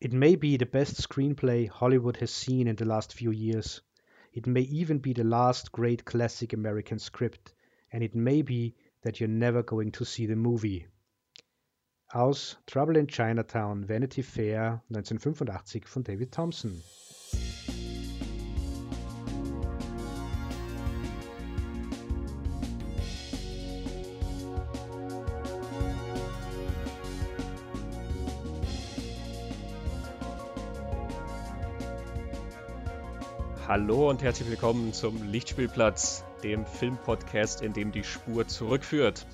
It 0.00 0.12
may 0.12 0.36
be 0.36 0.56
the 0.56 0.66
best 0.66 0.94
screenplay 0.96 1.68
Hollywood 1.68 2.18
has 2.18 2.30
seen 2.30 2.68
in 2.68 2.76
the 2.76 2.84
last 2.84 3.12
few 3.12 3.32
years. 3.32 3.80
It 4.32 4.46
may 4.46 4.60
even 4.60 4.98
be 4.98 5.12
the 5.12 5.24
last 5.24 5.72
great 5.72 6.04
classic 6.04 6.52
American 6.52 7.00
script. 7.00 7.52
And 7.90 8.04
it 8.04 8.14
may 8.14 8.42
be 8.42 8.76
that 9.02 9.18
you're 9.18 9.28
never 9.28 9.64
going 9.64 9.90
to 9.92 10.04
see 10.04 10.26
the 10.26 10.36
movie. 10.36 10.86
Aus 12.14 12.54
Trouble 12.66 12.96
in 12.96 13.08
Chinatown, 13.08 13.84
Vanity 13.84 14.22
Fair 14.22 14.80
1985 14.88 15.84
von 15.88 16.02
David 16.04 16.30
Thompson. 16.30 16.80
Hallo 33.68 34.08
und 34.08 34.22
herzlich 34.22 34.48
willkommen 34.48 34.94
zum 34.94 35.30
Lichtspielplatz, 35.30 36.24
dem 36.42 36.64
Filmpodcast, 36.64 37.60
in 37.60 37.74
dem 37.74 37.92
die 37.92 38.02
Spur 38.02 38.48
zurückführt. 38.48 39.26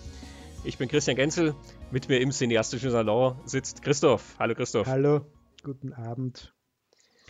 Ich 0.65 0.77
bin 0.77 0.89
Christian 0.89 1.17
Genzel, 1.17 1.55
mit 1.93 2.09
mir 2.09 2.19
im 2.19 2.33
cineastischen 2.33 2.91
Salon 2.91 3.39
sitzt 3.45 3.83
Christoph. 3.83 4.35
Hallo 4.41 4.57
Christoph. 4.57 4.89
Hallo, 4.89 5.25
guten 5.63 5.93
Abend. 5.93 6.53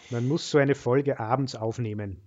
Man 0.09 0.27
muss 0.27 0.51
so 0.51 0.57
eine 0.57 0.75
Folge 0.75 1.21
abends 1.21 1.55
aufnehmen. 1.55 2.23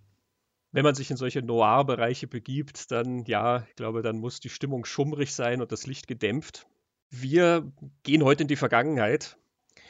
Wenn 0.72 0.84
man 0.84 0.94
sich 0.94 1.10
in 1.10 1.18
solche 1.18 1.42
Noir-Bereiche 1.42 2.28
begibt, 2.28 2.92
dann 2.92 3.26
ja, 3.26 3.66
ich 3.68 3.76
glaube, 3.78 4.04
dann 4.04 4.20
muss 4.20 4.42
die 4.42 4.50
Stimmung 4.50 4.86
schummrig 4.86 5.34
sein 5.34 5.60
und 5.60 5.72
das 5.72 5.88
Licht 5.88 6.08
gedämpft. 6.08 6.68
Wir 7.10 7.72
gehen 8.04 8.24
heute 8.24 8.44
in 8.44 8.48
die 8.48 8.56
Vergangenheit. 8.56 9.40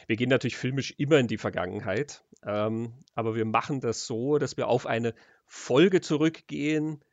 Wir 0.08 0.16
gehen 0.16 0.30
natürlich 0.30 0.56
filmisch 0.56 0.94
immer 0.98 1.18
in 1.18 1.28
die 1.28 1.38
Vergangenheit. 1.38 2.24
Ähm, 2.46 2.94
aber 3.16 3.36
wir 3.36 3.46
machen 3.46 3.82
das 3.82 4.06
so, 4.06 4.38
dass 4.38 4.58
wir 4.58 4.68
auf 4.68 4.86
eine 4.86 5.14
Folge 5.46 6.02
zurückgehen, 6.02 7.04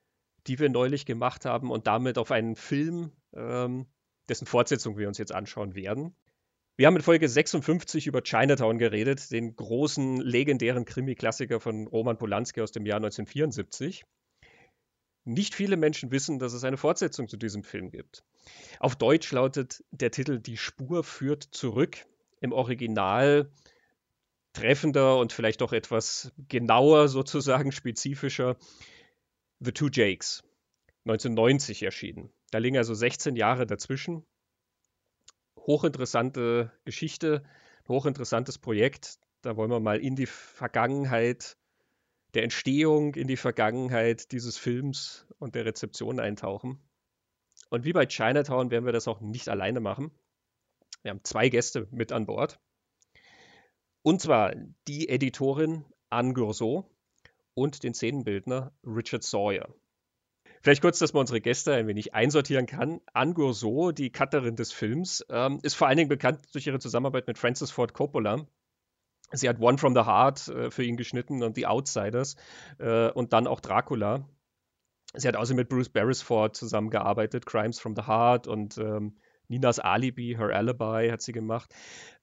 die 0.47 0.59
wir 0.59 0.69
neulich 0.69 1.07
gemacht 1.07 1.45
haben 1.45 1.71
und 1.71 1.87
damit 1.87 2.19
auf 2.19 2.31
einen 2.31 2.57
Film, 2.57 3.13
ähm, 3.35 3.87
dessen 4.29 4.47
Fortsetzung 4.47 4.99
wir 4.99 5.09
uns 5.09 5.19
jetzt 5.19 5.33
anschauen 5.33 5.75
werden. 5.75 6.15
Wir 6.77 6.89
haben 6.89 6.97
in 6.97 7.03
Folge 7.03 7.29
56 7.29 8.09
über 8.09 8.23
Chinatown 8.23 8.79
geredet, 8.79 9.31
den 9.31 9.55
großen, 9.55 10.21
legendären 10.21 10.85
Krimi-Klassiker 10.85 11.61
von 11.61 11.87
Roman 11.87 12.19
Polanski 12.19 12.61
aus 12.61 12.73
dem 12.73 12.85
Jahr 12.85 12.97
1974. 12.97 14.05
Nicht 15.25 15.55
viele 15.55 15.77
Menschen 15.77 16.11
wissen, 16.11 16.39
dass 16.39 16.53
es 16.53 16.65
eine 16.65 16.77
Fortsetzung 16.77 17.29
zu 17.29 17.37
diesem 17.37 17.63
Film 17.63 17.91
gibt. 17.91 18.25
Auf 18.81 18.97
Deutsch 18.97 19.31
lautet 19.33 19.85
der 19.93 20.11
Titel 20.11 20.41
Die 20.41 20.57
Spur 20.57 21.05
führt 21.05 21.45
zurück. 21.45 22.07
Im 22.41 22.53
Original 22.53 23.51
treffender 24.55 25.19
und 25.19 25.33
vielleicht 25.33 25.61
auch 25.63 25.73
etwas 25.73 26.33
genauer 26.49 27.09
sozusagen, 27.09 27.73
spezifischer 27.73 28.57
The 29.61 29.73
Two 29.73 29.89
Jakes, 29.93 30.43
1990 31.05 31.83
erschienen. 31.83 32.33
Da 32.51 32.59
liegen 32.59 32.79
also 32.79 32.95
16 32.95 33.37
Jahre 33.37 33.67
dazwischen. 33.67 34.25
Hochinteressante 35.57 36.73
Geschichte, 36.85 37.43
hochinteressantes 37.89 38.59
Projekt. 38.59 39.19
Da 39.43 39.57
wollen 39.57 39.71
wir 39.71 39.81
mal 39.81 40.01
in 40.01 40.17
die 40.17 40.27
Vergangenheit 40.27 41.57
der 42.35 42.43
Entstehung, 42.43 43.15
in 43.15 43.29
die 43.29 43.37
Vergangenheit 43.37 44.33
dieses 44.33 44.57
Films 44.57 45.27
und 45.39 45.55
der 45.55 45.65
Rezeption 45.65 46.21
eintauchen. 46.21 46.79
Und 47.71 47.85
wie 47.85 47.93
bei 47.93 48.07
Chinatown 48.07 48.71
werden 48.71 48.85
wir 48.85 48.93
das 48.93 49.09
auch 49.09 49.21
nicht 49.21 49.49
alleine 49.49 49.81
machen. 49.81 50.11
Wir 51.03 51.11
haben 51.11 51.25
zwei 51.25 51.49
Gäste 51.49 51.87
mit 51.91 52.13
an 52.13 52.27
Bord. 52.27 52.59
Und 54.05 54.21
zwar 54.21 54.55
die 54.87 55.09
Editorin 55.09 55.87
Anne 56.11 56.35
Gourceau 56.35 56.85
und 57.55 57.83
den 57.85 57.95
Szenenbildner 57.95 58.71
Richard 58.85 59.23
Sawyer. 59.23 59.75
Vielleicht 60.61 60.83
kurz, 60.83 60.99
dass 60.99 61.15
man 61.15 61.23
unsere 61.23 61.41
Gäste 61.41 61.73
ein 61.73 61.87
wenig 61.87 62.13
einsortieren 62.13 62.67
kann. 62.67 63.01
Anne 63.15 63.33
Gourceau, 63.33 63.93
die 63.93 64.13
Cutterin 64.13 64.57
des 64.57 64.73
Films, 64.73 65.25
ähm, 65.31 65.59
ist 65.63 65.73
vor 65.73 65.89
allen 65.89 65.97
Dingen 65.97 66.11
bekannt 66.11 66.41
durch 66.53 66.67
ihre 66.67 66.81
Zusammenarbeit 66.81 67.27
mit 67.27 67.39
Francis 67.39 67.71
Ford 67.71 67.95
Coppola. 67.95 68.47
Sie 69.33 69.49
hat 69.49 69.59
One 69.59 69.79
from 69.79 69.95
the 69.95 70.03
Heart 70.03 70.49
äh, 70.49 70.71
für 70.71 70.85
ihn 70.85 70.99
geschnitten 70.99 71.43
und 71.43 71.57
The 71.57 71.67
Outsiders 71.67 72.37
äh, 72.79 73.09
und 73.11 73.33
dann 73.33 73.47
auch 73.47 73.61
Dracula. 73.61 74.29
Sie 75.15 75.27
hat 75.27 75.37
außerdem 75.37 75.57
mit 75.57 75.71
Bruce 75.71 75.89
Beresford 75.89 76.55
zusammengearbeitet, 76.57 77.47
Crimes 77.47 77.81
from 77.81 77.97
the 77.97 78.03
Heart 78.03 78.49
und 78.49 78.77
ähm, 78.77 79.17
Ninas 79.49 79.79
Alibi, 79.79 80.37
Her 80.39 80.51
Alibi 80.51 81.11
hat 81.11 81.23
sie 81.23 81.33
gemacht. 81.33 81.75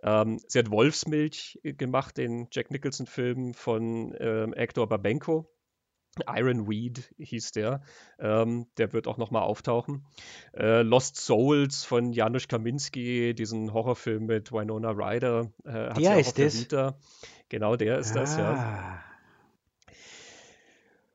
Ähm, 0.03 0.39
sie 0.47 0.59
hat 0.59 0.71
Wolfsmilch 0.71 1.59
äh, 1.63 1.73
gemacht, 1.73 2.17
den 2.17 2.47
Jack 2.51 2.71
Nicholson-Film 2.71 3.53
von 3.53 4.15
ähm, 4.19 4.53
Hector 4.53 4.87
Babenko. 4.87 5.49
Iron 6.27 6.67
Weed 6.67 7.13
hieß 7.19 7.53
der. 7.53 7.83
Ähm, 8.19 8.67
der 8.77 8.91
wird 8.91 9.07
auch 9.07 9.17
nochmal 9.17 9.43
auftauchen. 9.43 10.05
Äh, 10.53 10.81
Lost 10.81 11.15
Souls 11.15 11.85
von 11.85 12.11
Janusz 12.11 12.49
Kaminski, 12.49 13.33
diesen 13.33 13.71
Horrorfilm 13.71 14.25
mit 14.25 14.51
Winona 14.51 14.91
Ryder. 14.91 15.51
Äh, 15.63 15.71
hat 15.71 15.97
der 15.97 16.19
ist 16.19 16.73
das? 16.73 16.95
Genau, 17.47 17.77
der 17.77 17.99
ist 17.99 18.11
ah. 18.11 18.19
das, 18.19 18.37
ja. 18.37 19.03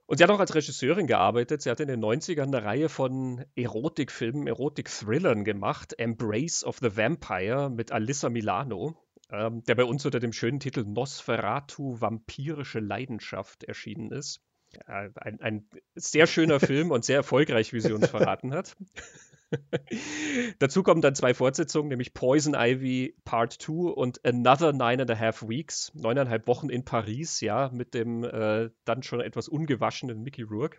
Und 0.07 0.19
sie 0.19 0.25
hat 0.25 0.31
auch 0.31 0.41
als 0.41 0.55
Regisseurin 0.55 1.09
gearbeitet. 1.09 1.63
Sie 1.63 1.71
hat 1.71 1.81
in 1.81 1.89
den 1.89 2.03
90ern 2.03 2.45
eine 2.45 2.63
Reihe 2.63 2.89
von 2.89 3.45
Erotikfilmen, 3.57 4.47
Erotik-Thrillern 4.47 5.45
gemacht. 5.45 5.99
Embrace 5.99 6.65
of 6.65 6.79
the 6.79 6.97
Vampire 6.97 7.71
mit 7.71 7.91
Alyssa 7.91 8.29
Milano, 8.29 8.97
ähm, 9.31 9.65
der 9.65 9.75
bei 9.75 9.85
uns 9.85 10.05
unter 10.05 10.21
dem 10.21 10.33
schönen 10.33 10.61
Titel 10.61 10.85
Nosferatu, 10.85 12.01
vampirische 12.01 12.79
Leidenschaft 12.79 13.65
erschienen 13.65 14.13
ist. 14.13 14.43
Äh, 14.87 15.11
ein, 15.17 15.41
ein 15.41 15.69
sehr 15.97 16.29
schöner 16.29 16.61
Film 16.61 16.93
und 16.93 17.05
sehr 17.05 17.17
erfolgreich, 17.17 17.73
wie 17.73 17.81
sie 17.81 17.93
uns 17.93 18.09
verraten 18.09 18.55
hat. 18.55 18.77
Dazu 20.59 20.83
kommen 20.83 21.01
dann 21.01 21.15
zwei 21.15 21.35
Fortsetzungen, 21.35 21.89
nämlich 21.89 22.15
Poison 22.15 22.55
Ivy 22.55 23.17
Part 23.25 23.55
2 23.55 23.93
und 23.93 24.25
Another 24.25 24.73
Nine 24.73 25.03
and 25.03 25.11
a 25.11 25.19
Half 25.19 25.49
Weeks, 25.49 25.93
neuneinhalb 25.95 26.47
Wochen 26.47 26.69
in 26.69 26.85
Paris, 26.85 27.41
ja, 27.41 27.71
mit 27.73 27.95
dem 27.95 28.25
äh, 28.25 28.71
dann 28.85 29.03
schon 29.03 29.21
etwas 29.21 29.49
ungewaschenen 29.49 30.23
Mickey 30.23 30.43
Rourke. 30.43 30.79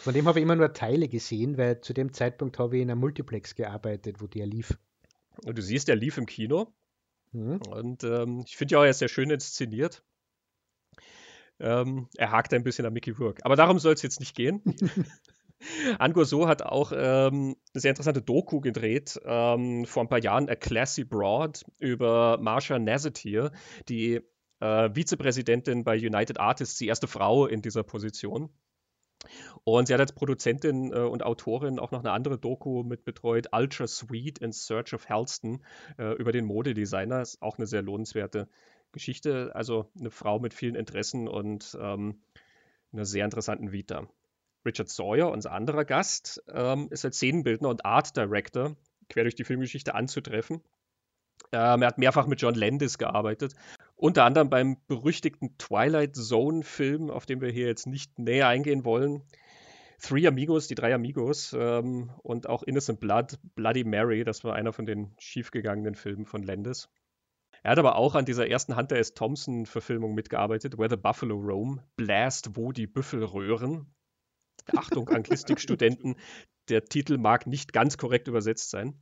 Von 0.00 0.14
dem 0.14 0.26
habe 0.26 0.38
ich 0.38 0.42
immer 0.42 0.56
nur 0.56 0.72
Teile 0.72 1.08
gesehen, 1.08 1.56
weil 1.56 1.80
zu 1.80 1.94
dem 1.94 2.12
Zeitpunkt 2.12 2.58
habe 2.58 2.76
ich 2.76 2.82
in 2.82 2.90
einem 2.90 3.00
Multiplex 3.00 3.54
gearbeitet, 3.54 4.20
wo 4.20 4.26
der 4.26 4.46
lief. 4.46 4.76
Und 5.44 5.56
du 5.56 5.62
siehst, 5.62 5.88
der 5.88 5.96
lief 5.96 6.18
im 6.18 6.26
Kino. 6.26 6.74
Mhm. 7.32 7.60
Und 7.70 8.04
ähm, 8.04 8.42
ich 8.46 8.56
finde 8.56 8.72
ja 8.72 8.78
auch, 8.78 8.84
er 8.84 8.90
ist 8.90 8.98
sehr 8.98 9.08
schön 9.08 9.30
inszeniert. 9.30 10.04
Ähm, 11.60 12.08
er 12.16 12.30
hakt 12.32 12.52
ein 12.52 12.64
bisschen 12.64 12.86
an 12.86 12.92
Mickey 12.92 13.10
Rourke. 13.10 13.44
Aber 13.44 13.56
darum 13.56 13.78
soll 13.78 13.94
es 13.94 14.02
jetzt 14.02 14.20
nicht 14.20 14.34
gehen. 14.34 14.62
Angor 15.98 16.24
So 16.24 16.48
hat 16.48 16.62
auch 16.62 16.92
ähm, 16.94 17.56
eine 17.72 17.80
sehr 17.80 17.90
interessante 17.90 18.22
Doku 18.22 18.60
gedreht, 18.60 19.20
ähm, 19.24 19.84
vor 19.86 20.02
ein 20.02 20.08
paar 20.08 20.22
Jahren, 20.22 20.48
A 20.48 20.54
Classy 20.54 21.04
Broad, 21.04 21.64
über 21.78 22.38
Marsha 22.40 22.78
Nazatir, 22.78 23.52
die 23.88 24.20
äh, 24.60 24.90
Vizepräsidentin 24.94 25.84
bei 25.84 25.96
United 25.96 26.38
Artists, 26.40 26.78
die 26.78 26.86
erste 26.86 27.06
Frau 27.06 27.46
in 27.46 27.62
dieser 27.62 27.82
Position. 27.82 28.50
Und 29.64 29.86
sie 29.86 29.94
hat 29.94 30.00
als 30.00 30.12
Produzentin 30.12 30.92
äh, 30.92 30.98
und 30.98 31.22
Autorin 31.22 31.78
auch 31.78 31.90
noch 31.90 32.00
eine 32.00 32.12
andere 32.12 32.38
Doku 32.38 32.82
mit 32.82 33.04
betreut, 33.04 33.48
Ultra 33.52 33.86
Sweet 33.86 34.38
in 34.38 34.52
Search 34.52 34.92
of 34.94 35.08
Halston, 35.08 35.64
äh, 35.98 36.12
über 36.14 36.32
den 36.32 36.44
Modedesigner. 36.44 37.22
Ist 37.22 37.40
auch 37.42 37.58
eine 37.58 37.66
sehr 37.66 37.82
lohnenswerte 37.82 38.48
Geschichte. 38.92 39.52
Also 39.54 39.90
eine 39.98 40.10
Frau 40.10 40.38
mit 40.38 40.54
vielen 40.54 40.74
Interessen 40.74 41.28
und 41.28 41.76
ähm, 41.80 42.22
einer 42.92 43.04
sehr 43.04 43.24
interessanten 43.24 43.72
Vita. 43.72 44.06
Richard 44.64 44.88
Sawyer, 44.88 45.30
unser 45.30 45.52
anderer 45.52 45.84
Gast, 45.84 46.42
ähm, 46.52 46.88
ist 46.90 47.04
als 47.04 47.16
Szenenbildner 47.16 47.68
und 47.68 47.84
Art 47.84 48.16
Director 48.16 48.76
quer 49.08 49.24
durch 49.24 49.34
die 49.34 49.44
Filmgeschichte 49.44 49.94
anzutreffen. 49.94 50.62
Ähm, 51.52 51.82
er 51.82 51.88
hat 51.88 51.98
mehrfach 51.98 52.26
mit 52.26 52.40
John 52.40 52.54
Landis 52.54 52.98
gearbeitet, 52.98 53.54
unter 53.96 54.24
anderem 54.24 54.50
beim 54.50 54.76
berüchtigten 54.86 55.56
Twilight 55.58 56.16
Zone-Film, 56.16 57.10
auf 57.10 57.26
den 57.26 57.40
wir 57.40 57.50
hier 57.50 57.66
jetzt 57.66 57.86
nicht 57.86 58.18
näher 58.18 58.48
eingehen 58.48 58.84
wollen. 58.84 59.22
Three 60.00 60.26
Amigos, 60.26 60.66
die 60.66 60.74
drei 60.74 60.94
Amigos 60.94 61.54
ähm, 61.58 62.10
und 62.22 62.48
auch 62.48 62.62
Innocent 62.62 63.00
Blood, 63.00 63.38
Bloody 63.54 63.84
Mary, 63.84 64.24
das 64.24 64.44
war 64.44 64.54
einer 64.54 64.72
von 64.72 64.86
den 64.86 65.14
schiefgegangenen 65.18 65.94
Filmen 65.94 66.26
von 66.26 66.42
Landis. 66.42 66.88
Er 67.62 67.70
hat 67.70 67.78
aber 67.78 67.96
auch 67.96 68.14
an 68.14 68.26
dieser 68.26 68.48
ersten 68.48 68.76
Hunter 68.76 68.96
S. 68.96 69.14
Thompson-Verfilmung 69.14 70.14
mitgearbeitet, 70.14 70.76
Where 70.76 70.90
the 70.90 70.96
Buffalo 70.96 71.36
Roam, 71.36 71.80
Blast, 71.96 72.56
wo 72.56 72.72
die 72.72 72.86
Büffel 72.86 73.24
röhren. 73.24 73.86
Achtung, 74.76 75.08
Anglistikstudenten, 75.08 76.16
der 76.68 76.84
Titel 76.84 77.18
mag 77.18 77.46
nicht 77.46 77.72
ganz 77.72 77.98
korrekt 77.98 78.28
übersetzt 78.28 78.70
sein. 78.70 78.98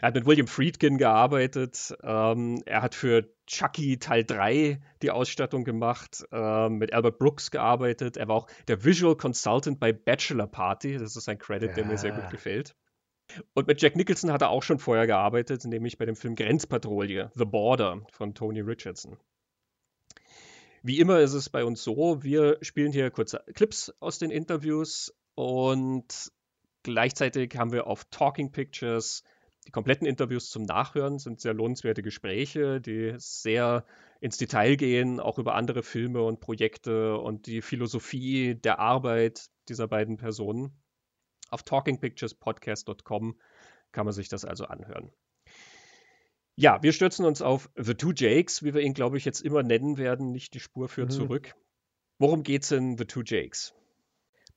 Er 0.00 0.08
hat 0.08 0.14
mit 0.14 0.26
William 0.26 0.46
Friedkin 0.46 0.96
gearbeitet. 0.96 1.94
Ähm, 2.02 2.62
er 2.66 2.82
hat 2.82 2.94
für 2.94 3.28
Chucky 3.46 3.98
Teil 3.98 4.24
3 4.24 4.80
die 5.02 5.10
Ausstattung 5.10 5.64
gemacht, 5.64 6.24
ähm, 6.30 6.78
mit 6.78 6.92
Albert 6.92 7.18
Brooks 7.18 7.50
gearbeitet. 7.50 8.16
Er 8.16 8.28
war 8.28 8.36
auch 8.36 8.46
der 8.68 8.84
Visual 8.84 9.16
Consultant 9.16 9.80
bei 9.80 9.92
Bachelor 9.92 10.46
Party. 10.46 10.98
Das 10.98 11.16
ist 11.16 11.28
ein 11.28 11.38
Credit, 11.38 11.70
ja. 11.70 11.74
der 11.74 11.84
mir 11.84 11.98
sehr 11.98 12.12
gut 12.12 12.30
gefällt. 12.30 12.76
Und 13.54 13.66
mit 13.66 13.80
Jack 13.80 13.96
Nicholson 13.96 14.32
hat 14.32 14.42
er 14.42 14.50
auch 14.50 14.62
schon 14.62 14.78
vorher 14.78 15.06
gearbeitet, 15.06 15.64
nämlich 15.64 15.98
bei 15.98 16.04
dem 16.04 16.16
Film 16.16 16.34
Grenzpatrouille, 16.34 17.30
The 17.34 17.44
Border 17.44 18.02
von 18.12 18.34
Tony 18.34 18.60
Richardson. 18.60 19.16
Wie 20.82 20.98
immer 20.98 21.20
ist 21.20 21.34
es 21.34 21.50
bei 21.50 21.64
uns 21.64 21.82
so, 21.82 22.22
wir 22.22 22.58
spielen 22.62 22.92
hier 22.92 23.10
kurze 23.10 23.44
Clips 23.54 23.92
aus 24.00 24.18
den 24.18 24.30
Interviews 24.30 25.14
und 25.34 26.32
gleichzeitig 26.82 27.56
haben 27.56 27.72
wir 27.72 27.86
auf 27.86 28.06
Talking 28.06 28.50
Pictures 28.50 29.22
die 29.66 29.72
kompletten 29.72 30.06
Interviews 30.06 30.48
zum 30.48 30.62
Nachhören, 30.62 31.18
sind 31.18 31.40
sehr 31.40 31.52
lohnenswerte 31.52 32.02
Gespräche, 32.02 32.80
die 32.80 33.14
sehr 33.18 33.84
ins 34.20 34.38
Detail 34.38 34.76
gehen, 34.76 35.20
auch 35.20 35.38
über 35.38 35.54
andere 35.54 35.82
Filme 35.82 36.22
und 36.22 36.40
Projekte 36.40 37.18
und 37.18 37.46
die 37.46 37.62
Philosophie 37.62 38.54
der 38.54 38.78
Arbeit 38.78 39.48
dieser 39.68 39.86
beiden 39.86 40.16
Personen. 40.16 40.82
Auf 41.50 41.62
talkingpicturespodcast.com 41.62 43.38
kann 43.92 44.06
man 44.06 44.14
sich 44.14 44.28
das 44.28 44.44
also 44.44 44.64
anhören. 44.64 45.12
Ja, 46.60 46.82
wir 46.82 46.92
stürzen 46.92 47.24
uns 47.24 47.40
auf 47.40 47.70
The 47.74 47.94
Two 47.94 48.12
Jakes, 48.14 48.62
wie 48.62 48.74
wir 48.74 48.82
ihn, 48.82 48.92
glaube 48.92 49.16
ich, 49.16 49.24
jetzt 49.24 49.40
immer 49.40 49.62
nennen 49.62 49.96
werden, 49.96 50.30
nicht 50.30 50.52
die 50.52 50.60
Spur 50.60 50.90
führt 50.90 51.08
mhm. 51.08 51.14
zurück. 51.14 51.54
Worum 52.18 52.42
geht's 52.42 52.70
in 52.70 52.98
The 52.98 53.06
Two 53.06 53.22
Jakes? 53.24 53.72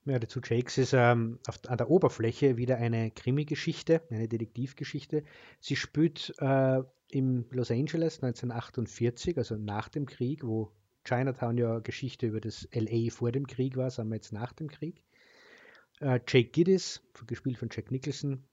Ja, 0.04 0.20
The 0.20 0.28
Two 0.28 0.42
Jakes 0.44 0.78
ist 0.78 0.92
ähm, 0.92 1.40
auf, 1.48 1.62
an 1.66 1.78
der 1.78 1.90
Oberfläche 1.90 2.58
wieder 2.58 2.76
eine 2.76 3.10
Krimi-Geschichte, 3.10 4.02
eine 4.10 4.28
Detektivgeschichte. 4.28 5.24
Sie 5.62 5.78
spielt 5.78 6.34
äh, 6.40 6.82
im 7.10 7.46
Los 7.52 7.72
Angeles 7.72 8.22
1948, 8.22 9.38
also 9.38 9.56
nach 9.56 9.88
dem 9.88 10.06
Krieg, 10.06 10.44
wo 10.44 10.74
Chinatown 11.06 11.58
ja 11.58 11.80
Geschichte 11.80 12.28
über 12.28 12.42
das 12.42 12.68
LA 12.74 13.12
vor 13.12 13.32
dem 13.32 13.48
Krieg 13.48 13.78
war, 13.78 13.90
sagen 13.90 14.10
wir 14.10 14.16
jetzt 14.16 14.34
nach 14.34 14.52
dem 14.52 14.68
Krieg. 14.68 15.02
Äh, 16.02 16.20
Jake 16.28 16.50
Giddis, 16.50 17.02
gespielt 17.28 17.58
von 17.58 17.70
Jack 17.72 17.92
Nicholson, 17.92 18.44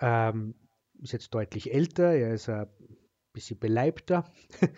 ähm, 0.00 0.56
ist 1.02 1.12
jetzt 1.12 1.34
deutlich 1.34 1.72
älter, 1.72 2.12
er 2.12 2.34
ist 2.34 2.48
ein 2.48 2.68
bisschen 3.32 3.58
beleibter. 3.58 4.30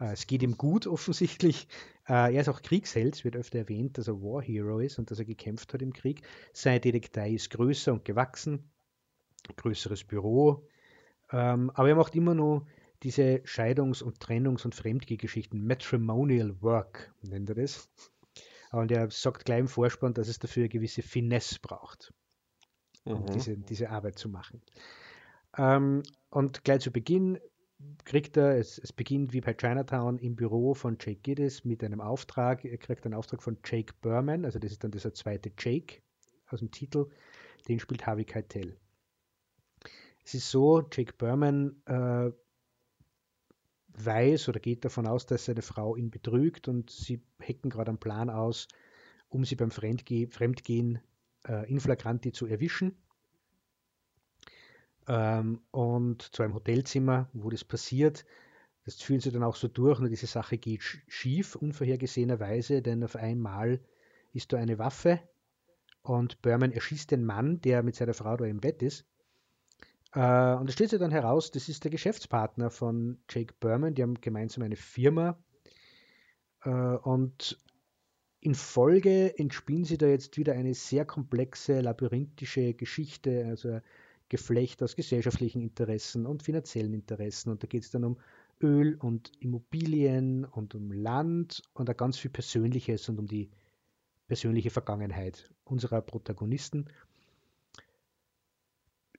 Äh, 0.00 0.12
es 0.12 0.26
geht 0.26 0.42
ihm 0.42 0.56
gut 0.56 0.86
offensichtlich. 0.86 1.68
Äh, 2.08 2.34
er 2.34 2.40
ist 2.40 2.48
auch 2.48 2.62
Kriegsheld, 2.62 3.14
es 3.14 3.24
wird 3.24 3.36
öfter 3.36 3.58
erwähnt, 3.58 3.98
dass 3.98 4.08
er 4.08 4.20
War 4.20 4.42
Hero 4.42 4.80
ist 4.80 4.98
und 4.98 5.10
dass 5.10 5.18
er 5.18 5.24
gekämpft 5.24 5.72
hat 5.74 5.82
im 5.82 5.92
Krieg. 5.92 6.22
Seine 6.52 6.80
Detektei 6.80 7.30
ist 7.32 7.50
größer 7.50 7.92
und 7.92 8.04
gewachsen, 8.04 8.70
größeres 9.56 10.04
Büro. 10.04 10.66
Ähm, 11.30 11.70
aber 11.74 11.90
er 11.90 11.94
macht 11.94 12.16
immer 12.16 12.34
nur 12.34 12.66
diese 13.02 13.42
Scheidungs- 13.44 14.02
und 14.02 14.18
Trennungs- 14.18 14.64
und 14.64 14.74
Fremdgehgeschichten, 14.74 15.66
Matrimonial 15.66 16.60
Work 16.62 17.14
nennt 17.22 17.48
er 17.50 17.56
das. 17.56 17.88
Und 18.70 18.90
er 18.90 19.10
sagt 19.10 19.44
gleich 19.44 19.60
im 19.60 19.68
Vorspann, 19.68 20.14
dass 20.14 20.28
es 20.28 20.38
dafür 20.38 20.62
eine 20.62 20.68
gewisse 20.68 21.02
Finesse 21.02 21.58
braucht, 21.60 22.12
um 23.04 23.22
mhm. 23.22 23.26
diese, 23.26 23.56
diese 23.58 23.90
Arbeit 23.90 24.18
zu 24.18 24.28
machen. 24.28 24.62
Ähm, 25.56 26.02
und 26.30 26.64
gleich 26.64 26.80
zu 26.80 26.90
Beginn 26.90 27.38
kriegt 28.04 28.36
er, 28.36 28.56
es, 28.56 28.78
es, 28.78 28.92
beginnt 28.92 29.32
wie 29.32 29.40
bei 29.40 29.54
Chinatown 29.54 30.18
im 30.18 30.36
Büro 30.36 30.74
von 30.74 30.96
Jake 31.00 31.20
Giddis 31.22 31.64
mit 31.64 31.82
einem 31.82 32.00
Auftrag. 32.00 32.64
Er 32.64 32.78
kriegt 32.78 33.04
einen 33.04 33.14
Auftrag 33.14 33.42
von 33.42 33.58
Jake 33.64 33.92
Berman, 34.00 34.44
also 34.44 34.58
das 34.58 34.72
ist 34.72 34.84
dann 34.84 34.90
dieser 34.90 35.12
zweite 35.12 35.52
Jake 35.58 36.02
aus 36.48 36.60
dem 36.60 36.70
Titel. 36.70 37.08
Den 37.68 37.80
spielt 37.80 38.06
Harvey 38.06 38.24
Keitel. 38.24 38.76
Es 40.24 40.34
ist 40.34 40.50
so, 40.50 40.82
Jake 40.90 41.14
Berman 41.18 41.82
äh, 41.86 42.30
weiß 43.88 44.48
oder 44.48 44.60
geht 44.60 44.84
davon 44.84 45.06
aus, 45.06 45.26
dass 45.26 45.44
seine 45.44 45.62
Frau 45.62 45.96
ihn 45.96 46.10
betrügt 46.10 46.68
und 46.68 46.90
sie 46.90 47.22
hecken 47.38 47.70
gerade 47.70 47.90
einen 47.90 47.98
Plan 47.98 48.30
aus, 48.30 48.68
um 49.28 49.44
sie 49.44 49.56
beim 49.56 49.70
Fremdge 49.70 50.28
Fremdgehen 50.28 51.00
äh, 51.46 51.68
in 51.68 51.80
flagranti 51.80 52.32
zu 52.32 52.46
erwischen. 52.46 52.96
Ähm, 55.08 55.60
und 55.70 56.22
zu 56.22 56.42
einem 56.42 56.54
Hotelzimmer, 56.54 57.28
wo 57.32 57.50
das 57.50 57.64
passiert. 57.64 58.24
Das 58.84 59.00
fühlen 59.00 59.20
sie 59.20 59.30
dann 59.30 59.42
auch 59.42 59.56
so 59.56 59.68
durch, 59.68 60.00
nur 60.00 60.08
diese 60.08 60.26
Sache 60.26 60.58
geht 60.58 60.82
schief, 60.82 61.56
unvorhergesehenerweise, 61.56 62.82
denn 62.82 63.04
auf 63.04 63.16
einmal 63.16 63.80
ist 64.32 64.52
da 64.52 64.58
eine 64.58 64.78
Waffe 64.78 65.20
und 66.02 66.42
Berman 66.42 66.72
erschießt 66.72 67.10
den 67.10 67.24
Mann, 67.24 67.60
der 67.60 67.82
mit 67.82 67.94
seiner 67.94 68.14
Frau 68.14 68.36
da 68.36 68.44
im 68.44 68.60
Bett 68.60 68.82
ist. 68.82 69.06
Äh, 70.14 70.54
und 70.54 70.68
es 70.68 70.74
stellt 70.74 70.90
sich 70.90 70.98
dann 70.98 71.12
heraus, 71.12 71.50
das 71.52 71.68
ist 71.68 71.84
der 71.84 71.90
Geschäftspartner 71.90 72.70
von 72.70 73.18
Jake 73.30 73.54
Berman, 73.60 73.94
die 73.94 74.02
haben 74.02 74.20
gemeinsam 74.20 74.64
eine 74.64 74.76
Firma. 74.76 75.38
Äh, 76.64 76.70
und 76.70 77.58
in 78.40 78.54
Folge 78.54 79.38
entspinnen 79.38 79.84
sie 79.84 79.98
da 79.98 80.06
jetzt 80.06 80.36
wieder 80.36 80.54
eine 80.54 80.74
sehr 80.74 81.04
komplexe, 81.04 81.80
labyrinthische 81.80 82.74
Geschichte. 82.74 83.46
Also 83.46 83.80
Geflecht 84.32 84.82
aus 84.82 84.96
gesellschaftlichen 84.96 85.60
Interessen 85.60 86.24
und 86.24 86.42
finanziellen 86.42 86.94
Interessen. 86.94 87.50
Und 87.50 87.62
da 87.62 87.66
geht 87.66 87.82
es 87.82 87.90
dann 87.90 88.02
um 88.02 88.16
Öl 88.62 88.94
und 88.94 89.30
Immobilien 89.40 90.46
und 90.46 90.74
um 90.74 90.90
Land 90.90 91.62
und 91.74 91.90
auch 91.90 91.96
ganz 91.98 92.16
viel 92.16 92.30
Persönliches 92.30 93.10
und 93.10 93.18
um 93.18 93.26
die 93.26 93.50
persönliche 94.28 94.70
Vergangenheit 94.70 95.52
unserer 95.64 96.00
Protagonisten. 96.00 96.86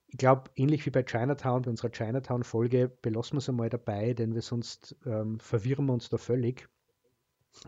Ich 0.07 0.18
glaube, 0.18 0.50
ähnlich 0.56 0.83
wie 0.88 0.89
bei 0.89 1.04
Chinatown, 1.04 1.62
bei 1.62 1.69
unserer 1.69 1.92
Chinatown-Folge, 1.92 2.89
belassen 3.04 3.36
wir 3.36 3.38
es 3.38 3.50
einmal 3.50 3.69
dabei, 3.69 4.16
denn 4.16 4.33
wir 4.33 4.42
sonst 4.42 4.95
ähm, 5.06 5.39
verwirren 5.39 5.86
wir 5.86 5.94
uns 5.94 6.09
da 6.09 6.18
völlig 6.18 6.68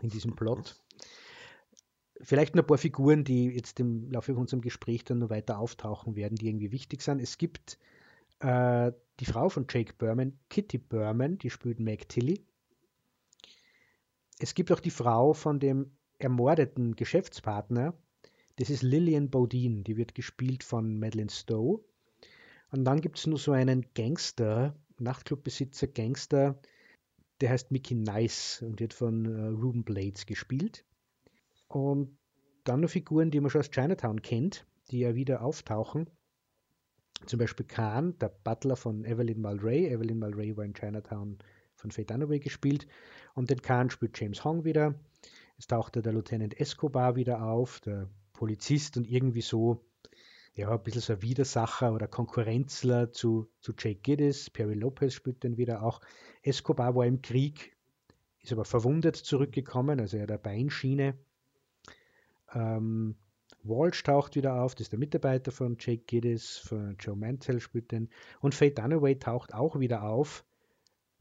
in 0.02 0.08
diesem 0.08 0.34
Plot. 0.34 0.80
Vielleicht 2.20 2.54
noch 2.54 2.62
ein 2.62 2.66
paar 2.66 2.78
Figuren, 2.78 3.24
die 3.24 3.46
jetzt 3.46 3.78
im 3.80 4.10
Laufe 4.10 4.32
von 4.32 4.42
unserem 4.42 4.62
Gespräch 4.62 5.04
dann 5.04 5.18
noch 5.18 5.30
weiter 5.30 5.58
auftauchen 5.58 6.16
werden, 6.16 6.36
die 6.36 6.48
irgendwie 6.48 6.72
wichtig 6.72 7.02
sind. 7.02 7.20
Es 7.20 7.36
gibt 7.38 7.78
äh, 8.40 8.92
die 9.20 9.26
Frau 9.26 9.48
von 9.48 9.66
Jake 9.68 9.92
Berman, 9.98 10.38
Kitty 10.48 10.78
Berman, 10.78 11.38
die 11.38 11.50
spielt 11.50 11.80
Meg 11.80 12.08
Tilly. 12.08 12.44
Es 14.38 14.54
gibt 14.54 14.72
auch 14.72 14.80
die 14.80 14.90
Frau 14.90 15.32
von 15.32 15.60
dem 15.60 15.90
ermordeten 16.18 16.96
Geschäftspartner, 16.96 17.94
das 18.56 18.70
ist 18.70 18.82
Lillian 18.82 19.28
Bodine, 19.28 19.82
die 19.82 19.98
wird 19.98 20.14
gespielt 20.14 20.64
von 20.64 20.98
Madeleine 20.98 21.30
Stowe. 21.30 21.84
Und 22.70 22.84
dann 22.84 23.02
gibt 23.02 23.18
es 23.18 23.26
nur 23.26 23.38
so 23.38 23.52
einen 23.52 23.84
Gangster, 23.94 24.74
Nachtclubbesitzer, 24.98 25.86
Gangster, 25.88 26.58
der 27.42 27.50
heißt 27.50 27.70
Mickey 27.70 27.94
Nice 27.94 28.62
und 28.62 28.80
wird 28.80 28.94
von 28.94 29.26
äh, 29.26 29.48
Ruben 29.48 29.84
Blades 29.84 30.24
gespielt. 30.24 30.84
Und 31.68 32.18
dann 32.64 32.80
noch 32.80 32.90
Figuren, 32.90 33.30
die 33.30 33.40
man 33.40 33.50
schon 33.50 33.60
aus 33.60 33.70
Chinatown 33.70 34.22
kennt, 34.22 34.66
die 34.90 35.00
ja 35.00 35.14
wieder 35.14 35.42
auftauchen. 35.42 36.10
Zum 37.24 37.38
Beispiel 37.38 37.66
Khan, 37.66 38.18
der 38.18 38.28
Butler 38.28 38.76
von 38.76 39.04
Evelyn 39.04 39.40
Mulray. 39.40 39.88
Evelyn 39.88 40.18
Mulray 40.18 40.56
war 40.56 40.64
in 40.64 40.74
Chinatown 40.74 41.38
von 41.74 41.90
Faye 41.90 42.04
Dunaway 42.04 42.40
gespielt. 42.40 42.86
Und 43.34 43.50
den 43.50 43.62
Khan 43.62 43.90
spielt 43.90 44.18
James 44.18 44.44
Hong 44.44 44.64
wieder. 44.64 44.94
Es 45.58 45.66
tauchte 45.66 46.02
der 46.02 46.12
Lieutenant 46.12 46.60
Escobar 46.60 47.16
wieder 47.16 47.42
auf, 47.42 47.80
der 47.80 48.10
Polizist 48.32 48.96
und 48.96 49.10
irgendwie 49.10 49.40
so, 49.40 49.84
ja, 50.54 50.70
ein 50.70 50.82
bisschen 50.82 51.00
so 51.00 51.14
ein 51.14 51.22
Widersacher 51.22 51.94
oder 51.94 52.06
Konkurrenzler 52.06 53.12
zu, 53.12 53.48
zu 53.60 53.72
Jake 53.78 54.00
Giddis. 54.02 54.50
Perry 54.50 54.74
Lopez 54.74 55.14
spielt 55.14 55.42
den 55.42 55.56
wieder 55.56 55.82
auch. 55.82 56.00
Escobar 56.42 56.94
war 56.94 57.06
im 57.06 57.22
Krieg, 57.22 57.74
ist 58.42 58.52
aber 58.52 58.64
verwundet 58.64 59.16
zurückgekommen, 59.16 60.00
also 60.00 60.18
er 60.18 60.24
hat 60.24 60.30
eine 60.30 60.38
Beinschiene 60.38 61.18
ähm, 62.54 63.16
Walsh 63.62 64.02
taucht 64.02 64.36
wieder 64.36 64.62
auf, 64.62 64.74
das 64.74 64.86
ist 64.86 64.92
der 64.92 64.98
Mitarbeiter 64.98 65.50
von 65.50 65.76
Jake 65.78 66.04
Giddis, 66.06 66.58
von 66.58 66.96
Joe 66.98 67.16
Mantel 67.16 67.60
spielt 67.60 67.90
den. 67.92 68.08
Und 68.40 68.54
Faye 68.54 68.70
Dunaway 68.70 69.18
taucht 69.18 69.54
auch 69.54 69.78
wieder 69.78 70.04
auf, 70.04 70.44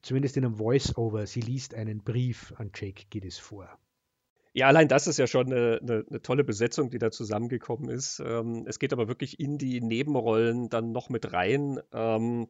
zumindest 0.02 0.38
in 0.38 0.46
einem 0.46 0.56
Voice-Over. 0.56 1.26
Sie 1.28 1.42
liest 1.42 1.74
einen 1.74 2.04
Brief 2.04 2.54
an 2.58 2.72
Jake 2.74 3.06
Giddis 3.10 3.38
vor. 3.38 3.68
Ja, 4.54 4.68
allein 4.68 4.88
das 4.88 5.08
ist 5.08 5.20
ja 5.20 5.28
schon 5.28 5.48
eine, 5.48 5.80
eine, 5.82 6.06
eine 6.10 6.22
tolle 6.22 6.46
Besetzung, 6.46 6.90
die 6.90 6.98
da 6.98 7.12
zusammengekommen 7.12 7.90
ist. 7.90 8.22
Ähm, 8.26 8.66
es 8.68 8.80
geht 8.80 8.94
aber 8.94 9.10
wirklich 9.10 9.40
in 9.40 9.58
die 9.58 9.82
Nebenrollen 9.82 10.70
dann 10.70 10.94
noch 10.94 11.10
mit 11.10 11.34
rein, 11.34 11.80
ähm, 11.92 12.48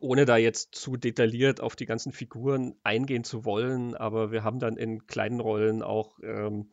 ohne 0.00 0.26
da 0.26 0.36
jetzt 0.36 0.74
zu 0.74 0.98
detailliert 0.98 1.62
auf 1.62 1.74
die 1.74 1.86
ganzen 1.86 2.12
Figuren 2.12 2.74
eingehen 2.82 3.24
zu 3.24 3.46
wollen. 3.46 3.94
Aber 3.94 4.30
wir 4.30 4.44
haben 4.44 4.58
dann 4.58 4.76
in 4.76 5.06
kleinen 5.06 5.40
Rollen 5.40 5.82
auch 5.82 6.18
ähm, 6.22 6.70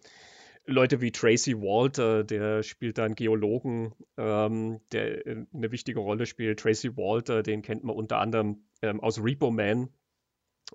Leute 0.70 1.02
wie 1.02 1.12
Tracy 1.12 1.56
Walter, 1.58 2.24
der 2.24 2.64
spielt 2.64 2.98
da 2.98 3.06
einen 3.06 3.16
Geologen, 3.16 3.94
ähm, 4.18 4.80
der 4.92 5.26
äh, 5.26 5.46
eine 5.54 5.72
wichtige 5.72 6.00
Rolle 6.00 6.26
spielt. 6.26 6.60
Tracy 6.60 6.96
Walter, 6.96 7.44
den 7.44 7.62
kennt 7.62 7.84
man 7.84 7.96
unter 7.96 8.20
anderem 8.20 8.64
ähm, 8.82 9.00
aus 9.02 9.22
Repo 9.22 9.52
Man. 9.52 9.90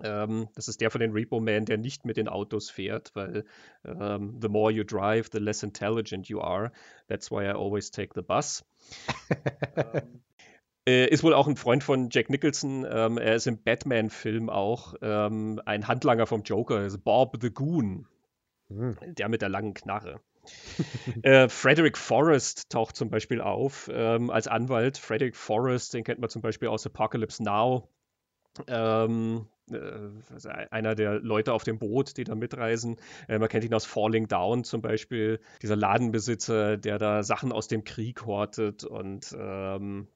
Ähm, 0.03 0.49
das 0.55 0.67
ist 0.67 0.81
der 0.81 0.91
von 0.91 0.99
den 0.99 1.13
Repo 1.13 1.39
Man, 1.39 1.65
der 1.65 1.77
nicht 1.77 2.03
mit 2.05 2.17
den 2.17 2.27
Autos 2.27 2.69
fährt, 2.69 3.11
weil 3.15 3.45
ähm, 3.85 4.37
the 4.41 4.49
more 4.49 4.71
you 4.71 4.83
drive, 4.83 5.29
the 5.31 5.39
less 5.39 5.63
intelligent 5.63 6.27
you 6.27 6.41
are. 6.41 6.71
That's 7.07 7.31
why 7.31 7.45
I 7.45 7.51
always 7.51 7.89
take 7.91 8.13
the 8.15 8.21
bus. 8.21 8.65
Ähm, 9.77 10.21
äh, 10.87 11.07
ist 11.07 11.23
wohl 11.23 11.33
auch 11.33 11.47
ein 11.47 11.55
Freund 11.55 11.83
von 11.83 12.09
Jack 12.11 12.29
Nicholson. 12.29 12.85
Ähm, 12.87 13.17
er 13.17 13.33
ist 13.33 13.47
im 13.47 13.63
Batman-Film 13.63 14.51
auch 14.51 14.93
ein 15.01 15.87
Handlanger 15.87 16.27
vom 16.27 16.43
Joker, 16.43 16.75
also 16.75 16.99
Bob 16.99 17.37
the 17.41 17.49
Goon. 17.49 18.05
Hm. 18.69 18.95
Der 19.01 19.29
mit 19.29 19.41
der 19.41 19.49
langen 19.49 19.73
Knarre. 19.73 20.19
äh, 21.23 21.49
Frederick 21.49 21.97
Forrest 21.97 22.69
taucht 22.69 22.95
zum 22.95 23.09
Beispiel 23.09 23.41
auf 23.41 23.89
ähm, 23.91 24.29
als 24.29 24.47
Anwalt. 24.47 24.97
Frederick 24.97 25.35
Forrest, 25.35 25.93
den 25.93 26.03
kennt 26.03 26.19
man 26.19 26.29
zum 26.29 26.41
Beispiel 26.41 26.67
aus 26.67 26.85
Apocalypse 26.85 27.43
Now. 27.43 27.89
Ähm, 28.67 29.47
äh, 29.71 30.67
einer 30.69 30.95
der 30.95 31.19
Leute 31.19 31.53
auf 31.53 31.63
dem 31.63 31.79
Boot, 31.79 32.17
die 32.17 32.23
da 32.23 32.35
mitreisen. 32.35 32.97
Äh, 33.27 33.39
man 33.39 33.49
kennt 33.49 33.65
ihn 33.65 33.73
aus 33.73 33.85
Falling 33.85 34.27
Down 34.27 34.63
zum 34.63 34.81
Beispiel. 34.81 35.39
Dieser 35.61 35.75
Ladenbesitzer, 35.75 36.77
der 36.77 36.97
da 36.97 37.23
Sachen 37.23 37.51
aus 37.51 37.67
dem 37.67 37.83
Krieg 37.83 38.25
hortet 38.25 38.83
und 38.83 39.35
ähm, 39.37 40.07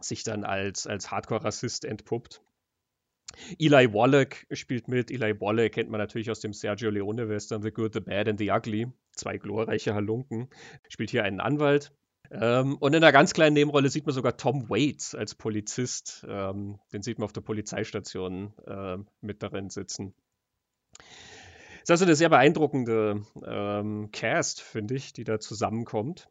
sich 0.00 0.24
dann 0.24 0.44
als, 0.44 0.86
als 0.86 1.10
Hardcore-Rassist 1.10 1.84
entpuppt. 1.84 2.42
Eli 3.58 3.92
Wallach 3.92 4.44
spielt 4.50 4.88
mit. 4.88 5.10
Eli 5.10 5.40
Wallach 5.40 5.70
kennt 5.70 5.90
man 5.90 5.98
natürlich 5.98 6.30
aus 6.30 6.40
dem 6.40 6.52
Sergio 6.52 6.90
Leone-Western 6.90 7.62
The 7.62 7.70
Good, 7.70 7.94
The 7.94 8.00
Bad 8.00 8.28
and 8.28 8.38
The 8.38 8.50
Ugly. 8.50 8.88
Zwei 9.12 9.38
glorreiche 9.38 9.94
Halunken. 9.94 10.48
Spielt 10.88 11.10
hier 11.10 11.24
einen 11.24 11.40
Anwalt. 11.40 11.92
Ähm, 12.30 12.76
und 12.78 12.94
in 12.94 13.02
einer 13.02 13.12
ganz 13.12 13.34
kleinen 13.34 13.54
Nebenrolle 13.54 13.90
sieht 13.90 14.06
man 14.06 14.14
sogar 14.14 14.36
Tom 14.36 14.70
Waits 14.70 15.14
als 15.14 15.34
Polizist. 15.34 16.24
Ähm, 16.28 16.78
den 16.92 17.02
sieht 17.02 17.18
man 17.18 17.26
auf 17.26 17.32
der 17.32 17.42
Polizeistation 17.42 18.54
äh, 18.66 18.96
mit 19.20 19.42
darin 19.42 19.68
sitzen. 19.68 20.14
Das 21.82 21.84
ist 21.84 21.90
also 21.90 22.04
eine 22.04 22.14
sehr 22.14 22.28
beeindruckende 22.28 23.26
ähm, 23.44 24.10
Cast, 24.12 24.62
finde 24.62 24.94
ich, 24.94 25.12
die 25.12 25.24
da 25.24 25.40
zusammenkommt. 25.40 26.28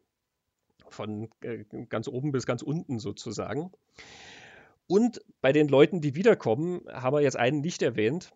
Von 0.88 1.30
äh, 1.42 1.64
ganz 1.88 2.08
oben 2.08 2.32
bis 2.32 2.46
ganz 2.46 2.62
unten 2.62 2.98
sozusagen. 2.98 3.70
Und 4.92 5.22
bei 5.40 5.52
den 5.52 5.68
Leuten, 5.68 6.02
die 6.02 6.14
wiederkommen, 6.14 6.82
haben 6.86 7.16
wir 7.16 7.22
jetzt 7.22 7.38
einen 7.38 7.62
nicht 7.62 7.80
erwähnt. 7.80 8.30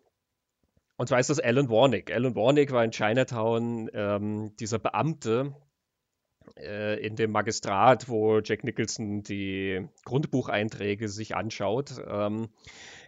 Und 0.95 1.07
zwar 1.07 1.19
ist 1.19 1.29
das 1.29 1.39
Alan 1.39 1.69
Warnick. 1.69 2.11
Alan 2.11 2.35
Warnick 2.35 2.71
war 2.71 2.83
in 2.83 2.89
Chinatown 2.89 3.91
ähm, 3.93 4.55
dieser 4.59 4.79
Beamte 4.79 5.55
äh, 6.57 6.99
in 7.05 7.15
dem 7.15 7.29
Magistrat, 7.29 8.09
wo 8.09 8.39
Jack 8.39 8.63
Nicholson 8.63 9.21
die 9.21 9.87
Grundbucheinträge 10.03 11.09
sich 11.09 11.35
anschaut. 11.35 12.01
Ähm, 12.07 12.49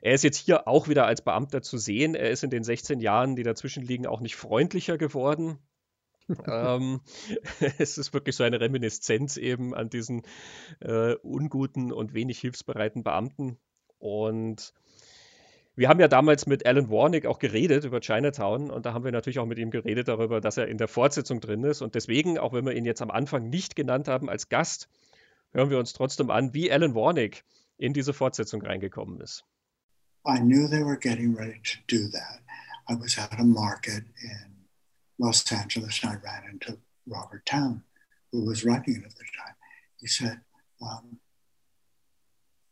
er 0.04 0.14
ist 0.14 0.24
jetzt 0.24 0.38
hier 0.38 0.68
auch 0.68 0.88
wieder 0.88 1.08
als 1.08 1.24
Beamter 1.24 1.64
zu 1.64 1.80
sehen. 1.80 2.14
Er 2.14 2.30
ist 2.30 2.44
in 2.44 2.52
den 2.52 2.64
16 2.64 3.00
Jahren, 3.00 3.36
die 3.36 3.42
dazwischen 3.42 3.82
liegen, 3.82 4.06
auch 4.06 4.22
nicht 4.22 4.36
freundlicher 4.36 5.00
geworden 5.00 5.58
ähm, 6.48 7.02
es 7.78 7.98
ist 7.98 8.14
wirklich 8.14 8.36
so 8.36 8.44
eine 8.44 8.60
Reminiszenz 8.60 9.38
eben 9.38 9.74
an 9.74 9.90
diesen 9.90 10.24
äh, 10.80 11.16
unguten 11.16 11.92
und 11.92 12.14
wenig 12.14 12.40
hilfsbereiten 12.40 13.04
Beamten. 13.04 13.58
Und 13.98 14.74
wir 15.76 15.88
haben 15.88 16.00
ja 16.00 16.08
damals 16.08 16.46
mit 16.46 16.66
Alan 16.66 16.90
Warnick 16.90 17.26
auch 17.26 17.40
geredet 17.40 17.86
über 17.86 18.02
Chinatown 18.02 18.70
und 18.70 18.86
da 18.86 18.94
haben 18.94 19.06
wir 19.06 19.12
natürlich 19.12 19.40
auch 19.40 19.46
mit 19.46 19.58
ihm 19.60 19.72
geredet 19.72 20.08
darüber, 20.08 20.42
dass 20.42 20.58
er 20.58 20.68
in 20.68 20.78
der 20.78 20.88
Fortsetzung 20.88 21.40
drin 21.40 21.64
ist. 21.64 21.82
Und 21.82 21.96
deswegen, 21.96 22.38
auch 22.38 22.54
wenn 22.54 22.66
wir 22.66 22.74
ihn 22.74 22.86
jetzt 22.86 23.02
am 23.02 23.12
Anfang 23.12 23.50
nicht 23.50 23.76
genannt 23.76 24.08
haben 24.08 24.30
als 24.30 24.50
Gast, 24.50 24.90
hören 25.52 25.70
wir 25.70 25.80
uns 25.80 25.94
trotzdem 25.94 26.32
an, 26.32 26.54
wie 26.54 26.72
Alan 26.72 26.96
Warnick 26.96 27.44
in 27.78 27.94
diese 27.94 28.14
Fortsetzung 28.14 28.62
reingekommen 28.62 29.22
ist. 29.22 29.46
I 30.28 30.38
knew 30.40 30.68
they 30.68 30.84
were 30.84 30.98
getting 30.98 31.34
ready 31.34 31.62
to 31.64 31.80
do 31.88 32.10
that. 32.12 32.42
I 32.90 32.96
was 33.00 33.18
at 33.18 33.40
a 33.40 33.44
market 33.44 34.04
in 34.22 34.59
Los 35.20 35.52
Angeles, 35.52 36.00
and 36.02 36.12
I 36.12 36.16
ran 36.16 36.50
into 36.50 36.80
Robert 37.06 37.46
Town, 37.46 37.84
who 38.32 38.46
was 38.46 38.64
writing 38.64 38.96
it 38.96 39.06
at 39.06 39.16
the 39.16 39.26
time. 39.38 39.56
He 40.00 40.08
said, 40.08 40.40
um, 40.82 41.20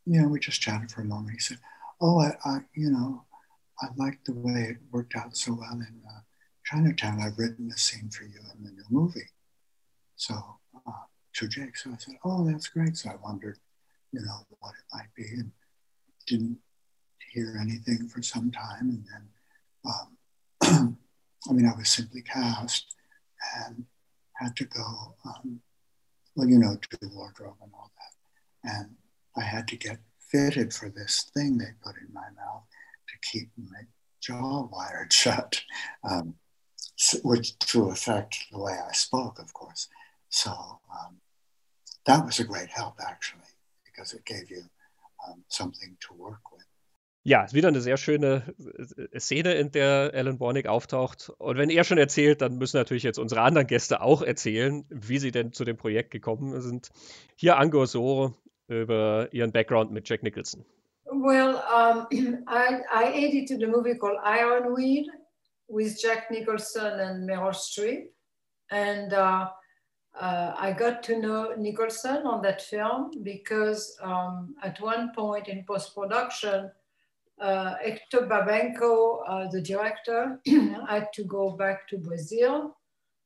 you 0.05 0.21
know, 0.21 0.29
we 0.29 0.39
just 0.39 0.61
chatted 0.61 0.89
for 0.89 1.01
a 1.01 1.05
moment. 1.05 1.33
He 1.33 1.39
said, 1.39 1.59
oh, 1.99 2.19
I, 2.21 2.31
I 2.45 2.59
you 2.73 2.89
know, 2.89 3.25
I 3.81 3.87
liked 3.97 4.25
the 4.25 4.33
way 4.33 4.61
it 4.71 4.77
worked 4.91 5.15
out 5.15 5.35
so 5.35 5.53
well 5.53 5.73
in 5.73 6.01
uh, 6.07 6.21
Chinatown. 6.65 7.19
I've 7.21 7.37
written 7.37 7.69
a 7.69 7.77
scene 7.77 8.09
for 8.09 8.23
you 8.23 8.39
in 8.57 8.63
the 8.63 8.71
new 8.71 8.85
movie. 8.89 9.29
So 10.15 10.35
uh, 10.87 10.91
to 11.33 11.47
Jake, 11.49 11.75
so 11.77 11.91
I 11.91 11.97
said, 11.97 12.15
oh, 12.23 12.49
that's 12.49 12.69
great. 12.69 12.95
So 12.95 13.09
I 13.09 13.15
wondered, 13.21 13.57
you 14.13 14.21
know, 14.21 14.45
what 14.59 14.71
it 14.71 14.95
might 14.95 15.13
be, 15.15 15.27
and 15.37 15.51
didn't 16.25 16.59
hear 17.33 17.57
anything 17.61 18.07
for 18.07 18.21
some 18.21 18.51
time, 18.51 18.89
and 18.89 19.05
then. 19.11 19.29
Um, 19.85 20.97
I 21.49 21.53
mean, 21.53 21.65
I 21.65 21.77
was 21.77 21.89
simply 21.89 22.21
cast 22.21 22.85
and 23.65 23.85
had 24.33 24.55
to 24.57 24.65
go, 24.65 25.15
um, 25.25 25.61
well, 26.35 26.47
you 26.47 26.57
know, 26.57 26.75
to 26.75 26.97
the 27.01 27.09
wardrobe 27.09 27.55
and 27.61 27.71
all 27.73 27.91
that. 27.97 28.71
And 28.71 28.95
I 29.35 29.41
had 29.41 29.67
to 29.69 29.75
get 29.77 29.99
fitted 30.19 30.73
for 30.73 30.89
this 30.89 31.29
thing 31.33 31.57
they 31.57 31.71
put 31.83 31.95
in 31.97 32.13
my 32.13 32.27
mouth 32.35 32.63
to 33.07 33.29
keep 33.29 33.49
my 33.57 33.81
jaw 34.21 34.67
wired 34.71 35.13
shut, 35.13 35.61
um, 36.03 36.35
which 37.23 37.57
to 37.59 37.89
affect 37.89 38.37
the 38.51 38.59
way 38.59 38.73
I 38.73 38.91
spoke, 38.91 39.39
of 39.39 39.53
course. 39.53 39.87
So 40.29 40.51
um, 40.51 41.17
that 42.05 42.25
was 42.25 42.39
a 42.39 42.43
great 42.43 42.69
help, 42.69 42.95
actually, 43.05 43.41
because 43.85 44.13
it 44.13 44.25
gave 44.25 44.49
you 44.49 44.63
um, 45.27 45.43
something 45.49 45.97
to 46.07 46.13
work 46.13 46.51
with. 46.51 46.56
Ja, 47.27 47.43
ist 47.43 47.53
wieder 47.53 47.67
eine 47.67 47.81
sehr 47.81 47.97
schöne 47.97 48.55
äh, 49.11 49.19
Szene, 49.19 49.55
in 49.55 49.69
der 49.73 50.11
Alan 50.13 50.39
Warnick 50.39 50.65
auftaucht. 50.65 51.29
Und 51.37 51.57
wenn 51.57 51.69
er 51.69 51.83
schon 51.83 51.97
erzählt, 51.97 52.41
dann 52.41 52.57
müssen 52.57 52.77
natürlich 52.77 53.03
jetzt 53.03 53.19
unsere 53.19 53.41
anderen 53.41 53.67
Gäste 53.67 53.99
auch 53.99 54.21
erzählen, 54.21 54.85
wie 54.89 55.17
sie 55.17 55.31
denn 55.31 55.51
zu 55.51 55.65
dem 55.65 55.75
Projekt 55.75 56.11
gekommen 56.11 56.61
sind. 56.61 56.89
Hier 57.35 57.57
Ango 57.57 57.85
So 57.85 58.33
über 58.69 59.27
ihren 59.33 59.51
Background 59.51 59.91
mit 59.91 60.07
Jack 60.07 60.23
Nicholson. 60.23 60.63
Well, 61.03 61.55
um, 61.69 62.07
I, 62.47 62.79
I 62.93 63.11
edited 63.13 63.61
a 63.61 63.67
movie 63.67 63.97
called 63.97 64.19
Ironweed 64.23 65.07
with 65.67 66.01
Jack 66.01 66.31
Nicholson 66.31 66.97
and 66.97 67.29
Meryl 67.29 67.53
Streep. 67.53 68.07
And 68.71 69.11
uh, 69.11 69.49
uh, 70.17 70.53
I 70.57 70.71
got 70.71 71.03
to 71.03 71.19
know 71.19 71.53
Nicholson 71.57 72.25
on 72.25 72.41
that 72.43 72.61
film 72.61 73.11
because 73.21 73.97
um, 74.01 74.55
at 74.63 74.79
one 74.79 75.11
point 75.13 75.49
in 75.49 75.65
post 75.65 75.93
production, 75.93 76.71
uh, 77.39 77.75
Hector 77.83 78.27
Babenco, 78.27 79.19
uh, 79.27 79.47
the 79.51 79.61
director, 79.61 80.39
had 80.89 81.11
to 81.13 81.23
go 81.23 81.51
back 81.51 81.87
to 81.89 81.97
Brazil. 81.97 82.75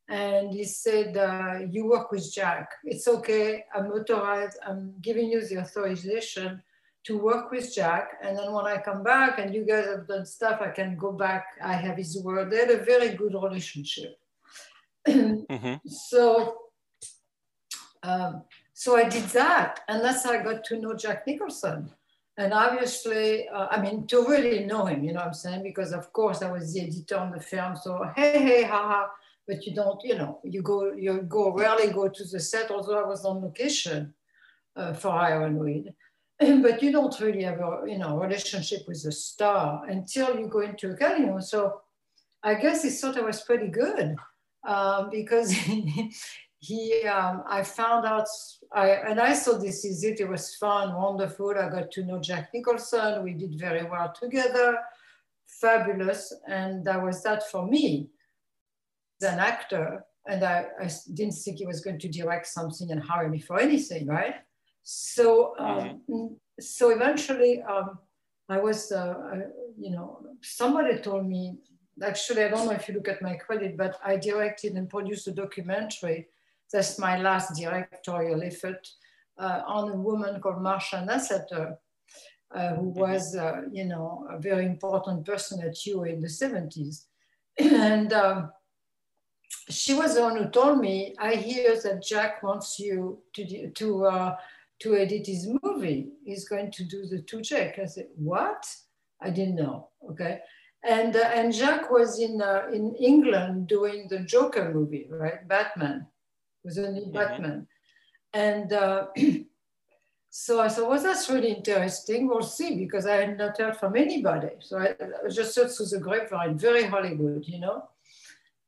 And 0.10 0.52
he 0.52 0.66
said, 0.66 1.16
uh, 1.16 1.60
you 1.70 1.86
work 1.86 2.12
with 2.12 2.34
Jack. 2.34 2.70
It's 2.84 3.08
okay, 3.08 3.64
I'm 3.74 3.88
authorized, 3.88 4.58
I'm 4.66 4.94
giving 5.02 5.30
you 5.30 5.46
the 5.48 5.60
authorization 5.60 6.62
to 7.04 7.18
work 7.18 7.52
with 7.52 7.74
Jack. 7.74 8.20
And 8.22 8.38
then 8.38 8.52
when 8.52 8.66
I 8.66 8.78
come 8.78 9.04
back 9.04 9.40
and 9.40 9.54
you 9.54 9.66
guys 9.66 9.86
have 9.86 10.08
done 10.08 10.26
stuff, 10.26 10.62
I 10.62 10.70
can 10.70 10.98
go 10.98 11.12
back. 11.12 11.46
I 11.64 11.74
have 11.74 11.98
his 11.98 12.22
word. 12.22 12.52
They 12.52 12.58
had 12.58 12.70
a 12.70 12.84
very 12.84 13.16
good 13.16 13.34
relationship. 13.34 14.20
mm-hmm. 15.08 15.88
So, 15.88 16.58
um, 18.04 18.44
so 18.74 18.98
I 18.98 19.10
did 19.10 19.24
that. 19.30 19.82
And 19.88 20.04
that's 20.04 20.24
how 20.24 20.32
I 20.32 20.44
got 20.44 20.64
to 20.66 20.80
know 20.80 20.94
Jack 20.94 21.26
Nicholson. 21.26 21.90
And 22.42 22.54
obviously, 22.54 23.48
uh, 23.50 23.68
I 23.70 23.80
mean, 23.80 24.08
to 24.08 24.26
really 24.28 24.66
know 24.66 24.86
him, 24.86 25.04
you 25.04 25.14
know 25.14 25.20
what 25.20 25.28
I'm 25.28 25.34
saying? 25.34 25.62
Because 25.62 25.92
of 25.92 26.12
course 26.12 26.42
I 26.42 26.52
was 26.52 26.74
the 26.74 26.82
editor 26.82 27.18
on 27.18 27.32
the 27.32 27.40
film. 27.40 27.76
So, 27.76 28.10
hey, 28.16 28.42
hey, 28.42 28.64
haha. 28.64 29.10
But 29.48 29.64
you 29.64 29.76
don't, 29.76 30.04
you 30.04 30.16
know, 30.16 30.40
you 30.44 30.64
go, 30.64 30.92
you 30.92 31.22
go, 31.22 31.54
rarely 31.54 31.94
go 31.94 32.08
to 32.08 32.24
the 32.24 32.40
set, 32.40 32.72
although 32.72 33.00
I 33.00 33.08
was 33.08 33.26
on 33.26 33.44
location 33.44 34.16
uh, 34.76 34.94
for 34.94 35.10
Ironweed. 35.10 35.94
but 36.40 36.82
you 36.82 36.92
don't 36.92 37.20
really 37.20 37.44
have 37.44 37.60
a, 37.60 37.82
you 37.86 38.00
know, 38.00 38.18
relationship 38.18 38.88
with 38.88 39.04
the 39.04 39.12
star 39.12 39.86
until 39.88 40.40
you 40.40 40.48
go 40.48 40.62
into 40.62 40.90
a 40.90 40.96
casino. 40.96 41.40
So 41.42 41.82
I 42.42 42.56
guess 42.56 42.82
he 42.82 42.90
thought 42.90 43.20
I 43.20 43.22
was 43.22 43.42
pretty 43.42 43.68
good 43.68 44.16
um, 44.68 45.12
because 45.12 45.54
he, 46.62 47.04
um, 47.08 47.44
I 47.48 47.64
found 47.64 48.06
out, 48.06 48.28
I, 48.72 48.90
and 48.90 49.20
I 49.20 49.34
saw 49.34 49.58
this 49.58 49.84
is 49.84 50.04
it. 50.04 50.20
It 50.20 50.30
was 50.30 50.56
fun, 50.56 50.96
wonderful. 50.96 51.56
I 51.58 51.68
got 51.70 51.90
to 51.92 52.06
know 52.06 52.20
Jack 52.20 52.52
Nicholson. 52.54 53.24
We 53.24 53.34
did 53.34 53.60
very 53.60 53.84
well 53.84 54.14
together, 54.14 54.78
fabulous. 55.48 56.32
And 56.48 56.86
that 56.86 57.02
was 57.02 57.24
that 57.24 57.50
for 57.50 57.66
me 57.66 58.12
as 59.20 59.34
an 59.34 59.40
actor. 59.40 60.06
And 60.28 60.44
I, 60.44 60.68
I 60.80 60.88
didn't 61.16 61.34
think 61.34 61.58
he 61.58 61.66
was 61.66 61.82
going 61.82 61.98
to 61.98 62.08
direct 62.08 62.46
something 62.46 62.92
and 62.92 63.02
hire 63.02 63.28
me 63.28 63.40
for 63.40 63.60
anything, 63.60 64.06
right? 64.06 64.36
So, 64.84 65.56
um, 65.58 66.02
mm-hmm. 66.08 66.34
so 66.60 66.92
eventually, 66.92 67.64
um, 67.64 67.98
I 68.50 68.60
was, 68.60 68.92
uh, 68.92 69.16
I, 69.34 69.38
you 69.80 69.90
know, 69.90 70.20
somebody 70.44 71.00
told 71.00 71.26
me. 71.28 71.58
Actually, 72.04 72.44
I 72.44 72.50
don't 72.50 72.66
know 72.66 72.72
if 72.72 72.88
you 72.88 72.94
look 72.94 73.10
at 73.10 73.22
my 73.22 73.36
credit, 73.36 73.78
but 73.78 74.00
I 74.04 74.16
directed 74.16 74.74
and 74.74 74.90
produced 74.90 75.28
a 75.28 75.32
documentary 75.32 76.28
that's 76.72 76.98
my 76.98 77.18
last 77.20 77.56
directorial 77.60 78.44
effort 78.44 78.88
uh, 79.38 79.62
on 79.66 79.90
a 79.90 79.96
woman 79.96 80.40
called 80.40 80.58
Marsha 80.58 81.06
Nasseter, 81.06 81.78
uh, 82.54 82.76
who 82.76 82.92
mm-hmm. 82.92 83.00
was, 83.00 83.36
uh, 83.36 83.62
you 83.72 83.86
know, 83.86 84.28
a 84.30 84.40
very 84.40 84.66
important 84.66 85.26
person 85.26 85.62
at 85.62 85.86
U 85.86 86.04
in 86.04 86.22
the 86.22 86.28
70s. 86.28 87.06
and 87.58 88.14
um, 88.14 88.52
she 89.70 89.94
was 89.94 90.16
the 90.16 90.22
one 90.22 90.38
who 90.38 90.50
told 90.50 90.80
me, 90.80 91.16
I 91.20 91.36
hear 91.36 91.80
that 91.82 92.04
Jack 92.04 92.44
wants 92.44 92.80
you 92.80 93.20
to, 93.36 93.70
to, 93.70 94.06
uh, 94.06 94.36
to 94.80 94.96
edit 94.96 95.28
his 95.28 95.50
movie. 95.64 96.10
He's 96.26 96.48
going 96.48 96.72
to 96.72 96.84
do 96.84 97.06
the 97.06 97.22
two 97.22 97.42
Jack. 97.42 97.80
I 97.80 97.86
said, 97.86 98.08
what? 98.16 98.66
I 99.22 99.30
didn't 99.30 99.56
know, 99.56 99.90
okay? 100.10 100.40
And, 100.84 101.16
uh, 101.16 101.30
and 101.34 101.54
Jacques 101.54 101.92
was 101.92 102.20
in, 102.20 102.42
uh, 102.42 102.64
in 102.74 102.96
England 102.96 103.68
doing 103.68 104.08
the 104.10 104.20
Joker 104.20 104.72
movie, 104.74 105.08
right? 105.12 105.48
Batman, 105.48 106.08
was 106.64 106.78
a 106.78 106.92
new 106.92 107.02
mm-hmm. 107.02 107.12
Batman. 107.12 107.68
And 108.34 108.72
uh, 108.74 109.08
so 110.30 110.62
I 110.62 110.70
thought, 110.70 110.90
well, 110.90 111.02
that's 111.02 111.30
really 111.30 111.52
interesting. 111.52 112.28
We'll 112.28 112.42
see, 112.42 112.78
because 112.78 113.06
I 113.06 113.18
had 113.18 113.38
not 113.38 113.58
heard 113.58 113.78
from 113.78 113.96
anybody. 113.96 114.50
So 114.60 114.78
I, 114.78 114.96
I 115.26 115.30
just 115.30 115.56
thought 115.56 115.72
through 115.72 115.88
the 115.88 116.00
grapevine, 116.00 116.58
very 116.58 116.84
Hollywood, 116.84 117.46
you 117.46 117.60
know? 117.60 117.84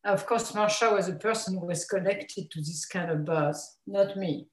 Of 0.04 0.26
course, 0.26 0.52
Marsha 0.52 0.92
was 0.92 1.08
a 1.08 1.16
person 1.16 1.58
who 1.58 1.66
was 1.66 1.86
connected 1.86 2.52
to 2.52 2.60
this 2.60 2.86
kind 2.86 3.10
of 3.10 3.24
buzz, 3.24 3.78
not 3.88 4.18
me. 4.18 4.48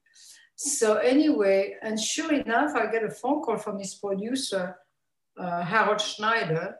So 0.55 0.95
anyway, 0.97 1.75
and 1.81 1.99
sure 1.99 2.31
enough, 2.31 2.75
I 2.75 2.89
get 2.89 3.03
a 3.03 3.09
phone 3.09 3.41
call 3.41 3.57
from 3.57 3.79
his 3.79 3.95
producer, 3.95 4.77
uh, 5.37 5.63
Harold 5.63 5.99
Schneider, 5.99 6.77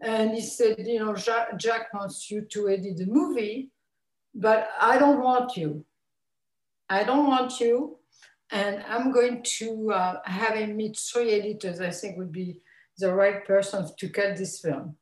and 0.00 0.32
he 0.32 0.40
said, 0.40 0.76
you 0.78 0.98
know, 0.98 1.14
Jack, 1.14 1.58
Jack 1.58 1.94
wants 1.94 2.30
you 2.30 2.42
to 2.42 2.68
edit 2.68 2.98
the 2.98 3.06
movie, 3.06 3.70
but 4.34 4.68
I 4.80 4.98
don't 4.98 5.20
want 5.20 5.56
you. 5.56 5.84
I 6.92 7.04
don't 7.04 7.26
want 7.26 7.60
you. 7.60 7.98
And 8.50 8.84
I'm 8.86 9.12
going 9.12 9.42
to 9.58 9.92
uh, 9.92 10.16
have 10.24 10.54
him 10.54 10.76
meet 10.76 10.98
three 10.98 11.30
editors 11.32 11.80
I 11.80 11.90
think 11.90 12.18
would 12.18 12.32
be 12.32 12.60
the 12.98 13.12
right 13.14 13.46
person 13.46 13.88
to 13.98 14.08
cut 14.10 14.36
this 14.36 14.60
film. 14.60 14.96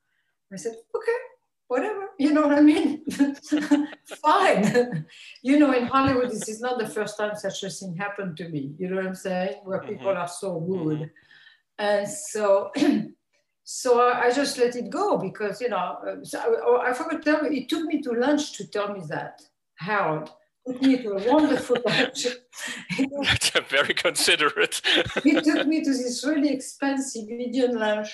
I 0.52 0.56
said, 0.56 0.74
okay, 0.94 1.18
whatever, 1.66 2.10
you 2.18 2.32
know 2.32 2.42
what 2.42 2.58
I 2.58 2.60
mean? 2.60 3.04
Fine. 4.22 5.06
you 5.42 5.58
know, 5.58 5.72
in 5.72 5.86
Hollywood, 5.86 6.30
this 6.30 6.48
is 6.48 6.60
not 6.60 6.78
the 6.78 6.88
first 6.88 7.18
time 7.18 7.34
such 7.34 7.64
a 7.64 7.70
thing 7.70 7.96
happened 7.96 8.36
to 8.36 8.48
me, 8.48 8.74
you 8.78 8.88
know 8.88 8.96
what 8.96 9.06
I'm 9.06 9.14
saying? 9.14 9.56
Where 9.64 9.80
people 9.80 10.08
mm-hmm. 10.12 10.18
are 10.18 10.28
so 10.28 10.58
rude. 10.58 11.00
Mm-hmm. 11.00 11.84
And 11.84 12.08
so 12.08 12.70
So 13.72 14.02
I 14.02 14.32
just 14.32 14.58
let 14.58 14.74
it 14.74 14.90
go 14.90 15.16
because, 15.16 15.60
you 15.60 15.68
know, 15.68 15.98
uh, 16.04 16.24
so 16.24 16.40
I, 16.82 16.90
I 16.90 16.92
forgot 16.92 17.22
to 17.22 17.30
tell 17.30 17.44
you, 17.44 17.60
it 17.60 17.68
took 17.68 17.84
me 17.84 18.02
to 18.02 18.10
lunch 18.10 18.56
to 18.56 18.66
tell 18.66 18.92
me 18.92 19.02
that, 19.10 19.42
Harold. 19.76 20.28
Took 20.66 20.82
me 20.82 21.02
to 21.02 21.10
a 21.12 21.32
wonderful 21.32 21.76
lunch. 21.86 22.26
That's 23.22 23.50
Very 23.70 23.94
considerate. 23.94 24.82
he 25.24 25.40
took 25.40 25.66
me 25.66 25.82
to 25.82 25.90
this 25.90 26.24
really 26.26 26.52
expensive 26.52 27.28
Indian 27.28 27.76
lunch 27.78 28.10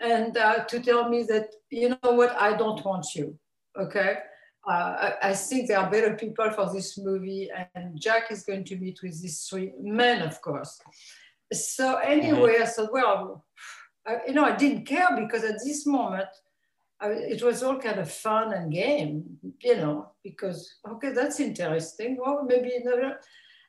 and 0.00 0.36
uh, 0.36 0.64
to 0.64 0.80
tell 0.80 1.08
me 1.08 1.24
that, 1.24 1.48
you 1.70 1.88
know 1.90 2.12
what, 2.12 2.36
I 2.40 2.56
don't 2.56 2.84
want 2.84 3.06
you, 3.14 3.36
okay? 3.78 4.18
Uh, 4.68 5.12
I, 5.22 5.30
I, 5.30 5.34
think 5.34 5.66
there 5.66 5.78
are 5.78 5.90
better 5.90 6.14
people 6.14 6.50
for 6.50 6.70
this 6.72 6.98
movie, 6.98 7.48
and 7.74 7.98
Jack 8.00 8.30
is 8.30 8.44
going 8.44 8.64
to 8.64 8.76
meet 8.76 9.00
with 9.02 9.20
these 9.20 9.46
three 9.48 9.72
men, 9.80 10.20
of 10.22 10.40
course. 10.42 10.78
So 11.52 11.96
anyway, 11.96 12.54
mm-hmm. 12.54 12.62
I 12.62 12.66
said, 12.66 12.88
well, 12.92 13.46
I, 14.06 14.18
you 14.26 14.34
know, 14.34 14.44
I 14.44 14.54
didn't 14.54 14.84
care 14.84 15.08
because 15.16 15.42
at 15.42 15.60
this 15.64 15.86
moment, 15.86 16.28
I, 17.00 17.08
it 17.10 17.42
was 17.42 17.62
all 17.62 17.78
kind 17.78 17.98
of 18.00 18.10
fun 18.10 18.52
and 18.52 18.72
game, 18.72 19.24
you 19.60 19.76
know, 19.76 20.12
because, 20.24 20.76
okay, 20.88 21.12
that's 21.12 21.38
interesting. 21.38 22.16
Well, 22.20 22.44
maybe, 22.44 22.72
another. 22.74 23.20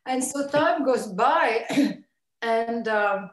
and 0.06 0.24
so 0.24 0.48
time 0.48 0.84
goes 0.84 1.08
by 1.08 1.66
and, 2.42 2.88
um, 2.88 3.30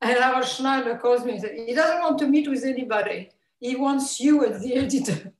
and 0.00 0.18
Harold 0.18 0.46
Schneider 0.46 0.96
calls 0.98 1.24
me 1.24 1.32
and 1.32 1.40
said, 1.40 1.56
he 1.66 1.74
doesn't 1.74 2.00
want 2.00 2.18
to 2.18 2.28
meet 2.28 2.48
with 2.48 2.64
anybody. 2.64 3.30
He 3.58 3.74
wants 3.74 4.20
you 4.20 4.44
as 4.46 4.62
the 4.62 4.74
editor. 4.74 5.32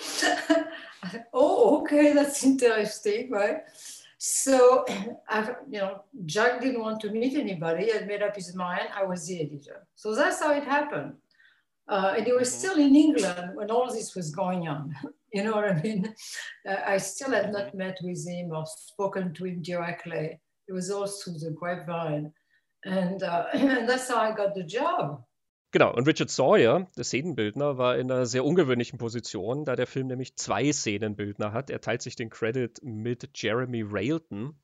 oh, 1.32 1.80
okay, 1.82 2.12
that's 2.12 2.44
interesting, 2.44 3.30
right? 3.30 3.62
So, 4.18 4.84
I, 5.28 5.56
you 5.68 5.78
know, 5.78 6.04
Jack 6.24 6.60
didn't 6.60 6.80
want 6.80 7.00
to 7.00 7.10
meet 7.10 7.36
anybody. 7.36 7.86
He 7.86 7.92
had 7.92 8.06
made 8.06 8.22
up 8.22 8.36
his 8.36 8.54
mind. 8.54 8.88
I 8.94 9.02
was 9.02 9.26
the 9.26 9.40
editor. 9.40 9.86
So 9.96 10.14
that's 10.14 10.38
how 10.38 10.52
it 10.52 10.62
happened. 10.62 11.14
Uh, 11.88 12.14
and 12.16 12.26
he 12.26 12.32
was 12.32 12.48
mm-hmm. 12.48 12.58
still 12.58 12.78
in 12.78 12.94
England 12.94 13.50
when 13.54 13.70
all 13.70 13.92
this 13.92 14.14
was 14.14 14.30
going 14.30 14.68
on. 14.68 14.94
you 15.32 15.42
know 15.42 15.52
what 15.52 15.68
I 15.68 15.82
mean? 15.82 16.14
Uh, 16.68 16.76
I 16.86 16.98
still 16.98 17.30
had 17.30 17.52
not 17.52 17.68
mm-hmm. 17.68 17.78
met 17.78 17.98
with 18.02 18.26
him 18.26 18.52
or 18.52 18.64
spoken 18.66 19.34
to 19.34 19.44
him 19.44 19.62
directly. 19.62 20.40
It 20.68 20.72
was 20.72 20.90
all 20.90 21.06
through 21.06 21.38
the 21.38 21.50
grapevine. 21.50 22.32
And, 22.84 23.22
uh, 23.22 23.46
and 23.52 23.88
that's 23.88 24.08
how 24.08 24.18
I 24.18 24.32
got 24.32 24.54
the 24.54 24.64
job. 24.64 25.24
Genau, 25.74 25.90
und 25.94 26.06
Richard 26.06 26.28
Sawyer, 26.28 26.90
der 26.98 27.04
Szenenbildner, 27.04 27.78
war 27.78 27.96
in 27.96 28.12
einer 28.12 28.26
sehr 28.26 28.44
ungewöhnlichen 28.44 28.98
Position, 28.98 29.64
da 29.64 29.74
der 29.74 29.86
Film 29.86 30.06
nämlich 30.06 30.36
zwei 30.36 30.70
Szenenbildner 30.70 31.54
hat. 31.54 31.70
Er 31.70 31.80
teilt 31.80 32.02
sich 32.02 32.14
den 32.14 32.28
Credit 32.28 32.78
mit 32.82 33.30
Jeremy 33.34 33.82
Railton. 33.82 34.54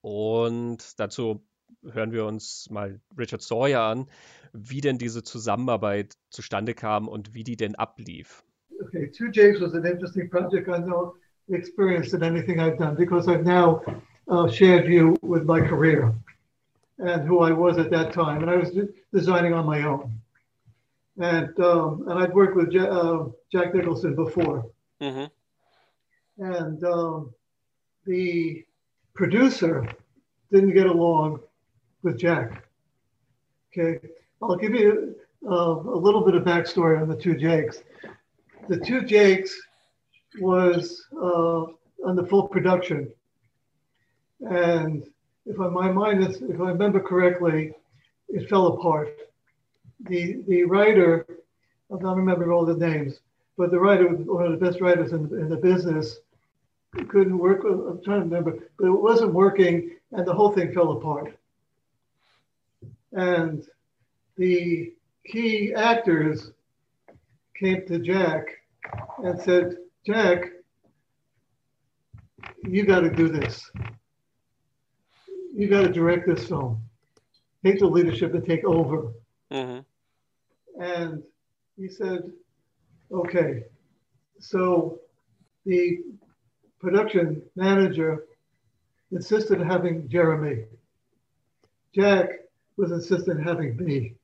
Und 0.00 0.98
dazu 0.98 1.46
hören 1.90 2.12
wir 2.12 2.24
uns 2.26 2.68
mal 2.70 3.00
Richard 3.16 3.42
Sawyer 3.42 3.80
an, 3.82 4.06
wie 4.52 4.80
denn 4.80 4.98
diese 4.98 5.22
Zusammenarbeit 5.22 6.16
zustande 6.30 6.74
kam 6.74 7.08
und 7.08 7.34
wie 7.34 7.44
die 7.44 7.56
denn 7.56 7.74
ablief. 7.74 8.44
Okay, 8.80 9.10
Two 9.10 9.26
Jakes 9.32 9.60
was 9.60 9.74
an 9.74 9.84
interesting 9.84 10.30
project. 10.30 10.68
I 10.68 10.78
know 10.78 11.14
experience 11.48 12.12
in 12.12 12.22
anything 12.22 12.60
I've 12.60 12.78
done 12.78 12.96
because 12.96 13.28
I've 13.28 13.44
now 13.44 13.82
uh, 14.28 14.48
shared 14.48 14.86
you 14.86 15.16
with 15.22 15.44
my 15.44 15.60
career. 15.60 16.14
and 16.98 17.26
who 17.26 17.40
I 17.40 17.52
was 17.52 17.78
at 17.78 17.90
that 17.90 18.12
time. 18.12 18.42
And 18.42 18.50
I 18.50 18.56
was 18.56 18.76
designing 19.12 19.54
on 19.54 19.66
my 19.66 19.82
own. 19.82 20.20
And 21.20 21.58
um, 21.60 22.04
and 22.08 22.18
I'd 22.18 22.34
worked 22.34 22.56
with 22.56 22.74
uh, 22.76 23.24
Jack 23.50 23.74
Nicholson 23.74 24.14
before. 24.14 24.70
Mm-hmm. 25.00 26.44
And 26.44 26.84
um, 26.84 27.34
the 28.06 28.64
producer 29.14 29.88
didn't 30.52 30.74
get 30.74 30.86
along 30.86 31.40
with 32.02 32.18
Jack. 32.18 32.64
Okay, 33.72 33.98
I'll 34.42 34.56
give 34.56 34.74
you 34.74 35.16
uh, 35.46 35.52
a 35.52 35.98
little 35.98 36.24
bit 36.24 36.34
of 36.34 36.44
backstory 36.44 37.00
on 37.00 37.08
the 37.08 37.16
two 37.16 37.36
Jakes. 37.36 37.82
The 38.68 38.78
two 38.78 39.02
Jakes 39.02 39.58
was 40.40 41.06
uh, 41.16 41.66
on 42.06 42.16
the 42.16 42.26
full 42.26 42.48
production, 42.48 43.10
and 44.40 45.04
if 45.46 45.58
I, 45.60 45.68
my 45.68 45.90
mind 45.90 46.24
is, 46.24 46.42
if 46.42 46.60
I 46.60 46.70
remember 46.70 47.00
correctly, 47.00 47.72
it 48.28 48.48
fell 48.48 48.68
apart. 48.68 49.16
The 50.06 50.42
the 50.46 50.64
writer, 50.64 51.26
I 51.92 51.98
don't 51.98 52.16
remember 52.16 52.52
all 52.52 52.64
the 52.64 52.76
names, 52.76 53.20
but 53.56 53.70
the 53.70 53.80
writer, 53.80 54.08
one 54.08 54.44
of 54.44 54.52
the 54.52 54.64
best 54.64 54.80
writers 54.80 55.12
in, 55.12 55.24
in 55.38 55.48
the 55.48 55.56
business, 55.56 56.18
couldn't 57.08 57.38
work. 57.38 57.64
I'm 57.64 58.02
trying 58.02 58.20
to 58.20 58.24
remember, 58.24 58.58
but 58.78 58.86
it 58.86 58.90
wasn't 58.90 59.34
working, 59.34 59.92
and 60.12 60.26
the 60.26 60.34
whole 60.34 60.52
thing 60.52 60.72
fell 60.72 60.92
apart. 60.92 61.37
And 63.12 63.64
the 64.36 64.92
key 65.26 65.72
actors 65.74 66.52
came 67.58 67.86
to 67.86 67.98
Jack 67.98 68.46
and 69.18 69.40
said, 69.40 69.76
Jack, 70.06 70.44
you 72.64 72.84
got 72.84 73.00
to 73.00 73.10
do 73.10 73.28
this 73.28 73.70
you 75.58 75.66
got 75.66 75.82
to 75.82 75.88
direct 75.88 76.24
this 76.24 76.46
film, 76.46 76.80
take 77.64 77.80
the 77.80 77.86
leadership 77.86 78.32
and 78.32 78.46
take 78.46 78.64
over. 78.64 79.12
Mm-hmm. 79.52 80.80
And 80.80 81.22
he 81.76 81.88
said, 81.88 82.30
okay. 83.12 83.64
So 84.38 85.00
the 85.66 85.98
production 86.78 87.42
manager 87.56 88.26
insisted 89.10 89.60
on 89.60 89.68
having 89.68 90.08
Jeremy. 90.08 90.66
Jack 91.92 92.28
was 92.78 92.92
insistent 92.92 93.44
having 93.44 93.76
me. 93.76 94.14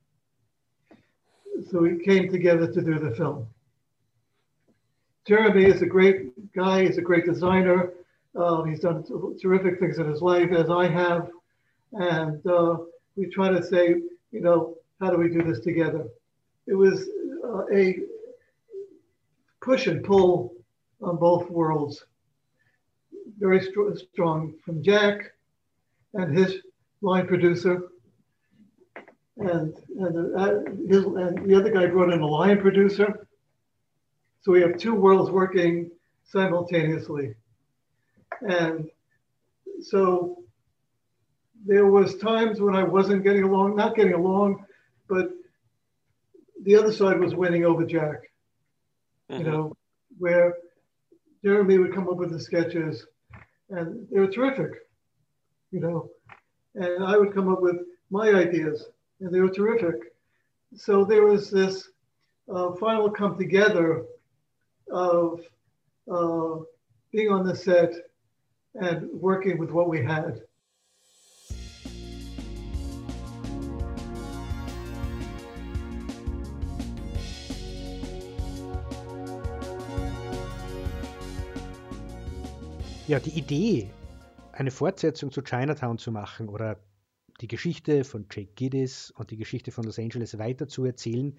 So 1.71 1.81
we 1.81 1.99
came 2.05 2.31
together 2.31 2.73
to 2.73 2.81
do 2.81 2.99
the 2.99 3.15
film. 3.15 3.47
Jeremy 5.27 5.65
is 5.65 5.83
a 5.83 5.87
great 5.87 6.53
guy, 6.55 6.85
he's 6.85 6.99
a 6.99 7.03
great 7.03 7.25
designer. 7.27 7.93
Uh, 8.37 8.63
he's 8.65 8.81
done 8.81 9.05
terrific 9.41 9.79
things 9.79 9.99
in 9.99 10.09
his 10.09 10.21
life, 10.21 10.51
as 10.53 10.71
I 10.71 10.89
have. 10.89 11.31
And 11.93 12.45
uh, 12.47 12.79
we 13.17 13.27
try 13.27 13.49
to 13.49 13.63
say, 13.63 13.97
you 14.33 14.41
know, 14.41 14.77
how 15.01 15.11
do 15.11 15.17
we 15.17 15.29
do 15.29 15.43
this 15.43 15.61
together? 15.61 16.07
It 16.67 16.75
was 16.75 17.09
uh, 17.45 17.63
a 17.73 17.99
push 19.61 19.87
and 19.87 20.03
pull 20.03 20.55
on 21.01 21.17
both 21.17 21.49
worlds. 21.49 22.05
Very 23.39 23.61
st- 23.61 23.99
strong 24.13 24.55
from 24.65 24.83
Jack 24.83 25.33
and 26.15 26.37
his 26.37 26.57
line 27.03 27.27
producer. 27.27 27.89
And, 29.37 29.75
and, 29.99 30.37
uh, 30.37 30.71
his, 30.89 31.05
and 31.05 31.49
the 31.49 31.57
other 31.57 31.71
guy 31.71 31.87
brought 31.87 32.13
in 32.13 32.21
a 32.21 32.27
line 32.27 32.61
producer. 32.61 33.27
So 34.43 34.53
we 34.53 34.61
have 34.61 34.79
two 34.79 34.95
worlds 34.95 35.31
working 35.31 35.91
simultaneously. 36.25 37.35
And 38.49 38.89
so 39.81 40.43
there 41.67 41.87
was 41.87 42.19
times 42.19 42.61
when 42.61 42.75
I 42.75 42.83
wasn't 42.83 43.25
getting 43.25 43.43
along, 43.43 43.77
not 43.77 43.97
getting 43.97 44.13
along, 44.13 44.65
but 45.09 45.31
the 46.63 46.77
other 46.77 46.93
side 46.93 47.19
was 47.19 47.35
winning 47.35 47.65
over 47.65 47.85
Jack. 47.85 48.31
Mm-hmm. 49.31 49.45
You 49.45 49.51
know, 49.51 49.77
where 50.19 50.55
Jeremy 51.43 51.79
would 51.79 51.95
come 51.95 52.09
up 52.09 52.17
with 52.17 52.31
the 52.31 52.41
sketches, 52.41 53.07
and 53.71 54.07
they 54.11 54.21
were 54.21 54.29
terrific. 54.29 54.73
You 55.71 55.81
know, 55.81 56.11
and 56.75 57.05
I 57.05 57.17
would 57.17 57.35
come 57.35 57.51
up 57.51 57.61
with 57.61 57.77
my 58.11 58.31
ideas, 58.31 58.87
and 59.21 59.33
they 59.33 59.41
were 59.41 59.51
terrific. 59.51 60.15
So 60.75 61.05
there 61.05 61.25
was 61.25 61.51
this 61.51 61.89
uh, 62.53 62.73
final 62.73 63.11
come 63.11 63.39
together 63.39 64.05
of 64.91 65.41
uh, 66.11 66.57
being 67.13 67.31
on 67.31 67.47
the 67.47 67.55
set 67.55 67.95
and 68.75 69.09
working 69.13 69.59
with 69.59 69.71
what 69.71 69.89
we 69.89 70.03
had. 70.03 70.43
Ja, 83.07 83.21
die 83.21 83.39
Idee, 83.39 83.91
eine 84.53 84.71
Fortsetzung 84.71 85.31
zu 85.31 85.43
Chinatown 85.43 85.99
zu 85.99 86.11
machen 86.11 86.49
oder 86.49 86.79
die 87.41 87.49
Geschichte 87.49 88.05
von 88.05 88.27
Jake 88.31 88.53
Giddis 88.55 89.11
und 89.11 89.31
die 89.31 89.37
Geschichte 89.37 89.73
von 89.73 89.85
Los 89.85 89.99
Angeles 89.99 90.39
weiter 90.39 90.69
zu 90.69 90.85
erzählen, 90.85 91.37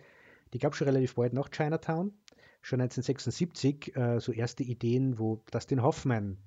die 0.53 0.59
gab 0.59 0.73
es 0.73 0.77
schon 0.77 0.87
relativ 0.87 1.15
bald 1.15 1.33
nach 1.33 1.49
Chinatown. 1.49 2.13
Schon 2.61 2.81
1976 2.81 3.95
äh, 3.95 4.19
so 4.19 4.31
erste 4.31 4.63
Ideen, 4.63 5.19
wo 5.19 5.43
Dustin 5.51 5.83
Hoffman 5.83 6.37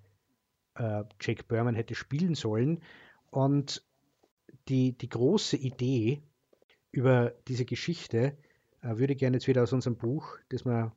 äh, 0.75 1.05
Jake 1.21 1.45
Berman 1.45 1.75
hätte 1.75 1.95
spielen 1.95 2.35
sollen. 2.35 2.83
Und 3.31 3.87
die, 4.69 4.97
die 4.97 5.09
große 5.09 5.57
Idee 5.57 6.23
über 6.91 7.35
diese 7.47 7.65
Geschichte 7.65 8.37
äh, 8.83 8.97
würde 8.97 9.13
ich 9.13 9.19
gerne 9.19 9.37
jetzt 9.37 9.47
wieder 9.47 9.63
aus 9.63 9.73
unserem 9.73 9.97
Buch, 9.97 10.39
das 10.49 10.65
wir 10.65 10.93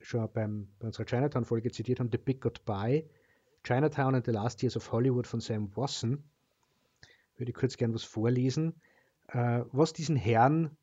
schon 0.00 0.30
beim, 0.32 0.68
bei 0.78 0.88
unserer 0.88 1.06
Chinatown-Folge 1.06 1.70
zitiert 1.70 2.00
haben, 2.00 2.10
The 2.10 2.18
Big 2.18 2.40
Goodbye, 2.40 3.08
Chinatown 3.64 4.14
and 4.14 4.24
the 4.24 4.32
Last 4.32 4.62
Years 4.62 4.76
of 4.76 4.90
Hollywood 4.90 5.26
von 5.26 5.40
Sam 5.40 5.74
Wasson, 5.76 6.24
würde 7.40 7.50
ich 7.50 7.56
kurz 7.56 7.76
gerne 7.76 7.94
was 7.94 8.04
vorlesen, 8.04 8.74
äh, 9.28 9.62
was 9.72 9.92
diesen 9.92 10.14
Herren, 10.14 10.76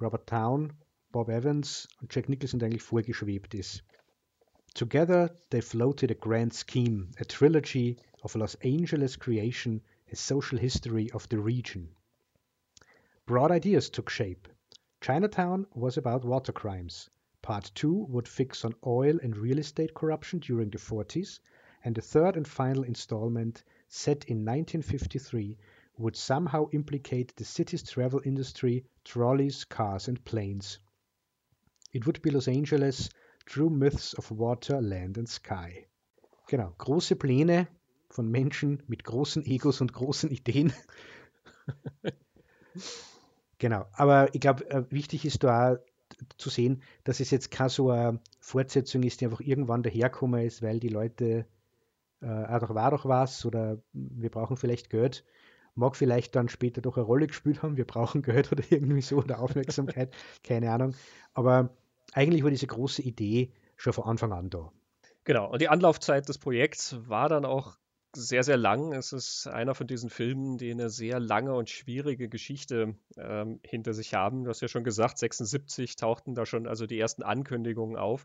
Robert 0.00 0.28
Town, 0.28 0.72
Bob 1.12 1.28
Evans 1.28 1.88
und 2.00 2.14
Jack 2.14 2.28
Nicholson 2.28 2.62
eigentlich 2.62 2.82
vorgeschwebt 2.82 3.54
ist. 3.54 3.84
Together 4.74 5.30
they 5.50 5.62
floated 5.62 6.10
a 6.10 6.14
grand 6.14 6.52
scheme, 6.52 7.10
a 7.20 7.24
trilogy 7.24 7.96
of 8.22 8.34
Los 8.34 8.56
Angeles 8.64 9.18
creation, 9.18 9.80
a 10.10 10.16
social 10.16 10.58
history 10.58 11.10
of 11.12 11.28
the 11.30 11.38
region. 11.38 11.94
Broad 13.26 13.52
ideas 13.52 13.90
took 13.90 14.10
shape. 14.10 14.48
Chinatown 15.00 15.66
was 15.74 15.96
about 15.96 16.24
water 16.24 16.52
crimes. 16.52 17.10
Part 17.42 17.70
2 17.74 18.06
would 18.08 18.26
fix 18.26 18.64
on 18.64 18.74
oil 18.84 19.18
and 19.22 19.36
real 19.36 19.58
estate 19.58 19.94
corruption 19.94 20.40
during 20.40 20.70
the 20.70 20.78
40s, 20.78 21.38
and 21.84 21.94
the 21.94 22.00
third 22.00 22.36
and 22.36 22.48
final 22.48 22.82
installment, 22.84 23.62
set 23.88 24.24
in 24.24 24.38
1953, 24.44 25.58
would 25.98 26.16
somehow 26.16 26.68
implicate 26.72 27.32
the 27.36 27.44
city's 27.44 27.82
travel 27.82 28.20
industry, 28.24 28.84
trolleys, 29.04 29.64
cars, 29.64 30.08
and 30.08 30.24
planes. 30.24 30.78
It 31.92 32.06
would 32.06 32.22
be 32.22 32.30
Los 32.30 32.48
Angeles, 32.48 33.10
true 33.44 33.70
myths 33.70 34.14
of 34.14 34.30
water, 34.30 34.80
land 34.80 35.18
and 35.18 35.28
sky. 35.28 35.86
Genau, 36.48 36.72
große 36.78 37.16
Pläne 37.16 37.68
von 38.08 38.30
Menschen 38.30 38.82
mit 38.86 39.04
großen 39.04 39.44
Egos 39.44 39.80
und 39.80 39.92
großen 39.92 40.30
Ideen. 40.30 40.72
genau, 43.58 43.86
aber 43.92 44.34
ich 44.34 44.40
glaube, 44.40 44.68
äh, 44.70 44.90
wichtig 44.90 45.24
ist 45.24 45.44
da 45.44 45.78
zu 46.36 46.50
sehen, 46.50 46.82
dass 47.04 47.20
es 47.20 47.30
jetzt 47.30 47.50
keine 47.50 47.70
so 47.70 47.90
eine 47.90 48.20
Fortsetzung 48.40 49.02
ist, 49.02 49.20
die 49.20 49.26
einfach 49.26 49.40
irgendwann 49.40 49.82
daherkommen 49.82 50.44
ist, 50.44 50.62
weil 50.62 50.80
die 50.80 50.88
Leute 50.88 51.46
äh, 52.20 52.26
ah, 52.26 52.58
doch 52.58 52.74
war 52.74 52.90
doch 52.90 53.04
was 53.04 53.44
oder 53.44 53.78
wir 53.92 54.30
brauchen 54.30 54.56
vielleicht 54.56 54.90
Geld. 54.90 55.24
Mag 55.74 55.96
vielleicht 55.96 56.36
dann 56.36 56.48
später 56.48 56.82
doch 56.82 56.96
eine 56.96 57.06
Rolle 57.06 57.26
gespielt 57.26 57.62
haben, 57.62 57.76
wir 57.76 57.86
brauchen 57.86 58.22
Geld 58.22 58.52
oder 58.52 58.62
irgendwie 58.70 59.02
so 59.02 59.16
oder 59.16 59.40
Aufmerksamkeit, 59.40 60.14
keine 60.44 60.70
Ahnung. 60.70 60.94
Aber 61.34 61.70
eigentlich 62.12 62.42
war 62.42 62.50
diese 62.50 62.66
große 62.66 63.02
Idee 63.02 63.52
schon 63.76 63.92
von 63.92 64.04
Anfang 64.04 64.32
an 64.32 64.50
da. 64.50 64.70
Genau, 65.24 65.50
und 65.50 65.62
die 65.62 65.68
Anlaufzeit 65.68 66.28
des 66.28 66.38
Projekts 66.38 66.96
war 67.08 67.28
dann 67.28 67.44
auch 67.44 67.76
sehr, 68.14 68.42
sehr 68.42 68.56
lang. 68.56 68.92
Es 68.92 69.12
ist 69.12 69.46
einer 69.46 69.74
von 69.74 69.86
diesen 69.86 70.10
Filmen, 70.10 70.58
die 70.58 70.70
eine 70.70 70.90
sehr 70.90 71.18
lange 71.18 71.54
und 71.54 71.70
schwierige 71.70 72.28
Geschichte 72.28 72.94
ähm, 73.16 73.60
hinter 73.64 73.94
sich 73.94 74.14
haben. 74.14 74.44
Du 74.44 74.50
hast 74.50 74.60
ja 74.60 74.68
schon 74.68 74.84
gesagt, 74.84 75.18
76 75.18 75.96
tauchten 75.96 76.34
da 76.34 76.44
schon 76.44 76.66
also 76.66 76.86
die 76.86 76.98
ersten 76.98 77.22
Ankündigungen 77.22 77.96
auf. 77.96 78.24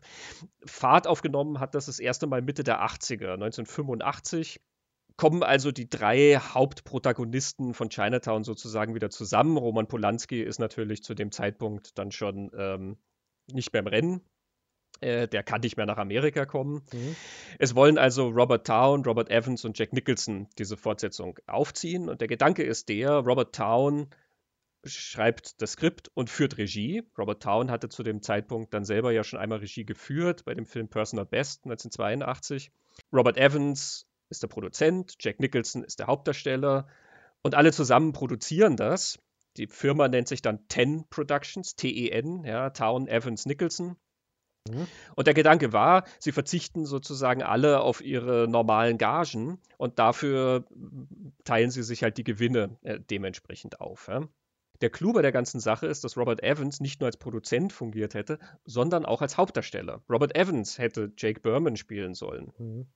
Fahrt 0.66 1.06
aufgenommen 1.06 1.60
hat 1.60 1.74
das 1.74 1.86
das 1.86 2.00
erste 2.00 2.26
Mal 2.26 2.42
Mitte 2.42 2.64
der 2.64 2.82
80er, 2.82 3.34
1985 3.34 4.60
kommen 5.18 5.42
also 5.42 5.72
die 5.72 5.90
drei 5.90 6.36
Hauptprotagonisten 6.36 7.74
von 7.74 7.90
Chinatown 7.90 8.44
sozusagen 8.44 8.94
wieder 8.94 9.10
zusammen. 9.10 9.58
Roman 9.58 9.88
Polanski 9.88 10.40
ist 10.40 10.60
natürlich 10.60 11.02
zu 11.02 11.14
dem 11.14 11.32
Zeitpunkt 11.32 11.98
dann 11.98 12.12
schon 12.12 12.50
ähm, 12.56 12.96
nicht 13.52 13.72
mehr 13.72 13.80
im 13.80 13.88
Rennen. 13.88 14.20
Äh, 15.00 15.26
der 15.26 15.42
kann 15.42 15.60
nicht 15.60 15.76
mehr 15.76 15.86
nach 15.86 15.98
Amerika 15.98 16.46
kommen. 16.46 16.82
Mhm. 16.92 17.16
Es 17.58 17.74
wollen 17.74 17.98
also 17.98 18.28
Robert 18.28 18.66
Town, 18.66 19.04
Robert 19.04 19.28
Evans 19.28 19.64
und 19.64 19.76
Jack 19.76 19.92
Nicholson 19.92 20.48
diese 20.56 20.76
Fortsetzung 20.76 21.38
aufziehen. 21.48 22.08
Und 22.08 22.20
der 22.20 22.28
Gedanke 22.28 22.62
ist 22.62 22.88
der, 22.88 23.10
Robert 23.10 23.54
Town 23.54 24.08
schreibt 24.84 25.60
das 25.60 25.72
Skript 25.72 26.12
und 26.14 26.30
führt 26.30 26.58
Regie. 26.58 27.02
Robert 27.18 27.42
Town 27.42 27.72
hatte 27.72 27.88
zu 27.88 28.04
dem 28.04 28.22
Zeitpunkt 28.22 28.72
dann 28.72 28.84
selber 28.84 29.10
ja 29.10 29.24
schon 29.24 29.40
einmal 29.40 29.58
Regie 29.58 29.84
geführt 29.84 30.44
bei 30.44 30.54
dem 30.54 30.64
Film 30.64 30.88
Personal 30.88 31.26
Best 31.26 31.64
1982. 31.64 32.70
Robert 33.12 33.36
Evans 33.36 34.07
ist 34.30 34.42
der 34.42 34.48
Produzent, 34.48 35.16
Jack 35.20 35.40
Nicholson 35.40 35.84
ist 35.84 35.98
der 35.98 36.06
Hauptdarsteller 36.06 36.86
und 37.42 37.54
alle 37.54 37.72
zusammen 37.72 38.12
produzieren 38.12 38.76
das. 38.76 39.18
Die 39.56 39.66
Firma 39.66 40.08
nennt 40.08 40.28
sich 40.28 40.42
dann 40.42 40.66
Ten 40.68 41.08
Productions, 41.08 41.74
T-E-N, 41.76 42.44
ja, 42.44 42.70
Town 42.70 43.08
Evans 43.08 43.46
Nicholson. 43.46 43.96
Mhm. 44.68 44.86
Und 45.16 45.26
der 45.26 45.34
Gedanke 45.34 45.72
war, 45.72 46.04
sie 46.18 46.32
verzichten 46.32 46.86
sozusagen 46.86 47.42
alle 47.42 47.80
auf 47.80 48.00
ihre 48.00 48.46
normalen 48.48 48.98
Gagen 48.98 49.58
und 49.76 49.98
dafür 49.98 50.66
teilen 51.44 51.70
sie 51.70 51.82
sich 51.82 52.02
halt 52.02 52.18
die 52.18 52.24
Gewinne 52.24 52.76
äh, 52.82 53.00
dementsprechend 53.00 53.80
auf. 53.80 54.08
Ja. 54.08 54.28
Der 54.80 54.90
Clou 54.90 55.12
bei 55.12 55.22
der 55.22 55.32
ganzen 55.32 55.58
Sache 55.58 55.86
ist, 55.86 56.04
dass 56.04 56.16
Robert 56.16 56.42
Evans 56.42 56.80
nicht 56.80 57.00
nur 57.00 57.06
als 57.06 57.16
Produzent 57.16 57.72
fungiert 57.72 58.14
hätte, 58.14 58.38
sondern 58.64 59.04
auch 59.04 59.22
als 59.22 59.36
Hauptdarsteller. 59.36 60.02
Robert 60.08 60.36
Evans 60.36 60.78
hätte 60.78 61.12
Jake 61.16 61.40
Berman 61.40 61.76
spielen 61.76 62.14
sollen. 62.14 62.52
Mhm. 62.58 62.86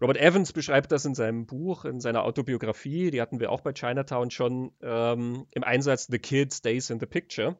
Robert 0.00 0.16
Evans 0.16 0.52
beschreibt 0.52 0.92
das 0.92 1.04
in 1.04 1.14
seinem 1.14 1.46
Buch, 1.46 1.84
in 1.84 2.00
seiner 2.00 2.24
Autobiografie, 2.24 3.10
die 3.10 3.20
hatten 3.20 3.40
wir 3.40 3.50
auch 3.50 3.60
bei 3.60 3.72
Chinatown 3.72 4.30
schon 4.30 4.72
ähm, 4.82 5.46
im 5.50 5.64
Einsatz 5.64 6.06
The 6.10 6.18
Kid 6.18 6.52
Stays 6.52 6.90
in 6.90 7.00
the 7.00 7.06
Picture 7.06 7.56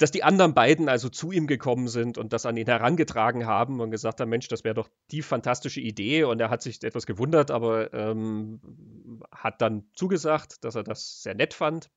dass 0.00 0.10
die 0.10 0.24
anderen 0.24 0.54
beiden 0.54 0.88
also 0.88 1.10
zu 1.10 1.30
ihm 1.30 1.46
gekommen 1.46 1.86
sind 1.86 2.16
und 2.16 2.32
das 2.32 2.46
an 2.46 2.56
ihn 2.56 2.66
herangetragen 2.66 3.46
haben 3.46 3.80
und 3.80 3.90
gesagt 3.90 4.20
haben, 4.20 4.30
Mensch, 4.30 4.48
das 4.48 4.64
wäre 4.64 4.74
doch 4.74 4.88
die 5.10 5.20
fantastische 5.20 5.80
Idee. 5.80 6.24
Und 6.24 6.40
er 6.40 6.48
hat 6.48 6.62
sich 6.62 6.82
etwas 6.82 7.04
gewundert, 7.04 7.50
aber 7.50 7.92
ähm, 7.92 8.60
hat 9.30 9.60
dann 9.60 9.84
zugesagt, 9.92 10.64
dass 10.64 10.74
er 10.74 10.84
das 10.84 11.22
sehr 11.22 11.34
nett 11.34 11.52
fand. 11.52 11.90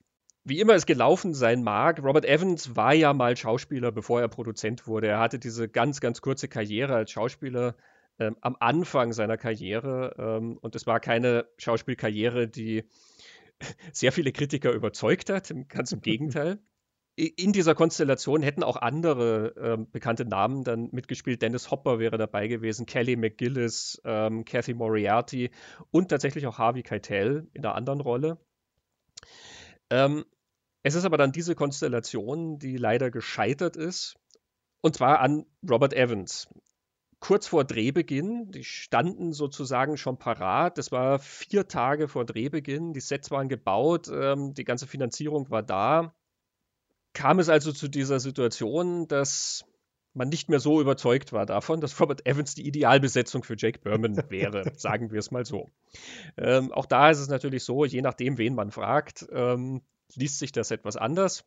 Wie 0.44 0.60
immer 0.60 0.74
es 0.74 0.86
gelaufen 0.86 1.34
sein 1.34 1.64
mag, 1.64 2.04
Robert 2.04 2.26
Evans 2.26 2.76
war 2.76 2.94
ja 2.94 3.14
mal 3.14 3.38
Schauspieler, 3.38 3.94
bevor 3.94 4.20
er 4.20 4.28
Produzent 4.28 4.86
wurde. 4.86 5.08
Er 5.08 5.20
hatte 5.20 5.40
diese 5.40 5.70
ganz, 5.70 6.02
ganz 6.02 6.20
kurze 6.20 6.50
Karriere 6.50 6.96
als 6.96 7.12
Schauspieler 7.12 7.76
ähm, 8.20 8.38
am 8.42 8.56
Anfang 8.60 9.14
seiner 9.14 9.38
Karriere. 9.38 10.16
Ähm, 10.18 10.58
und 10.58 10.76
es 10.76 10.88
war 10.88 11.00
keine 11.00 11.48
Schauspielkarriere, 11.58 12.48
die 12.48 12.84
sehr 13.94 14.12
viele 14.12 14.32
Kritiker 14.32 14.72
überzeugt 14.72 15.30
hat, 15.30 15.54
ganz 15.70 15.92
im 15.92 16.02
Gegenteil 16.02 16.60
in 17.16 17.54
dieser 17.54 17.76
Konstellation 17.76 18.42
hätten 18.42 18.64
auch 18.64 18.76
andere 18.76 19.54
ähm, 19.58 19.92
bekannte 19.92 20.26
Namen 20.26 20.64
dann 20.64 20.90
mitgespielt. 20.92 21.42
Dennis 21.42 21.70
Hopper 21.70 22.00
wäre 22.00 22.18
dabei 22.18 22.48
gewesen, 22.48 22.88
Kelly 22.88 23.16
McGillis, 23.16 24.02
ähm, 24.04 24.46
Kathy 24.46 24.74
Moriarty 24.74 25.52
und 25.92 26.10
tatsächlich 26.10 26.48
auch 26.48 26.58
Harvey 26.58 26.82
Keitel 26.82 27.48
in 27.54 27.64
einer 27.64 27.76
anderen 27.76 28.02
Rolle. 28.02 28.40
Ähm, 29.92 30.26
es 30.82 30.96
ist 30.96 31.06
aber 31.06 31.18
dann 31.18 31.32
diese 31.32 31.54
Konstellation, 31.54 32.58
die 32.58 32.78
leider 32.78 33.12
gescheitert 33.12 33.78
ist, 33.78 34.16
und 34.82 34.96
zwar 34.96 35.20
an 35.20 35.46
Robert 35.70 35.94
Evans. 35.94 36.50
Kurz 37.26 37.48
vor 37.48 37.64
Drehbeginn, 37.64 38.52
die 38.52 38.66
standen 38.66 39.32
sozusagen 39.32 39.96
schon 39.96 40.18
parat. 40.18 40.78
Das 40.78 40.92
war 40.92 41.20
vier 41.20 41.68
Tage 41.68 42.10
vor 42.10 42.26
Drehbeginn. 42.26 42.92
Die 42.92 43.00
Sets 43.00 43.32
waren 43.32 43.48
gebaut, 43.48 44.10
ähm, 44.14 44.54
die 44.54 44.66
ganze 44.66 44.88
Finanzierung 44.88 45.50
war 45.50 45.64
da 45.64 46.14
kam 47.14 47.40
es 47.40 47.50
also 47.50 47.72
zu 47.72 47.88
dieser 47.88 48.20
Situation, 48.20 49.08
dass 49.08 49.66
man 50.14 50.30
nicht 50.30 50.50
mehr 50.50 50.60
so 50.60 50.80
überzeugt 50.82 51.34
war 51.34 51.46
davon, 51.46 51.82
dass 51.82 52.00
Robert 52.00 52.26
Evans 52.28 52.54
die 52.54 52.68
Idealbesetzung 52.68 53.44
für 53.44 53.56
Jake 53.58 53.80
Berman 53.80 54.18
wäre, 54.30 54.72
sagen 54.76 55.12
wir 55.12 55.20
es 55.20 55.32
mal 55.32 55.46
so. 55.46 55.70
Ähm, 56.38 56.72
auch 56.72 56.86
da 56.86 57.10
ist 57.10 57.20
es 57.20 57.30
natürlich 57.30 57.64
so, 57.64 57.86
je 57.86 58.02
nachdem, 58.02 58.38
wen 58.38 58.54
man 58.54 58.72
fragt, 58.72 59.26
ähm, 59.32 59.82
liest 60.16 60.40
sich 60.40 60.52
das 60.52 60.70
etwas 60.70 60.98
anders. 60.98 61.46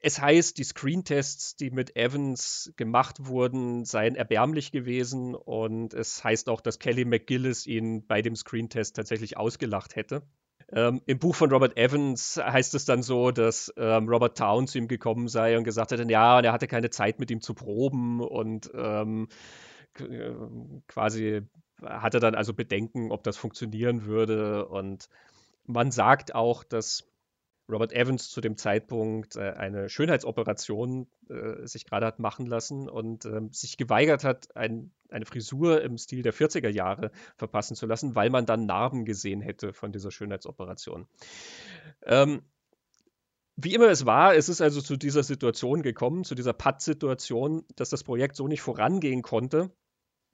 Es 0.00 0.20
heißt, 0.20 0.58
die 0.58 0.64
Screentests, 0.64 1.56
die 1.56 1.70
mit 1.70 1.96
Evans 1.96 2.72
gemacht 2.76 3.26
wurden, 3.26 3.84
seien 3.84 4.14
erbärmlich 4.14 4.70
gewesen 4.70 5.34
und 5.34 5.92
es 5.92 6.22
heißt 6.22 6.48
auch, 6.48 6.60
dass 6.60 6.78
Kelly 6.78 7.04
McGillis 7.04 7.66
ihn 7.66 8.06
bei 8.06 8.22
dem 8.22 8.36
Screentest 8.36 8.94
tatsächlich 8.94 9.36
ausgelacht 9.36 9.96
hätte. 9.96 10.22
Ähm, 10.70 11.02
Im 11.06 11.18
Buch 11.18 11.34
von 11.34 11.50
Robert 11.50 11.76
Evans 11.76 12.40
heißt 12.42 12.74
es 12.74 12.84
dann 12.84 13.02
so, 13.02 13.32
dass 13.32 13.72
ähm, 13.76 14.08
Robert 14.08 14.38
Town 14.38 14.68
zu 14.68 14.78
ihm 14.78 14.86
gekommen 14.86 15.26
sei 15.26 15.58
und 15.58 15.64
gesagt 15.64 15.90
hätte, 15.90 16.08
ja, 16.08 16.38
und 16.38 16.44
er 16.44 16.52
hatte 16.52 16.68
keine 16.68 16.90
Zeit 16.90 17.18
mit 17.18 17.30
ihm 17.32 17.40
zu 17.40 17.52
proben 17.52 18.20
und 18.20 18.70
ähm, 18.74 19.28
äh, 19.98 20.30
quasi 20.86 21.42
hatte 21.82 22.20
dann 22.20 22.34
also 22.34 22.54
Bedenken, 22.54 23.10
ob 23.10 23.24
das 23.24 23.36
funktionieren 23.36 24.04
würde. 24.04 24.66
Und 24.66 25.08
man 25.66 25.90
sagt 25.90 26.34
auch, 26.34 26.64
dass 26.64 27.11
Robert 27.70 27.92
Evans 27.92 28.28
zu 28.28 28.40
dem 28.40 28.56
Zeitpunkt 28.56 29.36
äh, 29.36 29.52
eine 29.52 29.88
Schönheitsoperation 29.88 31.06
äh, 31.28 31.66
sich 31.66 31.86
gerade 31.86 32.06
hat 32.06 32.18
machen 32.18 32.46
lassen 32.46 32.88
und 32.88 33.24
äh, 33.24 33.40
sich 33.50 33.76
geweigert 33.76 34.24
hat, 34.24 34.54
ein, 34.56 34.90
eine 35.10 35.26
Frisur 35.26 35.82
im 35.82 35.96
Stil 35.96 36.22
der 36.22 36.34
40er 36.34 36.68
Jahre 36.68 37.12
verpassen 37.36 37.76
zu 37.76 37.86
lassen, 37.86 38.14
weil 38.14 38.30
man 38.30 38.46
dann 38.46 38.66
Narben 38.66 39.04
gesehen 39.04 39.40
hätte 39.40 39.72
von 39.72 39.92
dieser 39.92 40.10
Schönheitsoperation. 40.10 41.06
Ähm, 42.04 42.42
wie 43.56 43.74
immer 43.74 43.88
es 43.88 44.06
war, 44.06 44.34
es 44.34 44.48
ist 44.48 44.60
also 44.60 44.80
zu 44.80 44.96
dieser 44.96 45.22
Situation 45.22 45.82
gekommen, 45.82 46.24
zu 46.24 46.34
dieser 46.34 46.54
Patt-Situation, 46.54 47.64
dass 47.76 47.90
das 47.90 48.02
Projekt 48.02 48.34
so 48.36 48.48
nicht 48.48 48.62
vorangehen 48.62 49.22
konnte. 49.22 49.70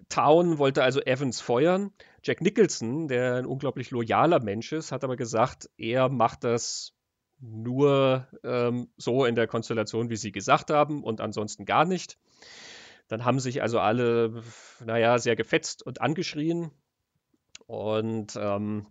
Town 0.09 0.59
wollte 0.59 0.85
also 0.85 1.01
Evans 1.01 1.41
feuern. 1.41 1.93
Jack 2.23 2.41
Nicholson, 2.41 3.09
der 3.09 3.35
ein 3.35 3.47
unglaublich 3.47 3.91
loyaler 3.91 4.41
Mensch 4.41 4.73
ist, 4.73 4.93
hat 4.93 5.03
aber 5.03 5.17
gesagt, 5.17 5.69
er 5.77 6.09
macht 6.09 6.45
das 6.45 6.95
nur 7.41 8.27
ähm, 8.45 8.89
so 8.97 9.25
in 9.25 9.35
der 9.35 9.47
Konstellation, 9.47 10.11
wie 10.11 10.17
Sie 10.17 10.33
gesagt 10.33 10.71
haben, 10.71 11.05
und 11.05 11.21
ansonsten 11.21 11.65
gar 11.65 11.85
nicht. 11.85 12.19
Dann 13.09 13.25
haben 13.25 13.41
sich 13.41 13.63
also 13.63 13.81
alle, 13.81 14.43
naja, 14.85 15.19
sehr 15.19 15.37
gefetzt 15.37 15.83
und 15.83 16.01
angeschrien. 16.01 16.71
Und 17.67 18.37
ähm, 18.41 18.87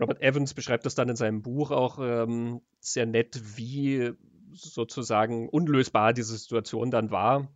Robert 0.00 0.20
Evans 0.20 0.54
beschreibt 0.54 0.86
das 0.86 0.94
dann 0.94 1.08
in 1.08 1.16
seinem 1.16 1.42
Buch 1.42 1.70
auch 1.70 1.98
ähm, 2.00 2.60
sehr 2.80 3.06
nett, 3.06 3.40
wie 3.56 4.12
sozusagen 4.52 5.48
unlösbar 5.48 6.12
diese 6.12 6.36
Situation 6.36 6.90
dann 6.90 7.10
war. 7.10 7.48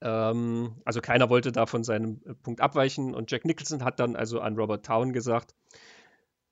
Ähm, 0.00 0.76
also 0.84 1.00
keiner 1.00 1.30
wollte 1.30 1.52
da 1.52 1.66
von 1.66 1.84
seinem 1.84 2.20
Punkt 2.42 2.60
abweichen. 2.60 3.14
Und 3.14 3.30
Jack 3.30 3.44
Nicholson 3.44 3.84
hat 3.84 4.00
dann 4.00 4.16
also 4.16 4.40
an 4.40 4.56
Robert 4.56 4.84
Town 4.84 5.12
gesagt, 5.12 5.54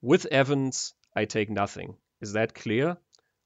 With 0.01 0.27
Evans, 0.27 0.97
I 1.17 1.27
take 1.27 1.53
nothing. 1.53 1.97
Is 2.25 2.33
that 2.33 2.55
clear? 2.55 2.97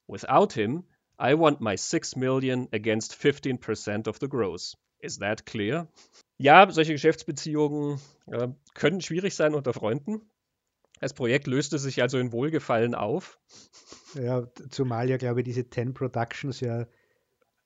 Without 0.06 0.52
him, 0.52 0.84
I 1.18 1.34
want 1.34 1.60
my 1.60 1.74
6 1.74 2.14
million 2.14 2.68
against 2.72 3.12
15% 3.20 4.06
of 4.06 4.20
the 4.20 4.28
gross. 4.28 4.76
Is 5.00 5.18
that 5.18 5.44
clear? 5.46 5.88
Ja, 6.38 6.70
solche 6.70 6.92
Geschäftsbeziehungen 6.92 7.98
äh, 8.26 8.48
können 8.74 9.00
schwierig 9.00 9.34
sein 9.34 9.56
unter 9.56 9.72
Freunden. 9.72 10.20
Das 11.00 11.12
Projekt 11.12 11.48
löste 11.48 11.78
sich 11.78 12.00
also 12.02 12.18
in 12.18 12.30
Wohlgefallen 12.30 12.94
auf. 12.94 13.40
Ja, 14.14 14.46
zumal 14.70 15.10
ja, 15.10 15.16
glaube 15.16 15.40
ich, 15.40 15.44
diese 15.44 15.68
Ten 15.68 15.92
Productions 15.92 16.60
ja 16.60 16.82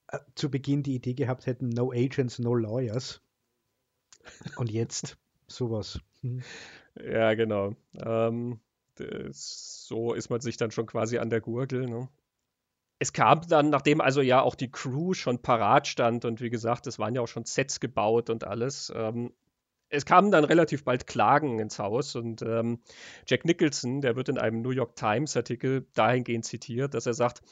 äh, 0.09 0.19
zu 0.35 0.51
Beginn 0.51 0.83
die 0.83 0.95
Idee 0.95 1.13
gehabt 1.13 1.45
hätten, 1.45 1.69
no 1.69 1.93
agents, 1.93 2.39
no 2.39 2.55
lawyers. 2.55 3.21
Und 4.57 4.71
jetzt 4.71 5.19
sowas. 5.47 6.01
Hm. 6.23 6.43
Ja, 6.97 7.35
genau. 7.35 7.77
Ähm, 8.03 8.61
so 8.99 10.15
ist 10.15 10.31
man 10.31 10.41
sich 10.41 10.57
dann 10.57 10.71
schon 10.71 10.87
quasi 10.87 11.19
an 11.19 11.31
der 11.31 11.41
Gurgel. 11.41 11.87
Ne? 11.87 12.09
Es 12.99 13.13
kam 13.13 13.41
dann, 13.49 13.71
nachdem 13.71 14.01
also 14.01 14.21
ja 14.21 14.41
auch 14.43 14.55
die 14.55 14.71
Crew 14.71 15.15
schon 15.15 15.43
parat 15.43 15.87
stand 15.87 16.25
und 16.25 16.41
wie 16.41 16.51
gesagt, 16.51 16.87
es 16.87 16.99
waren 16.99 17.15
ja 17.15 17.21
auch 17.21 17.29
schon 17.29 17.45
Sets 17.45 17.81
gebaut 17.81 18.31
und 18.31 18.45
alles, 18.45 18.93
ähm, 18.95 19.33
es 19.89 20.07
kamen 20.07 20.31
dann 20.31 20.45
relativ 20.45 20.85
bald 20.85 21.07
Klagen 21.07 21.59
ins 21.59 21.79
Haus 21.79 22.17
und 22.17 22.41
ähm, 22.43 22.81
Jack 23.27 23.45
Nicholson, 23.45 24.01
der 24.01 24.17
wird 24.17 24.31
in 24.31 24.39
einem 24.39 24.63
New 24.63 24.71
York 24.71 24.97
Times 24.97 25.37
Artikel 25.37 25.87
dahingehend 25.95 26.47
zitiert, 26.47 26.95
dass 26.95 27.07
er 27.07 27.15
sagt, 27.15 27.43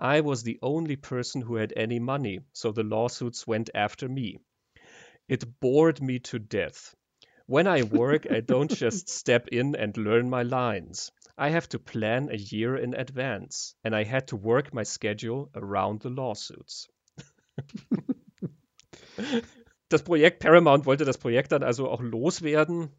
I 0.00 0.24
was 0.24 0.42
the 0.42 0.58
only 0.62 0.96
person 0.96 1.48
who 1.48 1.58
had 1.58 1.76
any 1.76 1.98
money, 1.98 2.42
so 2.52 2.72
the 2.72 2.82
lawsuits 2.82 3.46
went 3.48 3.74
after 3.74 4.08
me. 4.08 4.38
It 5.26 5.60
bored 5.60 6.00
me 6.00 6.20
to 6.22 6.38
death. 6.38 6.96
When 7.50 7.66
I 7.66 7.82
work, 7.82 8.30
I 8.30 8.38
don't 8.38 8.70
just 8.70 9.08
step 9.08 9.48
in 9.48 9.74
and 9.74 9.96
learn 9.96 10.30
my 10.30 10.44
lines. 10.44 11.10
I 11.36 11.48
have 11.48 11.68
to 11.70 11.80
plan 11.80 12.28
a 12.30 12.36
year 12.36 12.76
in 12.76 12.94
advance, 12.94 13.74
and 13.82 13.92
I 13.92 14.04
had 14.04 14.28
to 14.28 14.36
work 14.36 14.72
my 14.72 14.84
schedule 14.84 15.50
around 15.56 16.02
the 16.02 16.10
lawsuits. 16.10 16.86
das 19.88 20.02
Projekt 20.02 20.38
Paramount 20.38 20.86
wollte 20.86 21.04
das 21.04 21.18
Projekt 21.18 21.50
dann 21.50 21.64
also 21.64 21.88
auch 21.88 22.00
loswerden 22.00 22.90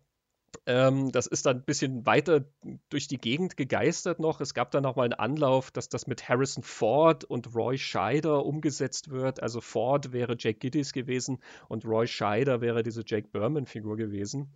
ähm, 0.65 1.11
das 1.11 1.27
ist 1.27 1.45
dann 1.45 1.57
ein 1.57 1.63
bisschen 1.63 2.05
weiter 2.05 2.45
durch 2.89 3.07
die 3.07 3.17
Gegend 3.17 3.57
gegeistert 3.57 4.19
noch. 4.19 4.41
Es 4.41 4.53
gab 4.53 4.71
dann 4.71 4.83
noch 4.83 4.95
mal 4.95 5.03
einen 5.03 5.13
Anlauf, 5.13 5.71
dass 5.71 5.89
das 5.89 6.07
mit 6.07 6.27
Harrison 6.27 6.63
Ford 6.63 7.23
und 7.23 7.55
Roy 7.55 7.77
Scheider 7.77 8.45
umgesetzt 8.45 9.09
wird. 9.09 9.41
Also 9.41 9.61
Ford 9.61 10.11
wäre 10.11 10.35
Jake 10.37 10.59
Giddys 10.59 10.93
gewesen 10.93 11.39
und 11.67 11.85
Roy 11.85 12.07
Scheider 12.07 12.61
wäre 12.61 12.83
diese 12.83 13.03
Jake 13.05 13.27
Berman-Figur 13.29 13.97
gewesen. 13.97 14.53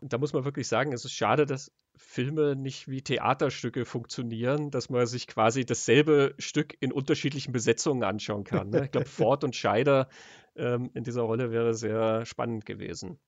Und 0.00 0.12
da 0.12 0.18
muss 0.18 0.32
man 0.32 0.44
wirklich 0.44 0.68
sagen, 0.68 0.92
es 0.92 1.04
ist 1.04 1.12
schade, 1.12 1.46
dass 1.46 1.72
Filme 1.96 2.54
nicht 2.54 2.88
wie 2.88 3.02
Theaterstücke 3.02 3.84
funktionieren, 3.84 4.70
dass 4.70 4.88
man 4.88 5.06
sich 5.06 5.26
quasi 5.26 5.64
dasselbe 5.64 6.34
Stück 6.38 6.76
in 6.80 6.92
unterschiedlichen 6.92 7.52
Besetzungen 7.52 8.04
anschauen 8.04 8.44
kann. 8.44 8.70
Ne? 8.70 8.84
Ich 8.84 8.90
glaube, 8.90 9.06
Ford 9.08 9.44
und 9.44 9.56
Scheider 9.56 10.08
ähm, 10.56 10.90
in 10.94 11.04
dieser 11.04 11.22
Rolle 11.22 11.50
wäre 11.50 11.74
sehr 11.74 12.24
spannend 12.24 12.66
gewesen. 12.66 13.18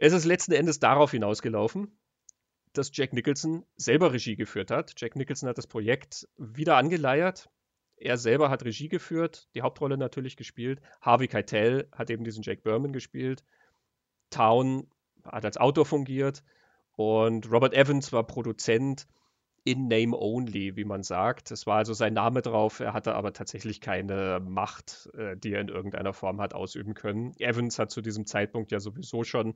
Es 0.00 0.12
ist 0.12 0.24
letzten 0.24 0.52
Endes 0.52 0.78
darauf 0.78 1.10
hinausgelaufen, 1.10 1.98
dass 2.72 2.90
Jack 2.92 3.12
Nicholson 3.12 3.64
selber 3.76 4.12
Regie 4.12 4.36
geführt 4.36 4.70
hat. 4.70 4.92
Jack 4.96 5.16
Nicholson 5.16 5.48
hat 5.48 5.58
das 5.58 5.66
Projekt 5.66 6.28
wieder 6.36 6.76
angeleiert. 6.76 7.50
Er 7.96 8.16
selber 8.16 8.48
hat 8.48 8.64
Regie 8.64 8.88
geführt, 8.88 9.48
die 9.54 9.62
Hauptrolle 9.62 9.98
natürlich 9.98 10.36
gespielt. 10.36 10.80
Harvey 11.00 11.26
Keitel 11.26 11.88
hat 11.90 12.10
eben 12.10 12.22
diesen 12.22 12.44
Jack 12.44 12.62
Berman 12.62 12.92
gespielt. 12.92 13.42
Town 14.30 14.86
hat 15.24 15.44
als 15.44 15.56
Autor 15.56 15.84
fungiert 15.84 16.44
und 16.94 17.50
Robert 17.50 17.74
Evans 17.74 18.12
war 18.12 18.24
Produzent 18.24 19.08
in 19.70 19.86
Name 19.86 20.16
Only, 20.18 20.76
wie 20.76 20.84
man 20.84 21.02
sagt. 21.02 21.50
Es 21.50 21.66
war 21.66 21.76
also 21.76 21.92
sein 21.92 22.14
Name 22.14 22.40
drauf, 22.40 22.80
er 22.80 22.94
hatte 22.94 23.14
aber 23.14 23.34
tatsächlich 23.34 23.82
keine 23.82 24.40
Macht, 24.40 25.10
äh, 25.14 25.36
die 25.36 25.52
er 25.52 25.60
in 25.60 25.68
irgendeiner 25.68 26.14
Form 26.14 26.40
hat 26.40 26.54
ausüben 26.54 26.94
können. 26.94 27.34
Evans 27.38 27.78
hat 27.78 27.90
zu 27.90 28.00
diesem 28.00 28.24
Zeitpunkt 28.24 28.72
ja 28.72 28.80
sowieso 28.80 29.24
schon 29.24 29.48
eine 29.48 29.54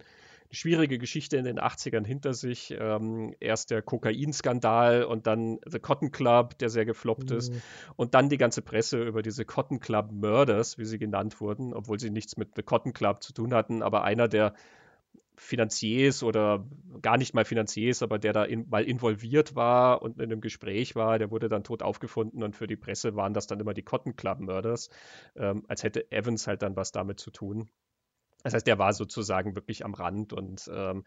schwierige 0.51 0.99
Geschichte 0.99 1.39
in 1.39 1.47
den 1.47 1.59
80ern 1.59 2.05
hinter 2.05 2.35
sich. 2.35 2.77
Ähm, 2.79 3.35
erst 3.41 3.71
der 3.71 3.81
Kokainskandal 3.81 5.05
und 5.05 5.27
dann 5.27 5.61
The 5.65 5.79
Cotton 5.79 6.11
Club, 6.13 6.59
der 6.59 6.69
sehr 6.69 6.85
gefloppt 6.85 7.31
mhm. 7.31 7.37
ist. 7.39 7.55
Und 7.97 8.13
dann 8.13 8.29
die 8.29 8.39
ganze 8.39 8.61
Presse 8.61 9.03
über 9.03 9.23
diese 9.23 9.47
Cotton 9.47 9.81
Club 9.81 10.13
Murders, 10.13 10.77
wie 10.77 10.85
sie 10.85 10.99
genannt 10.99 11.41
wurden, 11.41 11.73
obwohl 11.73 11.99
sie 11.99 12.11
nichts 12.11 12.37
mit 12.37 12.51
The 12.55 12.63
Cotton 12.63 12.93
Club 12.93 13.23
zu 13.23 13.33
tun 13.33 13.55
hatten, 13.55 13.83
aber 13.83 14.05
einer 14.05 14.29
der 14.29 14.53
Finanziers 15.37 16.23
oder 16.23 16.67
gar 17.01 17.17
nicht 17.17 17.35
mal 17.35 17.45
Finanziers, 17.45 18.03
aber 18.03 18.19
der 18.19 18.33
da 18.33 18.45
in, 18.45 18.69
mal 18.69 18.85
involviert 18.85 19.55
war 19.55 20.03
und 20.03 20.19
in 20.19 20.25
einem 20.25 20.41
Gespräch 20.41 20.95
war, 20.95 21.19
der 21.19 21.31
wurde 21.31 21.49
dann 21.49 21.65
tot 21.65 21.83
aufgefunden 21.83 22.43
und 22.43 22.55
für 22.55 22.67
die 22.67 22.77
Presse 22.77 23.17
waren 23.17 23.35
das 23.35 23.47
dann 23.47 23.61
immer 23.61 23.75
die 23.75 23.83
Cotton 23.83 24.15
Club 24.15 24.41
Murders, 24.41 24.91
ähm, 25.37 25.65
als 25.69 25.83
hätte 25.83 26.11
Evans 26.13 26.47
halt 26.47 26.63
dann 26.63 26.77
was 26.77 26.93
damit 26.93 27.19
zu 27.19 27.31
tun. 27.31 27.71
Das 28.43 28.55
heißt, 28.55 28.67
der 28.67 28.79
war 28.79 28.93
sozusagen 28.93 29.55
wirklich 29.55 29.85
am 29.85 29.95
Rand 29.95 30.33
und 30.33 30.71
ähm, 30.73 31.05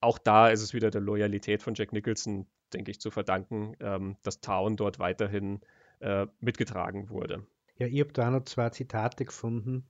auch 0.00 0.18
da 0.18 0.48
ist 0.48 0.62
es 0.62 0.72
wieder 0.72 0.90
der 0.90 1.02
Loyalität 1.02 1.62
von 1.62 1.74
Jack 1.74 1.92
Nicholson, 1.92 2.46
denke 2.72 2.90
ich, 2.90 3.00
zu 3.00 3.10
verdanken, 3.10 3.76
ähm, 3.80 4.16
dass 4.22 4.40
Town 4.40 4.76
dort 4.76 4.98
weiterhin 4.98 5.60
äh, 6.00 6.26
mitgetragen 6.40 7.10
wurde. 7.10 7.46
Ja, 7.76 7.86
ich 7.86 8.00
habe 8.00 8.12
da 8.12 8.30
noch 8.30 8.44
zwei 8.44 8.70
Zitate 8.70 9.24
gefunden, 9.24 9.86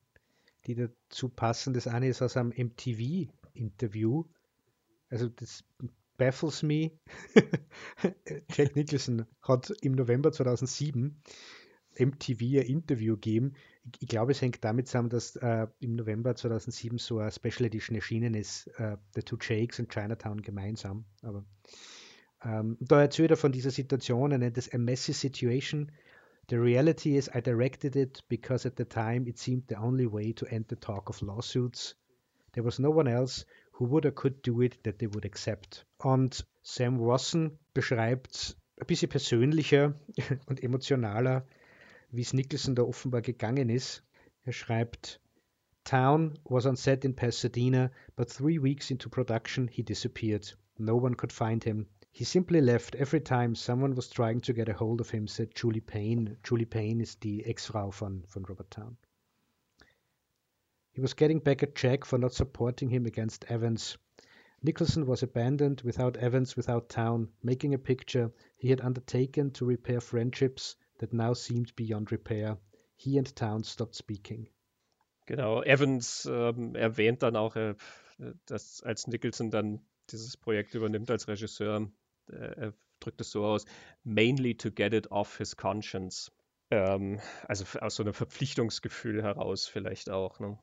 die 0.66 0.74
dazu 0.74 1.28
passen. 1.28 1.74
Das 1.74 1.86
eine 1.86 2.08
ist 2.08 2.22
aus 2.22 2.36
einem 2.36 2.52
MTV 2.56 3.30
Interview. 3.60 4.24
Also 5.10 5.28
das 5.28 5.64
baffles 6.16 6.62
me. 6.62 6.92
Jack 8.52 8.76
Nicholson 8.76 9.26
hat 9.42 9.70
im 9.80 9.92
November 9.92 10.32
2007 10.32 11.22
MTV 11.98 12.40
ein 12.60 12.66
Interview 12.66 13.14
gegeben. 13.14 13.54
Ich, 13.84 14.02
ich 14.02 14.08
glaube, 14.08 14.32
es 14.32 14.40
hängt 14.40 14.62
damit 14.64 14.86
zusammen, 14.86 15.08
dass 15.08 15.36
äh, 15.36 15.66
im 15.80 15.96
November 15.96 16.34
2007 16.34 16.98
so 16.98 17.18
eine 17.18 17.32
Special 17.32 17.64
Edition 17.66 17.96
erschienen 17.96 18.34
ist, 18.34 18.66
äh, 18.78 18.96
The 19.14 19.22
Two 19.22 19.38
Jakes 19.40 19.78
und 19.78 19.90
Chinatown 19.92 20.42
gemeinsam. 20.42 21.04
Aber 21.22 21.44
ähm, 22.44 22.76
da 22.80 23.02
erzählt 23.02 23.30
er 23.30 23.36
von 23.36 23.52
dieser 23.52 23.70
Situation, 23.70 24.32
er 24.32 24.38
nennt 24.38 24.58
es 24.58 24.72
a 24.72 24.78
messy 24.78 25.12
situation. 25.12 25.90
The 26.48 26.56
reality 26.56 27.16
is 27.16 27.30
I 27.34 27.40
directed 27.40 27.96
it 27.96 28.24
because 28.28 28.66
at 28.66 28.76
the 28.76 28.84
time 28.84 29.28
it 29.28 29.38
seemed 29.38 29.64
the 29.68 29.76
only 29.76 30.10
way 30.10 30.32
to 30.34 30.46
end 30.46 30.66
the 30.68 30.76
talk 30.76 31.08
of 31.08 31.20
lawsuits. 31.20 31.96
There 32.52 32.64
was 32.64 32.78
no 32.78 32.90
one 32.90 33.08
else 33.08 33.46
who 33.72 33.84
would 33.86 34.04
or 34.04 34.10
could 34.10 34.42
do 34.42 34.60
it 34.62 34.82
that 34.82 34.98
they 34.98 35.06
would 35.06 35.24
accept. 35.24 35.86
Und 35.98 36.44
Sam 36.62 36.98
Wasson 36.98 37.58
beschreibt 37.72 38.56
ein 38.78 38.86
bisschen 38.86 39.08
persönlicher 39.08 39.94
und 40.46 40.62
emotionaler, 40.62 41.46
wie 42.10 42.22
es 42.22 42.32
Nicholson 42.32 42.74
da 42.74 42.82
offenbar 42.82 43.22
gegangen 43.22 43.70
ist. 43.70 44.02
Er 44.44 44.52
schreibt, 44.52 45.20
Town 45.84 46.38
was 46.44 46.66
on 46.66 46.76
set 46.76 47.04
in 47.04 47.14
Pasadena, 47.14 47.90
but 48.16 48.28
three 48.28 48.58
weeks 48.58 48.90
into 48.90 49.08
production 49.08 49.68
he 49.68 49.82
disappeared. 49.82 50.52
No 50.78 50.96
one 50.96 51.14
could 51.14 51.32
find 51.32 51.64
him. 51.64 51.86
He 52.12 52.24
simply 52.24 52.60
left 52.60 52.96
every 52.96 53.20
time 53.20 53.54
someone 53.54 53.94
was 53.94 54.10
trying 54.10 54.40
to 54.42 54.52
get 54.52 54.68
a 54.68 54.74
hold 54.74 55.00
of 55.00 55.10
him, 55.10 55.26
said 55.26 55.54
Julie 55.54 55.80
Payne. 55.80 56.36
Julie 56.42 56.66
Payne 56.66 57.00
ist 57.00 57.22
die 57.22 57.44
Ex-Frau 57.44 57.92
von, 57.92 58.24
von 58.26 58.44
Robert 58.44 58.70
Town. 58.70 58.96
He 60.92 61.00
was 61.00 61.14
getting 61.14 61.38
back 61.38 61.62
at 61.62 61.76
Jack 61.76 62.04
for 62.04 62.18
not 62.18 62.34
supporting 62.34 62.90
him 62.90 63.06
against 63.06 63.44
Evans. 63.44 63.96
Nicholson 64.62 65.06
was 65.06 65.22
abandoned 65.22 65.80
without 65.82 66.16
Evans, 66.16 66.56
without 66.56 66.88
Town, 66.88 67.28
making 67.42 67.74
a 67.74 67.78
picture 67.78 68.32
he 68.56 68.68
had 68.68 68.80
undertaken 68.80 69.52
to 69.52 69.64
repair 69.64 70.00
friendships 70.00 70.76
that 70.98 71.12
now 71.12 71.32
seemed 71.32 71.74
beyond 71.76 72.10
repair. 72.12 72.58
He 72.96 73.16
and 73.16 73.34
Town 73.34 73.62
stopped 73.62 73.94
speaking. 73.94 74.48
Genau, 75.26 75.62
Evans 75.62 76.26
ähm, 76.26 76.74
erwähnt 76.74 77.22
dann 77.22 77.36
auch, 77.36 77.54
äh, 77.54 77.74
dass 78.46 78.82
als 78.82 79.06
Nicholson 79.06 79.50
dann 79.50 79.80
dieses 80.10 80.36
Projekt 80.36 80.74
übernimmt 80.74 81.10
als 81.10 81.28
Regisseur, 81.28 81.90
äh, 82.28 82.34
er 82.34 82.74
drückt 82.98 83.20
es 83.20 83.30
so 83.30 83.46
aus, 83.46 83.64
mainly 84.02 84.56
to 84.56 84.70
get 84.70 84.92
it 84.92 85.10
off 85.10 85.38
his 85.38 85.56
conscience. 85.56 86.32
Ähm, 86.70 87.20
also 87.46 87.64
aus 87.78 87.94
so 87.94 88.02
einem 88.02 88.12
Verpflichtungsgefühl 88.12 89.22
heraus 89.22 89.66
vielleicht 89.66 90.10
auch. 90.10 90.40
Ne? 90.40 90.58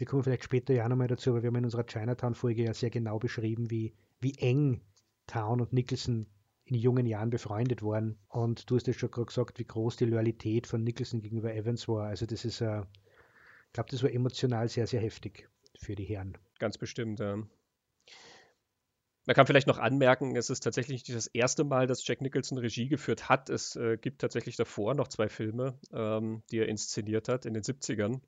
Wir 0.00 0.06
kommen 0.06 0.22
vielleicht 0.22 0.44
später 0.44 0.72
ja 0.72 0.88
nochmal 0.88 1.08
dazu, 1.08 1.28
aber 1.28 1.42
wir 1.42 1.48
haben 1.48 1.56
in 1.56 1.64
unserer 1.66 1.84
Chinatown-Folge 1.84 2.64
ja 2.64 2.72
sehr 2.72 2.88
genau 2.88 3.18
beschrieben, 3.18 3.70
wie, 3.70 3.92
wie 4.18 4.32
eng 4.38 4.80
Town 5.26 5.60
und 5.60 5.74
Nicholson 5.74 6.26
in 6.64 6.76
jungen 6.76 7.04
Jahren 7.04 7.28
befreundet 7.28 7.82
waren. 7.82 8.16
Und 8.28 8.70
du 8.70 8.76
hast 8.76 8.86
ja 8.86 8.94
schon 8.94 9.10
gerade 9.10 9.26
gesagt, 9.26 9.58
wie 9.58 9.66
groß 9.66 9.96
die 9.96 10.06
Loyalität 10.06 10.66
von 10.66 10.82
Nicholson 10.82 11.20
gegenüber 11.20 11.54
Evans 11.54 11.86
war. 11.86 12.06
Also 12.06 12.24
das 12.24 12.46
ist, 12.46 12.62
äh, 12.62 12.80
ich 12.80 13.72
glaube, 13.74 13.90
das 13.90 14.02
war 14.02 14.10
emotional 14.10 14.70
sehr, 14.70 14.86
sehr 14.86 15.02
heftig 15.02 15.50
für 15.78 15.94
die 15.94 16.04
Herren. 16.04 16.38
Ganz 16.58 16.78
bestimmt, 16.78 17.20
ja. 17.20 17.36
Man 19.26 19.36
kann 19.36 19.46
vielleicht 19.46 19.66
noch 19.66 19.78
anmerken, 19.78 20.34
es 20.34 20.48
ist 20.48 20.60
tatsächlich 20.60 21.06
nicht 21.06 21.14
das 21.14 21.26
erste 21.26 21.62
Mal, 21.62 21.86
dass 21.86 22.06
Jack 22.06 22.22
Nicholson 22.22 22.56
Regie 22.56 22.88
geführt 22.88 23.28
hat. 23.28 23.50
Es 23.50 23.76
äh, 23.76 23.98
gibt 23.98 24.22
tatsächlich 24.22 24.56
davor 24.56 24.94
noch 24.94 25.08
zwei 25.08 25.28
Filme, 25.28 25.78
ähm, 25.92 26.42
die 26.50 26.58
er 26.58 26.68
inszeniert 26.68 27.28
hat 27.28 27.44
in 27.44 27.52
den 27.52 27.62
70ern. 27.62 28.22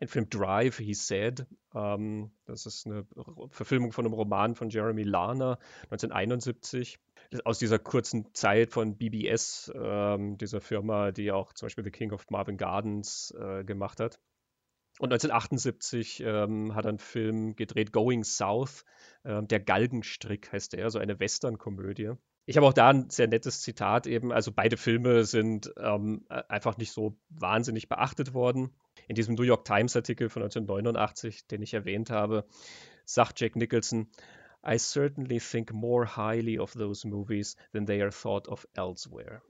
Den 0.00 0.08
Film 0.08 0.30
Drive, 0.30 0.78
He 0.78 0.94
Said. 0.94 1.46
Ähm, 1.74 2.30
das 2.46 2.66
ist 2.66 2.86
eine 2.86 3.06
Verfilmung 3.50 3.92
von 3.92 4.06
einem 4.06 4.14
Roman 4.14 4.54
von 4.54 4.70
Jeremy 4.70 5.02
Larner 5.02 5.58
1971. 5.90 6.98
Aus 7.44 7.58
dieser 7.58 7.78
kurzen 7.78 8.34
Zeit 8.34 8.72
von 8.72 8.96
BBS, 8.96 9.70
ähm, 9.74 10.38
dieser 10.38 10.60
Firma, 10.60 11.12
die 11.12 11.30
auch 11.30 11.52
zum 11.52 11.66
Beispiel 11.66 11.84
The 11.84 11.90
King 11.90 12.12
of 12.12 12.28
Marvin 12.30 12.56
Gardens 12.56 13.34
äh, 13.38 13.62
gemacht 13.62 14.00
hat. 14.00 14.18
Und 14.98 15.12
1978 15.12 16.22
ähm, 16.26 16.74
hat 16.74 16.84
er 16.84 16.90
einen 16.90 16.98
Film 16.98 17.56
gedreht, 17.56 17.92
Going 17.92 18.24
South. 18.24 18.84
Ähm, 19.24 19.48
der 19.48 19.60
Galgenstrick 19.60 20.52
heißt 20.52 20.72
der, 20.72 20.90
so 20.90 20.98
eine 20.98 21.18
Western-Komödie. 21.18 22.12
Ich 22.46 22.56
habe 22.56 22.66
auch 22.66 22.72
da 22.72 22.88
ein 22.88 23.08
sehr 23.10 23.28
nettes 23.28 23.62
Zitat 23.62 24.06
eben. 24.06 24.32
Also 24.32 24.50
beide 24.52 24.76
Filme 24.76 25.24
sind 25.24 25.72
ähm, 25.78 26.26
einfach 26.28 26.76
nicht 26.78 26.90
so 26.92 27.16
wahnsinnig 27.28 27.88
beachtet 27.88 28.34
worden. 28.34 28.74
In 29.10 29.16
diesem 29.16 29.34
New 29.34 29.42
York 29.42 29.64
Times-Artikel 29.64 30.28
von 30.28 30.44
1989, 30.44 31.48
den 31.48 31.62
ich 31.62 31.74
erwähnt 31.74 32.10
habe, 32.10 32.44
sagt 33.04 33.40
Jack 33.40 33.56
Nicholson, 33.56 34.06
I 34.64 34.78
certainly 34.78 35.40
think 35.40 35.72
more 35.72 36.06
highly 36.06 36.60
of 36.60 36.74
those 36.74 37.04
movies 37.04 37.56
than 37.72 37.86
they 37.86 38.00
are 38.00 38.12
thought 38.12 38.46
of 38.46 38.68
elsewhere. 38.76 39.42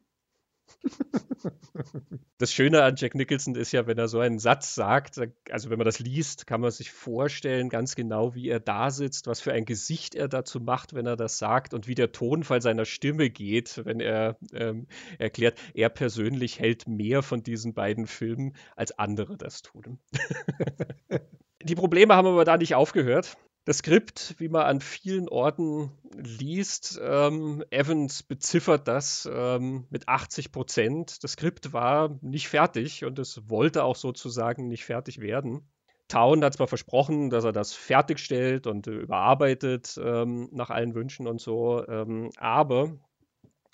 Das 2.38 2.54
Schöne 2.54 2.82
an 2.82 2.94
Jack 2.96 3.14
Nicholson 3.14 3.54
ist 3.54 3.72
ja, 3.72 3.86
wenn 3.86 3.98
er 3.98 4.08
so 4.08 4.18
einen 4.18 4.38
Satz 4.38 4.74
sagt, 4.74 5.20
also 5.50 5.68
wenn 5.68 5.76
man 5.76 5.84
das 5.84 5.98
liest, 5.98 6.46
kann 6.46 6.62
man 6.62 6.70
sich 6.70 6.90
vorstellen, 6.90 7.68
ganz 7.68 7.94
genau, 7.94 8.34
wie 8.34 8.48
er 8.48 8.60
da 8.60 8.90
sitzt, 8.90 9.26
was 9.26 9.42
für 9.42 9.52
ein 9.52 9.66
Gesicht 9.66 10.14
er 10.14 10.26
dazu 10.26 10.58
macht, 10.58 10.94
wenn 10.94 11.04
er 11.04 11.16
das 11.16 11.36
sagt 11.36 11.74
und 11.74 11.86
wie 11.86 11.94
der 11.94 12.12
Tonfall 12.12 12.62
seiner 12.62 12.86
Stimme 12.86 13.28
geht, 13.28 13.84
wenn 13.84 14.00
er 14.00 14.38
ähm, 14.54 14.86
erklärt, 15.18 15.58
er 15.74 15.90
persönlich 15.90 16.58
hält 16.58 16.88
mehr 16.88 17.22
von 17.22 17.42
diesen 17.42 17.74
beiden 17.74 18.06
Filmen, 18.06 18.54
als 18.74 18.98
andere 18.98 19.36
das 19.36 19.60
tun. 19.60 19.98
Die 21.62 21.74
Probleme 21.74 22.14
haben 22.14 22.26
aber 22.26 22.46
da 22.46 22.56
nicht 22.56 22.74
aufgehört. 22.74 23.36
Das 23.66 23.78
Skript, 23.78 24.36
wie 24.38 24.48
man 24.48 24.62
an 24.62 24.80
vielen 24.80 25.28
Orten 25.28 25.92
liest, 26.14 26.98
ähm, 27.02 27.62
Evans 27.70 28.22
beziffert 28.22 28.88
das 28.88 29.28
ähm, 29.30 29.86
mit 29.90 30.08
80 30.08 30.50
Prozent. 30.50 31.22
Das 31.22 31.32
Skript 31.32 31.72
war 31.72 32.18
nicht 32.22 32.48
fertig 32.48 33.04
und 33.04 33.18
es 33.18 33.50
wollte 33.50 33.84
auch 33.84 33.96
sozusagen 33.96 34.66
nicht 34.68 34.84
fertig 34.84 35.20
werden. 35.20 35.68
Town 36.08 36.42
hat 36.42 36.54
zwar 36.54 36.68
versprochen, 36.68 37.30
dass 37.30 37.44
er 37.44 37.52
das 37.52 37.72
fertigstellt 37.72 38.66
und 38.66 38.86
äh, 38.86 38.92
überarbeitet 38.92 40.00
ähm, 40.02 40.48
nach 40.52 40.70
allen 40.70 40.94
Wünschen 40.94 41.28
und 41.28 41.40
so, 41.40 41.86
ähm, 41.86 42.30
aber 42.36 42.98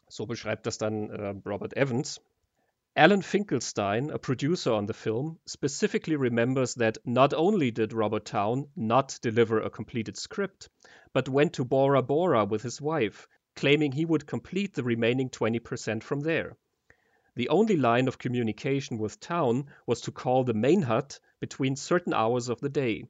so 0.08 0.26
beschreibt 0.26 0.66
das 0.66 0.78
dann 0.78 1.10
äh, 1.10 1.34
Robert 1.46 1.76
Evans. 1.76 2.20
Alan 2.98 3.20
Finkelstein, 3.20 4.08
a 4.08 4.18
producer 4.18 4.72
on 4.72 4.86
the 4.86 4.94
film, 4.94 5.38
specifically 5.44 6.16
remembers 6.16 6.74
that 6.76 6.96
not 7.04 7.34
only 7.34 7.70
did 7.70 7.92
Robert 7.92 8.24
Town 8.24 8.70
not 8.74 9.18
deliver 9.20 9.60
a 9.60 9.68
completed 9.68 10.16
script, 10.16 10.70
but 11.12 11.28
went 11.28 11.52
to 11.52 11.64
Bora 11.66 12.00
Bora 12.00 12.46
with 12.46 12.62
his 12.62 12.80
wife, 12.80 13.28
claiming 13.54 13.92
he 13.92 14.06
would 14.06 14.26
complete 14.26 14.72
the 14.72 14.82
remaining 14.82 15.28
20% 15.28 16.02
from 16.02 16.20
there. 16.20 16.56
The 17.34 17.50
only 17.50 17.76
line 17.76 18.08
of 18.08 18.16
communication 18.16 18.96
with 18.96 19.20
Town 19.20 19.66
was 19.86 20.00
to 20.00 20.10
call 20.10 20.44
the 20.44 20.54
main 20.54 20.80
hut 20.80 21.20
between 21.38 21.76
certain 21.76 22.14
hours 22.14 22.48
of 22.48 22.60
the 22.62 22.70
day. 22.70 23.04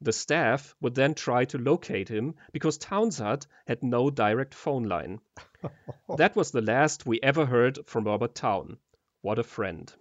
The 0.00 0.12
staff 0.12 0.74
would 0.80 0.96
then 0.96 1.14
try 1.14 1.44
to 1.44 1.58
locate 1.58 2.08
him 2.08 2.34
because 2.50 2.76
Town's 2.76 3.18
hut 3.18 3.46
had 3.68 3.84
no 3.84 4.10
direct 4.10 4.52
phone 4.52 4.82
line. 4.82 5.20
that 6.16 6.34
was 6.34 6.50
the 6.50 6.60
last 6.60 7.06
we 7.06 7.20
ever 7.22 7.46
heard 7.46 7.86
from 7.86 8.02
Robert 8.02 8.34
Town. 8.34 8.78
What 9.22 9.38
a 9.38 9.42
friend. 9.42 9.96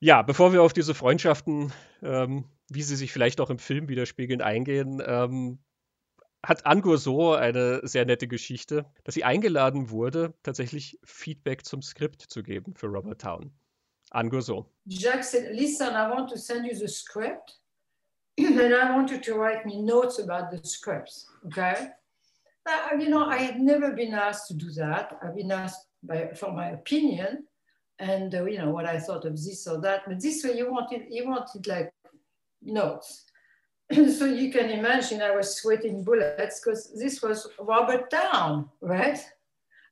ja, 0.00 0.22
bevor 0.22 0.52
wir 0.52 0.62
auf 0.62 0.72
diese 0.72 0.94
Freundschaften, 0.94 1.72
ähm, 2.02 2.44
wie 2.68 2.82
sie 2.82 2.96
sich 2.96 3.12
vielleicht 3.12 3.40
auch 3.40 3.50
im 3.50 3.58
Film 3.58 3.88
widerspiegeln, 3.88 4.40
eingehen, 4.40 5.02
ähm, 5.04 5.58
hat 6.44 6.66
Angur 6.66 6.98
so 6.98 7.34
eine 7.34 7.80
sehr 7.82 8.04
nette 8.04 8.28
Geschichte, 8.28 8.86
dass 9.04 9.14
sie 9.14 9.24
eingeladen 9.24 9.90
wurde, 9.90 10.34
tatsächlich 10.42 11.00
Feedback 11.04 11.64
zum 11.64 11.82
Skript 11.82 12.22
zu 12.22 12.42
geben 12.42 12.74
für 12.74 12.86
Robert 12.86 13.20
Town. 13.20 13.52
Angur 14.10 14.40
so. 14.40 14.66
Jack 14.86 15.24
said, 15.24 15.52
listen, 15.52 15.88
I 15.88 16.08
want 16.08 16.30
to 16.30 16.36
send 16.36 16.64
you 16.64 16.74
the 16.74 16.88
script 16.88 17.58
and 18.38 18.72
I 18.72 18.94
want 18.94 19.10
you 19.10 19.20
to 19.20 19.34
write 19.34 19.66
me 19.66 19.82
notes 19.82 20.20
about 20.20 20.50
the 20.50 20.66
scripts, 20.66 21.26
okay? 21.46 21.90
Uh, 22.64 22.96
you 22.96 23.08
know, 23.08 23.26
I 23.26 23.38
had 23.38 23.60
never 23.60 23.92
been 23.92 24.14
asked 24.14 24.46
to 24.48 24.54
do 24.54 24.70
that. 24.72 25.18
I've 25.22 25.34
been 25.34 25.50
asked 25.50 25.86
by, 26.02 26.30
for 26.34 26.52
my 26.52 26.68
opinion, 26.68 27.47
and 27.98 28.34
uh, 28.34 28.44
you 28.44 28.58
know 28.58 28.70
what 28.70 28.86
I 28.86 28.98
thought 28.98 29.24
of 29.24 29.32
this 29.32 29.66
or 29.66 29.80
that. 29.80 30.02
But 30.06 30.20
this 30.20 30.44
way, 30.44 30.56
you 30.56 30.70
wanted 30.70 31.06
you 31.10 31.28
wanted 31.28 31.66
like 31.66 31.92
notes. 32.62 33.24
so 33.92 34.26
you 34.26 34.52
can 34.52 34.70
imagine 34.70 35.22
I 35.22 35.34
was 35.34 35.56
sweating 35.56 36.04
bullets 36.04 36.60
because 36.60 36.92
this 36.98 37.22
was 37.22 37.48
Robert 37.58 38.10
Town, 38.10 38.68
right? 38.80 39.18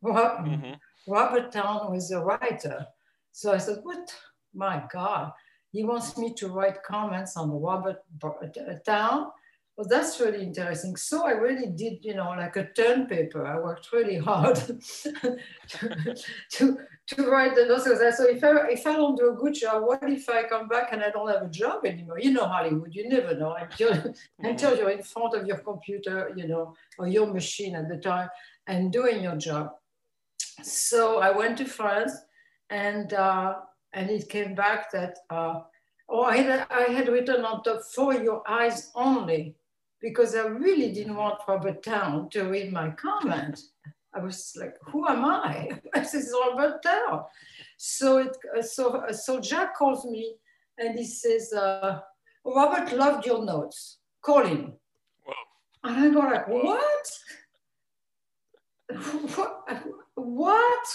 Mm-hmm. 0.05 0.75
Robert 1.09 1.51
Town 1.51 1.91
was 1.91 2.11
a 2.11 2.21
writer. 2.21 2.87
So 3.33 3.53
I 3.53 3.59
said, 3.59 3.79
what? 3.83 4.15
My 4.55 4.85
God, 4.91 5.33
he 5.73 5.85
wants 5.85 6.17
me 6.17 6.33
to 6.35 6.49
write 6.49 6.83
comments 6.83 7.37
on 7.37 7.51
Robert 7.51 8.03
Town. 8.85 9.31
Well, 9.77 9.87
that's 9.87 10.19
really 10.21 10.43
interesting. 10.43 10.97
So 10.97 11.27
I 11.27 11.33
really 11.33 11.67
did, 11.67 12.03
you 12.03 12.15
know, 12.15 12.31
like 12.31 12.57
a 12.57 12.65
turn 12.73 13.07
paper. 13.07 13.47
I 13.47 13.59
worked 13.59 13.93
really 13.93 14.17
hard 14.17 14.57
to, 15.03 15.37
to, 16.53 16.79
to 17.09 17.31
write 17.31 17.55
the 17.55 17.67
notes. 17.67 17.85
So 18.17 18.27
if 18.27 18.43
I, 18.43 18.69
if 18.71 18.87
I 18.87 18.93
don't 18.95 19.19
do 19.19 19.35
a 19.35 19.37
good 19.37 19.53
job, 19.53 19.83
what 19.83 20.01
if 20.05 20.31
I 20.31 20.45
come 20.45 20.67
back 20.67 20.89
and 20.93 21.03
I 21.03 21.11
don't 21.11 21.29
have 21.29 21.43
a 21.43 21.51
job 21.51 21.85
anymore? 21.85 22.19
You 22.19 22.33
know, 22.33 22.47
Hollywood, 22.47 22.95
you 22.95 23.07
never 23.07 23.37
know 23.37 23.55
until, 23.55 24.15
until 24.39 24.79
you're 24.79 24.89
in 24.89 25.03
front 25.03 25.35
of 25.35 25.47
your 25.47 25.59
computer, 25.59 26.33
you 26.35 26.49
know, 26.49 26.75
or 26.99 27.07
your 27.07 27.27
machine 27.27 27.77
at 27.77 27.91
the 27.91 27.99
time 27.99 28.31
and 28.67 28.91
doing 28.91 29.23
your 29.23 29.37
job. 29.37 29.73
So 30.63 31.19
I 31.19 31.31
went 31.33 31.59
to 31.59 31.67
France 31.67 32.13
and, 32.71 33.13
uh, 33.13 33.57
and 33.93 34.09
it 34.09 34.31
came 34.31 34.55
back 34.55 34.91
that, 34.93 35.19
uh, 35.29 35.61
oh, 36.09 36.23
I 36.23 36.39
had, 36.39 36.67
I 36.71 36.85
had 36.85 37.09
written 37.09 37.45
on 37.45 37.63
top 37.63 37.83
for 37.95 38.15
your 38.15 38.43
eyes 38.49 38.91
only 38.95 39.55
because 40.01 40.35
I 40.35 40.47
really 40.47 40.93
didn't 40.93 41.13
mm-hmm. 41.13 41.21
want 41.21 41.41
Robert 41.49 41.83
Town 41.83 42.29
to 42.31 42.45
read 42.45 42.73
my 42.73 42.91
comment. 42.91 43.61
I 44.15 44.21
was 44.21 44.57
like, 44.59 44.75
who 44.83 45.07
am 45.07 45.25
I? 45.25 45.79
this 45.95 46.15
is 46.15 46.35
Robert 46.47 46.83
Town. 46.83 47.25
So, 47.77 48.19
it, 48.19 48.37
uh, 48.57 48.63
so, 48.63 48.97
uh, 48.97 49.13
so 49.13 49.41
Jack 49.41 49.77
calls 49.77 50.05
me 50.05 50.37
and 50.79 50.99
he 50.99 51.05
says, 51.05 51.53
uh, 51.53 52.01
Robert 52.45 52.97
loved 52.97 53.27
your 53.27 53.45
notes. 53.45 53.99
Call 54.23 54.45
him. 54.47 54.73
Whoa. 55.25 55.35
And 55.85 55.97
I 55.97 56.11
go 56.11 56.21
like, 56.21 56.49
what? 56.49 57.07
what? 59.35 59.83
What? 60.15 60.87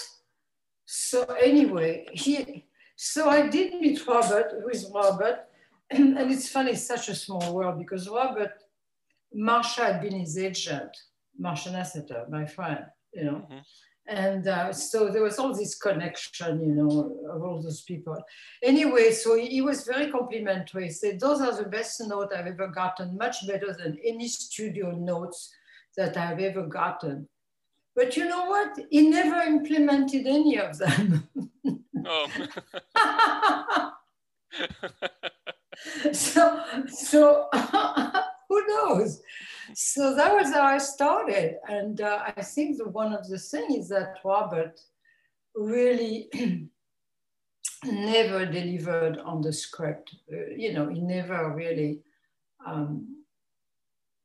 So 0.84 1.24
anyway, 1.24 2.06
he, 2.12 2.66
so 2.96 3.28
I 3.28 3.48
did 3.48 3.80
meet 3.80 4.06
Robert, 4.06 4.52
with 4.64 4.84
Robert, 4.94 5.46
and, 5.90 6.18
and 6.18 6.30
it's 6.30 6.48
funny, 6.48 6.72
it's 6.72 6.86
such 6.86 7.08
a 7.08 7.14
small 7.14 7.54
world 7.54 7.78
because 7.78 8.08
Robert 8.08 8.61
Marsha 9.36 9.84
had 9.84 10.00
been 10.00 10.20
his 10.20 10.38
agent, 10.38 10.96
Marsha 11.40 11.72
Nasseter, 11.72 12.28
my 12.28 12.46
friend, 12.46 12.84
you 13.14 13.24
know. 13.24 13.46
Mm-hmm. 13.50 13.58
And 14.08 14.48
uh, 14.48 14.72
so 14.72 15.10
there 15.10 15.22
was 15.22 15.38
all 15.38 15.54
this 15.54 15.76
connection, 15.76 16.60
you 16.60 16.74
know, 16.74 17.18
of 17.32 17.42
all 17.42 17.62
those 17.62 17.82
people. 17.82 18.16
Anyway, 18.62 19.12
so 19.12 19.36
he, 19.36 19.46
he 19.46 19.62
was 19.62 19.84
very 19.84 20.10
complimentary. 20.10 20.84
He 20.84 20.90
said, 20.90 21.20
Those 21.20 21.40
are 21.40 21.54
the 21.54 21.68
best 21.68 22.00
notes 22.00 22.34
I've 22.36 22.48
ever 22.48 22.66
gotten, 22.66 23.16
much 23.16 23.46
better 23.46 23.72
than 23.72 23.98
any 24.04 24.26
studio 24.26 24.90
notes 24.90 25.54
that 25.96 26.16
I've 26.16 26.40
ever 26.40 26.66
gotten. 26.66 27.28
But 27.94 28.16
you 28.16 28.28
know 28.28 28.46
what? 28.46 28.76
He 28.90 29.08
never 29.08 29.40
implemented 29.42 30.26
any 30.26 30.58
of 30.58 30.78
them. 30.78 31.28
oh. 32.04 32.28
so, 36.12 36.62
so 36.86 37.48
who 38.52 38.66
knows? 38.66 39.22
So 39.74 40.14
that 40.14 40.34
was 40.34 40.52
how 40.52 40.62
I 40.62 40.78
started. 40.78 41.56
And 41.68 42.00
uh, 42.00 42.24
I 42.36 42.42
think 42.42 42.78
the, 42.78 42.88
one 42.88 43.12
of 43.12 43.28
the 43.28 43.38
things 43.38 43.88
that 43.88 44.18
Robert 44.24 44.80
really 45.54 46.28
never 47.84 48.44
delivered 48.44 49.18
on 49.18 49.40
the 49.40 49.52
script. 49.52 50.14
Uh, 50.32 50.50
you 50.56 50.72
know, 50.72 50.88
he 50.88 51.00
never 51.00 51.54
really, 51.54 52.00
um, 52.66 53.16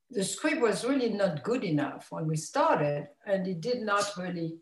the 0.09 0.23
script 0.23 0.61
was 0.61 0.85
really 0.85 1.09
not 1.09 1.43
good 1.43 1.63
enough 1.63 2.07
when 2.09 2.27
we 2.27 2.35
started, 2.35 3.07
and 3.25 3.45
he 3.45 3.53
did 3.53 3.81
not 3.81 4.11
really 4.17 4.55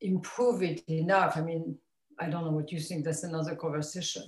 improve 0.00 0.62
it 0.62 0.82
enough. 0.88 1.36
I 1.36 1.42
mean, 1.42 1.76
I 2.18 2.28
don't 2.28 2.44
know 2.44 2.50
what 2.50 2.72
you 2.72 2.80
think, 2.80 3.04
that's 3.04 3.22
another 3.24 3.54
conversation. 3.54 4.24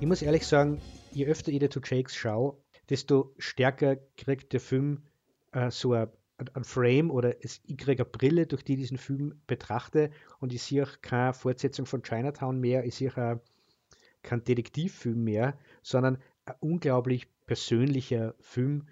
Ich 0.00 0.06
muss 0.06 0.22
ehrlich 0.22 0.46
sagen, 0.46 0.80
je 1.12 1.26
öfter 1.26 1.52
ich 1.52 1.68
to 1.68 1.80
Jakes 1.82 2.14
schaue, 2.14 2.56
desto 2.90 3.32
stärker 3.38 3.96
kriegt 4.16 4.52
der 4.52 4.60
Film 4.60 5.02
äh, 5.52 5.70
so 5.70 5.92
ein, 5.92 6.08
ein 6.52 6.64
Frame 6.64 7.10
oder 7.10 7.42
es, 7.44 7.60
ich 7.66 7.78
kriege 7.78 8.02
eine 8.02 8.10
Brille, 8.10 8.46
durch 8.46 8.64
die 8.64 8.74
ich 8.74 8.80
diesen 8.80 8.98
Film 8.98 9.40
betrachte 9.46 10.10
und 10.40 10.52
ich 10.52 10.62
sehe 10.62 10.82
auch 10.82 11.00
keine 11.00 11.32
Fortsetzung 11.32 11.86
von 11.86 12.02
Chinatown 12.02 12.60
mehr, 12.60 12.84
ich 12.84 12.96
sehe 12.96 13.10
auch 13.10 13.40
keinen 14.22 14.44
Detektivfilm 14.44 15.22
mehr, 15.22 15.56
sondern 15.82 16.18
ein 16.44 16.54
unglaublich 16.60 17.28
persönlicher 17.46 18.34
Film, 18.40 18.88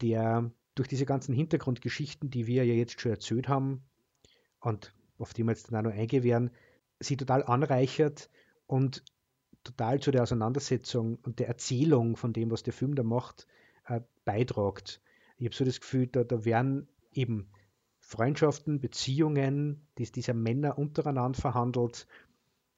der 0.00 0.50
durch 0.74 0.88
diese 0.88 1.06
ganzen 1.06 1.34
Hintergrundgeschichten, 1.34 2.30
die 2.30 2.46
wir 2.46 2.64
ja 2.64 2.74
jetzt 2.74 3.00
schon 3.00 3.12
erzählt 3.12 3.48
haben 3.48 3.82
und 4.60 4.94
auf 5.18 5.34
die 5.34 5.42
wir 5.42 5.50
jetzt 5.50 5.70
dann 5.70 5.78
auch 5.86 5.90
noch 5.90 5.96
eingehen 5.96 6.22
werden, 6.24 6.50
sie 7.00 7.16
total 7.16 7.44
anreichert 7.44 8.30
und 8.66 9.04
total 9.68 10.00
zu 10.00 10.10
der 10.10 10.22
Auseinandersetzung 10.22 11.18
und 11.22 11.38
der 11.38 11.48
Erzählung 11.48 12.16
von 12.16 12.32
dem, 12.32 12.50
was 12.50 12.62
der 12.62 12.72
Film 12.72 12.94
da 12.94 13.02
macht, 13.02 13.46
äh, 13.86 14.00
beitragt. 14.24 15.00
Ich 15.36 15.46
habe 15.46 15.54
so 15.54 15.64
das 15.64 15.80
Gefühl, 15.80 16.06
da, 16.06 16.24
da 16.24 16.44
werden 16.44 16.88
eben 17.12 17.50
Freundschaften, 18.00 18.80
Beziehungen, 18.80 19.86
die 19.98 20.10
dieser 20.10 20.34
Männer 20.34 20.78
untereinander 20.78 21.38
verhandelt, 21.38 22.06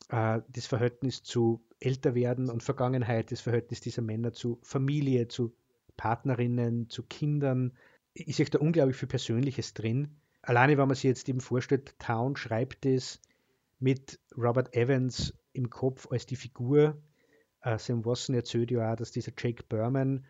äh, 0.08 0.40
das 0.48 0.66
Verhältnis 0.66 1.22
zu 1.22 1.64
Älterwerden 1.78 2.50
und 2.50 2.62
Vergangenheit, 2.62 3.30
das 3.30 3.40
Verhältnis 3.40 3.80
dieser 3.80 4.02
Männer 4.02 4.32
zu 4.32 4.58
Familie, 4.62 5.28
zu 5.28 5.54
Partnerinnen, 5.96 6.90
zu 6.90 7.04
Kindern. 7.04 7.72
Ich 8.12 8.36
sehe 8.36 8.46
da 8.46 8.58
unglaublich 8.58 8.96
viel 8.96 9.08
Persönliches 9.08 9.74
drin. 9.74 10.16
Alleine, 10.42 10.78
wenn 10.78 10.88
man 10.88 10.94
sich 10.94 11.04
jetzt 11.04 11.28
eben 11.28 11.40
vorstellt, 11.40 11.98
Town 11.98 12.36
schreibt 12.36 12.84
es 12.86 13.20
mit 13.78 14.18
Robert 14.36 14.74
Evans 14.74 15.34
im 15.52 15.70
Kopf 15.70 16.10
als 16.10 16.26
die 16.26 16.36
Figur. 16.36 17.00
Äh, 17.62 17.78
Sam 17.78 18.04
Watson 18.04 18.34
erzählt 18.34 18.70
ja 18.70 18.92
auch, 18.92 18.96
dass 18.96 19.12
dieser 19.12 19.32
Jake 19.36 19.64
Berman 19.68 20.24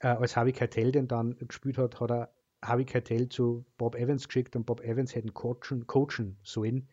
äh, 0.00 0.08
als 0.08 0.36
Harvey 0.36 0.52
Keitel 0.52 0.92
den 0.92 1.08
dann 1.08 1.36
gespielt 1.38 1.78
hat, 1.78 2.00
hat 2.00 2.10
er 2.10 2.34
Harvey 2.62 2.84
Keitel 2.84 3.28
zu 3.28 3.64
Bob 3.78 3.94
Evans 3.94 4.28
geschickt 4.28 4.54
und 4.56 4.66
Bob 4.66 4.82
Evans 4.82 5.14
hätte 5.14 5.28
ihn 5.28 5.34
coachen, 5.34 5.86
coachen 5.86 6.36
sollen, 6.42 6.88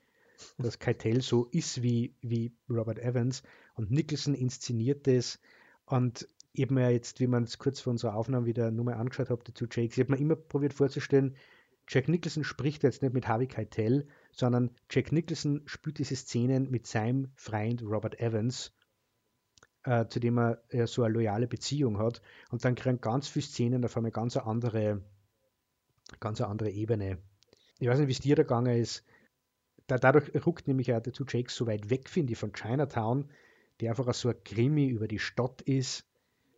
dass 0.58 0.80
Keitel 0.80 1.22
so 1.22 1.46
ist 1.46 1.82
wie, 1.84 2.16
wie 2.22 2.54
Robert 2.70 3.00
Evans 3.00 3.44
und 3.76 3.92
Nicholson 3.92 4.34
inszeniert 4.34 5.08
das 5.08 5.40
und 5.86 6.28
eben 6.54 6.78
ja 6.78 6.90
jetzt, 6.90 7.20
wie 7.20 7.28
man 7.28 7.44
es 7.44 7.58
kurz 7.58 7.80
vor 7.82 7.92
unserer 7.92 8.16
Aufnahme 8.16 8.46
wieder 8.46 8.72
nur 8.72 8.86
mal 8.86 8.94
angeschaut 8.94 9.30
hat, 9.30 9.52
zu 9.54 9.66
Jake, 9.66 9.94
ich 9.94 10.00
habe 10.00 10.12
mir 10.12 10.20
immer 10.20 10.36
probiert 10.36 10.74
vorzustellen, 10.74 11.36
Jack 11.88 12.10
Nicholson 12.10 12.44
spricht 12.44 12.84
jetzt 12.84 13.02
nicht 13.02 13.14
mit 13.14 13.28
Harvey 13.28 13.48
Keitel, 13.48 14.08
sondern 14.38 14.70
Jack 14.90 15.12
Nicholson 15.12 15.64
spielt 15.66 15.98
diese 15.98 16.16
Szenen 16.16 16.70
mit 16.70 16.86
seinem 16.86 17.32
Freund 17.36 17.82
Robert 17.82 18.20
Evans, 18.20 18.72
äh, 19.84 20.06
zu 20.08 20.20
dem 20.20 20.38
er 20.38 20.64
äh, 20.70 20.86
so 20.86 21.02
eine 21.02 21.14
loyale 21.16 21.48
Beziehung 21.48 21.98
hat. 21.98 22.22
Und 22.52 22.64
dann 22.64 22.76
kriegen 22.76 23.02
ganz 23.02 23.28
viele 23.28 23.46
Szenen 23.46 23.84
auf 23.84 23.98
eine 23.98 24.12
ganz 24.12 24.38
andere, 24.38 25.02
ganz 26.20 26.40
andere 26.42 26.70
Ebene. 26.70 27.18
Ich 27.80 27.88
weiß 27.88 27.98
nicht, 27.98 28.10
wie 28.10 28.14
es 28.14 28.20
dir 28.20 28.36
da 28.36 28.44
gegangen 28.44 28.78
ist. 28.80 29.04
Da, 29.88 29.98
dadurch 29.98 30.30
rückt 30.46 30.68
nämlich 30.68 30.94
auch 30.94 31.02
Two 31.02 31.26
Jakes 31.28 31.56
so 31.56 31.66
weit 31.66 31.90
weg, 31.90 32.08
finde 32.08 32.34
ich, 32.34 32.40
von 32.40 32.54
Chinatown, 32.54 33.32
der 33.80 33.90
einfach 33.92 34.14
so 34.14 34.30
ein 34.30 34.44
Krimi 34.44 34.86
über 34.88 35.08
die 35.08 35.20
Stadt 35.20 35.62
ist, 35.64 36.06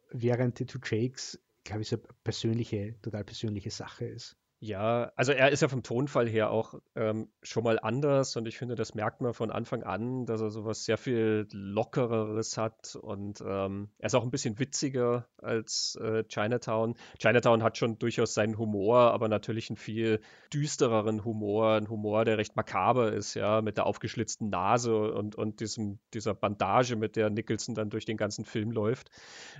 während 0.09 0.59
die 0.59 0.65
Two 0.65 0.79
Jakes, 0.83 1.39
glaube 1.63 1.83
ich, 1.83 1.87
so 1.87 1.95
eine 1.95 2.05
persönliche, 2.25 2.99
total 3.01 3.23
persönliche 3.23 3.71
Sache 3.71 4.05
ist. 4.05 4.38
Ja, 4.61 5.13
also 5.15 5.31
er 5.31 5.51
ist 5.51 5.61
ja 5.61 5.69
vom 5.69 5.83
Tonfall 5.83 6.27
her 6.27 6.51
auch 6.51 6.73
ähm, 6.93 7.29
schon 7.41 7.63
mal 7.63 7.79
anders 7.79 8.35
und 8.35 8.45
ich 8.45 8.57
finde, 8.57 8.75
das 8.75 8.93
merkt 8.93 9.21
man 9.21 9.33
von 9.33 9.51
Anfang 9.51 9.83
an, 9.83 10.25
dass 10.25 10.41
er 10.41 10.49
sowas 10.49 10.83
sehr 10.83 10.97
viel 10.97 11.47
Lockereres 11.53 12.57
hat 12.57 12.97
und 13.01 13.41
ähm, 13.47 13.89
er 13.99 14.07
ist 14.07 14.15
auch 14.15 14.23
ein 14.23 14.31
bisschen 14.31 14.59
witziger 14.59 15.29
als 15.37 15.97
äh, 16.01 16.25
Chinatown. 16.27 16.95
Chinatown 17.19 17.63
hat 17.63 17.77
schon 17.77 17.99
durchaus 17.99 18.33
seinen 18.33 18.57
Humor, 18.57 19.13
aber 19.13 19.29
natürlich 19.29 19.69
einen 19.69 19.77
viel 19.77 20.19
düstereren 20.53 21.23
Humor, 21.23 21.75
ein 21.75 21.87
Humor, 21.89 22.25
der 22.25 22.37
recht 22.37 22.57
makaber 22.57 23.13
ist, 23.13 23.35
ja, 23.35 23.61
mit 23.61 23.77
der 23.77 23.85
aufgeschlitzten 23.85 24.49
Nase 24.49 25.13
und, 25.13 25.35
und 25.35 25.61
diesem, 25.61 25.99
dieser 26.13 26.33
Bandage, 26.33 26.97
mit 26.97 27.15
der 27.15 27.29
Nicholson 27.29 27.75
dann 27.75 27.89
durch 27.89 28.03
den 28.03 28.17
ganzen 28.17 28.43
Film 28.43 28.71
läuft. 28.71 29.09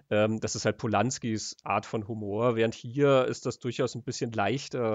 Ähm, 0.10 0.42
das 0.42 0.56
ist 0.56 0.66
halt 0.66 0.78
Polanskis 0.78 1.56
Art 1.64 1.86
von 1.86 2.06
Humor, 2.10 2.58
während 2.58 2.76
hier 2.76 3.24
ist 3.24 3.46
das 3.46 3.60
durchaus 3.60 3.96
ein 3.96 4.04
bisschen 4.04 4.34
leichter 4.34 4.89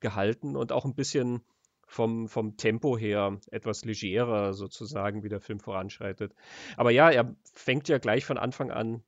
gehalten 0.00 0.56
und 0.56 0.72
auch 0.72 0.84
ein 0.84 0.94
bisschen 0.94 1.42
vom, 1.86 2.28
vom 2.28 2.56
Tempo 2.56 2.98
her 2.98 3.40
etwas 3.50 3.84
legerer 3.84 4.52
sozusagen, 4.52 5.22
wie 5.22 5.28
der 5.28 5.40
Film 5.40 5.58
voranschreitet. 5.58 6.34
Aber 6.76 6.90
ja, 6.90 7.10
er 7.10 7.34
fängt 7.54 7.88
ja 7.88 7.98
gleich 7.98 8.24
von 8.24 8.38
Anfang 8.38 8.70
an 8.70 9.02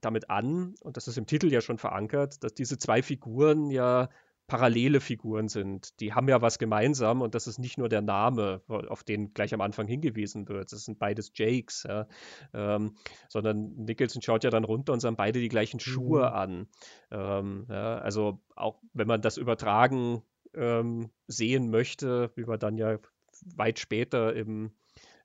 damit 0.00 0.28
an, 0.28 0.74
und 0.80 0.96
das 0.96 1.08
ist 1.08 1.16
im 1.16 1.26
Titel 1.26 1.50
ja 1.50 1.60
schon 1.60 1.78
verankert, 1.78 2.44
dass 2.44 2.52
diese 2.54 2.76
zwei 2.76 3.02
Figuren 3.02 3.70
ja 3.70 4.10
parallele 4.46 5.00
Figuren 5.00 5.48
sind. 5.48 5.98
Die 6.00 6.12
haben 6.12 6.28
ja 6.28 6.42
was 6.42 6.58
gemeinsam 6.58 7.22
und 7.22 7.34
das 7.34 7.46
ist 7.46 7.58
nicht 7.58 7.78
nur 7.78 7.88
der 7.88 8.02
Name, 8.02 8.62
auf 8.68 9.02
den 9.02 9.32
gleich 9.32 9.54
am 9.54 9.60
Anfang 9.60 9.86
hingewiesen 9.86 10.48
wird. 10.48 10.72
Das 10.72 10.84
sind 10.84 10.98
beides 10.98 11.32
Jakes, 11.34 11.84
ja. 11.88 12.06
ähm, 12.52 12.96
sondern 13.28 13.74
Nicholson 13.76 14.20
schaut 14.20 14.44
ja 14.44 14.50
dann 14.50 14.64
runter 14.64 14.92
und 14.92 15.00
sagen 15.00 15.16
beide 15.16 15.40
die 15.40 15.48
gleichen 15.48 15.80
Schuhe 15.80 16.20
mhm. 16.20 16.34
an. 16.34 16.68
Ähm, 17.10 17.66
ja, 17.70 17.98
also 17.98 18.40
auch 18.54 18.80
wenn 18.92 19.08
man 19.08 19.22
das 19.22 19.38
übertragen 19.38 20.22
ähm, 20.54 21.10
sehen 21.26 21.70
möchte, 21.70 22.30
wie 22.36 22.46
wir 22.46 22.58
dann 22.58 22.76
ja 22.76 22.98
weit 23.56 23.78
später 23.78 24.34
im, 24.34 24.72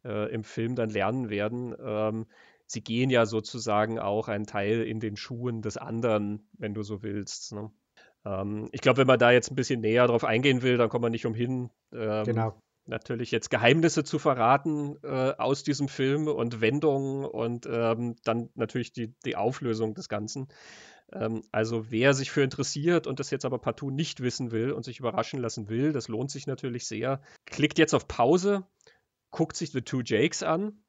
äh, 0.06 0.32
im 0.34 0.44
Film 0.44 0.76
dann 0.76 0.90
lernen 0.90 1.30
werden, 1.30 1.76
ähm, 1.84 2.26
sie 2.68 2.82
gehen 2.82 3.10
ja 3.10 3.26
sozusagen 3.26 4.00
auch 4.00 4.28
einen 4.28 4.46
Teil 4.46 4.84
in 4.84 5.00
den 5.00 5.18
Schuhen 5.18 5.62
des 5.62 5.78
anderen, 5.78 6.48
wenn 6.58 6.74
du 6.74 6.84
so 6.84 7.04
willst. 7.04 7.52
Ne? 7.52 7.72
Ähm, 8.26 8.70
ich 8.72 8.82
glaube, 8.82 8.98
wenn 8.98 9.08
man 9.08 9.20
da 9.20 9.32
jetzt 9.32 9.52
ein 9.52 9.56
bisschen 9.56 9.82
näher 9.82 10.08
drauf 10.08 10.24
eingehen 10.24 10.62
will, 10.62 10.78
dann 10.78 10.90
kommt 10.90 11.04
man 11.04 11.12
nicht 11.12 11.26
umhin, 11.26 11.70
ähm, 11.94 12.24
genau. 12.26 12.62
natürlich 12.86 13.32
jetzt 13.32 13.50
Geheimnisse 13.50 14.04
zu 14.04 14.20
verraten 14.20 14.98
äh, 15.04 15.34
aus 15.38 15.64
diesem 15.64 15.88
Film 15.88 16.28
und 16.28 16.62
Wendungen 16.62 17.26
und 17.26 17.68
ähm, 17.72 18.16
dann 18.24 18.50
natürlich 18.56 18.92
die, 18.92 19.14
die 19.26 19.36
Auflösung 19.36 19.94
des 19.96 20.10
Ganzen. 20.10 20.48
Ähm, 21.12 21.44
also 21.52 21.92
wer 21.92 22.14
sich 22.14 22.32
für 22.32 22.44
interessiert 22.44 23.08
und 23.08 23.20
das 23.20 23.32
jetzt 23.32 23.46
aber 23.46 23.60
partout 23.60 23.92
nicht 23.92 24.22
wissen 24.22 24.52
will 24.52 24.72
und 24.72 24.84
sich 24.84 25.00
überraschen 25.00 25.40
lassen 25.40 25.70
will, 25.70 25.94
das 25.94 26.08
lohnt 26.08 26.32
sich 26.32 26.48
natürlich 26.48 26.88
sehr. 26.88 27.22
Klickt 27.46 27.80
jetzt 27.80 27.94
auf 27.94 28.08
Pause, 28.08 28.68
guckt 29.32 29.56
sich 29.56 29.72
The 29.72 29.82
Two 29.82 30.02
Jakes 30.04 30.44
an 30.44 30.84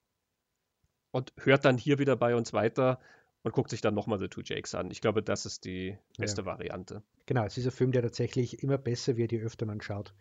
und 1.12 1.32
hört 1.38 1.64
dann 1.64 1.78
hier 1.78 1.98
wieder 1.98 2.16
bei 2.16 2.34
uns 2.34 2.52
weiter 2.52 3.00
und 3.42 3.52
guckt 3.52 3.70
sich 3.70 3.80
dann 3.80 3.94
nochmal 3.94 4.18
The 4.18 4.28
Two 4.28 4.42
Jakes 4.42 4.74
an. 4.74 4.90
Ich 4.90 5.00
glaube, 5.00 5.22
das 5.22 5.46
ist 5.46 5.64
die 5.64 5.96
beste 6.18 6.42
ja. 6.42 6.46
Variante. 6.46 7.02
Genau, 7.26 7.44
es 7.44 7.56
ist 7.56 7.66
ein 7.66 7.72
Film, 7.72 7.92
der 7.92 8.02
tatsächlich 8.02 8.62
immer 8.62 8.78
besser 8.78 9.16
wird, 9.16 9.32
je 9.32 9.40
öfter 9.40 9.66
man 9.66 9.80
schaut. 9.80 10.14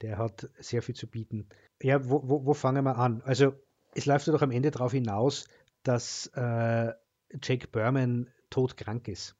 Der 0.00 0.18
hat 0.18 0.48
sehr 0.58 0.82
viel 0.82 0.94
zu 0.94 1.06
bieten. 1.06 1.48
Ja, 1.80 2.08
wo, 2.08 2.28
wo, 2.28 2.46
wo 2.46 2.54
fangen 2.54 2.84
wir 2.84 2.98
an? 2.98 3.22
Also, 3.22 3.54
es 3.94 4.06
läuft 4.06 4.26
ja 4.26 4.32
doch 4.32 4.42
am 4.42 4.50
Ende 4.50 4.70
darauf 4.72 4.92
hinaus, 4.92 5.46
dass 5.84 6.26
äh, 6.34 6.92
Jake 7.42 7.68
Berman 7.68 8.28
todkrank 8.50 9.06
ist. 9.08 9.36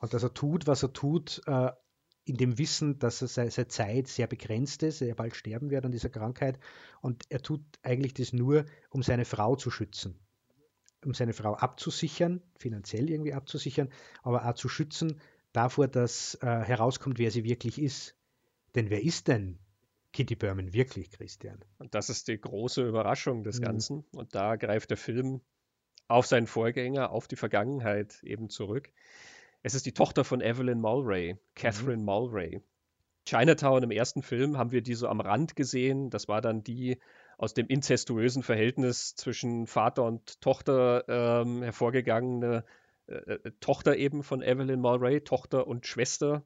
Und 0.00 0.14
dass 0.14 0.22
er 0.22 0.32
tut, 0.32 0.66
was 0.66 0.82
er 0.82 0.92
tut, 0.92 1.42
äh, 1.46 1.70
in 2.28 2.36
dem 2.36 2.58
Wissen, 2.58 2.98
dass 2.98 3.22
er 3.22 3.28
seine 3.28 3.68
Zeit 3.68 4.06
sehr 4.06 4.26
begrenzt 4.26 4.82
ist, 4.82 5.00
er 5.00 5.14
bald 5.14 5.34
sterben 5.34 5.70
wird 5.70 5.84
an 5.84 5.92
dieser 5.92 6.10
Krankheit 6.10 6.58
und 7.00 7.24
er 7.30 7.40
tut 7.40 7.62
eigentlich 7.82 8.12
das 8.14 8.32
nur, 8.32 8.66
um 8.90 9.02
seine 9.02 9.24
Frau 9.24 9.56
zu 9.56 9.70
schützen, 9.70 10.18
um 11.04 11.14
seine 11.14 11.32
Frau 11.32 11.54
abzusichern, 11.54 12.42
finanziell 12.58 13.10
irgendwie 13.10 13.34
abzusichern, 13.34 13.88
aber 14.22 14.48
auch 14.48 14.54
zu 14.54 14.68
schützen 14.68 15.20
davor, 15.52 15.88
dass 15.88 16.34
äh, 16.42 16.46
herauskommt, 16.46 17.18
wer 17.18 17.30
sie 17.30 17.44
wirklich 17.44 17.80
ist. 17.80 18.14
Denn 18.74 18.90
wer 18.90 19.02
ist 19.02 19.28
denn 19.28 19.58
Kitty 20.12 20.36
Berman 20.36 20.72
wirklich, 20.72 21.10
Christian? 21.10 21.64
Und 21.78 21.94
das 21.94 22.10
ist 22.10 22.28
die 22.28 22.40
große 22.40 22.86
Überraschung 22.86 23.44
des 23.44 23.60
mhm. 23.60 23.64
Ganzen. 23.64 24.04
Und 24.12 24.34
da 24.34 24.56
greift 24.56 24.90
der 24.90 24.96
Film 24.96 25.40
auf 26.06 26.26
seinen 26.26 26.46
Vorgänger, 26.46 27.10
auf 27.10 27.28
die 27.28 27.36
Vergangenheit 27.36 28.22
eben 28.22 28.48
zurück. 28.48 28.90
Es 29.62 29.74
ist 29.74 29.86
die 29.86 29.92
Tochter 29.92 30.24
von 30.24 30.40
Evelyn 30.40 30.80
Mulray, 30.80 31.36
Catherine 31.54 31.98
mhm. 31.98 32.04
Mulray. 32.04 32.62
Chinatown 33.24 33.82
im 33.82 33.90
ersten 33.90 34.22
Film 34.22 34.56
haben 34.56 34.72
wir 34.72 34.80
die 34.80 34.94
so 34.94 35.06
am 35.08 35.20
Rand 35.20 35.54
gesehen. 35.54 36.08
Das 36.08 36.28
war 36.28 36.40
dann 36.40 36.64
die 36.64 36.98
aus 37.38 37.54
dem 37.54 37.68
inzestuösen 37.68 38.42
Verhältnis 38.42 39.14
zwischen 39.14 39.66
Vater 39.66 40.04
und 40.04 40.40
Tochter 40.42 41.04
ähm, 41.08 41.62
hervorgegangene 41.62 42.64
äh, 43.06 43.14
äh 43.14 43.52
Tochter 43.60 43.96
eben 43.96 44.22
von 44.22 44.42
Evelyn 44.42 44.80
Mulray, 44.80 45.22
Tochter 45.22 45.66
und 45.66 45.86
Schwester 45.86 46.42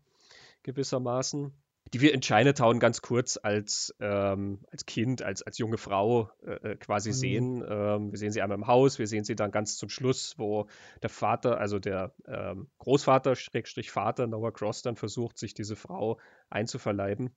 gewissermaßen 0.62 1.52
die 1.92 2.00
wir 2.00 2.14
in 2.14 2.22
Chinatown 2.22 2.78
ganz 2.78 3.02
kurz 3.02 3.38
als, 3.42 3.94
ähm, 4.00 4.60
als 4.70 4.86
Kind, 4.86 5.22
als, 5.22 5.42
als 5.42 5.58
junge 5.58 5.76
Frau 5.76 6.30
äh, 6.44 6.70
äh 6.70 6.76
quasi 6.76 7.10
mhm. 7.10 7.14
sehen. 7.14 7.64
Ähm, 7.68 8.12
wir 8.12 8.18
sehen 8.18 8.32
sie 8.32 8.40
einmal 8.40 8.56
im 8.56 8.66
Haus, 8.66 8.98
wir 8.98 9.06
sehen 9.06 9.24
sie 9.24 9.36
dann 9.36 9.50
ganz 9.50 9.76
zum 9.76 9.88
Schluss, 9.88 10.38
wo 10.38 10.68
der 11.02 11.10
Vater, 11.10 11.58
also 11.58 11.78
der 11.78 12.14
ähm, 12.26 12.68
Großvater, 12.78 13.36
Schrägstrich 13.36 13.90
Vater, 13.90 14.26
Noah 14.26 14.52
Cross, 14.52 14.82
dann 14.82 14.96
versucht, 14.96 15.38
sich 15.38 15.52
diese 15.54 15.76
Frau 15.76 16.18
einzuverleiben. 16.52 17.30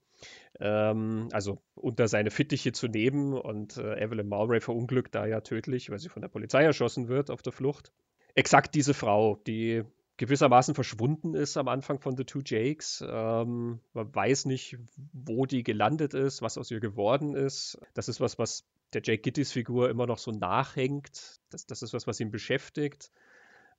Ähm, 0.60 1.30
also 1.32 1.62
unter 1.76 2.08
seine 2.08 2.32
Fittiche 2.32 2.72
zu 2.72 2.88
nehmen 2.88 3.34
und 3.34 3.78
äh, 3.78 4.02
Evelyn 4.02 4.30
Mulray 4.30 4.62
verunglückt 4.62 5.16
da 5.16 5.26
ja 5.26 5.42
tödlich, 5.42 5.90
weil 5.90 6.00
sie 6.00 6.10
von 6.10 6.22
der 6.22 6.30
Polizei 6.30 6.64
erschossen 6.64 7.08
wird 7.08 7.30
auf 7.30 7.42
der 7.42 7.54
Flucht. 7.54 7.92
Exakt 8.36 8.76
diese 8.76 8.94
Frau, 8.94 9.42
die 9.48 9.84
gewissermaßen 10.18 10.76
verschwunden 10.76 11.34
ist 11.34 11.58
am 11.58 11.68
Anfang 11.68 12.00
von 12.00 12.16
The 12.16 12.24
Two 12.24 12.42
Jakes. 12.46 13.04
Ähm, 13.08 13.80
man 13.94 14.16
weiß 14.16 14.46
nicht, 14.46 14.78
wo 15.14 15.46
die 15.46 15.64
gelandet 15.64 16.14
ist, 16.14 16.42
was 16.42 16.58
aus 16.58 16.72
ihr 16.72 16.80
geworden 16.80 17.36
ist. 17.36 17.78
Das 17.94 18.08
ist 18.08 18.22
was, 18.22 18.40
was 18.40 18.66
der 18.94 19.02
Jake 19.04 19.22
Gittys 19.22 19.52
Figur 19.52 19.90
immer 19.90 20.08
noch 20.08 20.18
so 20.18 20.32
nachhängt. 20.32 21.40
Das, 21.50 21.66
das 21.66 21.82
ist 21.82 21.94
was, 21.94 22.08
was 22.08 22.20
ihn 22.20 22.32
beschäftigt. 22.32 23.12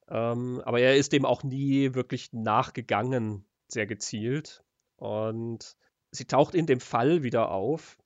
Ähm, 0.09 0.61
aber 0.65 0.81
er 0.81 0.97
ist 0.97 1.13
dem 1.13 1.25
auch 1.25 1.43
nie 1.43 1.95
wirklich 1.95 2.33
nachgegangen, 2.33 3.45
sehr 3.69 3.87
gezielt. 3.87 4.63
Und 4.97 5.77
sie 6.11 6.27
taucht 6.27 6.55
in 6.55 6.67
dem 6.67 6.81
Fall 6.81 7.23
wieder 7.23 7.51
auf, 7.51 7.99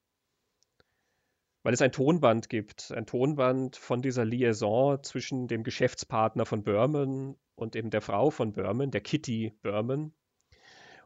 weil 1.62 1.74
es 1.74 1.82
ein 1.82 1.92
Tonband 1.92 2.48
gibt, 2.48 2.90
ein 2.92 3.06
Tonband 3.06 3.76
von 3.76 4.02
dieser 4.02 4.24
Liaison 4.24 5.02
zwischen 5.02 5.46
dem 5.46 5.62
Geschäftspartner 5.62 6.46
von 6.46 6.64
Berman 6.64 7.36
und 7.54 7.76
eben 7.76 7.90
der 7.90 8.00
Frau 8.00 8.30
von 8.30 8.52
Berman, 8.52 8.90
der 8.90 9.02
Kitty 9.02 9.52
Berman. 9.62 10.14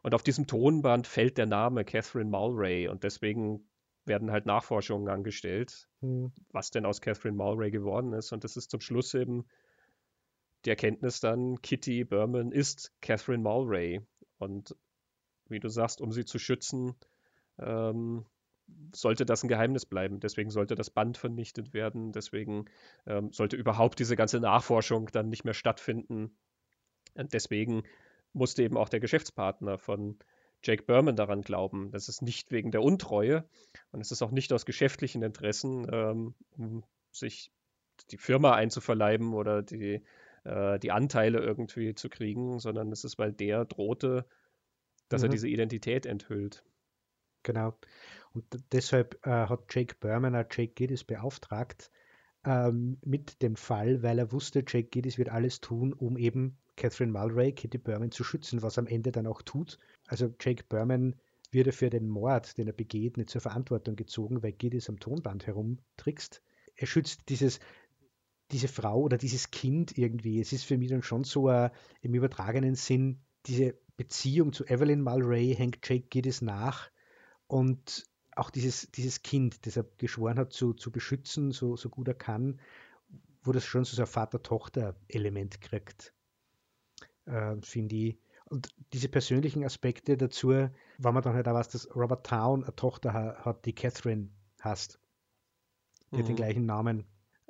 Und 0.01 0.13
auf 0.13 0.23
diesem 0.23 0.47
Tonband 0.47 1.07
fällt 1.07 1.37
der 1.37 1.47
Name 1.47 1.83
Catherine 1.83 2.29
Mulray 2.29 2.87
und 2.87 3.03
deswegen 3.03 3.67
werden 4.05 4.31
halt 4.31 4.45
Nachforschungen 4.45 5.09
angestellt, 5.09 5.89
hm. 6.01 6.31
was 6.49 6.69
denn 6.69 6.85
aus 6.85 7.01
Catherine 7.01 7.35
Mulray 7.35 7.71
geworden 7.71 8.13
ist. 8.13 8.31
Und 8.31 8.43
das 8.43 8.55
ist 8.55 8.69
zum 8.69 8.81
Schluss 8.81 9.13
eben 9.13 9.45
die 10.63 10.69
Erkenntnis 10.69 11.19
dann, 11.19 11.61
Kitty 11.61 12.03
Berman 12.05 12.51
ist 12.51 12.93
Catherine 13.01 13.43
Mulray. 13.43 14.01
Und 14.37 14.75
wie 15.47 15.59
du 15.59 15.69
sagst, 15.69 16.01
um 16.01 16.11
sie 16.11 16.25
zu 16.25 16.39
schützen, 16.39 16.95
ähm, 17.59 18.25
sollte 18.93 19.25
das 19.25 19.43
ein 19.43 19.47
Geheimnis 19.47 19.85
bleiben. 19.85 20.19
Deswegen 20.19 20.49
sollte 20.49 20.75
das 20.75 20.89
Band 20.89 21.17
vernichtet 21.17 21.73
werden. 21.73 22.11
Deswegen 22.11 22.65
ähm, 23.05 23.31
sollte 23.31 23.55
überhaupt 23.55 23.99
diese 23.99 24.15
ganze 24.15 24.39
Nachforschung 24.39 25.09
dann 25.11 25.29
nicht 25.29 25.45
mehr 25.45 25.53
stattfinden. 25.53 26.35
Und 27.13 27.33
deswegen 27.33 27.83
musste 28.33 28.63
eben 28.63 28.77
auch 28.77 28.89
der 28.89 28.99
Geschäftspartner 28.99 29.77
von 29.77 30.17
Jake 30.63 30.83
Berman 30.83 31.15
daran 31.15 31.41
glauben. 31.41 31.91
Das 31.91 32.09
ist 32.09 32.21
nicht 32.21 32.51
wegen 32.51 32.71
der 32.71 32.81
Untreue 32.81 33.47
und 33.91 34.01
es 34.01 34.11
ist 34.11 34.21
auch 34.21 34.31
nicht 34.31 34.51
aus 34.51 34.65
geschäftlichen 34.65 35.21
Interessen, 35.21 35.87
ähm, 35.91 36.33
um 36.57 36.83
sich 37.11 37.51
die 38.09 38.17
Firma 38.17 38.53
einzuverleiben 38.53 39.33
oder 39.33 39.61
die, 39.61 40.03
äh, 40.43 40.79
die 40.79 40.91
Anteile 40.91 41.39
irgendwie 41.39 41.93
zu 41.93 42.09
kriegen, 42.09 42.59
sondern 42.59 42.91
es 42.91 43.03
ist, 43.03 43.17
weil 43.17 43.31
der 43.31 43.65
drohte, 43.65 44.25
dass 45.09 45.21
mhm. 45.21 45.27
er 45.27 45.31
diese 45.31 45.47
Identität 45.47 46.05
enthüllt. 46.05 46.63
Genau. 47.43 47.77
Und 48.33 48.45
deshalb 48.71 49.25
äh, 49.25 49.29
hat 49.29 49.73
Jake 49.73 49.95
Berman 49.99 50.35
auch 50.35 50.45
Jake 50.51 50.73
Giddis 50.73 51.03
beauftragt 51.03 51.91
ähm, 52.43 52.97
mit 53.03 53.41
dem 53.41 53.55
Fall, 53.55 54.03
weil 54.03 54.19
er 54.19 54.31
wusste, 54.31 54.63
Jake 54.67 54.89
Giddis 54.89 55.17
wird 55.17 55.29
alles 55.29 55.61
tun, 55.61 55.93
um 55.93 56.17
eben 56.17 56.57
Catherine 56.75 57.11
Mulray, 57.11 57.53
Kitty 57.53 57.77
Berman 57.77 58.11
zu 58.11 58.23
schützen, 58.23 58.61
was 58.61 58.77
am 58.77 58.87
Ende 58.87 59.11
dann 59.11 59.27
auch 59.27 59.41
tut. 59.41 59.77
Also 60.07 60.33
Jake 60.39 60.65
Berman 60.67 61.15
wird 61.51 61.73
für 61.73 61.89
den 61.89 62.09
Mord, 62.09 62.57
den 62.57 62.67
er 62.67 62.73
begeht, 62.73 63.17
nicht 63.17 63.29
zur 63.29 63.41
Verantwortung 63.41 63.95
gezogen, 63.95 64.43
weil 64.43 64.51
Giddis 64.51 64.89
am 64.89 64.99
Tonband 64.99 65.47
herumtrickst. 65.47 66.41
Er 66.75 66.87
schützt 66.87 67.29
dieses, 67.29 67.59
diese 68.51 68.67
Frau 68.67 69.01
oder 69.01 69.17
dieses 69.17 69.51
Kind 69.51 69.97
irgendwie. 69.97 70.41
Es 70.41 70.51
ist 70.51 70.65
für 70.65 70.77
mich 70.77 70.89
dann 70.89 71.03
schon 71.03 71.23
so 71.23 71.49
uh, 71.49 71.69
im 72.01 72.13
übertragenen 72.13 72.75
Sinn, 72.75 73.21
diese 73.45 73.75
Beziehung 73.97 74.53
zu 74.53 74.65
Evelyn 74.65 75.01
Mulray 75.01 75.55
hängt 75.55 75.87
Jake 75.87 76.07
Giddis 76.09 76.41
nach 76.41 76.89
und 77.47 78.05
auch 78.35 78.49
dieses, 78.49 78.91
dieses 78.91 79.21
Kind, 79.21 79.65
das 79.65 79.77
er 79.77 79.85
geschworen 79.97 80.37
hat 80.37 80.51
zu, 80.51 80.73
zu 80.73 80.91
beschützen, 80.91 81.51
so, 81.51 81.77
so 81.77 81.89
gut 81.89 82.07
er 82.07 82.15
kann, 82.15 82.59
wo 83.43 83.51
das 83.51 83.63
schon 83.63 83.85
so 83.85 84.01
ein 84.01 84.07
Vater-Tochter-Element 84.07 85.61
kriegt, 85.61 86.13
äh, 87.25 87.55
finde 87.61 87.95
ich. 87.95 88.17
Und 88.45 88.69
diese 88.93 89.09
persönlichen 89.09 89.63
Aspekte 89.63 90.17
dazu, 90.17 90.49
wenn 90.49 90.71
man 90.99 91.23
dann 91.23 91.33
halt 91.33 91.47
auch 91.47 91.53
weiß, 91.53 91.69
dass 91.69 91.95
Robert 91.95 92.25
Town 92.25 92.63
eine 92.63 92.75
Tochter 92.75 93.13
hat, 93.13 93.65
die 93.65 93.73
Catherine 93.73 94.29
heißt, 94.63 94.99
die 96.11 96.15
mhm. 96.15 96.19
hat 96.19 96.27
den 96.27 96.33
mhm. 96.33 96.37
gleichen 96.37 96.65
Namen. 96.65 97.05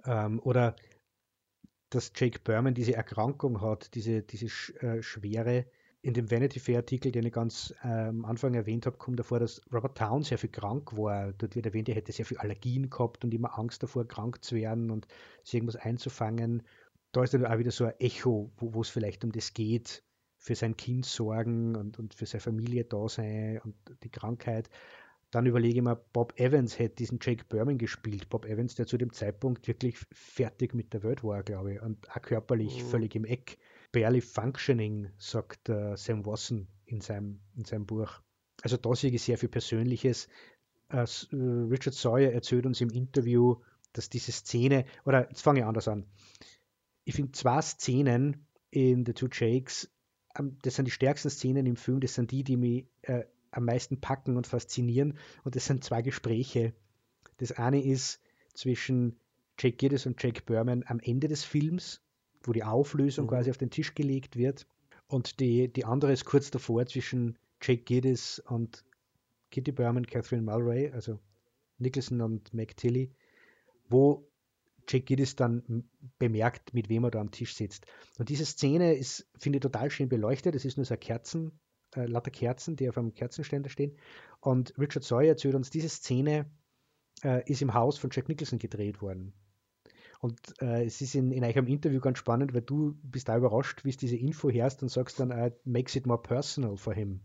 Ähm, 0.06 0.40
oder 0.40 0.76
dass 1.90 2.12
Jake 2.16 2.40
Berman 2.40 2.74
diese 2.74 2.96
Erkrankung 2.96 3.62
hat, 3.62 3.94
diese, 3.96 4.22
diese 4.22 4.50
sch, 4.50 4.72
äh, 4.82 5.02
schwere, 5.02 5.66
in 6.06 6.14
dem 6.14 6.30
Vanity 6.30 6.60
Fair 6.60 6.78
Artikel, 6.78 7.12
den 7.12 7.26
ich 7.26 7.34
ganz 7.34 7.74
äh, 7.84 7.88
am 7.88 8.26
Anfang 8.26 8.54
erwähnt 8.54 8.86
habe, 8.86 8.96
kommt 8.98 9.18
davor, 9.18 9.40
dass 9.40 9.60
Robert 9.74 9.98
Town 9.98 10.22
sehr 10.22 10.38
viel 10.38 10.52
krank 10.52 10.96
war. 10.96 11.34
Dort 11.34 11.56
wird 11.56 11.66
erwähnt, 11.66 11.90
er 11.90 11.96
hätte 11.96 12.12
sehr 12.12 12.26
viel 12.26 12.38
Allergien 12.38 12.92
gehabt 12.92 13.24
und 13.24 13.34
immer 13.34 13.58
Angst 13.58 13.82
davor, 13.82 14.08
krank 14.08 14.44
zu 14.44 14.56
werden 14.56 14.92
und 14.92 15.08
sich 15.44 15.56
irgendwas 15.56 15.78
einzufangen. 15.78 16.62
Da 17.12 17.24
ist 17.24 17.34
dann 17.34 17.44
auch 17.48 17.58
wieder 17.58 17.72
so 17.72 17.86
ein 17.86 17.94
Echo, 17.98 18.52
wo 18.58 18.82
es 18.82 18.90
vielleicht 18.90 19.24
um 19.24 19.32
das 19.32 19.56
geht, 19.56 20.04
für 20.38 20.54
sein 20.54 20.78
Kind 20.78 21.08
sorgen 21.08 21.76
und, 21.76 21.98
und 21.98 22.14
für 22.14 22.28
seine 22.28 22.42
Familie 22.42 22.84
da 22.84 23.10
sein 23.10 23.60
und 23.64 23.74
die 24.04 24.10
Krankheit. 24.10 24.70
Dann 25.32 25.48
überlege 25.48 25.78
ich 25.78 25.82
mir, 25.82 25.96
Bob 26.14 26.40
Evans 26.40 26.78
hätte 26.78 26.98
diesen 26.98 27.18
Jake 27.20 27.46
Berman 27.50 27.80
gespielt. 27.80 28.30
Bob 28.30 28.46
Evans, 28.46 28.76
der 28.76 28.86
zu 28.86 29.00
dem 29.00 29.12
Zeitpunkt 29.12 29.68
wirklich 29.68 29.98
fertig 30.12 30.76
mit 30.76 30.94
der 30.94 31.02
Welt 31.02 31.24
war, 31.24 31.42
glaube 31.42 31.74
ich, 31.74 31.82
und 31.82 32.08
auch 32.12 32.22
körperlich 32.22 32.84
mhm. 32.84 32.88
völlig 32.90 33.16
im 33.16 33.26
Eck 33.26 33.58
barely 33.96 34.20
functioning, 34.20 35.10
sagt 35.18 35.70
äh, 35.70 35.96
Sam 35.96 36.26
Wasson 36.26 36.68
in 36.86 37.00
seinem, 37.00 37.40
in 37.56 37.64
seinem 37.64 37.86
Buch. 37.86 38.22
Also 38.62 38.76
da 38.76 38.94
sehe 38.94 39.10
ich 39.10 39.24
sehr 39.24 39.38
viel 39.38 39.48
Persönliches. 39.48 40.28
Äh, 40.90 41.04
äh, 41.04 41.36
Richard 41.72 41.96
Sawyer 41.96 42.34
erzählt 42.34 42.66
uns 42.66 42.82
im 42.82 42.90
Interview, 42.90 43.56
dass 43.94 44.10
diese 44.10 44.34
Szene, 44.34 44.84
oder 45.06 45.30
jetzt 45.30 45.44
fange 45.44 45.62
ich 45.62 45.66
anders 45.66 45.88
an. 45.88 46.06
Ich 47.06 47.16
finde 47.16 47.32
zwei 47.32 47.62
Szenen 47.62 48.46
in 48.70 49.06
The 49.06 49.14
Two 49.14 49.30
Jakes, 49.32 49.90
ähm, 50.38 50.58
das 50.64 50.76
sind 50.76 50.86
die 50.86 50.92
stärksten 50.92 51.30
Szenen 51.30 51.66
im 51.66 51.78
Film, 51.78 52.02
das 52.02 52.16
sind 52.16 52.32
die, 52.32 52.44
die 52.44 52.58
mich 52.58 52.88
äh, 53.04 53.24
am 53.52 53.64
meisten 53.64 54.02
packen 54.02 54.36
und 54.36 54.46
faszinieren. 54.46 55.18
Und 55.46 55.56
das 55.56 55.68
sind 55.68 55.86
zwei 55.86 56.02
Gespräche. 56.02 56.74
Das 57.38 57.54
eine 57.54 57.82
ist 57.82 58.20
zwischen 58.54 59.22
Jake 59.58 59.78
Giddis 59.78 60.06
und 60.06 60.22
Jake 60.22 60.42
Berman 60.46 60.84
am 60.86 61.00
Ende 61.00 61.30
des 61.30 61.46
Films, 61.46 62.02
wo 62.48 62.54
die 62.54 62.64
Auflösung 62.64 63.26
mhm. 63.26 63.30
quasi 63.30 63.50
auf 63.50 63.58
den 63.58 63.70
Tisch 63.70 63.96
gelegt 63.96 64.36
wird. 64.36 64.68
Und 65.08 65.40
die, 65.40 65.72
die 65.72 65.86
andere 65.86 66.12
ist 66.12 66.26
kurz 66.26 66.52
davor 66.52 66.86
zwischen 66.86 67.38
Jake 67.62 67.84
Giddis 67.84 68.40
und 68.40 68.84
Kitty 69.52 69.72
Berman, 69.72 70.06
Catherine 70.06 70.44
Mulray, 70.44 70.92
also 70.92 71.20
Nicholson 71.78 72.22
und 72.22 72.54
Mac 72.54 72.76
Tilly, 72.76 73.12
wo 73.88 74.28
Jake 74.88 75.06
Giddis 75.06 75.36
dann 75.36 75.90
bemerkt, 76.20 76.74
mit 76.74 76.90
wem 76.90 77.04
er 77.06 77.12
da 77.12 77.20
am 77.20 77.32
Tisch 77.32 77.56
sitzt. 77.56 77.86
Und 78.18 78.30
diese 78.30 78.46
Szene 78.46 78.96
ist, 78.96 79.28
finde 79.38 79.58
ich, 79.58 79.62
total 79.62 79.90
schön 79.90 80.10
beleuchtet. 80.10 80.56
Es 80.56 80.66
ist 80.66 80.78
nur 80.78 80.86
so 80.86 80.96
Kerzen, 80.96 81.60
äh, 81.96 82.06
lauter 82.06 82.32
Kerzen, 82.32 82.76
die 82.76 82.90
auf 82.90 82.98
einem 82.98 83.14
Kerzenständer 83.14 83.70
stehen. 83.70 83.98
Und 84.42 84.78
Richard 84.78 85.04
Sawyer 85.04 85.30
erzählt 85.30 85.56
uns, 85.56 85.70
diese 85.70 85.90
Szene 85.90 86.50
äh, 87.24 87.50
ist 87.50 87.62
im 87.62 87.74
Haus 87.74 87.98
von 87.98 88.10
Jack 88.12 88.30
Nicholson 88.30 88.60
gedreht 88.60 89.02
worden. 89.02 89.34
Und 90.26 90.60
äh, 90.60 90.84
es 90.86 91.02
ist 91.02 91.14
in, 91.14 91.32
in 91.32 91.44
eurem 91.44 91.68
Interview 91.68 92.00
ganz 92.00 92.18
spannend, 92.18 92.56
weil 92.56 92.64
du 92.64 92.96
bist 93.04 93.30
da 93.30 93.38
überrascht, 93.38 93.86
wie 93.86 93.90
es 93.90 93.98
diese 93.98 94.16
Info 94.16 94.50
herrscht 94.50 94.82
und 94.82 94.90
sagst 94.90 95.20
dann, 95.20 95.32
uh, 95.32 95.52
makes 95.66 95.96
it 95.96 96.08
more 96.08 96.20
personal 96.20 96.78
for 96.78 96.96
him. 96.96 97.22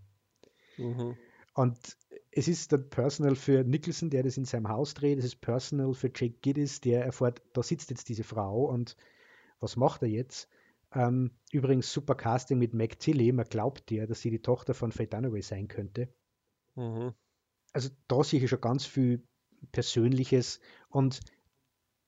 Mhm. 0.76 1.16
Und 1.54 1.96
es 2.30 2.46
ist 2.46 2.72
dann 2.72 2.90
personal 2.90 3.36
für 3.36 3.64
Nicholson, 3.64 4.10
der 4.10 4.22
das 4.22 4.36
in 4.36 4.44
seinem 4.44 4.68
Haus 4.68 4.92
dreht. 4.92 5.18
Es 5.18 5.24
ist 5.24 5.40
personal 5.40 5.94
für 5.94 6.10
Jake 6.14 6.36
Giddis, 6.42 6.82
der 6.82 7.02
erfährt, 7.06 7.40
da 7.54 7.62
sitzt 7.62 7.88
jetzt 7.88 8.10
diese 8.10 8.22
Frau 8.22 8.66
und 8.66 8.98
was 9.60 9.76
macht 9.76 10.02
er 10.02 10.08
jetzt? 10.08 10.50
Ähm, 10.92 11.30
übrigens 11.52 11.90
super 11.90 12.14
Casting 12.14 12.58
mit 12.58 12.74
Mac 12.74 12.98
Tilly. 12.98 13.32
Man 13.32 13.46
glaubt 13.46 13.90
ja, 13.90 14.04
dass 14.04 14.20
sie 14.20 14.30
die 14.30 14.42
Tochter 14.42 14.74
von 14.74 14.92
Faye 14.92 15.06
Dunaway 15.06 15.40
sein 15.40 15.68
könnte. 15.68 16.12
Mhm. 16.74 17.14
Also 17.72 17.88
da 18.08 18.22
sehe 18.22 18.44
ich 18.44 18.50
schon 18.50 18.60
ganz 18.60 18.84
viel 18.84 19.26
Persönliches 19.72 20.60
und 20.90 21.20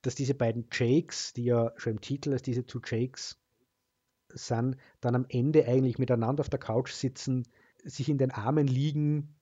dass 0.02 0.14
diese 0.14 0.34
beiden 0.34 0.66
Jakes, 0.72 1.32
die 1.32 1.44
ja 1.44 1.72
schon 1.76 1.92
im 1.92 2.00
Titel 2.00 2.32
als 2.32 2.42
diese 2.42 2.66
Two 2.66 2.80
Jakes 2.84 3.38
sind, 4.28 4.76
dann 5.00 5.14
am 5.14 5.26
Ende 5.28 5.66
eigentlich 5.66 5.98
miteinander 5.98 6.40
auf 6.40 6.50
der 6.50 6.58
Couch 6.58 6.92
sitzen, 6.92 7.44
sich 7.84 8.08
in 8.08 8.18
den 8.18 8.30
Armen 8.30 8.66
liegen 8.66 9.34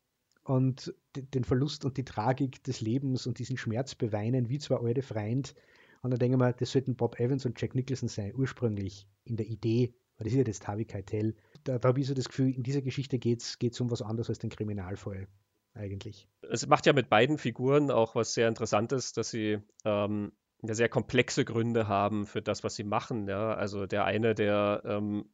und 0.45 0.95
den 1.15 1.45
Verlust 1.45 1.85
und 1.85 1.97
die 1.97 2.05
Tragik 2.05 2.63
des 2.65 2.81
Lebens 2.81 3.27
und 3.27 3.39
diesen 3.39 3.57
Schmerz 3.57 3.95
beweinen, 3.95 4.49
wie 4.49 4.59
zwei 4.59 4.77
alte 4.77 5.03
Freund. 5.03 5.55
Und 6.03 6.11
dann 6.11 6.19
denke 6.19 6.37
ich 6.37 6.41
mir, 6.41 6.53
das 6.53 6.73
sollten 6.73 6.97
Bob 6.97 7.21
Evans 7.21 7.45
und 7.45 7.61
Jack 7.61 7.75
Nicholson 7.75 8.09
sein, 8.09 8.35
ursprünglich 8.35 9.07
in 9.25 9.37
der 9.37 9.47
Idee, 9.47 9.95
weil 10.17 10.25
das 10.25 10.33
ist 10.33 10.39
ja 10.39 10.45
das 10.45 10.59
Tavi 10.59 10.85
Keitel. 10.85 11.37
Da, 11.65 11.79
da 11.79 11.89
habe 11.89 12.01
ich 12.01 12.07
so 12.07 12.15
das 12.15 12.29
Gefühl, 12.29 12.55
in 12.55 12.63
dieser 12.63 12.83
Geschichte 12.83 13.19
geht 13.19 13.43
es 13.43 13.81
um 13.81 13.91
was 13.91 14.03
anderes 14.03 14.29
als 14.29 14.39
den 14.39 14.51
Kriminalfall, 14.51 15.29
eigentlich. 15.75 16.27
Es 16.51 16.67
macht 16.67 16.87
ja 16.87 16.95
mit 16.95 17.11
beiden 17.11 17.37
Figuren 17.37 17.91
auch 17.91 18.15
was 18.15 18.33
sehr 18.33 18.49
Interessantes, 18.49 19.13
dass 19.13 19.31
sie 19.31 19.59
ähm, 19.85 20.33
ja 20.69 20.75
sehr 20.75 20.89
komplexe 20.89 21.45
Gründe 21.45 21.89
haben 21.89 22.27
für 22.27 22.43
das, 22.43 22.65
was 22.65 22.75
sie 22.75 22.85
machen. 22.85 23.29
Ja? 23.29 23.55
Also 23.55 23.87
der 23.87 24.05
eine, 24.05 24.35
der 24.35 24.83
ähm, 24.85 25.25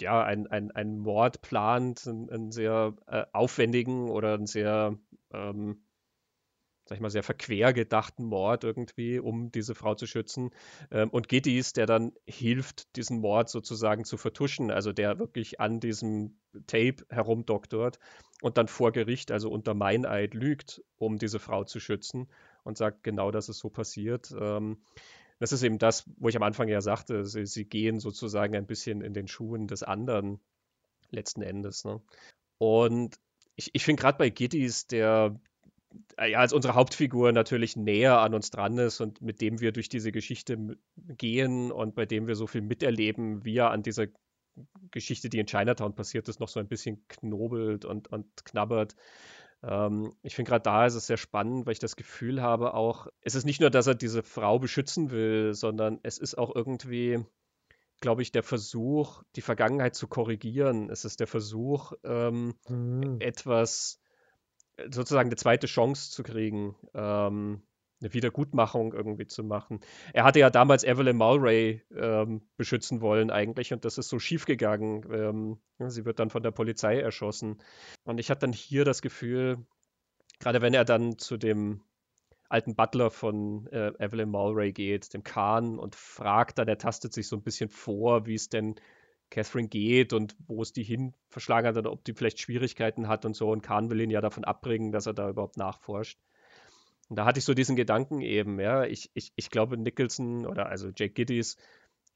ja, 0.00 0.22
ein, 0.22 0.46
ein, 0.48 0.70
ein 0.72 0.98
Mord 0.98 1.40
plant, 1.42 2.06
einen, 2.06 2.30
einen 2.30 2.52
sehr 2.52 2.94
äh, 3.06 3.24
aufwendigen 3.32 4.10
oder 4.10 4.34
einen 4.34 4.46
sehr, 4.46 4.98
ähm, 5.32 5.84
sag 6.86 6.96
ich 6.96 7.00
mal, 7.00 7.10
sehr 7.10 7.22
verquer 7.22 7.72
gedachten 7.72 8.24
Mord 8.24 8.64
irgendwie, 8.64 9.18
um 9.18 9.52
diese 9.52 9.74
Frau 9.74 9.94
zu 9.94 10.06
schützen. 10.06 10.50
Ähm, 10.90 11.10
und 11.10 11.28
Giddys, 11.28 11.72
der 11.72 11.86
dann 11.86 12.12
hilft, 12.26 12.96
diesen 12.96 13.20
Mord 13.20 13.48
sozusagen 13.48 14.04
zu 14.04 14.16
vertuschen, 14.16 14.70
also 14.70 14.92
der 14.92 15.18
wirklich 15.18 15.60
an 15.60 15.80
diesem 15.80 16.40
Tape 16.66 17.06
herumdoktort 17.08 17.98
und 18.42 18.58
dann 18.58 18.68
vor 18.68 18.92
Gericht, 18.92 19.30
also 19.30 19.50
unter 19.50 19.74
Meineid, 19.74 20.34
lügt, 20.34 20.82
um 20.96 21.18
diese 21.18 21.38
Frau 21.38 21.64
zu 21.64 21.78
schützen 21.78 22.28
und 22.64 22.76
sagt 22.76 23.02
genau, 23.04 23.30
dass 23.30 23.48
es 23.48 23.58
so 23.58 23.70
passiert. 23.70 24.34
Ähm, 24.38 24.78
das 25.38 25.52
ist 25.52 25.62
eben 25.62 25.78
das, 25.78 26.04
wo 26.16 26.28
ich 26.28 26.36
am 26.36 26.42
Anfang 26.42 26.68
ja 26.68 26.80
sagte, 26.80 27.24
sie, 27.24 27.46
sie 27.46 27.64
gehen 27.64 28.00
sozusagen 28.00 28.56
ein 28.56 28.66
bisschen 28.66 29.00
in 29.00 29.14
den 29.14 29.28
Schuhen 29.28 29.66
des 29.66 29.82
anderen 29.82 30.40
letzten 31.10 31.42
Endes. 31.42 31.84
Ne? 31.84 32.00
Und 32.58 33.18
ich, 33.56 33.70
ich 33.74 33.84
finde 33.84 34.00
gerade 34.00 34.18
bei 34.18 34.30
Giddys, 34.30 34.86
der 34.86 35.38
äh, 36.16 36.32
ja, 36.32 36.38
als 36.38 36.52
unsere 36.52 36.74
Hauptfigur 36.74 37.32
natürlich 37.32 37.76
näher 37.76 38.18
an 38.18 38.34
uns 38.34 38.50
dran 38.50 38.78
ist 38.78 39.00
und 39.00 39.20
mit 39.20 39.40
dem 39.40 39.60
wir 39.60 39.72
durch 39.72 39.88
diese 39.88 40.12
Geschichte 40.12 40.76
gehen 40.96 41.70
und 41.70 41.94
bei 41.94 42.06
dem 42.06 42.26
wir 42.26 42.34
so 42.34 42.46
viel 42.46 42.62
miterleben, 42.62 43.44
wie 43.44 43.56
er 43.56 43.70
an 43.70 43.82
dieser 43.82 44.06
Geschichte, 44.90 45.28
die 45.28 45.38
in 45.38 45.46
Chinatown 45.46 45.94
passiert 45.94 46.28
ist, 46.28 46.40
noch 46.40 46.48
so 46.48 46.60
ein 46.60 46.68
bisschen 46.68 47.06
knobelt 47.08 47.84
und, 47.84 48.08
und 48.08 48.26
knabbert. 48.44 48.94
Ähm, 49.66 50.14
ich 50.22 50.34
finde 50.34 50.50
gerade 50.50 50.62
da 50.62 50.86
ist 50.86 50.94
es 50.94 51.06
sehr 51.06 51.16
spannend, 51.16 51.66
weil 51.66 51.72
ich 51.72 51.78
das 51.78 51.96
Gefühl 51.96 52.42
habe 52.42 52.74
auch, 52.74 53.08
es 53.20 53.34
ist 53.34 53.44
nicht 53.44 53.60
nur, 53.60 53.70
dass 53.70 53.86
er 53.86 53.94
diese 53.94 54.22
Frau 54.22 54.58
beschützen 54.58 55.10
will, 55.10 55.54
sondern 55.54 55.98
es 56.02 56.18
ist 56.18 56.36
auch 56.36 56.54
irgendwie, 56.54 57.24
glaube 58.00 58.22
ich, 58.22 58.32
der 58.32 58.42
Versuch, 58.42 59.22
die 59.36 59.42
Vergangenheit 59.42 59.94
zu 59.94 60.06
korrigieren. 60.06 60.90
Es 60.90 61.04
ist 61.04 61.20
der 61.20 61.26
Versuch, 61.26 61.92
ähm, 62.04 62.54
mhm. 62.68 63.16
etwas, 63.20 64.00
sozusagen 64.90 65.28
eine 65.28 65.36
zweite 65.36 65.66
Chance 65.66 66.10
zu 66.10 66.22
kriegen. 66.22 66.76
Ähm, 66.94 67.62
eine 68.04 68.14
Wiedergutmachung 68.14 68.92
irgendwie 68.92 69.26
zu 69.26 69.42
machen. 69.42 69.80
Er 70.12 70.24
hatte 70.24 70.38
ja 70.38 70.50
damals 70.50 70.84
Evelyn 70.84 71.16
Mulray 71.16 71.82
ähm, 71.96 72.42
beschützen 72.56 73.00
wollen 73.00 73.30
eigentlich 73.30 73.72
und 73.72 73.84
das 73.84 73.98
ist 73.98 74.08
so 74.08 74.18
schiefgegangen. 74.18 75.06
Ähm, 75.10 75.58
sie 75.88 76.04
wird 76.04 76.18
dann 76.18 76.30
von 76.30 76.42
der 76.42 76.50
Polizei 76.50 77.00
erschossen. 77.00 77.62
Und 78.04 78.18
ich 78.18 78.30
hatte 78.30 78.40
dann 78.40 78.52
hier 78.52 78.84
das 78.84 79.02
Gefühl, 79.02 79.64
gerade 80.38 80.60
wenn 80.60 80.74
er 80.74 80.84
dann 80.84 81.18
zu 81.18 81.36
dem 81.36 81.80
alten 82.50 82.76
Butler 82.76 83.10
von 83.10 83.66
äh, 83.68 83.92
Evelyn 83.98 84.28
Mulray 84.28 84.72
geht, 84.72 85.14
dem 85.14 85.24
Khan, 85.24 85.78
und 85.78 85.96
fragt 85.96 86.58
dann, 86.58 86.68
er 86.68 86.78
tastet 86.78 87.14
sich 87.14 87.26
so 87.26 87.36
ein 87.36 87.42
bisschen 87.42 87.70
vor, 87.70 88.26
wie 88.26 88.34
es 88.34 88.50
denn 88.50 88.74
Catherine 89.30 89.68
geht 89.68 90.12
und 90.12 90.36
wo 90.46 90.62
es 90.62 90.72
die 90.72 90.84
hin 90.84 91.14
verschlagen 91.30 91.66
hat 91.66 91.76
oder 91.78 91.90
ob 91.90 92.04
die 92.04 92.12
vielleicht 92.12 92.38
Schwierigkeiten 92.38 93.08
hat 93.08 93.24
und 93.24 93.34
so. 93.34 93.50
Und 93.50 93.62
Khan 93.62 93.90
will 93.90 94.00
ihn 94.00 94.10
ja 94.10 94.20
davon 94.20 94.44
abbringen, 94.44 94.92
dass 94.92 95.06
er 95.06 95.14
da 95.14 95.30
überhaupt 95.30 95.56
nachforscht. 95.56 96.20
Und 97.08 97.16
da 97.16 97.24
hatte 97.24 97.38
ich 97.38 97.44
so 97.44 97.54
diesen 97.54 97.76
Gedanken 97.76 98.20
eben, 98.20 98.58
ja, 98.60 98.84
ich, 98.84 99.10
ich, 99.14 99.32
ich 99.36 99.50
glaube, 99.50 99.76
Nicholson 99.76 100.46
oder 100.46 100.66
also 100.66 100.88
Jake 100.88 101.12
Giddys 101.14 101.56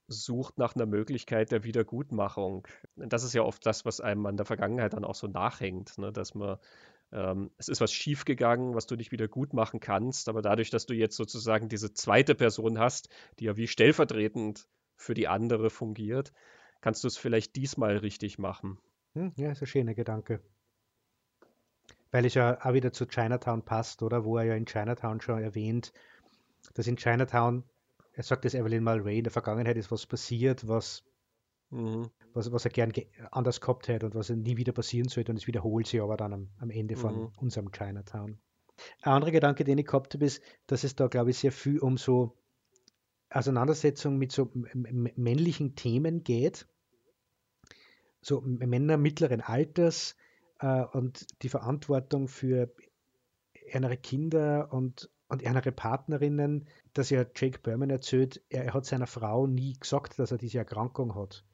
sucht 0.06 0.56
nach 0.56 0.74
einer 0.74 0.86
Möglichkeit 0.86 1.52
der 1.52 1.64
Wiedergutmachung. 1.64 2.66
Das 2.96 3.22
ist 3.22 3.34
ja 3.34 3.42
oft 3.42 3.64
das, 3.66 3.84
was 3.84 4.00
einem 4.00 4.24
an 4.26 4.36
der 4.38 4.46
Vergangenheit 4.46 4.94
dann 4.94 5.04
auch 5.04 5.14
so 5.14 5.26
nachhängt, 5.26 5.98
ne? 5.98 6.12
dass 6.12 6.34
man, 6.34 6.56
ähm, 7.12 7.50
es 7.58 7.68
ist 7.68 7.82
was 7.82 7.92
schiefgegangen, 7.92 8.74
was 8.74 8.86
du 8.86 8.96
nicht 8.96 9.12
wieder 9.12 9.28
gut 9.28 9.52
machen 9.52 9.80
kannst, 9.80 10.30
aber 10.30 10.40
dadurch, 10.40 10.70
dass 10.70 10.86
du 10.86 10.94
jetzt 10.94 11.16
sozusagen 11.16 11.68
diese 11.68 11.92
zweite 11.92 12.34
Person 12.34 12.78
hast, 12.78 13.10
die 13.38 13.44
ja 13.44 13.56
wie 13.56 13.66
stellvertretend 13.66 14.66
für 14.96 15.14
die 15.14 15.28
andere 15.28 15.68
fungiert, 15.68 16.32
kannst 16.80 17.04
du 17.04 17.08
es 17.08 17.18
vielleicht 17.18 17.56
diesmal 17.56 17.98
richtig 17.98 18.38
machen. 18.38 18.78
Hm, 19.12 19.32
ja, 19.36 19.52
ist 19.52 19.62
ein 19.62 19.66
schöner 19.66 19.94
Gedanke 19.94 20.40
weil 22.10 22.24
es 22.24 22.34
ja 22.34 22.58
auch 22.64 22.72
wieder 22.72 22.92
zu 22.92 23.06
Chinatown 23.06 23.64
passt, 23.64 24.02
oder? 24.02 24.24
Wo 24.24 24.36
er 24.38 24.44
ja 24.44 24.54
in 24.54 24.66
Chinatown 24.66 25.20
schon 25.20 25.42
erwähnt, 25.42 25.92
dass 26.74 26.86
in 26.86 26.96
Chinatown, 26.96 27.64
er 28.12 28.22
sagt 28.22 28.44
das 28.44 28.54
Evelyn 28.54 28.84
Mulray, 28.84 29.18
in 29.18 29.24
der 29.24 29.32
Vergangenheit 29.32 29.76
ist 29.76 29.90
was 29.90 30.06
passiert, 30.06 30.66
was, 30.66 31.04
mhm. 31.70 32.10
was, 32.32 32.50
was 32.52 32.64
er 32.64 32.70
gern 32.70 32.92
ge 32.92 33.06
anders 33.30 33.60
gehabt 33.60 33.88
hätte 33.88 34.06
und 34.06 34.14
was 34.14 34.30
nie 34.30 34.56
wieder 34.56 34.72
passieren 34.72 35.08
sollte 35.08 35.32
und 35.32 35.36
es 35.36 35.46
wiederholt 35.46 35.86
sich 35.86 36.00
aber 36.00 36.16
dann 36.16 36.32
am, 36.32 36.48
am 36.58 36.70
Ende 36.70 36.96
von 36.96 37.16
mhm. 37.16 37.32
unserem 37.36 37.70
Chinatown. 37.72 38.38
Ein 39.02 39.12
anderer 39.12 39.32
Gedanke, 39.32 39.64
den 39.64 39.78
ich 39.78 39.86
gehabt 39.86 40.14
habe, 40.14 40.24
ist, 40.24 40.42
dass 40.66 40.84
es 40.84 40.94
da, 40.94 41.08
glaube 41.08 41.30
ich, 41.30 41.38
sehr 41.38 41.52
viel 41.52 41.78
um 41.80 41.96
so 41.96 42.36
Auseinandersetzung 43.30 44.16
mit 44.16 44.32
so 44.32 44.50
männlichen 44.54 45.74
Themen 45.74 46.24
geht. 46.24 46.66
So 48.20 48.40
Männer 48.40 48.96
mittleren 48.96 49.40
Alters, 49.40 50.16
äh, 50.60 50.82
und 50.82 51.26
die 51.42 51.48
Verantwortung 51.48 52.28
für 52.28 52.70
ihre 53.72 53.96
Kinder 53.96 54.72
und, 54.72 55.10
und 55.28 55.42
ihre 55.42 55.72
Partnerinnen, 55.72 56.66
dass 56.94 57.10
ja 57.10 57.24
Jake 57.34 57.58
Berman 57.60 57.90
erzählt, 57.90 58.42
er, 58.48 58.64
er, 58.64 58.74
hat 58.74 58.86
seiner 58.86 59.06
Frau 59.06 59.46
nie 59.46 59.74
gesagt, 59.74 60.18
dass 60.18 60.32
er 60.32 60.38
diese 60.38 60.58
Erkrankung 60.58 61.14
hat, 61.14 61.44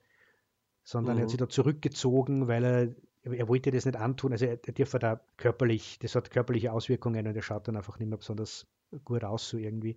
sondern 0.83 1.15
mhm. 1.15 1.19
er 1.19 1.23
hat 1.23 1.29
mhm. 1.29 1.31
sich 1.31 1.39
da 1.39 1.49
zurückgezogen, 1.49 2.49
weil 2.49 2.65
er 2.65 2.95
er 3.33 3.49
wollte 3.49 3.71
das 3.71 3.87
nicht 3.87 3.97
antun, 3.97 4.33
also 4.33 4.45
er, 4.45 4.59
er 4.63 4.73
darf 4.73 4.91
da 4.91 5.21
körperlich, 5.37 5.99
das 5.99 6.15
hat 6.15 6.31
körperliche 6.31 6.73
Auswirkungen 6.73 7.27
und 7.27 7.35
er 7.35 7.43
schaut 7.43 7.67
dann 7.69 7.77
einfach 7.77 7.99
nicht 7.99 8.09
mehr 8.09 8.19
besonders 8.19 8.67
gut 9.05 9.25
aus, 9.25 9.49
so 9.49 9.57
irgendwie. 9.57 9.97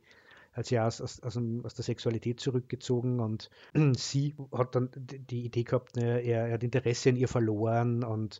Als 0.54 0.72
er 0.72 0.88
aus, 0.88 1.02
aus, 1.02 1.22
aus, 1.22 1.38
aus 1.64 1.74
der 1.76 1.84
Sexualität 1.84 2.40
zurückgezogen 2.40 3.20
und 3.20 3.50
sie 3.98 4.36
hat 4.52 4.76
dann 4.76 4.90
die 4.96 5.46
Idee 5.46 5.64
gehabt, 5.64 5.98
ne, 5.98 6.22
er, 6.22 6.48
er 6.48 6.54
hat 6.54 6.64
Interesse 6.64 7.10
in 7.10 7.16
ihr 7.16 7.28
verloren 7.28 8.04
und 8.04 8.40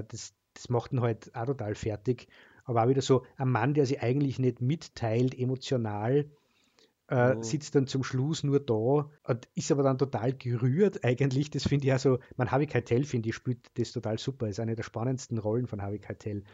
das, 0.00 0.34
das 0.54 0.68
macht 0.68 0.92
ihn 0.92 1.00
halt 1.00 1.34
auch 1.34 1.46
total 1.46 1.74
fertig. 1.74 2.28
Aber 2.64 2.84
auch 2.84 2.88
wieder 2.88 3.02
so 3.02 3.24
ein 3.36 3.48
Mann, 3.48 3.74
der 3.74 3.86
sich 3.86 4.02
eigentlich 4.02 4.38
nicht 4.38 4.60
mitteilt, 4.60 5.38
emotional, 5.38 6.30
äh, 7.08 7.34
oh. 7.36 7.42
sitzt 7.42 7.74
dann 7.74 7.86
zum 7.86 8.04
Schluss 8.04 8.42
nur 8.44 8.60
da 8.60 9.10
und 9.24 9.48
ist 9.54 9.70
aber 9.70 9.82
dann 9.82 9.98
total 9.98 10.32
gerührt 10.32 11.04
eigentlich. 11.04 11.50
Das 11.50 11.66
finde 11.66 11.86
ich 11.86 11.92
also, 11.92 12.18
man 12.36 12.50
Harvey 12.50 12.66
Keitel, 12.66 13.04
finde 13.04 13.28
ich, 13.28 13.34
spielt 13.34 13.70
das 13.74 13.92
total 13.92 14.18
super. 14.18 14.48
Ist 14.48 14.60
eine 14.60 14.76
der 14.76 14.82
spannendsten 14.82 15.38
Rollen 15.38 15.66
von 15.66 15.82
Harvey 15.82 15.98
Keitel. 15.98 16.44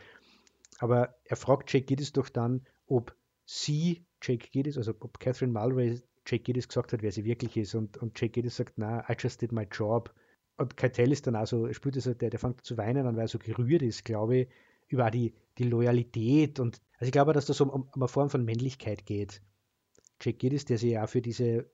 Aber 0.78 1.14
er 1.24 1.36
fragt 1.36 1.72
Jake 1.72 1.86
Giddis 1.86 2.12
doch 2.12 2.28
dann, 2.28 2.66
ob 2.86 3.14
sie, 3.44 4.04
Jake 4.22 4.48
Giddis, 4.50 4.76
also 4.76 4.92
ob 4.98 5.20
Catherine 5.20 5.52
Mulray 5.52 6.00
Jake 6.26 6.44
Giddis 6.44 6.68
gesagt 6.68 6.92
hat, 6.92 7.02
wer 7.02 7.12
sie 7.12 7.24
wirklich 7.24 7.56
ist. 7.56 7.74
Und, 7.74 7.96
und 7.98 8.18
Jake 8.20 8.32
Giddis 8.32 8.56
sagt, 8.56 8.74
na, 8.76 9.08
I 9.08 9.14
just 9.18 9.40
did 9.40 9.52
my 9.52 9.66
job 9.70 10.12
und 10.58 10.76
Keitel 10.76 11.12
ist 11.12 11.26
dann 11.26 11.36
also, 11.36 11.72
spürt 11.72 11.96
also, 11.96 12.14
der, 12.14 12.30
der 12.30 12.38
fängt 12.38 12.64
zu 12.64 12.76
weinen 12.76 13.06
an, 13.06 13.16
weil 13.16 13.24
er 13.24 13.28
so 13.28 13.38
gerührt 13.38 13.82
ist, 13.82 14.04
glaube 14.04 14.36
ich, 14.36 14.48
über 14.88 15.10
die, 15.10 15.32
die 15.58 15.64
Loyalität 15.64 16.60
und 16.60 16.80
also 16.94 17.06
ich 17.06 17.12
glaube, 17.12 17.32
dass 17.32 17.46
das 17.46 17.60
um, 17.60 17.70
um 17.70 17.88
eine 17.94 18.08
Form 18.08 18.28
von 18.28 18.44
Männlichkeit 18.44 19.06
geht. 19.06 19.40
Jack 20.20 20.40
Giddis, 20.40 20.64
der 20.64 20.78
sich 20.78 20.92
ja 20.92 21.06
für 21.06 21.22
diese 21.22 21.70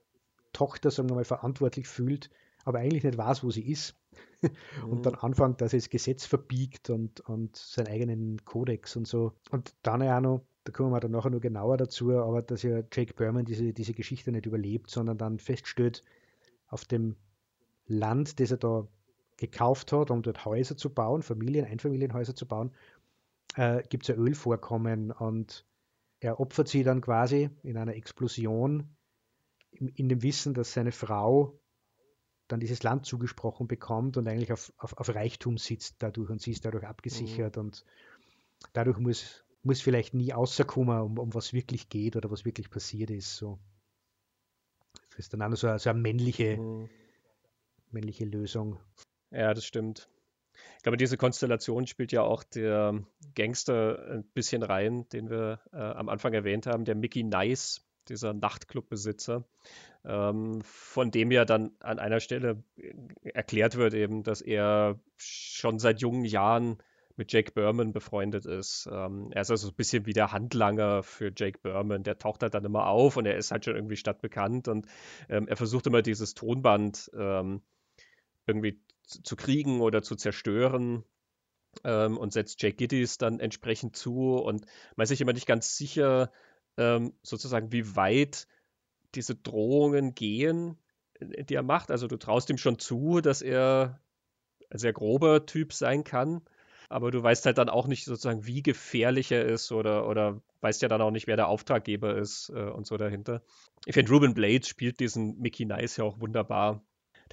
Tochter, 0.53 0.91
sagen 0.91 1.09
wir 1.09 1.14
mal, 1.14 1.24
verantwortlich 1.24 1.89
fühlt, 1.89 2.30
aber 2.64 2.80
eigentlich 2.80 3.05
nicht 3.05 3.16
weiß, 3.16 3.43
wo 3.43 3.51
sie 3.51 3.70
ist. 3.70 3.97
und 4.82 4.99
mhm. 4.99 5.03
dann 5.03 5.14
anfängt, 5.14 5.61
dass 5.61 5.72
er 5.72 5.78
das 5.78 5.89
Gesetz 5.91 6.26
verbiegt 6.26 6.91
und, 6.91 7.20
und 7.20 7.57
seinen 7.57 7.89
eigenen 7.89 8.45
Kodex 8.45 8.97
und 8.97 9.07
so. 9.07 9.32
Und 9.51 9.74
dann 9.82 10.03
ja 10.03 10.18
auch 10.18 10.22
noch, 10.22 10.41
da 10.64 10.72
kommen 10.72 10.93
wir 10.93 11.01
dann 11.01 11.11
nachher 11.11 11.30
noch 11.30 11.41
genauer 11.41 11.78
dazu, 11.78 12.12
aber 12.12 12.43
dass 12.43 12.62
ja 12.62 12.82
Jake 12.93 13.14
Berman 13.14 13.47
diese, 13.47 13.72
diese 13.72 13.95
Geschichte 13.95 14.32
nicht 14.32 14.47
überlebt, 14.47 14.91
sondern 14.91 15.16
dann 15.16 15.39
feststellt, 15.39 16.03
auf 16.68 16.85
dem 16.85 17.16
Land, 17.87 18.41
das 18.41 18.51
er 18.51 18.57
da 18.57 18.87
gekauft 19.37 19.93
hat, 19.93 20.11
um 20.11 20.22
dort 20.22 20.45
Häuser 20.45 20.76
zu 20.76 20.91
bauen, 20.91 21.22
Familien, 21.22 21.66
Einfamilienhäuser 21.66 22.35
zu 22.35 22.47
bauen, 22.47 22.72
äh, 23.57 23.82
gibt 23.89 24.05
es 24.05 24.11
ein 24.11 24.20
Ölvorkommen 24.20 25.11
und 25.11 25.66
er 26.20 26.41
opfert 26.41 26.68
sie 26.68 26.85
dann 26.85 27.01
quasi 27.01 27.51
in 27.62 27.76
einer 27.76 27.95
Explosion 27.95 28.97
in, 29.72 29.89
in, 29.89 30.09
dem 30.09 30.22
Wissen, 30.22 30.55
dass 30.55 30.72
seine 30.72 30.93
Frau 30.93 31.59
dann 32.49 32.61
dieses 32.61 32.82
Land 32.82 33.07
zugesprochen 33.07 33.66
bekommt 33.66 34.16
und 34.16 34.28
eigentlich 34.28 34.53
auf, 34.53 34.72
auf, 34.76 34.97
auf 34.97 35.14
Reichtum 35.14 35.59
sitzt 35.59 35.97
dadurch 35.99 36.30
und 36.30 36.41
sie 36.41 36.53
ist 36.53 36.64
dadurch 36.64 36.85
abgesichert 36.85 37.57
mhm. 37.57 37.62
und 37.62 37.85
dadurch 38.72 38.99
muss, 38.99 39.45
muss 39.62 39.80
vielleicht 39.80 40.14
nie 40.14 40.32
außerkommen, 40.32 41.01
um, 41.01 41.18
um 41.18 41.35
was 41.35 41.53
wirklich 41.53 41.89
geht 41.89 42.16
oder 42.16 42.30
was 42.30 42.45
wirklich 42.45 42.70
passiert 42.70 43.11
ist. 43.11 43.37
So. 43.37 43.59
Das 45.11 45.20
ist 45.20 45.32
dann 45.32 45.43
auch 45.43 45.57
so, 45.57 45.76
so 45.78 45.91
eine 45.91 46.01
männliche, 46.01 46.59
mhm. 46.59 46.89
Männliche 47.95 48.24
Lösung. 48.24 48.78
Ja, 49.30 49.55
das 49.55 49.64
stimmt. 49.64 50.09
Ich 50.76 50.82
glaube, 50.82 50.97
diese 50.97 51.16
Konstellation 51.16 51.86
spielt 51.86 52.12
ja 52.12 52.22
auch 52.22 52.45
der 52.45 53.03
Gangster 53.34 54.07
ein 54.11 54.24
bisschen 54.34 54.62
rein, 54.62 55.09
den 55.09 55.30
wir 55.30 55.61
äh, 55.72 55.78
am 55.78 56.09
Anfang 56.09 56.32
erwähnt 56.34 56.66
haben, 56.66 56.84
der 56.84 56.95
Mickey 56.95 57.24
Nice, 57.24 57.84
dieser 58.09 58.34
Nachtclubbesitzer, 58.34 59.45
ähm, 60.05 60.61
von 60.62 61.11
dem 61.11 61.30
ja 61.30 61.45
dann 61.45 61.72
an 61.80 61.99
einer 61.99 62.20
Stelle 62.20 62.62
erklärt 63.22 63.76
wird 63.76 63.95
eben, 63.95 64.22
dass 64.22 64.42
er 64.42 65.01
schon 65.16 65.78
seit 65.78 66.01
jungen 66.01 66.24
Jahren 66.24 66.78
mit 67.16 67.32
Jake 67.32 67.53
Berman 67.53 67.92
befreundet 67.92 68.45
ist. 68.45 68.88
Ähm, 68.90 69.30
er 69.32 69.42
ist 69.42 69.51
also 69.51 69.68
ein 69.68 69.74
bisschen 69.74 70.07
wie 70.07 70.12
der 70.12 70.32
Handlanger 70.32 71.03
für 71.03 71.32
Jake 71.34 71.61
Berman. 71.61 72.03
Der 72.03 72.18
taucht 72.18 72.42
halt 72.42 72.55
dann 72.55 72.64
immer 72.64 72.86
auf 72.86 73.16
und 73.16 73.26
er 73.26 73.36
ist 73.36 73.53
halt 73.53 73.64
schon 73.64 73.76
irgendwie 73.76 73.97
stadtbekannt 73.97 74.68
und 74.68 74.86
ähm, 75.28 75.49
er 75.49 75.57
versucht 75.57 75.86
immer 75.86 76.03
dieses 76.03 76.34
Tonband 76.34 77.11
ähm, 77.16 77.62
irgendwie 78.47 78.80
zu 79.03 79.36
kriegen 79.36 79.80
oder 79.80 80.03
zu 80.03 80.16
zerstören 80.16 81.05
ähm, 81.84 82.16
und 82.16 82.32
setzt 82.32 82.62
Jake 82.62 82.76
Giddys 82.76 83.18
dann 83.18 83.40
entsprechend 83.40 83.97
zu 83.97 84.36
und 84.36 84.66
man 84.97 85.05
ist 85.05 85.11
sich 85.11 85.20
immer 85.20 85.32
nicht 85.32 85.47
ganz 85.47 85.76
sicher, 85.76 86.30
ähm, 86.76 87.14
sozusagen, 87.22 87.72
wie 87.72 87.97
weit 87.97 88.47
diese 89.14 89.36
Drohungen 89.36 90.14
gehen, 90.14 90.78
äh, 91.14 91.45
die 91.45 91.55
er 91.55 91.62
macht. 91.62 91.90
Also 91.90 92.07
du 92.07 92.16
traust 92.16 92.51
ihm 92.51 92.59
schon 92.59 92.78
zu, 92.78 93.20
dass 93.20 93.42
er 93.42 94.01
ein 94.70 94.78
sehr 94.78 94.92
grober 94.92 95.47
Typ 95.47 95.72
sein 95.72 96.05
kann, 96.05 96.42
aber 96.88 97.11
du 97.11 97.22
weißt 97.22 97.47
halt 97.47 97.59
dann 97.59 97.68
auch 97.68 97.86
nicht 97.86 98.05
sozusagen, 98.05 98.47
wie 98.47 98.62
gefährlich 98.62 99.30
er 99.32 99.45
ist 99.45 99.72
oder, 99.72 100.09
oder 100.09 100.40
weißt 100.61 100.82
ja 100.82 100.88
dann 100.88 101.03
auch 101.03 101.11
nicht, 101.11 101.26
wer 101.26 101.36
der 101.36 101.49
Auftraggeber 101.49 102.16
ist 102.16 102.51
äh, 102.51 102.70
und 102.70 102.86
so 102.86 102.97
dahinter. 102.97 103.42
Ich 103.86 103.95
finde, 103.95 104.12
Ruben 104.12 104.34
Blades 104.34 104.68
spielt 104.68 105.01
diesen 105.01 105.38
Mickey 105.38 105.64
Nice 105.64 105.99
ja 105.99 106.05
auch 106.05 106.20
wunderbar 106.20 106.82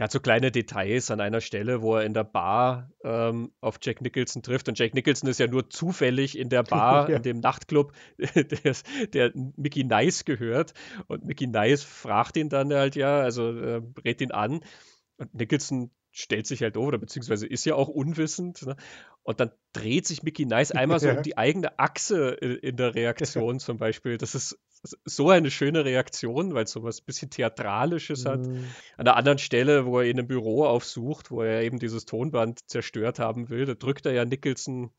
der 0.01 0.05
hat 0.05 0.11
so 0.11 0.19
kleine 0.19 0.49
Details 0.49 1.11
an 1.11 1.21
einer 1.21 1.41
Stelle, 1.41 1.83
wo 1.83 1.95
er 1.95 2.05
in 2.05 2.15
der 2.15 2.23
Bar 2.23 2.89
ähm, 3.03 3.51
auf 3.61 3.77
Jack 3.83 4.01
Nicholson 4.01 4.41
trifft. 4.41 4.67
Und 4.67 4.79
Jack 4.79 4.95
Nicholson 4.95 5.29
ist 5.29 5.39
ja 5.39 5.45
nur 5.45 5.69
zufällig 5.69 6.39
in 6.39 6.49
der 6.49 6.63
Bar, 6.71 7.07
ja. 7.07 7.17
in 7.17 7.21
dem 7.21 7.39
Nachtclub, 7.39 7.93
der, 8.17 8.75
der, 9.13 9.31
Mickey 9.57 9.83
Nice 9.83 10.25
gehört. 10.25 10.73
Und 11.05 11.25
Mickey 11.25 11.45
Nice 11.45 11.83
fragt 11.83 12.35
ihn 12.35 12.49
dann 12.49 12.73
halt 12.73 12.95
ja, 12.95 13.19
also 13.19 13.55
äh, 13.55 13.83
rät 14.03 14.21
ihn 14.21 14.31
an. 14.31 14.61
Und 15.17 15.35
Nicholson 15.35 15.91
stellt 16.09 16.47
sich 16.47 16.63
halt 16.63 16.77
doof 16.77 16.87
oder 16.87 16.97
beziehungsweise 16.97 17.45
ist 17.45 17.65
ja 17.65 17.75
auch 17.75 17.87
unwissend. 17.87 18.65
Ne? 18.65 18.77
Und 19.21 19.39
dann 19.39 19.51
dreht 19.71 20.07
sich 20.07 20.23
Mickey 20.23 20.47
Nice 20.47 20.71
einmal 20.71 20.99
so 20.99 21.07
ja. 21.09 21.17
um 21.17 21.21
die 21.21 21.37
eigene 21.37 21.77
Achse 21.77 22.31
in, 22.41 22.53
in 22.53 22.75
der 22.75 22.95
Reaktion 22.95 23.59
zum 23.59 23.77
Beispiel. 23.77 24.17
Das 24.17 24.33
ist 24.33 24.57
so 24.83 25.29
eine 25.29 25.51
schöne 25.51 25.85
Reaktion, 25.85 26.53
weil 26.53 26.63
es 26.63 26.71
so 26.71 26.83
was 26.83 27.01
bisschen 27.01 27.29
Theatralisches 27.29 28.25
hat. 28.25 28.39
Mhm. 28.39 28.65
An 28.97 29.05
der 29.05 29.15
anderen 29.15 29.37
Stelle, 29.37 29.85
wo 29.85 29.99
er 29.99 30.05
in 30.05 30.17
einem 30.17 30.27
Büro 30.27 30.65
aufsucht, 30.65 31.31
wo 31.31 31.41
er 31.41 31.61
eben 31.61 31.79
dieses 31.79 32.05
Tonband 32.05 32.67
zerstört 32.69 33.19
haben 33.19 33.49
will, 33.49 33.65
da 33.65 33.75
drückt 33.75 34.05
er 34.05 34.13
ja 34.13 34.25
Nicholson 34.25 34.91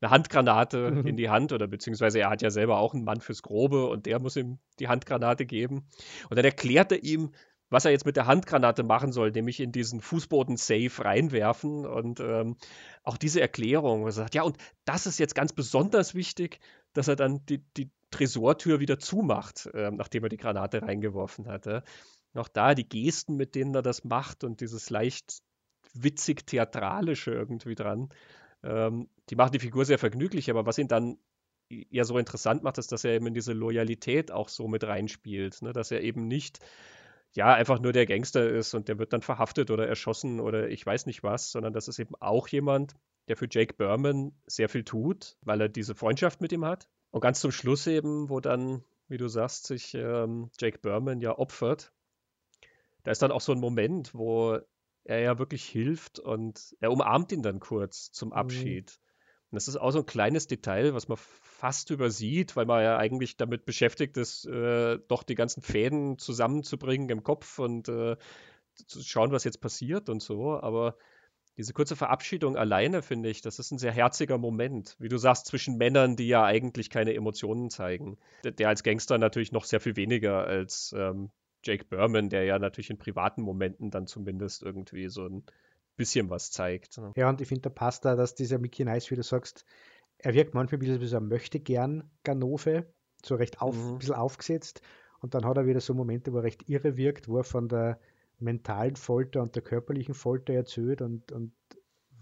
eine 0.00 0.10
Handgranate 0.10 0.90
mhm. 0.90 1.06
in 1.06 1.16
die 1.16 1.28
Hand 1.28 1.52
oder 1.52 1.66
beziehungsweise 1.66 2.20
er 2.20 2.30
hat 2.30 2.42
ja 2.42 2.50
selber 2.50 2.78
auch 2.78 2.94
einen 2.94 3.04
Mann 3.04 3.20
fürs 3.20 3.42
Grobe 3.42 3.86
und 3.86 4.06
der 4.06 4.18
muss 4.18 4.36
ihm 4.36 4.58
die 4.78 4.88
Handgranate 4.88 5.46
geben. 5.46 5.86
Und 6.28 6.36
dann 6.36 6.44
erklärt 6.44 6.92
er 6.92 7.02
ihm, 7.02 7.32
was 7.70 7.84
er 7.84 7.92
jetzt 7.92 8.04
mit 8.04 8.16
der 8.16 8.26
Handgranate 8.26 8.82
machen 8.82 9.12
soll, 9.12 9.30
nämlich 9.30 9.60
in 9.60 9.72
diesen 9.72 10.00
Fußboden-Safe 10.00 10.90
reinwerfen. 11.04 11.86
Und 11.86 12.20
ähm, 12.20 12.56
auch 13.04 13.16
diese 13.16 13.40
Erklärung, 13.40 14.04
er 14.04 14.12
sagt, 14.12 14.34
ja, 14.34 14.42
und 14.42 14.58
das 14.84 15.06
ist 15.06 15.18
jetzt 15.18 15.34
ganz 15.34 15.52
besonders 15.52 16.14
wichtig, 16.14 16.58
dass 16.92 17.08
er 17.08 17.16
dann 17.16 17.46
die, 17.46 17.64
die 17.76 17.90
Tresortür 18.10 18.80
wieder 18.80 18.98
zumacht, 18.98 19.66
äh, 19.72 19.90
nachdem 19.92 20.24
er 20.24 20.28
die 20.28 20.36
Granate 20.36 20.82
reingeworfen 20.82 21.46
hatte. 21.46 21.84
Auch 22.34 22.48
da 22.48 22.74
die 22.74 22.88
Gesten, 22.88 23.36
mit 23.36 23.54
denen 23.54 23.74
er 23.74 23.82
das 23.82 24.04
macht 24.04 24.44
und 24.44 24.60
dieses 24.60 24.90
leicht 24.90 25.40
witzig 25.94 26.46
theatralische 26.46 27.32
irgendwie 27.32 27.74
dran, 27.74 28.10
ähm, 28.62 29.08
die 29.30 29.36
machen 29.36 29.52
die 29.52 29.58
Figur 29.58 29.84
sehr 29.84 29.98
vergnüglich, 29.98 30.50
aber 30.50 30.66
was 30.66 30.78
ihn 30.78 30.88
dann 30.88 31.18
ja 31.68 32.04
so 32.04 32.18
interessant 32.18 32.62
macht, 32.62 32.78
ist, 32.78 32.90
dass 32.92 33.04
er 33.04 33.12
eben 33.12 33.28
in 33.28 33.34
diese 33.34 33.52
Loyalität 33.52 34.32
auch 34.32 34.48
so 34.48 34.66
mit 34.66 34.84
reinspielt, 34.84 35.62
ne? 35.62 35.72
dass 35.72 35.90
er 35.90 36.02
eben 36.02 36.26
nicht 36.26 36.58
ja, 37.32 37.54
einfach 37.54 37.80
nur 37.80 37.92
der 37.92 38.06
Gangster 38.06 38.48
ist 38.48 38.74
und 38.74 38.88
der 38.88 38.98
wird 38.98 39.12
dann 39.12 39.22
verhaftet 39.22 39.70
oder 39.70 39.86
erschossen 39.86 40.40
oder 40.40 40.68
ich 40.68 40.84
weiß 40.84 41.06
nicht 41.06 41.22
was, 41.22 41.52
sondern 41.52 41.72
das 41.72 41.88
ist 41.88 41.98
eben 41.98 42.14
auch 42.18 42.48
jemand, 42.48 42.94
der 43.28 43.36
für 43.36 43.46
Jake 43.48 43.74
Berman 43.74 44.32
sehr 44.46 44.68
viel 44.68 44.84
tut, 44.84 45.36
weil 45.42 45.60
er 45.60 45.68
diese 45.68 45.94
Freundschaft 45.94 46.40
mit 46.40 46.52
ihm 46.52 46.64
hat. 46.64 46.88
Und 47.10 47.20
ganz 47.20 47.40
zum 47.40 47.52
Schluss 47.52 47.86
eben, 47.86 48.28
wo 48.28 48.40
dann, 48.40 48.82
wie 49.08 49.18
du 49.18 49.28
sagst, 49.28 49.66
sich 49.66 49.94
ähm, 49.94 50.50
Jake 50.58 50.78
Berman 50.78 51.20
ja 51.20 51.38
opfert, 51.38 51.92
da 53.04 53.10
ist 53.10 53.22
dann 53.22 53.32
auch 53.32 53.40
so 53.40 53.52
ein 53.52 53.60
Moment, 53.60 54.14
wo 54.14 54.58
er 55.04 55.20
ja 55.20 55.38
wirklich 55.38 55.64
hilft 55.64 56.18
und 56.18 56.76
er 56.80 56.92
umarmt 56.92 57.32
ihn 57.32 57.42
dann 57.42 57.60
kurz 57.60 58.12
zum 58.12 58.30
mhm. 58.30 58.34
Abschied. 58.34 58.98
Mhm. 58.98 59.09
Und 59.50 59.56
das 59.56 59.66
ist 59.66 59.76
auch 59.76 59.90
so 59.90 59.98
ein 59.98 60.06
kleines 60.06 60.46
Detail, 60.46 60.94
was 60.94 61.08
man 61.08 61.18
fast 61.18 61.90
übersieht, 61.90 62.54
weil 62.54 62.66
man 62.66 62.82
ja 62.82 62.96
eigentlich 62.96 63.36
damit 63.36 63.64
beschäftigt 63.64 64.16
ist, 64.16 64.46
äh, 64.46 64.98
doch 65.08 65.24
die 65.24 65.34
ganzen 65.34 65.62
Fäden 65.62 66.18
zusammenzubringen 66.18 67.08
im 67.08 67.24
Kopf 67.24 67.58
und 67.58 67.88
äh, 67.88 68.16
zu 68.74 69.02
schauen, 69.02 69.32
was 69.32 69.44
jetzt 69.44 69.60
passiert 69.60 70.08
und 70.08 70.22
so. 70.22 70.60
Aber 70.60 70.96
diese 71.56 71.72
kurze 71.72 71.96
Verabschiedung 71.96 72.56
alleine, 72.56 73.02
finde 73.02 73.28
ich, 73.28 73.42
das 73.42 73.58
ist 73.58 73.72
ein 73.72 73.78
sehr 73.78 73.92
herziger 73.92 74.38
Moment. 74.38 74.96
Wie 74.98 75.08
du 75.08 75.18
sagst, 75.18 75.46
zwischen 75.46 75.76
Männern, 75.76 76.16
die 76.16 76.28
ja 76.28 76.44
eigentlich 76.44 76.88
keine 76.88 77.14
Emotionen 77.14 77.70
zeigen. 77.70 78.18
Der, 78.44 78.52
der 78.52 78.68
als 78.68 78.82
Gangster 78.82 79.18
natürlich 79.18 79.52
noch 79.52 79.64
sehr 79.64 79.80
viel 79.80 79.96
weniger 79.96 80.44
als 80.44 80.94
ähm, 80.96 81.30
Jake 81.64 81.84
Berman, 81.84 82.30
der 82.30 82.44
ja 82.44 82.58
natürlich 82.58 82.90
in 82.90 82.98
privaten 82.98 83.42
Momenten 83.42 83.90
dann 83.90 84.06
zumindest 84.06 84.62
irgendwie 84.62 85.08
so 85.08 85.26
ein 85.26 85.44
bisschen 86.00 86.30
was 86.30 86.50
zeigt. 86.50 86.96
Ne? 86.96 87.12
Ja, 87.14 87.28
und 87.28 87.40
ich 87.42 87.48
finde, 87.48 87.62
da 87.62 87.68
passt 87.70 88.06
da, 88.06 88.16
dass 88.16 88.34
dieser 88.34 88.58
Mickey 88.58 88.84
Nice, 88.84 89.10
wie 89.10 89.16
du 89.16 89.22
sagst, 89.22 89.66
er 90.16 90.32
wirkt 90.32 90.54
manchmal 90.54 90.78
ein 90.78 90.80
bisschen 90.80 91.00
wie 91.00 91.06
so 91.06 91.18
ein 91.18 91.28
möchte-gern 91.28 92.10
Ganove, 92.24 92.86
so 93.22 93.34
recht 93.34 93.60
auf, 93.60 93.76
mhm. 93.76 93.92
ein 93.92 93.98
bisschen 93.98 94.14
aufgesetzt. 94.14 94.80
Und 95.20 95.34
dann 95.34 95.44
hat 95.44 95.58
er 95.58 95.66
wieder 95.66 95.80
so 95.80 95.92
Momente, 95.92 96.32
wo 96.32 96.38
er 96.38 96.44
recht 96.44 96.68
irre 96.68 96.96
wirkt, 96.96 97.28
wo 97.28 97.36
er 97.36 97.44
von 97.44 97.68
der 97.68 98.00
mentalen 98.38 98.96
Folter 98.96 99.42
und 99.42 99.54
der 99.54 99.62
körperlichen 99.62 100.14
Folter 100.14 100.54
erzählt 100.54 101.02
und, 101.02 101.30
und 101.32 101.52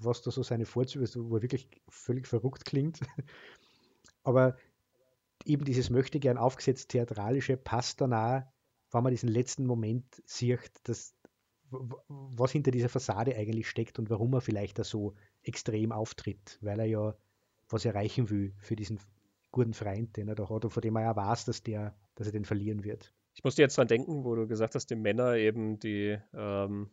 was 0.01 0.23
da 0.23 0.33
so 0.33 0.43
seine 0.43 0.67
Vorzüge 0.67 1.05
ist, 1.05 1.17
wo 1.17 1.37
er 1.37 1.43
wirklich 1.43 1.69
völlig 1.89 2.27
verrückt 2.27 2.65
klingt. 2.65 2.99
Aber 4.25 4.57
eben 5.45 5.65
dieses 5.65 5.91
möchte 5.91 6.19
gern 6.19 6.37
aufgesetzt 6.37 6.89
theatralische 6.89 7.57
passt 7.57 8.01
dann 8.01 8.13
auch, 8.13 8.43
wenn 8.91 9.03
man 9.05 9.13
diesen 9.13 9.29
letzten 9.29 9.67
Moment 9.67 10.05
sieht, 10.25 10.73
dass, 10.83 11.15
was 11.71 12.53
hinter 12.53 12.71
dieser 12.71 12.89
Fassade 12.89 13.37
eigentlich 13.37 13.69
steckt 13.69 13.99
und 13.99 14.11
warum 14.11 14.33
er 14.35 14.41
vielleicht 14.41 14.79
da 14.79 14.85
so 14.85 15.15
extrem 15.43 15.93
auftritt, 15.93 16.59
weil 16.61 16.81
er 16.81 16.87
ja 16.87 17.15
was 17.69 17.85
erreichen 17.85 18.31
will 18.31 18.55
für 18.59 18.77
diesen 18.77 18.99
guten 19.51 19.75
Freund, 19.75 20.17
den 20.17 20.29
er 20.29 20.35
da 20.35 20.49
hat 20.49 20.65
und 20.65 20.71
von 20.71 20.81
dem 20.81 20.97
er 20.97 21.03
ja 21.03 21.17
weiß, 21.17 21.45
dass, 21.45 21.63
der, 21.63 21.97
dass 22.15 22.27
er 22.27 22.33
den 22.33 22.45
verlieren 22.45 22.85
wird. 22.85 23.15
Ich 23.35 23.45
musste 23.45 23.63
jetzt 23.63 23.77
dran 23.77 23.89
denken, 23.89 24.25
wo 24.25 24.35
du 24.35 24.47
gesagt 24.47 24.75
hast, 24.75 24.87
die 24.91 24.97
Männer 24.97 25.35
eben, 25.35 25.79
die 25.79 26.19
ähm, 26.35 26.91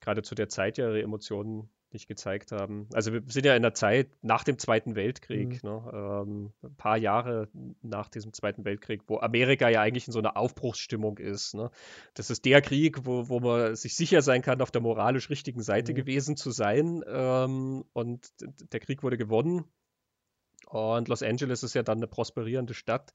gerade 0.00 0.22
zu 0.22 0.34
der 0.34 0.48
Zeit 0.48 0.78
ja 0.78 0.88
ihre 0.88 1.02
Emotionen 1.02 1.68
nicht 1.92 2.08
gezeigt 2.08 2.52
haben. 2.52 2.88
Also 2.92 3.12
wir 3.12 3.22
sind 3.26 3.46
ja 3.46 3.54
in 3.54 3.62
der 3.62 3.74
Zeit 3.74 4.08
nach 4.22 4.44
dem 4.44 4.58
Zweiten 4.58 4.94
Weltkrieg, 4.94 5.62
mhm. 5.62 5.70
ne, 5.70 5.90
ähm, 5.92 6.52
ein 6.62 6.76
paar 6.76 6.96
Jahre 6.96 7.48
nach 7.82 8.08
diesem 8.08 8.32
Zweiten 8.32 8.64
Weltkrieg, 8.64 9.02
wo 9.06 9.18
Amerika 9.18 9.68
ja 9.68 9.80
eigentlich 9.80 10.06
in 10.06 10.12
so 10.12 10.18
einer 10.18 10.36
Aufbruchsstimmung 10.36 11.18
ist. 11.18 11.54
Ne? 11.54 11.70
Das 12.14 12.30
ist 12.30 12.44
der 12.44 12.62
Krieg, 12.62 13.06
wo, 13.06 13.28
wo 13.28 13.40
man 13.40 13.76
sich 13.76 13.94
sicher 13.94 14.22
sein 14.22 14.42
kann, 14.42 14.60
auf 14.60 14.70
der 14.70 14.82
moralisch 14.82 15.30
richtigen 15.30 15.62
Seite 15.62 15.92
mhm. 15.92 15.96
gewesen 15.96 16.36
zu 16.36 16.50
sein. 16.50 17.02
Ähm, 17.06 17.84
und 17.92 18.28
der 18.72 18.80
Krieg 18.80 19.02
wurde 19.02 19.16
gewonnen. 19.16 19.64
Und 20.68 21.08
Los 21.08 21.22
Angeles 21.22 21.62
ist 21.62 21.74
ja 21.74 21.82
dann 21.82 21.98
eine 21.98 22.08
prosperierende 22.08 22.74
Stadt. 22.74 23.14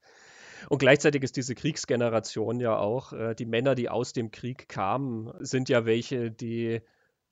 Und 0.68 0.78
gleichzeitig 0.78 1.22
ist 1.22 1.36
diese 1.36 1.54
Kriegsgeneration 1.54 2.60
ja 2.60 2.76
auch, 2.76 3.12
äh, 3.12 3.34
die 3.34 3.46
Männer, 3.46 3.74
die 3.74 3.88
aus 3.88 4.12
dem 4.12 4.30
Krieg 4.30 4.68
kamen, 4.68 5.32
sind 5.40 5.68
ja 5.68 5.84
welche, 5.84 6.30
die 6.30 6.80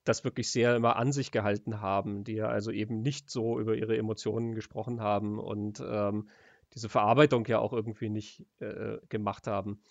das 0.03 0.23
wirklich 0.23 0.51
sehr 0.51 0.75
immer 0.75 0.95
an 0.95 1.11
sich 1.11 1.31
gehalten 1.31 1.81
haben, 1.81 2.23
die 2.23 2.33
ja 2.33 2.47
also 2.47 2.71
eben 2.71 3.01
nicht 3.01 3.29
so 3.29 3.59
über 3.59 3.75
ihre 3.75 3.97
Emotionen 3.97 4.55
gesprochen 4.55 5.01
haben 5.01 5.39
und 5.39 5.83
ähm, 5.85 6.29
diese 6.73 6.89
Verarbeitung 6.89 7.45
ja 7.47 7.59
auch 7.59 7.73
irgendwie 7.73 8.09
nicht 8.09 8.45
äh, 8.59 8.97
gemacht 9.09 9.47
haben. 9.47 9.81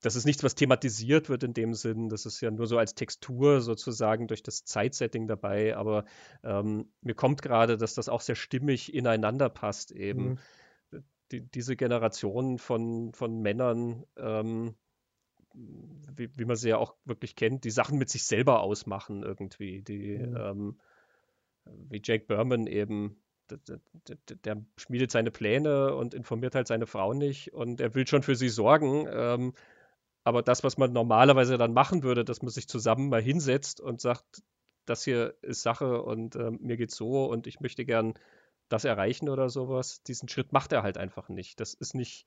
das 0.00 0.16
ist 0.16 0.26
nichts, 0.26 0.42
was 0.42 0.54
thematisiert 0.54 1.28
wird 1.28 1.42
in 1.44 1.54
dem 1.54 1.74
Sinn. 1.74 2.08
Das 2.08 2.26
ist 2.26 2.40
ja 2.40 2.50
nur 2.50 2.66
so 2.66 2.78
als 2.78 2.94
Textur 2.94 3.60
sozusagen 3.60 4.26
durch 4.26 4.42
das 4.42 4.64
Zeitsetting 4.64 5.26
dabei. 5.26 5.76
Aber 5.76 6.04
ähm, 6.42 6.90
mir 7.00 7.14
kommt 7.14 7.42
gerade, 7.42 7.76
dass 7.76 7.94
das 7.94 8.08
auch 8.08 8.20
sehr 8.20 8.34
stimmig 8.34 8.92
ineinander 8.92 9.48
passt 9.48 9.90
eben. 9.92 10.38
Mhm. 10.92 11.02
Die, 11.32 11.40
diese 11.42 11.76
Generation 11.76 12.58
von, 12.58 13.12
von 13.12 13.40
Männern, 13.40 14.04
ähm, 14.16 14.74
wie, 16.16 16.30
wie, 16.36 16.44
man 16.44 16.56
sie 16.56 16.70
ja 16.70 16.78
auch 16.78 16.94
wirklich 17.04 17.36
kennt, 17.36 17.64
die 17.64 17.70
Sachen 17.70 17.98
mit 17.98 18.10
sich 18.10 18.24
selber 18.24 18.60
ausmachen 18.60 19.22
irgendwie. 19.22 19.82
Die, 19.82 20.18
mhm. 20.18 20.36
ähm, 20.36 20.80
wie 21.64 22.00
Jake 22.02 22.26
Berman 22.26 22.66
eben, 22.66 23.20
der, 23.50 23.80
der, 24.08 24.36
der, 24.44 24.64
schmiedet 24.76 25.10
seine 25.10 25.30
Pläne 25.30 25.94
und 25.94 26.14
informiert 26.14 26.54
halt 26.54 26.66
seine 26.66 26.86
Frau 26.86 27.14
nicht 27.14 27.54
und 27.54 27.80
er 27.80 27.94
will 27.94 28.06
schon 28.06 28.22
für 28.22 28.36
sie 28.36 28.48
sorgen. 28.48 29.06
Ähm, 29.10 29.54
aber 30.24 30.42
das, 30.42 30.62
was 30.62 30.76
man 30.76 30.92
normalerweise 30.92 31.56
dann 31.56 31.72
machen 31.72 32.02
würde, 32.02 32.24
dass 32.24 32.42
man 32.42 32.50
sich 32.50 32.68
zusammen 32.68 33.08
mal 33.08 33.22
hinsetzt 33.22 33.80
und 33.80 34.00
sagt, 34.00 34.42
das 34.84 35.04
hier 35.04 35.34
ist 35.42 35.62
Sache 35.62 36.02
und 36.02 36.36
äh, 36.36 36.50
mir 36.50 36.76
geht's 36.76 36.96
so 36.96 37.26
und 37.26 37.46
ich 37.46 37.60
möchte 37.60 37.84
gern 37.84 38.14
das 38.68 38.84
erreichen 38.84 39.28
oder 39.28 39.48
sowas, 39.48 40.02
diesen 40.02 40.28
Schritt 40.28 40.52
macht 40.52 40.72
er 40.72 40.82
halt 40.82 40.98
einfach 40.98 41.28
nicht. 41.28 41.60
Das 41.60 41.74
ist 41.74 41.94
nicht, 41.94 42.26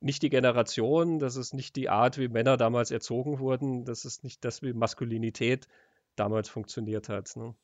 nicht 0.00 0.22
die 0.22 0.30
Generation, 0.30 1.18
das 1.18 1.36
ist 1.36 1.54
nicht 1.54 1.76
die 1.76 1.88
Art, 1.88 2.18
wie 2.18 2.28
Männer 2.28 2.56
damals 2.56 2.90
erzogen 2.90 3.38
wurden, 3.38 3.84
das 3.84 4.04
ist 4.04 4.24
nicht 4.24 4.44
das, 4.44 4.62
wie 4.62 4.72
Maskulinität 4.72 5.68
damals 6.16 6.48
funktioniert 6.48 7.08
hat. 7.08 7.36
Ne? 7.36 7.54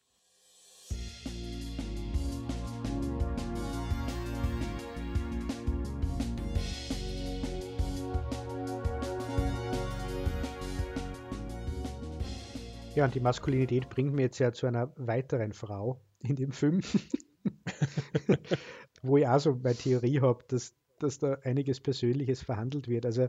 Ja, 12.94 13.04
und 13.04 13.14
die 13.14 13.20
Maskulinität 13.20 13.88
bringt 13.88 14.14
mir 14.14 14.22
jetzt 14.22 14.38
ja 14.38 14.52
zu 14.52 14.66
einer 14.66 14.92
weiteren 14.96 15.52
Frau 15.52 16.00
in 16.20 16.36
dem 16.36 16.52
Film, 16.52 16.80
wo 19.02 19.16
ich 19.16 19.26
auch 19.26 19.40
so 19.40 19.56
meine 19.56 19.74
Theorie 19.74 20.20
habe, 20.20 20.44
dass, 20.46 20.74
dass 21.04 21.18
da 21.18 21.34
einiges 21.42 21.80
Persönliches 21.80 22.42
verhandelt 22.42 22.88
wird. 22.88 23.06
Also 23.06 23.28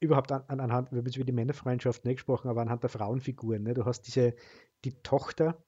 überhaupt 0.00 0.32
an, 0.32 0.42
anhand, 0.46 0.90
wir 0.90 0.98
haben 0.98 1.06
jetzt 1.06 1.16
über 1.16 1.24
die 1.24 1.32
Männerfreundschaft 1.32 2.04
nicht 2.04 2.16
gesprochen, 2.16 2.48
aber 2.48 2.60
anhand 2.60 2.82
der 2.82 2.90
Frauenfiguren. 2.90 3.62
Ne? 3.62 3.74
Du 3.74 3.84
hast 3.84 4.02
diese, 4.02 4.34
die 4.84 4.92
Tochter, 5.02 5.62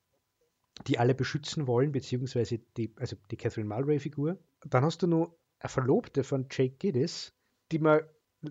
die 0.86 0.98
alle 0.98 1.14
beschützen 1.14 1.66
wollen, 1.66 1.92
beziehungsweise 1.92 2.58
die, 2.76 2.92
also 2.96 3.16
die 3.30 3.36
Catherine 3.36 3.68
Mulray-Figur. 3.68 4.38
Dann 4.66 4.84
hast 4.84 5.02
du 5.02 5.06
noch 5.06 5.36
eine 5.60 5.68
Verlobte 5.68 6.24
von 6.24 6.46
Jake 6.50 6.76
Giddis, 6.78 7.32
die 7.70 7.78
man 7.78 8.00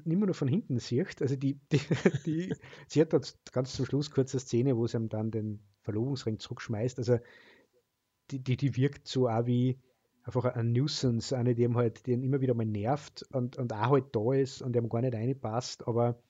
mehr 0.06 0.18
nur 0.18 0.34
von 0.34 0.48
hinten 0.48 0.80
sieht. 0.80 1.22
Also 1.22 1.36
die, 1.36 1.60
die, 1.72 1.80
die 2.26 2.56
sie 2.88 3.02
hat 3.02 3.14
dort 3.14 3.38
ganz 3.52 3.74
zum 3.74 3.86
Schluss 3.86 4.10
kurze 4.10 4.40
Szene, 4.40 4.78
wo 4.78 4.88
sie 4.88 4.98
ihm 4.98 5.10
dann 5.10 5.32
den 5.32 5.60
Verlobungsring 5.82 6.40
zurückschmeißt. 6.40 6.98
Also 7.00 7.20
die, 8.32 8.40
die, 8.40 8.58
die 8.58 8.76
wirkt 8.76 9.08
so 9.08 9.28
auch 9.28 9.46
wie 9.46 9.80
einfach 10.24 10.46
ein 10.46 10.72
Nuisance, 10.72 11.38
eine, 11.38 11.54
die 11.54 11.64
ihm 11.64 11.78
halt 11.78 12.08
den 12.08 12.24
immer 12.24 12.42
wieder 12.42 12.54
mal 12.54 12.66
nervt 12.66 13.24
und, 13.34 13.58
und 13.58 13.74
auch 13.74 13.92
halt 13.92 14.16
da 14.16 14.34
ist 14.34 14.62
und 14.62 14.76
ihm 14.76 14.90
gar 14.90 15.02
nicht 15.02 15.14
reinpasst, 15.14 15.88
aber 15.88 16.22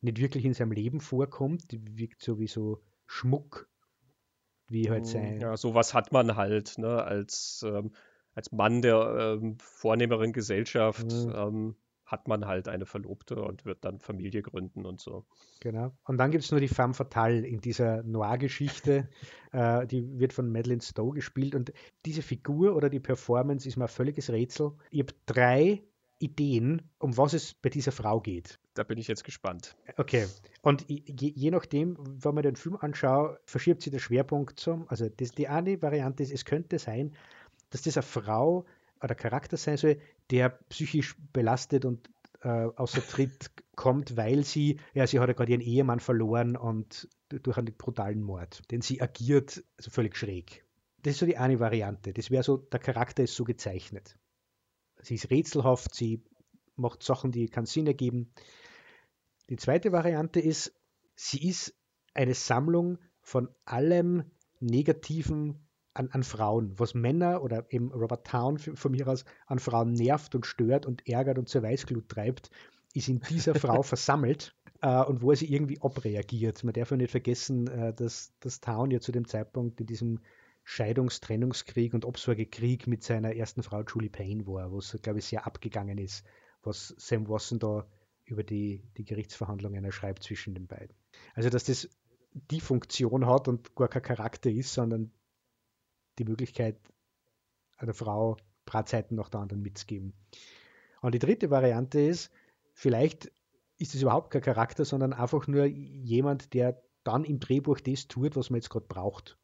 nicht 0.00 0.18
wirklich 0.18 0.44
in 0.44 0.54
seinem 0.54 0.72
Leben 0.72 1.00
vorkommt. 1.00 1.70
Die 1.70 1.98
wirkt 1.98 2.22
so 2.22 2.38
wie 2.38 2.46
so 2.46 2.80
Schmuck, 3.06 3.68
wie 4.68 4.90
halt 4.90 5.04
hm, 5.04 5.12
sein. 5.12 5.40
Ja, 5.40 5.56
sowas 5.56 5.94
hat 5.94 6.12
man 6.12 6.36
halt, 6.36 6.78
ne, 6.78 7.02
als, 7.02 7.64
ähm, 7.66 7.92
als 8.34 8.52
Mann 8.52 8.80
der 8.82 9.38
ähm, 9.40 9.58
vornehmeren 9.58 10.32
Gesellschaft. 10.32 11.04
Mhm. 11.04 11.32
Ähm, 11.34 11.76
hat 12.12 12.28
man 12.28 12.46
halt 12.46 12.68
eine 12.68 12.84
Verlobte 12.84 13.42
und 13.42 13.64
wird 13.64 13.86
dann 13.86 13.98
Familie 13.98 14.42
gründen 14.42 14.84
und 14.84 15.00
so. 15.00 15.24
Genau. 15.60 15.92
Und 16.04 16.18
dann 16.18 16.30
gibt 16.30 16.44
es 16.44 16.50
nur 16.50 16.60
die 16.60 16.68
Femme 16.68 16.92
Fatale 16.92 17.46
in 17.46 17.60
dieser 17.60 18.02
Noir-Geschichte. 18.02 19.08
äh, 19.52 19.86
die 19.86 20.20
wird 20.20 20.34
von 20.34 20.52
Madeleine 20.52 20.82
Stowe 20.82 21.14
gespielt 21.14 21.54
und 21.54 21.72
diese 22.04 22.20
Figur 22.20 22.76
oder 22.76 22.90
die 22.90 23.00
Performance 23.00 23.66
ist 23.66 23.78
mir 23.78 23.86
ein 23.86 23.88
völliges 23.88 24.28
Rätsel. 24.28 24.72
Ich 24.90 25.00
habe 25.00 25.14
drei 25.24 25.82
Ideen, 26.18 26.82
um 26.98 27.16
was 27.16 27.32
es 27.32 27.54
bei 27.54 27.70
dieser 27.70 27.92
Frau 27.92 28.20
geht. 28.20 28.58
Da 28.74 28.84
bin 28.84 28.98
ich 28.98 29.08
jetzt 29.08 29.24
gespannt. 29.24 29.74
Okay. 29.96 30.26
Und 30.60 30.84
je, 30.88 31.02
je 31.06 31.50
nachdem, 31.50 31.96
wenn 31.98 32.34
man 32.34 32.42
den 32.42 32.56
Film 32.56 32.76
anschaut, 32.76 33.38
verschiebt 33.46 33.80
sich 33.80 33.90
der 33.90 34.00
Schwerpunkt 34.00 34.60
zum. 34.60 34.86
Also 34.88 35.08
das, 35.08 35.32
die 35.32 35.48
eine 35.48 35.80
Variante 35.80 36.22
ist, 36.22 36.32
es 36.32 36.44
könnte 36.44 36.78
sein, 36.78 37.16
dass 37.70 37.80
diese 37.80 38.02
Frau 38.02 38.66
oder 39.02 39.14
Charakter 39.14 39.56
sein 39.56 39.76
soll, 39.76 40.00
der 40.30 40.50
psychisch 40.68 41.16
belastet 41.32 41.84
und 41.84 42.08
äh, 42.42 42.48
außer 42.48 43.06
Tritt 43.06 43.50
kommt, 43.76 44.16
weil 44.16 44.44
sie, 44.44 44.78
ja, 44.94 45.06
sie 45.06 45.20
hat 45.20 45.28
ja 45.28 45.34
gerade 45.34 45.52
ihren 45.52 45.60
Ehemann 45.60 46.00
verloren 46.00 46.56
und 46.56 47.08
durch 47.28 47.56
einen 47.56 47.74
brutalen 47.76 48.22
Mord, 48.22 48.62
denn 48.70 48.82
sie 48.82 49.00
agiert 49.00 49.64
also 49.78 49.90
völlig 49.90 50.16
schräg. 50.16 50.64
Das 51.02 51.14
ist 51.14 51.20
so 51.20 51.26
die 51.26 51.36
eine 51.36 51.58
Variante. 51.58 52.12
Das 52.12 52.30
wäre 52.30 52.42
so, 52.42 52.58
der 52.58 52.78
Charakter 52.78 53.24
ist 53.24 53.34
so 53.34 53.44
gezeichnet. 53.44 54.18
Sie 55.00 55.14
ist 55.14 55.30
rätselhaft, 55.30 55.94
sie 55.94 56.22
macht 56.76 57.02
Sachen, 57.02 57.32
die 57.32 57.48
keinen 57.48 57.66
Sinn 57.66 57.86
ergeben. 57.86 58.32
Die 59.50 59.56
zweite 59.56 59.90
Variante 59.90 60.40
ist, 60.40 60.72
sie 61.16 61.48
ist 61.48 61.74
eine 62.14 62.34
Sammlung 62.34 62.98
von 63.20 63.48
allem 63.64 64.30
Negativen, 64.60 65.66
an, 65.94 66.08
an 66.10 66.22
Frauen, 66.22 66.78
was 66.78 66.94
Männer 66.94 67.42
oder 67.42 67.66
eben 67.70 67.92
Robert 67.92 68.26
Town 68.26 68.58
von 68.58 68.92
mir 68.92 69.08
aus 69.08 69.24
an 69.46 69.58
Frauen 69.58 69.92
nervt 69.92 70.34
und 70.34 70.46
stört 70.46 70.86
und 70.86 71.06
ärgert 71.06 71.38
und 71.38 71.48
zur 71.48 71.62
Weißglut 71.62 72.08
treibt, 72.08 72.50
ist 72.94 73.08
in 73.08 73.20
dieser 73.20 73.54
Frau 73.54 73.82
versammelt 73.82 74.54
äh, 74.80 75.02
und 75.02 75.22
wo 75.22 75.30
er 75.30 75.36
sie 75.36 75.52
irgendwie 75.52 75.80
abreagiert. 75.80 76.64
Man 76.64 76.74
darf 76.74 76.90
ja 76.90 76.96
nicht 76.96 77.10
vergessen, 77.10 77.68
äh, 77.68 77.94
dass, 77.94 78.32
dass 78.40 78.60
Town 78.60 78.90
ja 78.90 79.00
zu 79.00 79.12
dem 79.12 79.26
Zeitpunkt 79.26 79.80
in 79.80 79.86
diesem 79.86 80.20
Scheidungs-, 80.64 81.20
Trennungskrieg 81.20 81.94
und 81.94 82.04
Obsorgekrieg 82.04 82.86
mit 82.86 83.02
seiner 83.02 83.34
ersten 83.34 83.62
Frau 83.62 83.82
Julie 83.82 84.10
Payne 84.10 84.46
war, 84.46 84.70
wo 84.70 84.78
es, 84.78 84.96
glaube 85.02 85.18
ich, 85.18 85.26
sehr 85.26 85.46
abgegangen 85.46 85.98
ist, 85.98 86.24
was 86.62 86.94
Sam 86.98 87.28
Wasson 87.28 87.58
da 87.58 87.86
über 88.24 88.44
die, 88.44 88.82
die 88.96 89.04
Gerichtsverhandlungen 89.04 89.84
erschreibt 89.84 90.22
zwischen 90.22 90.54
den 90.54 90.66
beiden. 90.66 90.94
Also, 91.34 91.50
dass 91.50 91.64
das 91.64 91.88
die 92.34 92.60
Funktion 92.60 93.26
hat 93.26 93.48
und 93.48 93.74
gar 93.74 93.88
kein 93.88 94.02
Charakter 94.02 94.50
ist, 94.50 94.72
sondern 94.72 95.10
die 96.18 96.24
Möglichkeit, 96.24 96.76
einer 97.76 97.94
Frau 97.94 98.36
Bratzeiten 98.64 99.16
nach 99.16 99.28
der 99.28 99.40
anderen 99.40 99.62
mitzugeben. 99.62 100.12
Und 101.00 101.14
die 101.14 101.18
dritte 101.18 101.50
Variante 101.50 102.00
ist, 102.00 102.30
vielleicht 102.74 103.32
ist 103.78 103.94
es 103.94 104.02
überhaupt 104.02 104.30
kein 104.30 104.42
Charakter, 104.42 104.84
sondern 104.84 105.12
einfach 105.12 105.46
nur 105.48 105.64
jemand, 105.64 106.54
der 106.54 106.80
dann 107.04 107.24
im 107.24 107.40
Drehbuch 107.40 107.80
das 107.80 108.06
tut, 108.06 108.36
was 108.36 108.50
man 108.50 108.58
jetzt 108.58 108.70
gerade 108.70 108.86
braucht. 108.86 109.36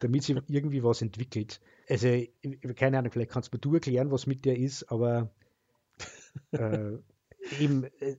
Damit 0.00 0.24
sich 0.24 0.36
irgendwie 0.48 0.82
was 0.82 1.02
entwickelt. 1.02 1.60
Also, 1.88 2.08
keine 2.74 2.98
Ahnung, 2.98 3.12
vielleicht 3.12 3.30
kannst 3.30 3.50
du 3.58 3.74
erklären, 3.74 4.10
was 4.10 4.26
mit 4.26 4.44
der 4.44 4.58
ist, 4.58 4.90
aber 4.90 5.30
äh, 6.50 6.98
eben, 7.60 7.84
äh, 8.00 8.16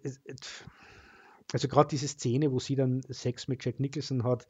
also 1.51 1.67
gerade 1.67 1.89
diese 1.89 2.07
Szene, 2.07 2.51
wo 2.51 2.59
sie 2.59 2.76
dann 2.76 3.01
Sex 3.09 3.47
mit 3.47 3.65
Jack 3.65 3.80
Nicholson 3.80 4.23
hat, 4.23 4.47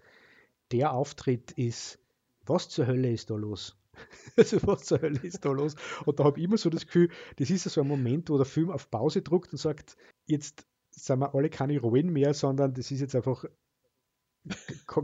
der 0.72 0.94
Auftritt 0.94 1.52
ist 1.52 2.00
was 2.46 2.70
zur 2.70 2.88
Hölle 2.88 3.12
ist 3.12 3.30
da 3.30 3.36
los? 3.36 3.78
also 4.38 4.58
was 4.64 4.84
zur 4.86 5.02
Hölle 5.02 5.20
ist 5.22 5.46
da 5.46 5.52
los? 5.52 5.76
Und 6.06 6.20
da 6.20 6.26
habe 6.26 6.40
ich 6.40 6.46
immer 6.46 6.58
so 6.58 6.70
das 6.70 6.86
Gefühl, 6.86 7.10
das 7.38 7.50
ist 7.50 7.64
so 7.64 7.82
ein 7.82 7.88
Moment, 7.88 8.30
wo 8.30 8.38
der 8.38 8.46
Film 8.46 8.72
auf 8.72 8.90
Pause 8.90 9.22
druckt 9.22 9.52
und 9.52 9.58
sagt, 9.58 9.98
jetzt 10.26 10.66
sind 10.92 11.20
wir 11.20 11.36
alle 11.36 11.50
keine 11.50 11.80
Rollen 11.80 12.12
mehr, 12.12 12.34
sondern 12.34 12.74
das 12.74 12.92
ist 12.92 13.02
jetzt 13.02 13.16
einfach 13.16 13.46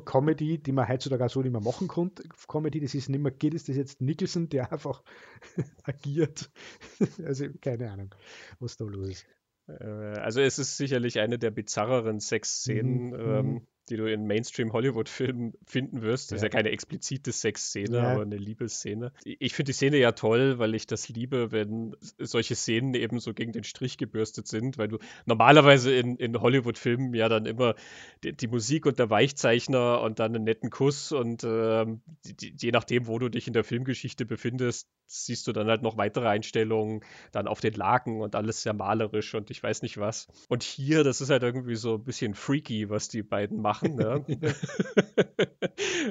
Comedy, 0.05 0.59
die 0.59 0.71
man 0.71 0.87
heutzutage 0.87 1.25
auch 1.25 1.29
so 1.29 1.41
nicht 1.41 1.51
mehr 1.51 1.61
machen 1.61 1.87
konnte. 1.87 2.23
Comedy, 2.47 2.79
das 2.79 2.93
ist 2.93 3.09
nicht 3.09 3.21
mehr 3.21 3.31
geht, 3.31 3.53
ist 3.53 3.69
das 3.69 3.75
jetzt 3.75 3.99
Nicholson, 3.99 4.49
der 4.49 4.71
einfach 4.71 5.03
agiert. 5.83 6.51
also 7.25 7.47
keine 7.59 7.91
Ahnung, 7.91 8.13
was 8.59 8.77
da 8.77 8.85
los 8.85 9.09
ist. 9.09 9.25
Äh, 9.67 9.83
also 9.83 10.41
es 10.41 10.59
ist 10.59 10.77
sicherlich 10.77 11.19
eine 11.19 11.39
der 11.39 11.51
bizarreren 11.51 12.19
Sexszenen. 12.19 13.07
Mhm. 13.07 13.13
Ähm, 13.15 13.53
mhm 13.53 13.67
die 13.91 13.97
du 13.97 14.11
in 14.11 14.25
Mainstream-Hollywood-Filmen 14.25 15.53
finden 15.65 16.01
wirst. 16.01 16.31
Das 16.31 16.37
ist 16.37 16.43
ja 16.43 16.49
keine 16.49 16.71
explizite 16.71 17.31
Sexszene, 17.31 17.97
ja. 17.97 18.03
aber 18.13 18.21
eine 18.21 18.37
Liebesszene. 18.37 19.11
Ich 19.23 19.53
finde 19.53 19.69
die 19.69 19.73
Szene 19.73 19.97
ja 19.97 20.13
toll, 20.13 20.57
weil 20.59 20.73
ich 20.73 20.87
das 20.87 21.09
liebe, 21.09 21.51
wenn 21.51 21.95
solche 22.17 22.55
Szenen 22.55 22.93
eben 22.93 23.19
so 23.19 23.33
gegen 23.33 23.51
den 23.51 23.65
Strich 23.65 23.97
gebürstet 23.97 24.47
sind, 24.47 24.77
weil 24.77 24.87
du 24.87 24.97
normalerweise 25.25 25.93
in, 25.93 26.15
in 26.15 26.39
Hollywood-Filmen 26.39 27.13
ja 27.13 27.27
dann 27.27 27.45
immer 27.45 27.75
die, 28.23 28.33
die, 28.35 28.47
Musik 28.47 28.85
und 28.85 28.97
der 28.97 29.09
Weichzeichner 29.09 30.01
und 30.01 30.19
dann 30.19 30.35
einen 30.35 30.45
netten 30.45 30.69
Kuss 30.69 31.11
und 31.11 31.43
äh, 31.43 31.85
die, 32.25 32.55
je 32.57 32.71
nachdem, 32.71 33.07
wo 33.07 33.19
du 33.19 33.29
dich 33.29 33.47
in 33.47 33.53
der 33.53 33.63
Filmgeschichte 33.63 34.25
befindest, 34.25 34.87
siehst 35.05 35.47
du 35.47 35.51
dann 35.51 35.67
halt 35.67 35.81
noch 35.81 35.97
weitere 35.97 36.27
Einstellungen, 36.27 37.01
dann 37.31 37.47
auf 37.47 37.59
den 37.59 37.73
Laken 37.73 38.21
und 38.21 38.35
alles 38.35 38.63
sehr 38.63 38.73
malerisch 38.73 39.33
und 39.35 39.51
ich 39.51 39.61
weiß 39.61 39.81
nicht 39.81 39.97
was. 39.97 40.27
Und 40.47 40.63
hier, 40.63 41.03
das 41.03 41.19
ist 41.19 41.29
halt 41.29 41.43
irgendwie 41.43 41.75
so 41.75 41.95
ein 41.95 42.03
bisschen 42.03 42.33
freaky, 42.33 42.89
was 42.89 43.09
die 43.09 43.23
beiden 43.23 43.61
machen. 43.61 43.80
Ne? 43.81 44.25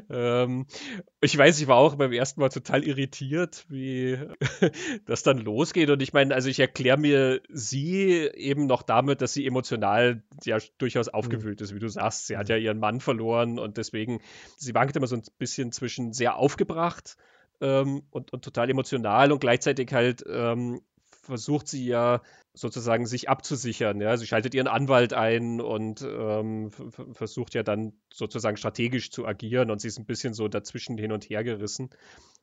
Ähm, 0.08 0.66
ich 1.20 1.36
weiß, 1.36 1.60
ich 1.60 1.66
war 1.66 1.76
auch 1.76 1.94
beim 1.96 2.12
ersten 2.12 2.40
Mal 2.40 2.48
total 2.48 2.84
irritiert, 2.84 3.64
wie 3.68 4.18
das 5.06 5.22
dann 5.22 5.38
losgeht. 5.38 5.90
Und 5.90 6.02
ich 6.02 6.12
meine, 6.12 6.34
also 6.34 6.48
ich 6.48 6.60
erkläre 6.60 6.98
mir 6.98 7.40
sie 7.48 8.30
eben 8.34 8.66
noch 8.66 8.82
damit, 8.82 9.20
dass 9.20 9.32
sie 9.32 9.46
emotional 9.46 10.22
ja 10.44 10.58
durchaus 10.78 11.06
mhm. 11.06 11.14
aufgewühlt 11.14 11.60
ist, 11.60 11.74
wie 11.74 11.78
du 11.78 11.88
sagst. 11.88 12.26
Sie 12.26 12.36
hat 12.36 12.48
ja 12.48 12.56
ihren 12.56 12.78
Mann 12.78 13.00
verloren 13.00 13.58
und 13.58 13.76
deswegen, 13.76 14.20
sie 14.56 14.74
wankt 14.74 14.96
immer 14.96 15.06
so 15.06 15.16
ein 15.16 15.22
bisschen 15.38 15.72
zwischen 15.72 16.12
sehr 16.12 16.36
aufgebracht 16.36 17.16
ähm, 17.60 18.02
und, 18.10 18.32
und 18.32 18.44
total 18.44 18.70
emotional 18.70 19.32
und 19.32 19.40
gleichzeitig 19.40 19.92
halt 19.92 20.24
ähm, 20.28 20.82
versucht 21.22 21.68
sie 21.68 21.86
ja 21.86 22.22
sozusagen 22.52 23.06
sich 23.06 23.28
abzusichern. 23.28 24.00
Ja? 24.00 24.16
Sie 24.16 24.26
schaltet 24.26 24.54
ihren 24.54 24.66
Anwalt 24.66 25.12
ein 25.12 25.60
und 25.60 26.02
ähm, 26.02 26.70
versucht 27.12 27.54
ja 27.54 27.62
dann 27.62 27.92
sozusagen 28.12 28.56
strategisch 28.56 29.10
zu 29.10 29.26
agieren 29.26 29.70
und 29.70 29.80
sie 29.80 29.88
ist 29.88 29.98
ein 29.98 30.06
bisschen 30.06 30.34
so 30.34 30.48
dazwischen 30.48 30.98
hin 30.98 31.12
und 31.12 31.24
her 31.24 31.44
gerissen. 31.44 31.90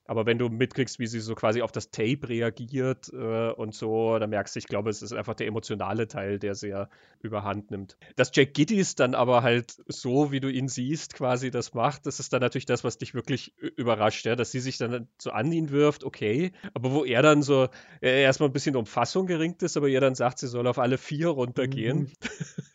Aber 0.08 0.26
wenn 0.26 0.38
du 0.38 0.50
mitkriegst, 0.50 1.00
wie 1.00 1.08
sie 1.08 1.20
so 1.20 1.36
quasi 1.36 1.62
auf 1.62 1.72
das 1.72 1.92
Tape 1.92 2.30
reagiert 2.30 3.12
äh, 3.14 3.52
und 3.52 3.76
so, 3.76 4.18
dann 4.18 4.30
merkst 4.30 4.56
du, 4.56 4.60
ich 4.60 4.68
glaube, 4.68 4.90
es 4.90 5.02
ist 5.02 5.14
einfach 5.14 5.36
der 5.36 5.48
emotionale 5.48 6.08
Teil, 6.08 6.40
der 6.40 6.56
sehr 6.56 6.90
überhand 7.22 7.72
nimmt. 7.72 7.98
Dass 8.16 8.32
Jack 8.34 8.54
Giddys 8.54 8.96
dann 8.96 9.16
aber 9.16 9.44
halt 9.44 9.76
so, 9.88 10.32
wie 10.32 10.40
du 10.40 10.50
ihn 10.50 10.70
siehst, 10.70 11.14
quasi 11.14 11.52
das 11.52 11.74
macht, 11.74 12.06
das 12.06 12.20
ist 12.20 12.32
dann 12.32 12.42
natürlich 12.42 12.66
das, 12.66 12.84
was 12.84 12.98
dich 12.98 13.14
wirklich 13.14 13.54
überrascht, 13.58 14.26
ja? 14.26 14.36
dass 14.36 14.52
sie 14.52 14.62
sich 14.62 14.78
dann 14.78 15.08
so 15.18 15.32
an 15.32 15.52
ihn 15.52 15.72
wirft, 15.72 16.04
okay, 16.06 16.54
aber 16.74 16.94
wo 16.94 17.04
er 17.04 17.22
dann 17.22 17.42
so 17.42 17.68
äh, 18.02 18.24
erstmal 18.24 18.50
ein 18.50 18.54
bisschen 18.54 18.78
um 18.78 18.86
Fassung 18.86 19.28
geringt 19.28 19.62
ist, 19.62 19.76
aber 19.76 19.90
ihr 19.90 20.00
dann 20.00 20.16
sagt, 20.16 20.40
sie 20.40 20.48
soll 20.48 20.68
auf 20.68 20.80
alle 20.80 20.98
vier 20.98 21.28
runtergehen. 21.30 22.00
Mhm. 22.00 22.12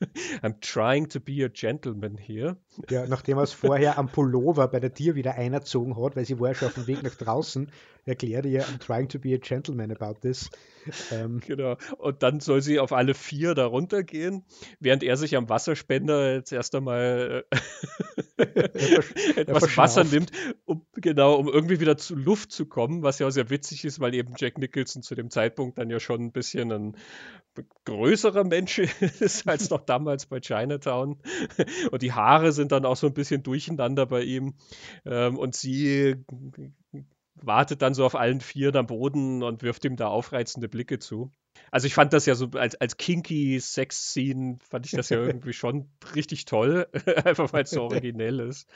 I'm 0.42 0.60
trying 0.60 1.08
to 1.08 1.20
be 1.20 1.44
a 1.44 1.48
gentleman 1.48 2.18
here. 2.18 2.56
Ja, 2.88 3.06
nachdem 3.06 3.38
er 3.38 3.44
es 3.44 3.52
vorher 3.52 3.98
am 3.98 4.08
Pullover 4.08 4.66
bei 4.68 4.80
der 4.80 4.94
Tier 4.94 5.14
wieder 5.14 5.34
einerzogen 5.34 6.02
hat, 6.02 6.16
weil 6.16 6.24
sie 6.24 6.40
war 6.40 6.48
ja 6.48 6.54
schon 6.54 6.68
auf 6.68 6.74
dem 6.74 6.86
Weg 6.86 7.02
nach 7.02 7.14
draußen, 7.14 7.70
erklärt 8.04 8.46
ihr, 8.46 8.64
I'm 8.64 8.78
trying 8.78 9.08
to 9.08 9.18
be 9.18 9.34
a 9.34 9.38
gentleman 9.38 9.90
about 9.90 10.20
this. 10.20 10.50
Ähm, 11.12 11.40
genau. 11.40 11.76
Und 11.98 12.22
dann 12.22 12.40
soll 12.40 12.60
sie 12.60 12.80
auf 12.80 12.92
alle 12.92 13.14
vier 13.14 13.54
da 13.54 13.66
runtergehen, 13.66 14.44
während 14.80 15.02
er 15.02 15.16
sich 15.16 15.36
am 15.36 15.48
Wasserspender 15.48 16.34
jetzt 16.34 16.52
erst 16.52 16.74
einmal 16.74 17.44
äh, 18.36 18.42
etwas 19.36 19.76
Wasser 19.76 20.04
nimmt, 20.04 20.32
um 20.64 20.84
genau, 20.94 21.36
um 21.36 21.48
irgendwie 21.48 21.80
wieder 21.80 21.96
zu 21.96 22.16
Luft 22.16 22.50
zu 22.52 22.66
kommen, 22.66 23.02
was 23.02 23.18
ja 23.18 23.28
auch 23.28 23.30
sehr 23.30 23.50
witzig 23.50 23.84
ist, 23.84 24.00
weil 24.00 24.14
eben 24.14 24.34
Jack 24.36 24.58
Nicholson 24.58 25.02
zu 25.02 25.14
dem 25.14 25.30
Zeitpunkt 25.30 25.78
dann 25.78 25.90
ja 25.90 26.00
schon 26.00 26.22
ein 26.22 26.32
bisschen 26.32 26.72
ein 26.72 26.96
größerer 27.84 28.44
Mensch 28.44 28.78
ist 29.20 29.48
als 29.48 29.70
noch 29.70 29.84
damals 29.84 30.26
bei 30.26 30.40
Chinatown. 30.40 31.18
Und 31.90 32.02
die 32.02 32.12
Haare 32.12 32.52
sind 32.52 32.72
dann 32.72 32.86
auch 32.86 32.96
so 32.96 33.06
ein 33.06 33.14
bisschen 33.14 33.42
durcheinander 33.42 34.06
bei 34.06 34.22
ihm. 34.22 34.54
Ähm, 35.04 35.38
und 35.38 35.54
sie 35.54 36.16
wartet 37.34 37.82
dann 37.82 37.94
so 37.94 38.04
auf 38.04 38.14
allen 38.14 38.40
Vieren 38.40 38.76
am 38.76 38.86
Boden 38.86 39.42
und 39.42 39.62
wirft 39.62 39.84
ihm 39.84 39.96
da 39.96 40.08
aufreizende 40.08 40.68
Blicke 40.68 40.98
zu. 40.98 41.32
Also 41.70 41.86
ich 41.86 41.94
fand 41.94 42.12
das 42.12 42.26
ja 42.26 42.34
so 42.34 42.50
als, 42.54 42.74
als 42.76 42.96
kinky 42.96 43.58
Sex-Scene, 43.60 44.58
fand 44.68 44.86
ich 44.86 44.92
das 44.92 45.08
ja 45.08 45.18
irgendwie 45.22 45.52
schon 45.52 45.90
richtig 46.14 46.44
toll, 46.44 46.88
einfach 47.24 47.52
weil 47.52 47.64
es 47.64 47.70
so 47.70 47.82
originell 47.82 48.40
ist. 48.40 48.68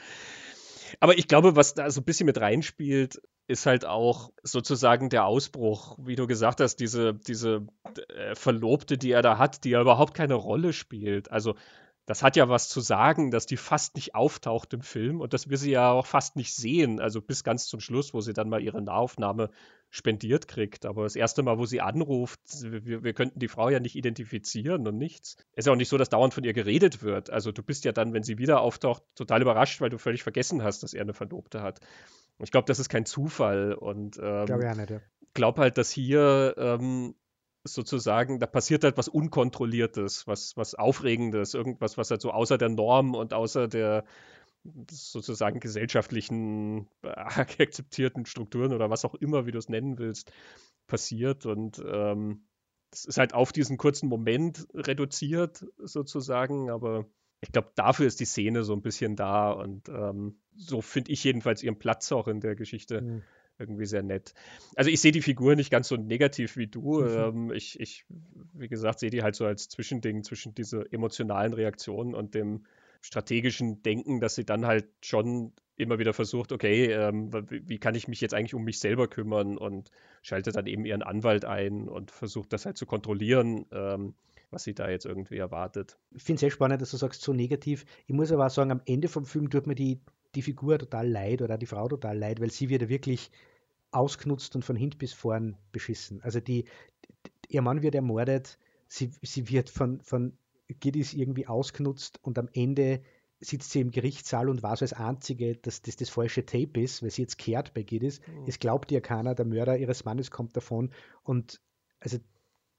Aber 1.01 1.19
ich 1.19 1.27
glaube, 1.29 1.57
was 1.57 1.75
da 1.75 1.91
so 1.91 2.01
ein 2.01 2.05
bisschen 2.05 2.27
mit 2.27 2.41
reinspielt, 2.41 3.21
ist 3.49 3.67
halt 3.67 3.85
auch 3.85 4.31
sozusagen 4.43 5.09
der 5.09 5.27
Ausbruch, 5.27 5.99
wie 6.01 6.17
du 6.17 6.27
gesagt 6.27 6.61
hast, 6.61 6.77
diese, 6.77 7.15
diese 7.15 7.67
äh, 8.09 8.35
Verlobte, 8.35 8.99
die 8.99 9.11
er 9.11 9.23
da 9.23 9.39
hat, 9.39 9.65
die 9.65 9.71
ja 9.71 9.81
überhaupt 9.81 10.15
keine 10.15 10.35
Rolle 10.35 10.73
spielt. 10.73 11.31
Also 11.31 11.55
das 12.07 12.23
hat 12.23 12.37
ja 12.37 12.49
was 12.49 12.69
zu 12.69 12.81
sagen, 12.81 13.33
dass 13.33 13.47
die 13.47 13.57
fast 13.57 13.97
nicht 13.97 14.15
auftaucht 14.15 14.73
im 14.73 14.81
Film 14.81 15.21
und 15.21 15.33
dass 15.33 15.51
wir 15.51 15.59
sie 15.59 15.73
ja 15.73 15.91
auch 15.91 16.07
fast 16.07 16.37
nicht 16.37 16.55
sehen, 16.55 17.01
also 17.01 17.21
bis 17.21 17.43
ganz 17.43 17.67
zum 17.67 17.81
Schluss, 17.81 18.15
wo 18.15 18.21
sie 18.21 18.33
dann 18.33 18.49
mal 18.49 18.63
ihre 18.63 18.81
Nahaufnahme 18.81 19.51
spendiert 19.91 20.47
kriegt. 20.47 20.87
Aber 20.87 21.03
das 21.03 21.17
erste 21.17 21.43
Mal, 21.43 21.59
wo 21.59 21.67
sie 21.67 21.81
anruft, 21.81 22.41
wir, 22.63 23.03
wir 23.03 23.13
könnten 23.13 23.41
die 23.41 23.49
Frau 23.49 23.69
ja 23.71 23.81
nicht 23.81 23.97
identifizieren 23.97 24.87
und 24.87 24.97
nichts. 24.97 25.37
Es 25.53 25.59
ist 25.59 25.67
ja 25.67 25.73
auch 25.73 25.77
nicht 25.77 25.89
so, 25.89 25.99
dass 25.99 26.09
dauernd 26.09 26.33
von 26.33 26.45
ihr 26.45 26.53
geredet 26.53 27.03
wird. 27.03 27.31
Also 27.31 27.51
du 27.51 27.65
bist 27.65 27.85
ja 27.85 27.91
dann, 27.91 28.13
wenn 28.13 28.23
sie 28.23 28.39
wieder 28.39 28.61
auftaucht, 28.61 29.03
total 29.17 29.43
überrascht, 29.43 29.81
weil 29.81 29.91
du 29.91 29.99
völlig 29.99 30.23
vergessen 30.23 30.63
hast, 30.63 30.85
dass 30.85 30.95
er 30.95 31.03
eine 31.03 31.15
Verlobte 31.15 31.61
hat. 31.61 31.81
Ich 32.39 32.53
glaube, 32.53 32.67
das 32.67 32.79
ist 32.79 32.89
kein 32.89 33.07
Zufall 33.07 33.73
und 33.75 34.17
ähm, 34.19 34.47
glaube 34.47 34.65
ja 34.65 34.75
nicht, 34.75 34.91
ja. 34.91 35.01
glaub 35.35 35.59
halt, 35.59 35.77
dass 35.77 35.91
hier 35.91 36.55
ähm, 36.57 37.15
sozusagen, 37.75 38.39
da 38.39 38.47
passiert 38.47 38.85
halt 38.85 38.97
was 38.97 39.09
Unkontrolliertes, 39.09 40.27
was, 40.27 40.57
was 40.57 40.75
Aufregendes, 40.75 41.55
irgendwas, 41.55 41.99
was 41.99 42.11
halt 42.11 42.21
so 42.21 42.31
außer 42.31 42.59
der 42.59 42.69
Norm 42.69 43.15
und 43.15 43.33
außer 43.35 43.69
der 43.69 44.05
sozusagen 44.91 45.61
gesellschaftlichen 45.61 46.89
äh, 47.03 47.09
akzeptierten 47.61 48.27
Strukturen 48.27 48.73
oder 48.73 48.91
was 48.91 49.05
auch 49.05 49.15
immer, 49.15 49.47
wie 49.47 49.53
du 49.53 49.59
es 49.59 49.69
nennen 49.69 49.99
willst, 49.99 50.33
passiert. 50.87 51.47
Und 51.47 51.83
ähm, 51.87 52.47
das 52.91 53.05
ist 53.05 53.19
halt 53.19 53.35
auf 53.35 53.53
diesen 53.53 53.77
kurzen 53.77 54.09
Moment 54.09 54.67
reduziert, 54.75 55.65
sozusagen, 55.79 56.71
aber 56.71 57.07
ich 57.41 57.53
glaube, 57.53 57.71
dafür 57.75 58.07
ist 58.07 58.21
die 58.21 58.25
Szene 58.25 58.65
so 58.65 58.73
ein 58.73 58.83
bisschen 58.83 59.15
da 59.15 59.51
und 59.51 59.89
ähm, 59.89 60.41
so 60.57 60.81
finde 60.81 61.13
ich 61.13 61.23
jedenfalls 61.23 61.63
ihren 61.63 61.79
Platz 61.79 62.11
auch 62.13 62.29
in 62.29 62.41
der 62.41 62.57
Geschichte. 62.57 63.03
Mhm 63.03 63.23
irgendwie 63.59 63.87
sehr 63.87 64.03
nett. 64.03 64.35
Also 64.75 64.91
ich 64.91 65.01
sehe 65.01 65.13
die 65.13 65.23
Figur 65.23 65.57
nicht 65.57 65.71
ganz 65.71 65.89
so 65.89 65.97
negativ 65.97 66.57
wie 66.57 66.67
du. 66.67 67.01
Mhm. 67.01 67.09
Ähm, 67.09 67.53
ich, 67.53 67.81
ich, 67.81 68.05
wie 68.53 68.69
gesagt, 68.69 69.01
sehe 69.01 69.11
die 69.11 69.23
halt 69.23 69.35
so 69.35 69.47
als 69.47 69.69
Zwischending 69.69 70.23
zwischen 70.25 70.55
diese 70.55 70.91
emotionalen 70.93 71.53
Reaktionen 71.53 72.15
und 72.15 72.35
dem 72.35 72.65
strategischen 73.01 73.83
Denken, 73.83 74.21
dass 74.21 74.35
sie 74.35 74.45
dann 74.45 74.67
halt 74.67 74.87
schon 75.03 75.53
immer 75.77 75.99
wieder 75.99 76.15
versucht, 76.15 76.53
okay, 76.53 76.87
ähm, 76.87 77.31
wie 77.51 77.79
kann 77.79 77.95
ich 77.95 78.09
mich 78.09 78.21
jetzt 78.21 78.35
eigentlich 78.35 78.55
um 78.55 78.65
mich 78.65 78.81
selber 78.81 79.09
kümmern 79.09 79.59
und 79.59 79.91
schaltet 80.23 80.57
dann 80.57 80.67
eben 80.67 80.87
ihren 80.87 81.03
Anwalt 81.03 81.45
ein 81.45 81.89
und 81.89 82.11
versucht 82.11 82.53
das 82.53 82.65
halt 82.67 82.79
zu 82.79 82.87
kontrollieren. 82.87 83.67
Ähm, 83.71 84.15
was 84.51 84.63
sie 84.63 84.75
da 84.75 84.89
jetzt 84.89 85.07
irgendwie 85.07 85.39
erwartet. 85.39 85.99
Ich 86.13 86.23
finde 86.23 86.37
es 86.37 86.41
sehr 86.41 86.51
spannend, 86.51 86.81
dass 86.81 86.91
du 86.91 86.97
sagst, 86.97 87.21
so 87.23 87.33
negativ. 87.33 87.85
Ich 88.07 88.15
muss 88.15 88.33
aber 88.33 88.47
auch 88.47 88.51
sagen, 88.51 88.71
am 88.71 88.81
Ende 88.87 89.09
vom 89.09 89.27
Film 89.27 89.51
tut 89.51 89.67
mir 89.67 89.75
die 89.75 90.01
die 90.37 90.43
Figur 90.43 90.79
total 90.79 91.09
leid 91.09 91.43
oder 91.43 91.59
die 91.59 91.67
Frau 91.67 91.89
total 91.89 92.19
leid, 92.19 92.41
weil 92.41 92.51
sie 92.51 92.69
wird 92.69 92.83
ja 92.83 92.89
wirklich 92.89 93.31
ausgenutzt 93.91 94.55
und 94.55 94.65
von 94.65 94.77
hinten 94.77 94.99
bis 94.99 95.13
vorn 95.13 95.57
beschissen. 95.73 96.23
Also 96.23 96.41
die, 96.41 96.67
ihr 97.49 97.63
Mann 97.63 97.83
wird 97.83 97.95
ermordet, 97.95 98.59
sie, 98.89 99.11
sie 99.23 99.49
wird 99.49 99.71
von, 99.71 100.01
von 100.03 100.37
Giddis 100.69 101.15
irgendwie 101.15 101.47
ausgenutzt 101.47 102.19
und 102.23 102.39
am 102.39 102.49
Ende 102.53 103.01
sitzt 103.41 103.71
sie 103.71 103.81
im 103.81 103.91
Gerichtssaal 103.91 104.49
und 104.49 104.63
war 104.63 104.77
so 104.77 104.85
als 104.85 104.93
Einzige, 104.93 105.57
dass 105.57 105.83
das 105.83 105.97
das 105.97 106.09
falsche 106.09 106.47
Tape 106.47 106.81
ist, 106.81 107.03
weil 107.03 107.11
sie 107.11 107.23
jetzt 107.23 107.39
kehrt 107.39 107.75
bei 107.75 107.83
Giddis. 107.83 108.21
Mhm. 108.21 108.45
Es 108.47 108.59
glaubt 108.59 108.91
ihr 108.93 109.01
keiner, 109.01 109.35
der 109.35 109.45
Mörder 109.45 109.77
ihres 109.77 110.05
Mannes 110.05 110.31
kommt 110.31 110.57
davon 110.57 110.91
und 111.23 111.61
also 112.01 112.19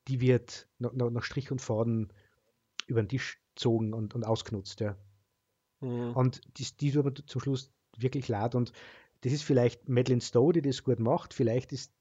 die 0.07 0.21
wird 0.21 0.67
nach, 0.79 0.93
nach 0.93 1.23
Strich 1.23 1.51
und 1.51 1.61
Faden 1.61 2.11
über 2.87 3.01
den 3.01 3.09
Tisch 3.09 3.39
gezogen 3.55 3.93
und, 3.93 4.15
und 4.15 4.25
ausgenutzt, 4.25 4.79
ja. 4.79 4.95
Mhm. 5.81 6.11
Und 6.13 6.41
die, 6.57 6.65
die 6.77 6.91
tut 6.91 7.05
mir 7.05 7.13
zum 7.13 7.41
Schluss 7.41 7.71
wirklich 7.97 8.27
leid. 8.27 8.55
Und 8.55 8.71
das 9.21 9.33
ist 9.33 9.43
vielleicht 9.43 9.89
Madeleine 9.89 10.21
Stowe, 10.21 10.53
die 10.53 10.61
das 10.61 10.83
gut 10.83 10.99
macht. 10.99 11.33
Vielleicht 11.33 11.71
ist 11.73 11.91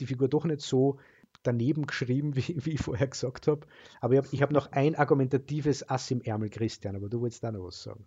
die 0.00 0.06
Figur 0.06 0.28
doch 0.28 0.44
nicht 0.44 0.60
so 0.60 0.98
daneben 1.42 1.86
geschrieben, 1.86 2.36
wie, 2.36 2.64
wie 2.64 2.72
ich 2.72 2.80
vorher 2.80 3.08
gesagt 3.08 3.46
habe. 3.46 3.66
Aber 4.00 4.14
ich 4.14 4.20
habe 4.20 4.42
hab 4.42 4.52
noch 4.52 4.72
ein 4.72 4.94
argumentatives 4.94 5.88
Ass 5.88 6.10
im 6.10 6.20
Ärmel, 6.20 6.50
Christian, 6.50 6.96
aber 6.96 7.08
du 7.08 7.20
wolltest 7.20 7.44
da 7.44 7.52
noch 7.52 7.66
was 7.66 7.82
sagen. 7.82 8.06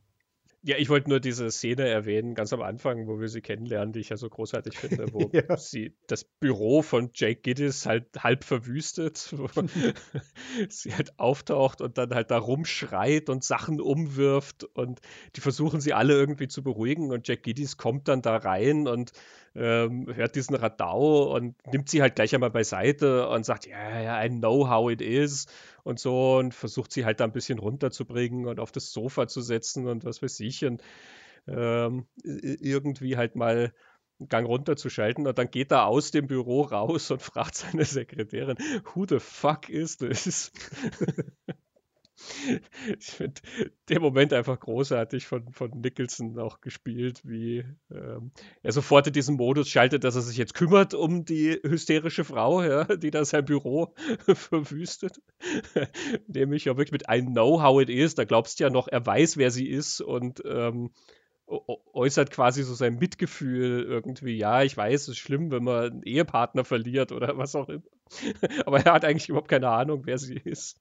Ja, 0.68 0.76
ich 0.78 0.90
wollte 0.90 1.10
nur 1.10 1.22
diese 1.22 1.50
Szene 1.50 1.88
erwähnen, 1.88 2.36
ganz 2.36 2.52
am 2.52 2.62
Anfang, 2.62 3.08
wo 3.08 3.22
wir 3.22 3.30
sie 3.30 3.40
kennenlernen, 3.40 3.94
die 3.94 4.02
ich 4.02 4.10
ja 4.10 4.18
so 4.18 4.30
großartig 4.30 4.78
finde, 4.78 5.14
wo 5.14 5.30
ja. 5.32 5.56
sie 5.56 5.96
das 6.08 6.26
Büro 6.26 6.82
von 6.82 7.12
Jake 7.14 7.40
Giddis 7.40 7.86
halt 7.86 8.08
halb 8.22 8.44
verwüstet, 8.44 9.34
wo 9.38 9.48
sie 10.70 10.94
halt 10.94 11.18
auftaucht 11.20 11.80
und 11.80 11.98
dann 11.98 12.14
halt 12.14 12.32
da 12.32 12.38
rumschreit 12.38 13.30
und 13.30 13.46
Sachen 13.46 13.80
umwirft 13.80 14.66
und 14.66 15.00
die 15.38 15.40
versuchen 15.40 15.80
sie 15.80 15.94
alle 15.94 16.16
irgendwie 16.16 16.50
zu 16.50 16.62
beruhigen 16.64 17.14
und 17.14 17.26
Jack 17.26 17.44
Giddis 17.44 17.78
kommt 17.78 18.10
dann 18.10 18.22
da 18.22 18.36
rein 18.36 18.90
und 18.90 19.14
ähm, 19.58 20.08
hört 20.14 20.36
diesen 20.36 20.56
Radau 20.56 21.36
und 21.36 21.56
nimmt 21.72 21.90
sie 21.90 22.02
halt 22.02 22.16
gleich 22.16 22.34
einmal 22.36 22.52
beiseite 22.52 23.28
und 23.30 23.46
sagt, 23.46 23.66
ja, 23.68 23.78
yeah, 23.78 24.02
yeah, 24.02 24.26
I 24.26 24.30
know 24.30 24.70
how 24.70 24.92
it 24.92 25.02
is 25.02 25.48
und 25.84 26.00
so 26.00 26.38
und 26.38 26.54
versucht 26.54 26.92
sie 26.92 27.06
halt 27.06 27.20
da 27.20 27.24
ein 27.26 27.32
bisschen 27.32 27.60
runterzubringen 27.60 28.46
und 28.48 28.60
auf 28.60 28.72
das 28.72 28.92
Sofa 28.92 29.28
zu 29.28 29.42
setzen 29.42 29.88
und 29.88 30.06
was 30.06 30.22
weiß 30.22 30.40
ich 30.42 30.64
und 30.66 30.84
ähm, 31.48 32.08
irgendwie 32.24 33.18
halt 33.18 33.36
mal 33.36 33.74
einen 34.20 34.30
Gang 34.30 34.48
runterzuschalten 34.48 35.28
und 35.28 35.38
dann 35.38 35.52
geht 35.52 35.72
er 35.72 35.88
aus 35.88 36.12
dem 36.12 36.28
Büro 36.28 36.62
raus 36.64 37.12
und 37.12 37.22
fragt 37.24 37.56
seine 37.56 37.86
Sekretärin, 37.86 38.58
who 38.94 39.06
the 39.08 39.20
fuck 39.20 39.70
is 39.70 39.98
this? 39.98 40.52
ich 43.00 43.06
finde 43.06 43.42
den 43.90 44.02
Moment 44.02 44.34
einfach 44.34 44.60
großartig 44.60 45.28
von, 45.28 45.52
von 45.52 45.72
Nicholson 45.82 46.40
auch 46.40 46.62
gespielt, 46.62 47.22
wie 47.24 47.64
ähm, 47.92 48.32
er 48.64 48.72
sofort 48.72 49.08
in 49.08 49.14
diesen 49.14 49.36
Modus 49.36 49.70
schaltet, 49.70 50.04
dass 50.04 50.16
er 50.16 50.22
sich 50.22 50.38
jetzt 50.38 50.54
kümmert 50.54 50.94
um 50.94 51.26
die 51.26 51.60
hysterische 51.64 52.24
Frau, 52.24 52.64
ja, 52.64 52.84
die 52.86 53.12
da 53.12 53.24
sein 53.26 53.46
Büro 53.46 53.94
verwüstet. 54.34 55.22
Nämlich 56.28 56.66
ja 56.66 56.78
wirklich 56.78 56.92
mit 56.92 57.04
I 57.10 57.22
know 57.22 57.62
how 57.62 57.82
it 57.82 57.90
is, 57.90 58.16
da 58.16 58.24
glaubst 58.24 58.60
du 58.60 58.64
ja 58.64 58.70
noch, 58.70 58.88
er 58.88 59.06
weiß, 59.06 59.38
wer 59.38 59.52
sie 59.52 59.68
ist 59.68 60.02
und 60.02 60.42
ähm, 60.46 60.92
äußert 61.48 62.32
quasi 62.32 62.64
so 62.64 62.74
sein 62.74 62.96
Mitgefühl 62.96 63.84
irgendwie. 63.84 64.38
Ja, 64.38 64.64
ich 64.64 64.76
weiß, 64.76 65.04
es 65.04 65.08
ist 65.10 65.18
schlimm, 65.18 65.50
wenn 65.52 65.64
man 65.64 65.92
einen 65.92 66.04
Ehepartner 66.04 66.66
verliert 66.66 67.14
oder 67.14 67.38
was 67.38 67.56
auch 67.56 67.70
immer. 67.70 67.84
Aber 68.66 68.86
er 68.86 68.94
hat 68.94 69.06
eigentlich 69.06 69.30
überhaupt 69.30 69.48
keine 69.48 69.70
Ahnung, 69.70 70.02
wer 70.06 70.18
sie 70.18 70.36
ist. 70.36 70.78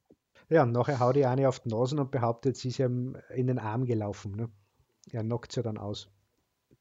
Ja, 0.49 0.63
und 0.63 0.73
nachher 0.73 1.01
haut 1.01 1.17
die 1.17 1.27
eine 1.27 1.49
auf 1.49 1.61
die 1.61 1.71
Nase 1.71 1.97
und 1.97 2.11
behauptet, 2.11 2.57
sie 2.57 2.69
ist 2.69 2.79
ja 2.79 2.87
in 2.87 3.47
den 3.47 3.59
Arm 3.59 3.85
gelaufen. 3.85 4.33
Ne? 4.37 4.49
Er 5.11 5.23
knockt 5.23 5.53
sie 5.53 5.63
dann 5.63 5.79
aus. 5.79 6.09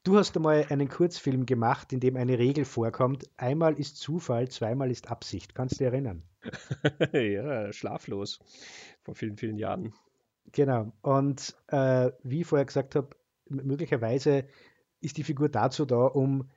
Du 0.03 0.17
hast 0.17 0.35
einmal 0.35 0.67
einen 0.69 0.87
Kurzfilm 0.87 1.47
gemacht, 1.47 1.91
in 1.91 1.99
dem 1.99 2.15
eine 2.15 2.37
Regel 2.37 2.63
vorkommt. 2.63 3.27
Einmal 3.37 3.79
ist 3.79 3.97
Zufall, 3.97 4.49
zweimal 4.49 4.91
ist 4.91 5.09
Absicht. 5.09 5.55
Kannst 5.55 5.75
du 5.75 5.83
dich 5.83 5.91
erinnern? 5.91 6.21
ja, 7.11 7.73
schlaflos. 7.73 8.39
Vor 9.01 9.15
vielen, 9.15 9.35
vielen 9.35 9.57
Jahren. 9.57 9.93
Genau. 10.51 10.91
Und 11.01 11.55
äh, 11.69 12.11
wie 12.21 12.41
ich 12.41 12.47
vorher 12.47 12.65
gesagt 12.65 12.93
habe, 12.93 13.15
möglicherweise 13.49 14.45
ist 15.01 15.17
die 15.17 15.23
Figur 15.23 15.49
dazu 15.49 15.85
da, 15.85 16.05
um 16.05 16.51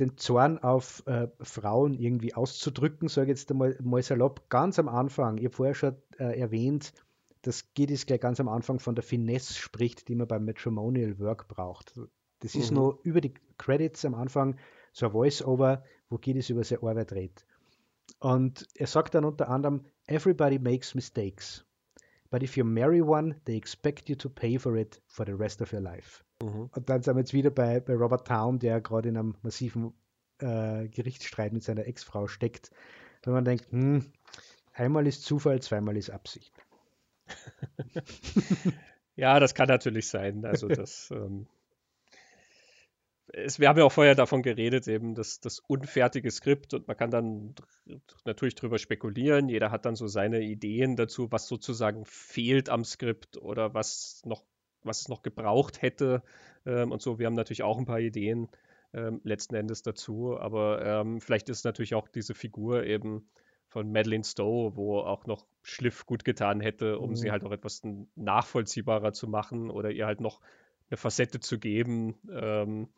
den 0.00 0.16
Zorn 0.16 0.58
auf 0.58 1.02
äh, 1.06 1.28
Frauen 1.40 1.94
irgendwie 1.94 2.34
auszudrücken, 2.34 3.08
sage 3.08 3.32
ich 3.32 3.38
jetzt 3.38 3.50
einmal 3.50 3.76
mal 3.82 4.02
salopp, 4.02 4.48
ganz 4.48 4.78
am 4.78 4.88
Anfang, 4.88 5.38
ich 5.38 5.46
habe 5.46 5.56
vorher 5.56 5.74
schon 5.74 5.96
äh, 6.18 6.38
erwähnt, 6.38 6.92
dass 7.42 7.72
Giddis 7.74 8.06
gleich 8.06 8.20
ganz 8.20 8.40
am 8.40 8.48
Anfang 8.48 8.78
von 8.78 8.94
der 8.94 9.04
Finesse 9.04 9.54
spricht, 9.54 10.08
die 10.08 10.14
man 10.14 10.28
beim 10.28 10.44
Matrimonial 10.44 11.18
Work 11.18 11.48
braucht. 11.48 11.98
Das 12.40 12.54
ist 12.54 12.70
mhm. 12.70 12.76
nur 12.76 13.00
über 13.02 13.20
die 13.20 13.34
Credits 13.56 14.04
am 14.04 14.14
Anfang 14.14 14.56
so 14.92 15.06
ein 15.06 15.12
Voice-Over, 15.12 15.84
wo 16.08 16.18
Giddis 16.18 16.50
über 16.50 16.64
seine 16.64 16.82
Arbeit 16.82 17.12
redet. 17.12 17.46
Und 18.20 18.66
er 18.74 18.86
sagt 18.86 19.14
dann 19.14 19.24
unter 19.24 19.48
anderem, 19.48 19.84
Everybody 20.06 20.58
makes 20.58 20.94
mistakes. 20.94 21.64
But 22.30 22.42
if 22.42 22.56
you 22.56 22.64
marry 22.64 23.00
one, 23.00 23.40
they 23.44 23.56
expect 23.56 24.08
you 24.08 24.16
to 24.16 24.28
pay 24.28 24.58
for 24.58 24.76
it 24.76 25.00
for 25.06 25.24
the 25.24 25.32
rest 25.32 25.62
of 25.62 25.72
your 25.72 25.80
life. 25.80 26.24
Mhm. 26.42 26.70
Und 26.72 26.88
dann 26.88 27.02
sind 27.02 27.14
wir 27.14 27.20
jetzt 27.20 27.32
wieder 27.32 27.50
bei, 27.50 27.80
bei 27.80 27.94
Robert 27.94 28.26
Town, 28.26 28.58
der 28.58 28.80
gerade 28.80 29.08
in 29.08 29.16
einem 29.16 29.34
massiven 29.42 29.92
äh, 30.38 30.88
Gerichtsstreit 30.88 31.52
mit 31.52 31.62
seiner 31.62 31.86
Ex-Frau 31.86 32.26
steckt. 32.26 32.70
Wenn 33.24 33.32
man 33.34 33.44
denkt, 33.44 33.70
hm, 33.70 34.12
einmal 34.72 35.06
ist 35.06 35.24
Zufall, 35.24 35.60
zweimal 35.60 35.96
ist 35.96 36.10
Absicht. 36.10 36.52
ja, 39.16 39.38
das 39.40 39.54
kann 39.54 39.68
natürlich 39.68 40.08
sein. 40.08 40.44
Also 40.44 40.68
das 40.68 41.10
ähm, 41.14 41.46
es, 43.32 43.58
wir 43.58 43.68
haben 43.68 43.78
ja 43.78 43.84
auch 43.84 43.92
vorher 43.92 44.14
davon 44.14 44.42
geredet, 44.42 44.88
eben 44.88 45.14
das, 45.14 45.40
das 45.40 45.60
unfertige 45.60 46.30
Skript 46.30 46.74
und 46.74 46.88
man 46.88 46.96
kann 46.96 47.10
dann 47.10 47.54
natürlich 48.24 48.54
drüber 48.54 48.78
spekulieren. 48.78 49.48
Jeder 49.48 49.70
hat 49.70 49.84
dann 49.84 49.96
so 49.96 50.06
seine 50.06 50.40
Ideen 50.40 50.96
dazu, 50.96 51.30
was 51.30 51.46
sozusagen 51.46 52.04
fehlt 52.06 52.68
am 52.68 52.84
Skript 52.84 53.36
oder 53.36 53.74
was 53.74 54.22
noch, 54.24 54.44
was 54.88 55.02
es 55.02 55.08
noch 55.08 55.22
gebraucht 55.22 55.82
hätte 55.82 56.22
ähm, 56.66 56.90
und 56.90 57.00
so. 57.00 57.18
Wir 57.18 57.26
haben 57.26 57.34
natürlich 57.34 57.62
auch 57.62 57.78
ein 57.78 57.86
paar 57.86 58.00
Ideen 58.00 58.48
ähm, 58.92 59.20
letzten 59.22 59.54
Endes 59.54 59.82
dazu, 59.82 60.38
aber 60.38 60.84
ähm, 60.84 61.20
vielleicht 61.20 61.48
ist 61.48 61.64
natürlich 61.64 61.94
auch 61.94 62.08
diese 62.08 62.34
Figur 62.34 62.84
eben 62.84 63.28
von 63.68 63.92
Madeleine 63.92 64.24
Stowe, 64.24 64.76
wo 64.76 65.00
auch 65.00 65.26
noch 65.26 65.46
Schliff 65.62 66.06
gut 66.06 66.24
getan 66.24 66.60
hätte, 66.60 66.98
um 66.98 67.10
mhm. 67.10 67.16
sie 67.16 67.30
halt 67.30 67.44
auch 67.44 67.52
etwas 67.52 67.82
nachvollziehbarer 68.16 69.12
zu 69.12 69.28
machen 69.28 69.70
oder 69.70 69.90
ihr 69.90 70.06
halt 70.06 70.20
noch 70.20 70.40
eine 70.90 70.96
Facette 70.96 71.38
zu 71.40 71.58
geben, 71.58 72.16
ähm, 72.32 72.88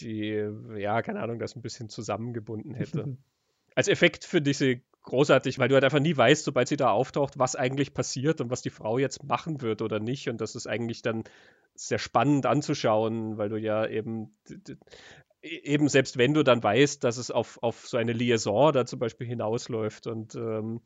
die, 0.00 0.48
ja, 0.76 1.02
keine 1.02 1.20
Ahnung, 1.20 1.38
das 1.38 1.54
ein 1.54 1.62
bisschen 1.62 1.88
zusammengebunden 1.88 2.74
hätte. 2.74 3.16
Als 3.74 3.88
Effekt 3.88 4.24
ich 4.50 4.58
sie 4.58 4.82
großartig, 5.04 5.58
weil 5.58 5.68
du 5.68 5.74
halt 5.74 5.84
einfach 5.84 6.00
nie 6.00 6.16
weißt, 6.16 6.44
sobald 6.44 6.68
sie 6.68 6.76
da 6.76 6.90
auftaucht, 6.90 7.38
was 7.38 7.56
eigentlich 7.56 7.94
passiert 7.94 8.40
und 8.40 8.50
was 8.50 8.62
die 8.62 8.70
Frau 8.70 8.98
jetzt 8.98 9.22
machen 9.22 9.60
wird 9.60 9.82
oder 9.82 10.00
nicht. 10.00 10.28
Und 10.28 10.40
das 10.40 10.54
ist 10.54 10.66
eigentlich 10.66 11.02
dann 11.02 11.24
sehr 11.74 11.98
spannend 11.98 12.46
anzuschauen, 12.46 13.38
weil 13.38 13.48
du 13.48 13.56
ja 13.56 13.86
eben 13.86 14.36
e, 15.42 15.56
eben 15.62 15.88
selbst 15.88 16.18
wenn 16.18 16.34
du 16.34 16.42
dann 16.42 16.62
weißt, 16.62 17.04
dass 17.04 17.18
es 17.18 17.30
auf, 17.30 17.62
auf 17.62 17.86
so 17.86 17.96
eine 17.96 18.12
Liaison 18.12 18.72
da 18.72 18.86
zum 18.86 18.98
Beispiel 18.98 19.26
hinausläuft 19.26 20.06
und 20.06 20.34
ähm, 20.34 20.80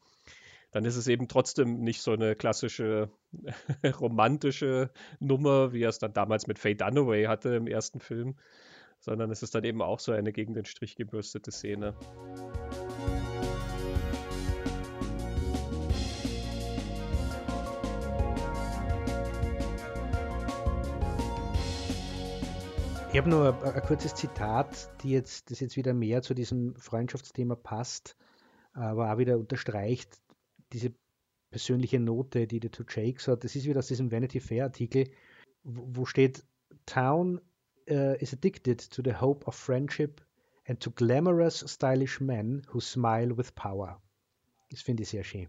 dann 0.70 0.84
ist 0.84 0.96
es 0.96 1.08
eben 1.08 1.28
trotzdem 1.28 1.80
nicht 1.80 2.02
so 2.02 2.12
eine 2.12 2.36
klassische 2.36 3.10
romantische 4.00 4.90
Nummer, 5.18 5.72
wie 5.72 5.82
er 5.82 5.88
es 5.90 5.98
dann 5.98 6.12
damals 6.12 6.46
mit 6.46 6.58
Faye 6.58 6.74
Dunaway 6.74 7.24
hatte 7.24 7.54
im 7.54 7.66
ersten 7.66 8.00
Film, 8.00 8.36
sondern 9.00 9.30
es 9.30 9.42
ist 9.42 9.54
dann 9.54 9.64
eben 9.64 9.80
auch 9.80 10.00
so 10.00 10.12
eine 10.12 10.32
gegen 10.32 10.54
den 10.54 10.64
Strich 10.64 10.96
gebürstete 10.96 11.52
Szene. 11.52 11.94
Ich 23.11 23.16
habe 23.16 23.30
nur 23.30 23.54
ein, 23.64 23.72
ein, 23.72 23.82
kurzes 23.82 24.14
Zitat, 24.14 24.90
die 25.02 25.11
jetzt, 25.11 25.50
das 25.50 25.61
jetzt 25.61 25.76
wieder 25.76 25.94
mehr 25.94 26.20
zu 26.20 26.34
diesem 26.34 26.76
Freundschaftsthema 26.76 27.56
passt, 27.56 28.16
aber 28.74 29.11
auch 29.11 29.16
wieder 29.16 29.38
unterstreicht 29.38 30.20
diese 30.74 30.92
persönliche 31.50 31.98
Note, 31.98 32.46
die 32.46 32.61
der 32.61 32.70
Two 32.70 32.84
Jakes 32.86 33.26
hat. 33.26 33.44
Das 33.44 33.56
ist 33.56 33.64
wieder 33.64 33.78
aus 33.78 33.86
diesem 33.86 34.12
Vanity 34.12 34.40
Fair 34.40 34.64
Artikel, 34.64 35.09
wo 35.64 36.04
steht, 36.04 36.44
Town 36.84 37.40
uh, 37.90 38.14
is 38.20 38.34
addicted 38.34 38.90
to 38.90 39.02
the 39.02 39.14
hope 39.14 39.46
of 39.46 39.54
friendship 39.54 40.20
and 40.66 40.78
to 40.78 40.90
glamorous, 40.90 41.64
stylish 41.66 42.20
men 42.20 42.62
who 42.72 42.78
smile 42.78 43.34
with 43.36 43.54
power. 43.54 44.02
Das 44.70 44.82
finde 44.82 45.04
ich 45.04 45.09
sehr 45.09 45.24
schön. 45.24 45.48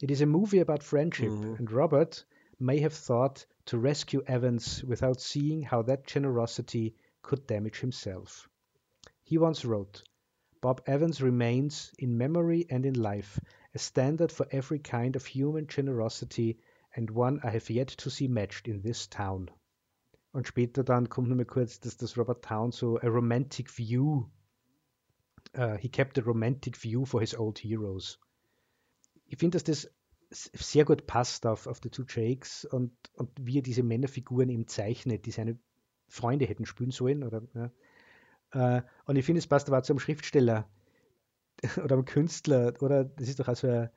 It 0.00 0.12
is 0.12 0.22
a 0.22 0.26
movie 0.26 0.60
about 0.60 0.84
friendship, 0.84 1.30
mm-hmm. 1.30 1.56
and 1.58 1.72
Robert 1.72 2.24
may 2.60 2.80
have 2.80 2.92
thought 2.92 3.46
to 3.64 3.78
rescue 3.78 4.22
Evans 4.26 4.84
without 4.84 5.20
seeing 5.20 5.62
how 5.62 5.82
that 5.82 6.06
generosity 6.06 6.94
could 7.22 7.46
damage 7.46 7.80
himself. 7.80 8.48
He 9.22 9.38
once 9.38 9.64
wrote, 9.64 10.02
Bob 10.60 10.82
Evans 10.86 11.22
remains, 11.22 11.90
in 11.98 12.18
memory 12.18 12.66
and 12.68 12.84
in 12.84 12.94
life, 12.94 13.40
a 13.74 13.78
standard 13.78 14.30
for 14.30 14.46
every 14.50 14.78
kind 14.78 15.16
of 15.16 15.24
human 15.24 15.66
generosity 15.66 16.58
and 16.94 17.08
one 17.08 17.40
I 17.42 17.50
have 17.50 17.70
yet 17.70 17.88
to 17.88 18.10
see 18.10 18.28
matched 18.28 18.68
in 18.68 18.82
this 18.82 19.06
town. 19.06 19.50
Und 20.32 20.46
später 20.46 20.84
dann 20.84 21.08
kommt 21.08 21.28
nochmal 21.28 21.46
kurz, 21.46 21.80
dass 21.80 21.96
das 21.96 22.16
Robert 22.16 22.42
Town 22.42 22.72
so 22.72 22.98
a 23.02 23.08
romantic 23.08 23.70
view, 23.70 24.28
uh, 25.54 25.76
he 25.76 25.88
kept 25.88 26.18
a 26.18 26.22
romantic 26.22 26.76
view 26.76 27.04
for 27.04 27.20
his 27.20 27.34
old 27.34 27.58
heroes. 27.58 28.18
Ich 29.26 29.38
finde, 29.38 29.56
dass 29.56 29.64
das 29.64 29.90
sehr 30.30 30.84
gut 30.84 31.06
passt 31.06 31.46
auf, 31.46 31.66
auf 31.66 31.80
The 31.82 31.90
Two 31.90 32.04
Jakes 32.08 32.64
und, 32.64 32.92
und 33.14 33.30
wie 33.40 33.58
er 33.58 33.62
diese 33.62 33.82
Männerfiguren 33.82 34.48
eben 34.48 34.68
zeichnet, 34.68 35.26
die 35.26 35.32
seine 35.32 35.58
Freunde 36.08 36.46
hätten 36.46 36.66
spielen 36.66 36.92
sollen. 36.92 37.24
Oder, 37.24 37.42
ja. 37.54 37.70
Uh, 38.52 38.82
und 39.04 39.16
ich 39.16 39.24
finde, 39.24 39.38
es 39.38 39.46
passt 39.46 39.68
aber 39.68 39.82
zu 39.82 39.92
einem 39.92 40.00
Schriftsteller 40.00 40.68
oder 41.84 41.94
einem 41.94 42.04
Künstler, 42.04 42.74
oder 42.80 43.04
das 43.04 43.28
ist 43.28 43.38
doch 43.38 43.48
also 43.48 43.68
ein, 43.68 43.90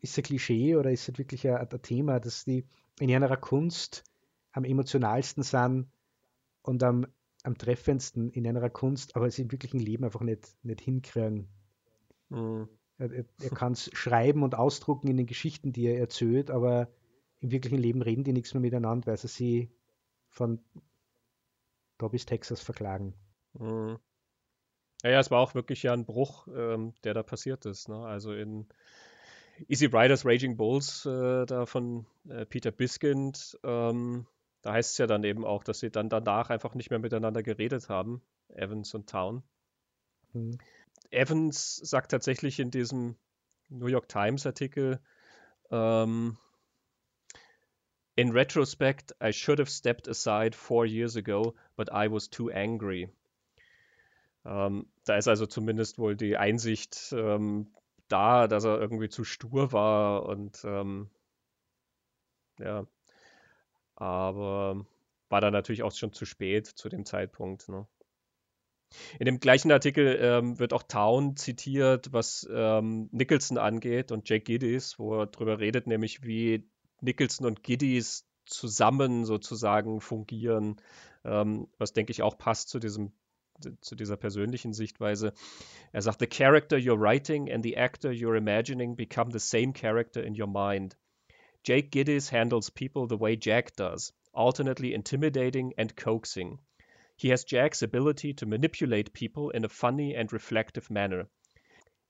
ist 0.00 0.16
ein 0.16 0.24
Klischee 0.24 0.76
oder 0.76 0.90
ist 0.90 1.08
es 1.08 1.18
wirklich 1.18 1.46
ein, 1.46 1.56
ein 1.56 1.82
Thema, 1.82 2.18
dass 2.18 2.44
die 2.44 2.64
in 2.98 3.10
ihrer 3.10 3.36
Kunst 3.36 4.04
am 4.52 4.64
emotionalsten 4.64 5.42
sind 5.42 5.86
und 6.62 6.82
am, 6.82 7.06
am 7.42 7.58
treffendsten 7.58 8.30
in 8.30 8.46
einer 8.46 8.70
Kunst, 8.70 9.16
aber 9.16 9.30
sie 9.30 9.42
im 9.42 9.52
wirklichen 9.52 9.80
Leben 9.80 10.04
einfach 10.04 10.22
nicht, 10.22 10.56
nicht 10.62 10.80
hinkriegen. 10.80 11.48
Mhm. 12.30 12.68
Er, 12.98 13.12
er, 13.12 13.24
er 13.40 13.50
kann 13.50 13.72
es 13.72 13.90
schreiben 13.92 14.42
und 14.42 14.54
ausdrucken 14.54 15.08
in 15.08 15.16
den 15.16 15.26
Geschichten, 15.26 15.72
die 15.72 15.86
er 15.86 15.98
erzählt, 15.98 16.50
aber 16.50 16.88
im 17.40 17.50
wirklichen 17.50 17.78
Leben 17.78 18.02
reden 18.02 18.24
die 18.24 18.32
nichts 18.32 18.54
mehr 18.54 18.60
miteinander, 18.60 19.08
weil 19.08 19.16
sie 19.18 19.28
sie 19.28 19.70
von 20.28 20.60
da 21.98 22.08
bis 22.08 22.26
Texas 22.26 22.60
verklagen. 22.60 23.14
Mhm. 23.54 23.98
Ja, 25.02 25.10
ja, 25.10 25.20
es 25.20 25.30
war 25.30 25.40
auch 25.40 25.54
wirklich 25.54 25.82
ja 25.82 25.92
ein 25.92 26.06
Bruch, 26.06 26.48
ähm, 26.48 26.94
der 27.04 27.14
da 27.14 27.22
passiert 27.22 27.66
ist. 27.66 27.88
Ne? 27.88 27.98
Also 27.98 28.32
in 28.32 28.66
Easy 29.68 29.86
Riders 29.86 30.24
Raging 30.24 30.56
Bulls, 30.56 31.06
äh, 31.06 31.46
da 31.46 31.66
von 31.66 32.06
äh, 32.28 32.44
Peter 32.46 32.70
Biskind, 32.70 33.58
ähm, 33.62 34.26
da 34.62 34.72
heißt 34.72 34.92
es 34.92 34.98
ja 34.98 35.06
dann 35.06 35.22
eben 35.24 35.44
auch, 35.44 35.64
dass 35.64 35.80
sie 35.80 35.90
dann 35.90 36.08
danach 36.08 36.50
einfach 36.50 36.74
nicht 36.74 36.90
mehr 36.90 36.98
miteinander 36.98 37.42
geredet 37.42 37.88
haben, 37.88 38.22
Evans 38.48 38.94
und 38.94 39.08
Town. 39.08 39.42
Mhm. 40.32 40.58
Evans 41.10 41.76
sagt 41.76 42.10
tatsächlich 42.10 42.60
in 42.60 42.70
diesem 42.70 43.16
New 43.68 43.86
York 43.86 44.08
Times 44.08 44.46
Artikel, 44.46 45.00
um, 45.70 46.38
in 48.16 48.32
retrospect, 48.32 49.14
I 49.20 49.32
should 49.32 49.58
have 49.58 49.70
stepped 49.70 50.08
aside 50.08 50.54
four 50.54 50.86
years 50.86 51.16
ago, 51.16 51.54
but 51.76 51.90
I 51.92 52.10
was 52.10 52.28
too 52.28 52.50
angry. 52.50 53.10
Um, 54.44 54.86
da 55.04 55.16
ist 55.16 55.28
also 55.28 55.46
zumindest 55.46 55.98
wohl 55.98 56.16
die 56.16 56.36
Einsicht 56.36 57.12
um, 57.12 57.72
da, 58.08 58.46
dass 58.46 58.64
er 58.64 58.80
irgendwie 58.80 59.08
zu 59.08 59.24
stur 59.24 59.72
war 59.72 60.24
und 60.26 60.62
ähm, 60.64 61.10
ja, 62.60 62.86
aber 63.96 64.86
war 65.28 65.40
dann 65.40 65.52
natürlich 65.52 65.82
auch 65.82 65.92
schon 65.92 66.12
zu 66.12 66.24
spät 66.24 66.66
zu 66.66 66.88
dem 66.88 67.04
Zeitpunkt. 67.04 67.68
Ne? 67.68 67.86
In 69.18 69.26
dem 69.26 69.40
gleichen 69.40 69.72
Artikel 69.72 70.18
ähm, 70.20 70.58
wird 70.58 70.72
auch 70.72 70.84
Town 70.84 71.36
zitiert, 71.36 72.12
was 72.12 72.48
ähm, 72.50 73.08
Nicholson 73.12 73.58
angeht 73.58 74.12
und 74.12 74.28
Jake 74.28 74.44
Giddys, 74.44 74.98
wo 74.98 75.20
er 75.20 75.26
darüber 75.26 75.58
redet, 75.58 75.86
nämlich 75.86 76.22
wie 76.22 76.68
Nicholson 77.00 77.46
und 77.46 77.62
Giddys 77.62 78.26
zusammen 78.46 79.24
sozusagen 79.24 80.00
fungieren, 80.00 80.76
ähm, 81.24 81.68
was 81.78 81.92
denke 81.92 82.12
ich 82.12 82.22
auch 82.22 82.38
passt 82.38 82.68
zu 82.68 82.78
diesem 82.78 83.12
zu 83.80 83.94
dieser 83.94 84.16
persönlichen 84.18 84.74
Sichtweise. 84.74 85.32
Er 85.92 86.02
sagt, 86.02 86.20
the 86.20 86.26
character 86.26 86.76
you're 86.76 87.00
writing 87.00 87.50
and 87.50 87.64
the 87.64 87.76
actor 87.76 88.10
you're 88.10 88.36
imagining 88.36 88.96
become 88.96 89.30
the 89.30 89.38
same 89.38 89.72
character 89.72 90.22
in 90.22 90.38
your 90.38 90.46
mind. 90.46 90.96
Jake 91.64 91.90
Giddis 91.90 92.30
handles 92.30 92.70
people 92.70 93.06
the 93.08 93.18
way 93.18 93.36
Jack 93.40 93.74
does, 93.76 94.12
alternately 94.32 94.92
intimidating 94.92 95.72
and 95.78 95.96
coaxing. 95.96 96.60
He 97.16 97.30
has 97.30 97.44
Jack's 97.44 97.82
ability 97.82 98.34
to 98.34 98.46
manipulate 98.46 99.12
people 99.12 99.50
in 99.50 99.64
a 99.64 99.70
funny 99.70 100.14
and 100.14 100.32
reflective 100.32 100.90
manner. 100.90 101.28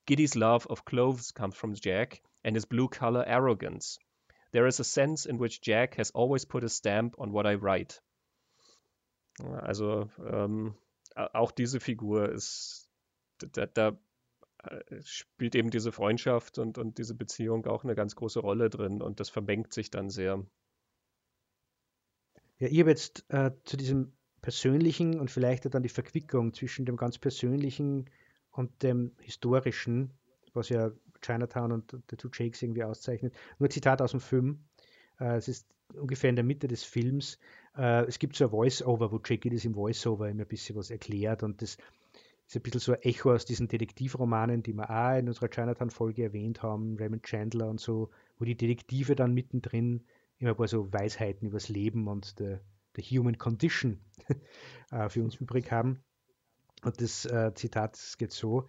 Giddy's 0.07 0.37
love 0.37 0.66
of 0.66 0.85
clothes 0.85 1.31
comes 1.31 1.57
from 1.57 1.74
Jack 1.74 2.23
and 2.45 2.57
his 2.57 2.65
blue 2.65 2.89
collar 2.89 3.24
arrogance. 3.27 3.99
There 4.53 4.66
is 4.66 4.81
a 4.81 4.85
sense 4.85 5.27
in 5.27 5.39
which 5.39 5.61
Jack 5.61 5.97
has 5.97 6.11
always 6.11 6.45
put 6.45 6.65
a 6.65 6.69
stamp 6.69 7.15
on 7.19 7.33
what 7.33 7.47
I 7.47 7.55
write. 7.55 8.01
Also 9.39 10.11
ähm, 10.19 10.74
auch 11.15 11.53
diese 11.53 11.78
Figur 11.78 12.31
ist, 12.31 12.89
da, 13.39 13.66
da, 13.66 13.99
äh, 14.62 15.03
spielt 15.03 15.55
eben 15.55 15.70
diese 15.70 15.93
Freundschaft 15.93 16.59
und, 16.59 16.78
und 16.78 16.99
diese 16.99 17.15
Beziehung 17.15 17.66
auch 17.66 17.85
eine 17.85 17.95
ganz 17.95 18.16
große 18.16 18.41
Rolle 18.41 18.70
drin 18.70 19.03
und 19.03 19.20
das 19.20 19.28
vermengt 19.28 19.73
sich 19.73 19.91
dann 19.91 20.11
sehr. 20.11 20.45
Ja, 22.59 22.69
ich 22.69 22.81
habe 22.81 22.91
jetzt 22.91 23.24
äh, 23.28 23.51
zu 23.65 23.77
diesem 23.77 24.16
Persönlichen 24.47 25.18
und 25.18 25.28
vielleicht 25.28 25.74
dann 25.74 25.82
die 25.82 25.89
Verquickung 25.89 26.55
zwischen 26.55 26.86
dem 26.86 26.97
ganz 26.97 27.18
Persönlichen 27.18 28.09
und 28.52 28.81
dem 28.85 29.10
Historischen, 29.18 30.12
was 30.55 30.68
ja 30.68 30.93
Chinatown 31.20 31.73
und 31.73 31.97
The 32.09 32.16
Two 32.16 32.31
Jakes 32.32 32.62
irgendwie 32.62 32.85
auszeichnet. 32.85 33.35
Nur 33.59 33.70
Zitat 33.70 34.01
aus 34.01 34.12
dem 34.12 34.20
Film. 34.20 34.60
Äh, 35.18 35.35
es 35.35 35.48
ist 35.48 35.66
ungefähr 35.94 36.31
in 36.31 36.36
der 36.36 36.44
Mitte 36.44 36.68
des 36.68 36.85
Films. 36.85 37.40
Äh, 37.77 38.05
es 38.05 38.20
gibt 38.20 38.36
so 38.36 38.44
ein 38.44 38.51
Voice-Over, 38.51 39.10
wo 39.10 39.20
Jackie 39.24 39.51
das 39.51 39.64
im 39.64 39.74
Voice-Over 39.74 40.28
immer 40.28 40.43
ein 40.43 40.47
bisschen 40.47 40.77
was 40.77 40.93
erklärt 40.93 41.43
und 41.43 41.60
das 41.60 41.77
ist 42.47 42.55
ein 42.55 42.62
bisschen 42.62 42.81
so 42.81 42.93
ein 42.93 43.02
Echo 43.02 43.35
aus 43.35 43.47
diesen 43.47 43.66
Detektivromanen, 43.66 44.62
die 44.62 44.74
wir 44.74 44.89
auch 44.89 45.18
in 45.18 45.27
unserer 45.27 45.48
Chinatown-Folge 45.48 46.23
erwähnt 46.23 46.62
haben, 46.62 46.97
Raymond 47.01 47.24
Chandler 47.24 47.68
und 47.68 47.81
so, 47.81 48.10
wo 48.39 48.44
die 48.44 48.56
Detektive 48.56 49.16
dann 49.16 49.35
mittendrin 49.35 50.05
immer 50.39 50.51
ein 50.51 50.56
paar 50.56 50.68
so 50.68 50.93
Weisheiten 50.93 51.48
übers 51.48 51.68
Leben 51.68 52.06
und 52.06 52.36
the, 52.39 52.59
the 52.97 53.02
human 53.02 53.36
condition 53.36 54.01
äh, 54.90 55.09
für 55.09 55.23
uns 55.23 55.36
übrig 55.36 55.70
haben. 55.70 56.02
Und 56.82 57.01
das 57.01 57.24
äh, 57.27 57.52
Zitat 57.55 57.98
geht 58.18 58.32
so: 58.32 58.68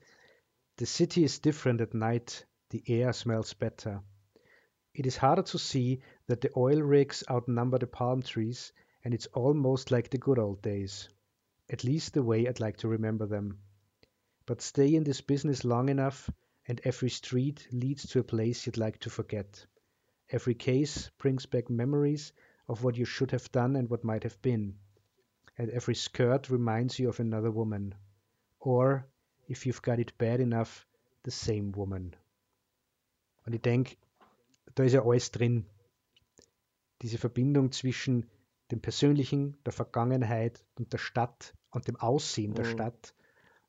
The 0.77 0.85
city 0.85 1.23
is 1.23 1.41
different 1.41 1.81
at 1.81 1.93
night, 1.93 2.47
the 2.71 2.83
air 2.87 3.13
smells 3.13 3.55
better. 3.55 4.03
It 4.93 5.05
is 5.05 5.21
harder 5.21 5.43
to 5.45 5.57
see 5.57 6.01
that 6.27 6.41
the 6.41 6.51
oil 6.55 6.81
rigs 6.81 7.23
outnumber 7.29 7.79
the 7.79 7.87
palm 7.87 8.21
trees, 8.21 8.73
and 9.03 9.13
it's 9.13 9.27
almost 9.27 9.91
like 9.91 10.09
the 10.09 10.17
good 10.17 10.39
old 10.39 10.61
days. 10.61 11.09
At 11.69 11.83
least 11.83 12.13
the 12.13 12.23
way 12.23 12.47
I'd 12.47 12.59
like 12.59 12.77
to 12.77 12.87
remember 12.87 13.27
them. 13.27 13.59
But 14.45 14.61
stay 14.61 14.95
in 14.95 15.03
this 15.03 15.21
business 15.21 15.63
long 15.63 15.89
enough, 15.89 16.29
and 16.67 16.81
every 16.83 17.09
street 17.09 17.67
leads 17.71 18.07
to 18.07 18.19
a 18.19 18.23
place 18.23 18.65
you'd 18.65 18.77
like 18.77 18.99
to 18.99 19.09
forget. 19.09 19.65
Every 20.29 20.55
case 20.55 21.11
brings 21.17 21.45
back 21.45 21.69
memories 21.69 22.33
of 22.67 22.83
what 22.83 22.97
you 22.97 23.05
should 23.05 23.31
have 23.31 23.51
done 23.51 23.75
and 23.75 23.89
what 23.89 24.03
might 24.03 24.23
have 24.23 24.41
been. 24.41 24.77
And 25.57 25.69
every 25.69 25.95
skirt 25.95 26.49
reminds 26.49 26.99
you 26.99 27.09
of 27.09 27.19
another 27.19 27.51
woman. 27.51 27.95
Or, 28.59 29.07
if 29.47 29.65
you've 29.65 29.81
got 29.81 29.99
it 29.99 30.17
bad 30.17 30.39
enough, 30.39 30.85
the 31.23 31.31
same 31.31 31.71
woman. 31.75 32.15
Und 33.45 33.53
ich 33.53 33.61
denke, 33.61 33.95
da 34.75 34.83
ist 34.83 34.93
ja 34.93 35.03
alles 35.03 35.31
drin. 35.31 35.65
Diese 37.01 37.17
Verbindung 37.17 37.71
zwischen 37.71 38.29
dem 38.71 38.81
Persönlichen, 38.81 39.57
der 39.65 39.73
Vergangenheit 39.73 40.63
und 40.75 40.91
der 40.91 40.97
Stadt 40.97 41.53
und 41.71 41.87
dem 41.87 41.95
Aussehen 41.95 42.53
der 42.53 42.65
mhm. 42.65 42.69
Stadt, 42.69 43.13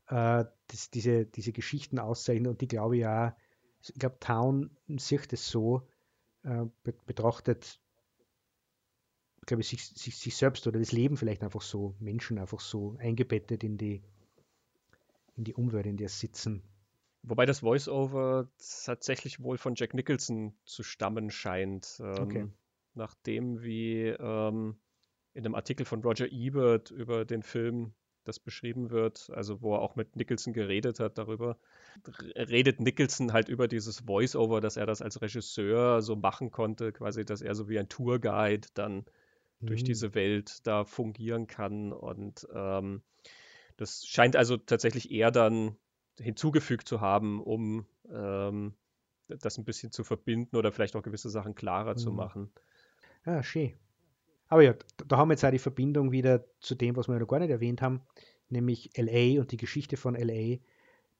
äh, 0.08 0.44
das, 0.66 0.90
diese, 0.90 1.26
diese 1.26 1.52
Geschichten 1.52 1.98
auszeichnen 1.98 2.50
und 2.50 2.60
die 2.60 2.68
glaube 2.68 2.96
ich 2.96 3.02
ja, 3.02 3.36
ich 3.82 3.94
glaube, 3.94 4.18
Town 4.18 4.76
sieht 4.88 5.32
es 5.32 5.48
so, 5.48 5.82
äh, 6.42 6.66
betrachtet, 7.06 7.80
glaube 9.48 9.62
ich, 9.62 9.68
sich, 9.68 9.84
sich, 9.84 10.16
sich 10.16 10.36
selbst 10.36 10.66
oder 10.66 10.78
das 10.78 10.92
Leben 10.92 11.16
vielleicht 11.16 11.42
einfach 11.42 11.62
so, 11.62 11.96
Menschen 11.98 12.38
einfach 12.38 12.60
so 12.60 12.96
eingebettet 13.00 13.64
in 13.64 13.76
die, 13.76 14.02
in 15.36 15.44
die 15.44 15.54
Umwelt, 15.54 15.86
in 15.86 15.96
der 15.96 16.08
sie 16.08 16.26
sitzen. 16.26 16.62
Wobei 17.22 17.46
das 17.46 17.60
Voice-Over 17.60 18.48
tatsächlich 18.84 19.42
wohl 19.42 19.58
von 19.58 19.74
Jack 19.74 19.94
Nicholson 19.94 20.54
zu 20.64 20.82
stammen 20.82 21.30
scheint. 21.30 21.98
Ähm, 22.00 22.18
okay. 22.18 22.46
Nachdem 22.94 23.62
wie 23.62 24.06
ähm, 24.06 24.76
in 25.34 25.44
einem 25.44 25.54
Artikel 25.54 25.84
von 25.84 26.02
Roger 26.02 26.30
Ebert 26.30 26.90
über 26.90 27.24
den 27.24 27.42
Film 27.42 27.92
das 28.24 28.38
beschrieben 28.38 28.90
wird, 28.90 29.30
also 29.30 29.62
wo 29.62 29.74
er 29.74 29.80
auch 29.80 29.96
mit 29.96 30.14
Nicholson 30.14 30.52
geredet 30.52 31.00
hat 31.00 31.16
darüber, 31.16 31.58
redet 32.36 32.80
Nicholson 32.80 33.32
halt 33.32 33.48
über 33.48 33.66
dieses 33.66 34.00
Voice-Over, 34.00 34.60
dass 34.60 34.76
er 34.76 34.84
das 34.84 35.00
als 35.00 35.22
Regisseur 35.22 36.02
so 36.02 36.16
machen 36.16 36.50
konnte, 36.50 36.92
quasi, 36.92 37.24
dass 37.24 37.40
er 37.40 37.54
so 37.54 37.68
wie 37.70 37.78
ein 37.78 37.88
Tourguide 37.88 38.68
dann 38.74 39.06
mhm. 39.60 39.66
durch 39.66 39.84
diese 39.84 40.14
Welt 40.14 40.66
da 40.66 40.84
fungieren 40.84 41.46
kann 41.46 41.92
und 41.92 42.46
ähm, 42.54 43.02
das 43.76 44.06
scheint 44.06 44.36
also 44.36 44.56
tatsächlich 44.56 45.10
eher 45.10 45.30
dann 45.30 45.76
hinzugefügt 46.18 46.88
zu 46.88 47.00
haben, 47.00 47.40
um 47.40 47.86
ähm, 48.10 48.74
das 49.28 49.56
ein 49.58 49.64
bisschen 49.64 49.92
zu 49.92 50.04
verbinden 50.04 50.56
oder 50.56 50.72
vielleicht 50.72 50.96
auch 50.96 51.02
gewisse 51.02 51.30
Sachen 51.30 51.54
klarer 51.54 51.92
mhm. 51.92 51.98
zu 51.98 52.12
machen. 52.12 52.50
Ja, 53.24 53.42
schön. 53.42 53.74
Aber 54.48 54.62
ja, 54.62 54.74
da 55.06 55.18
haben 55.18 55.28
wir 55.28 55.34
jetzt 55.34 55.44
auch 55.44 55.50
die 55.50 55.58
Verbindung 55.58 56.10
wieder 56.10 56.44
zu 56.60 56.74
dem, 56.74 56.96
was 56.96 57.08
wir 57.08 57.18
noch 57.18 57.28
gar 57.28 57.38
nicht 57.38 57.50
erwähnt 57.50 57.82
haben, 57.82 58.00
nämlich 58.48 58.90
LA 58.96 59.40
und 59.40 59.52
die 59.52 59.58
Geschichte 59.58 59.96
von 59.96 60.14
LA, 60.14 60.56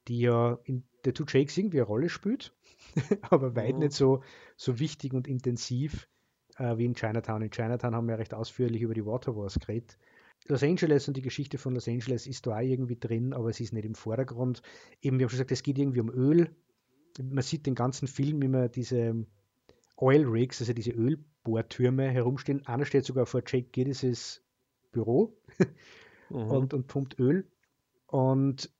die 0.09 0.21
ja 0.21 0.59
in 0.65 0.85
The 1.05 1.13
Two 1.13 1.27
Jakes 1.29 1.57
irgendwie 1.57 1.79
eine 1.79 1.87
Rolle 1.87 2.09
spielt, 2.09 2.57
aber 3.23 3.55
weit 3.55 3.75
mhm. 3.75 3.81
nicht 3.81 3.93
so, 3.93 4.23
so 4.57 4.79
wichtig 4.79 5.13
und 5.13 5.29
intensiv 5.29 6.09
äh, 6.59 6.77
wie 6.77 6.85
in 6.85 6.95
Chinatown. 6.95 7.43
In 7.43 7.51
Chinatown 7.51 7.95
haben 7.95 8.09
wir 8.09 8.19
recht 8.19 8.35
ausführlich 8.35 8.83
über 8.83 8.95
die 8.95 9.07
Water 9.07 9.37
Wars 9.37 9.59
geredet. 9.59 9.99
Los 10.47 10.63
Angeles 10.63 11.09
und 11.09 11.17
die 11.17 11.23
Geschichte 11.23 11.59
von 11.59 11.75
Los 11.75 11.89
Angeles 11.89 12.27
ist 12.27 12.47
da 12.47 12.57
auch 12.57 12.61
irgendwie 12.61 12.97
drin, 12.97 13.33
aber 13.33 13.51
es 13.51 13.61
ist 13.61 13.73
nicht 13.73 13.85
im 13.85 13.95
Vordergrund. 13.95 14.63
Eben, 15.03 15.19
wir 15.19 15.25
haben 15.25 15.31
schon 15.31 15.39
gesagt, 15.39 15.53
es 15.53 15.63
geht 15.63 15.79
irgendwie 15.79 16.01
um 16.01 16.11
Öl. 16.11 16.51
Man 17.21 17.43
sieht 17.43 17.67
den 17.67 17.75
ganzen 17.75 18.07
Film 18.07 18.43
immer 18.43 18.69
diese 18.69 19.27
Oil 19.97 20.25
Rigs, 20.25 20.61
also 20.61 20.73
diese 20.73 20.93
Ölbohrtürme 20.93 22.09
herumstehen. 22.09 22.65
Einer 22.67 22.85
steht 22.85 23.05
sogar 23.05 23.27
vor 23.27 23.43
Jake 23.45 23.69
Giddis' 23.73 24.41
Büro 24.93 25.37
mhm. 26.31 26.37
und, 26.37 26.75
und 26.75 26.87
pumpt 26.87 27.19
Öl. 27.19 27.47
Und 28.07 28.71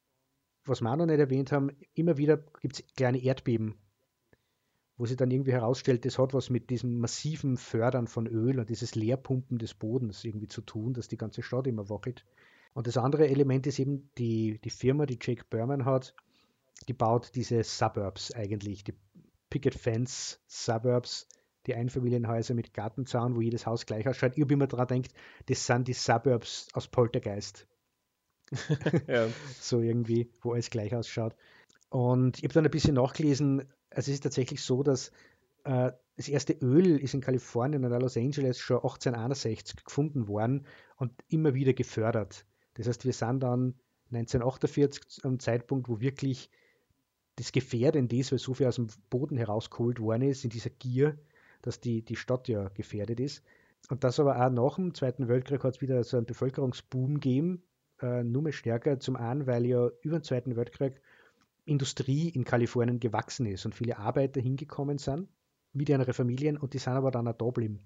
was 0.65 0.81
wir 0.81 0.91
auch 0.91 0.97
noch 0.97 1.07
nicht 1.07 1.19
erwähnt 1.19 1.51
haben, 1.51 1.71
immer 1.95 2.17
wieder 2.17 2.39
gibt 2.61 2.81
es 2.81 2.87
kleine 2.95 3.23
Erdbeben 3.23 3.75
wo 4.99 5.07
sich 5.07 5.17
dann 5.17 5.31
irgendwie 5.31 5.53
herausstellt, 5.53 6.05
das 6.05 6.19
hat 6.19 6.35
was 6.35 6.51
mit 6.51 6.71
diesem 6.71 6.99
massiven 6.99 7.57
Fördern 7.57 8.09
von 8.09 8.27
Öl 8.27 8.59
und 8.59 8.69
dieses 8.69 8.97
Leerpumpen 8.97 9.59
des 9.59 9.75
Bodens 9.75 10.25
irgendwie 10.25 10.49
zu 10.49 10.61
tun, 10.61 10.93
dass 10.93 11.07
die 11.07 11.17
ganze 11.17 11.43
Stadt 11.43 11.69
immer 11.69 11.89
wackelt. 11.89 12.25
Und 12.75 12.89
das 12.89 12.97
andere 12.97 13.29
Element 13.29 13.67
ist 13.67 13.79
eben 13.79 14.11
die, 14.19 14.59
die 14.63 14.71
Firma, 14.71 15.07
die 15.07 15.19
Jake 15.21 15.45
Berman 15.49 15.85
hat, 15.85 16.15
die 16.89 16.93
baut 16.93 17.31
diese 17.35 17.63
Suburbs 17.63 18.33
eigentlich, 18.35 18.85
die 18.85 18.95
Picket 19.51 19.75
Fence 19.75 20.41
Suburbs, 20.47 21.29
die 21.67 21.75
Einfamilienhäuser 21.75 22.55
mit 22.55 22.75
Gartenzaun, 22.75 23.37
wo 23.37 23.41
jedes 23.41 23.67
Haus 23.67 23.87
gleich 23.87 24.09
ausschaut. 24.09 24.33
Ich 24.37 24.43
habe 24.43 24.55
immer 24.55 24.67
daran 24.67 25.03
gedacht, 25.03 25.15
das 25.47 25.65
sind 25.65 25.87
die 25.87 25.93
Suburbs 25.93 26.69
aus 26.73 26.89
Poltergeist. 26.89 27.67
ja. 29.07 29.29
So 29.61 29.81
irgendwie, 29.81 30.31
wo 30.41 30.53
alles 30.53 30.71
gleich 30.71 30.95
ausschaut. 30.95 31.37
Und 31.91 32.39
ich 32.39 32.45
habe 32.45 32.55
dann 32.55 32.65
ein 32.65 32.71
bisschen 32.71 32.95
nachgelesen, 32.95 33.65
also 33.99 34.13
es 34.13 34.15
ist 34.19 34.23
tatsächlich 34.23 34.63
so, 34.63 34.85
dass 34.85 35.11
äh, 35.65 35.91
das 36.17 36.29
erste 36.29 36.53
Öl 36.53 37.01
ist 37.01 37.15
in 37.15 37.21
Kalifornien 37.21 37.85
und 37.85 38.01
Los 38.01 38.17
Angeles 38.17 38.61
schon 38.61 38.77
1861 38.77 39.85
gefunden 39.85 40.29
worden 40.29 40.67
und 40.99 41.11
immer 41.29 41.53
wieder 41.55 41.73
gefördert. 41.73 42.47
Das 42.75 42.87
heißt, 42.87 43.05
wir 43.05 43.13
sind 43.13 43.41
dann 43.41 43.75
1948 44.13 45.25
am 45.25 45.41
Zeitpunkt, 45.41 45.89
wo 45.89 45.99
wirklich 45.99 46.49
das 47.35 47.51
gefährdend 47.51 48.13
ist, 48.13 48.31
weil 48.31 48.39
so 48.39 48.55
viel 48.55 48.69
aus 48.69 48.77
dem 48.77 48.87
Boden 49.11 49.37
herausgeholt 49.37 49.99
worden 49.99 50.23
ist, 50.23 50.45
in 50.45 50.51
dieser 50.51 50.71
Gier, 50.71 51.19
dass 51.63 51.81
die, 51.81 52.03
die 52.03 52.15
Stadt 52.15 52.47
ja 52.47 52.69
gefährdet 52.69 53.19
ist. 53.19 53.43
Und 53.91 54.05
das 54.05 54.21
aber 54.21 54.37
auch 54.37 54.51
nach 54.51 54.77
dem 54.77 54.95
Zweiten 54.95 55.27
Weltkrieg 55.27 55.65
hat 55.65 55.75
es 55.75 55.81
wieder 55.81 56.05
so 56.05 56.19
einen 56.19 56.27
Bevölkerungsboom 56.27 57.15
gegeben, 57.15 57.65
äh, 58.01 58.23
nur 58.23 58.43
mehr 58.43 58.53
stärker. 58.53 59.01
Zum 59.01 59.17
einen, 59.17 59.49
weil 59.49 59.67
ja 59.67 59.89
über 60.03 60.21
den 60.21 60.25
Zweiten 60.25 60.55
Weltkrieg 60.55 61.01
Industrie 61.69 62.29
in 62.29 62.45
Kalifornien 62.45 63.01
gewachsen 63.01 63.47
ist 63.47 63.65
und 63.67 63.75
viele 63.75 63.99
Arbeiter 63.99 64.41
hingekommen 64.41 64.99
sind 64.99 65.29
mit 65.73 65.89
ihren 65.89 66.13
Familien 66.13 66.57
und 66.57 66.75
die 66.75 66.79
sind 66.79 66.95
aber 66.95 67.11
dann 67.11 67.29
auch 67.29 67.37
da 67.37 67.45
geblieben. 67.47 67.81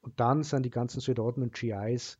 Und 0.00 0.20
dann 0.20 0.42
sind 0.42 0.64
die 0.64 0.70
ganzen 0.70 1.00
Soldaten 1.00 1.42
und 1.42 1.52
GIs 1.52 2.18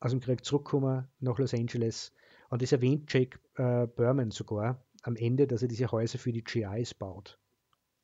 aus 0.00 0.10
dem 0.10 0.20
Krieg 0.20 0.44
zurückgekommen 0.44 1.08
nach 1.20 1.38
Los 1.38 1.54
Angeles. 1.54 2.12
Und 2.50 2.62
das 2.62 2.72
erwähnt 2.72 3.12
Jake 3.12 3.38
äh, 3.54 3.86
Berman 3.86 4.30
sogar 4.30 4.84
am 5.02 5.16
Ende, 5.16 5.46
dass 5.46 5.62
er 5.62 5.68
diese 5.68 5.90
Häuser 5.90 6.18
für 6.18 6.32
die 6.32 6.44
GIs 6.44 6.94
baut. 6.94 7.38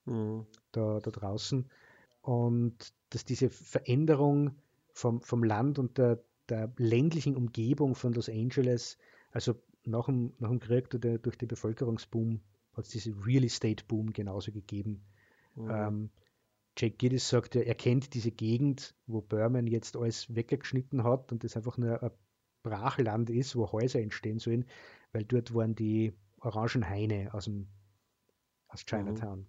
Mhm. 0.04 0.46
Da, 0.72 0.98
da 1.00 1.10
draußen. 1.10 1.70
und 2.22 2.94
dass 3.10 3.24
diese 3.24 3.50
Veränderung 3.50 4.56
vom, 4.92 5.20
vom 5.20 5.44
Land 5.44 5.78
und 5.78 5.98
der, 5.98 6.22
der 6.48 6.72
ländlichen 6.76 7.36
Umgebung 7.36 7.94
von 7.94 8.12
Los 8.14 8.28
Angeles, 8.28 8.96
also 9.32 9.54
nach 9.84 10.06
dem, 10.06 10.32
nach 10.38 10.50
dem 10.50 10.60
Krieg 10.60 10.90
durch, 10.90 11.00
der, 11.00 11.18
durch 11.18 11.36
den 11.36 11.48
Bevölkerungsboom, 11.48 12.40
hat 12.74 12.84
es 12.84 12.90
diese 12.90 13.14
Real 13.24 13.44
Estate 13.44 13.84
Boom 13.86 14.12
genauso 14.12 14.52
gegeben. 14.52 15.04
Mhm. 15.54 15.70
Ähm, 15.70 16.10
Jake 16.76 16.96
Giddis 16.96 17.28
sagt, 17.28 17.54
er 17.54 17.74
kennt 17.74 18.14
diese 18.14 18.30
Gegend, 18.30 18.94
wo 19.06 19.20
Berman 19.20 19.66
jetzt 19.66 19.96
alles 19.96 20.34
weggeschnitten 20.34 21.04
hat 21.04 21.30
und 21.30 21.44
das 21.44 21.56
einfach 21.56 21.76
nur 21.76 22.02
ein 22.02 22.10
Brachland 22.62 23.28
ist, 23.28 23.56
wo 23.56 23.70
Häuser 23.72 24.00
entstehen 24.00 24.38
sollen, 24.38 24.64
weil 25.12 25.24
dort 25.24 25.54
waren 25.54 25.74
die 25.74 26.14
Orangenhaine 26.40 27.34
aus, 27.34 27.44
dem, 27.44 27.68
aus 28.68 28.86
Chinatown. 28.86 29.40
Mhm. 29.40 29.46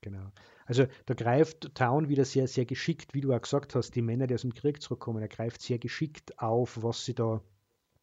Genau. 0.00 0.30
Also 0.66 0.86
da 1.06 1.14
greift 1.14 1.74
Town 1.74 2.08
wieder 2.08 2.24
sehr, 2.24 2.46
sehr 2.46 2.66
geschickt, 2.66 3.14
wie 3.14 3.20
du 3.20 3.32
auch 3.32 3.40
gesagt 3.40 3.74
hast, 3.74 3.96
die 3.96 4.02
Männer, 4.02 4.28
die 4.28 4.34
aus 4.34 4.42
dem 4.42 4.54
Krieg 4.54 4.80
zurückkommen, 4.80 5.20
er 5.20 5.28
greift 5.28 5.60
sehr 5.60 5.78
geschickt 5.78 6.38
auf, 6.38 6.82
was 6.82 7.04
sie 7.04 7.14
da 7.14 7.42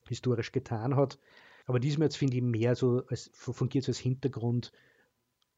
historisch 0.08 0.52
getan 0.52 0.96
hat. 0.96 1.20
Aber 1.66 1.80
diesmal 1.80 2.08
jetzt 2.08 2.18
finde 2.18 2.38
ich 2.38 2.44
mehr 2.44 2.76
so, 2.76 3.04
als 3.08 3.32
fungiert 3.34 3.86
so 3.86 3.90
als 3.90 4.00
Hintergrund 4.00 4.72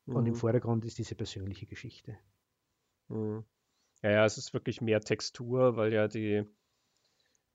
mhm. 0.05 0.15
und 0.15 0.25
im 0.25 0.33
mhm. 0.33 0.37
Vordergrund 0.37 0.85
ist 0.85 0.97
diese 0.97 1.15
persönliche 1.15 1.65
Geschichte. 1.65 2.17
Mhm. 3.09 3.43
Ja, 4.03 4.11
ja, 4.11 4.25
es 4.25 4.37
ist 4.37 4.53
wirklich 4.53 4.81
mehr 4.81 5.01
Textur, 5.01 5.75
weil 5.75 5.91
ja 5.91 6.07
die, 6.07 6.43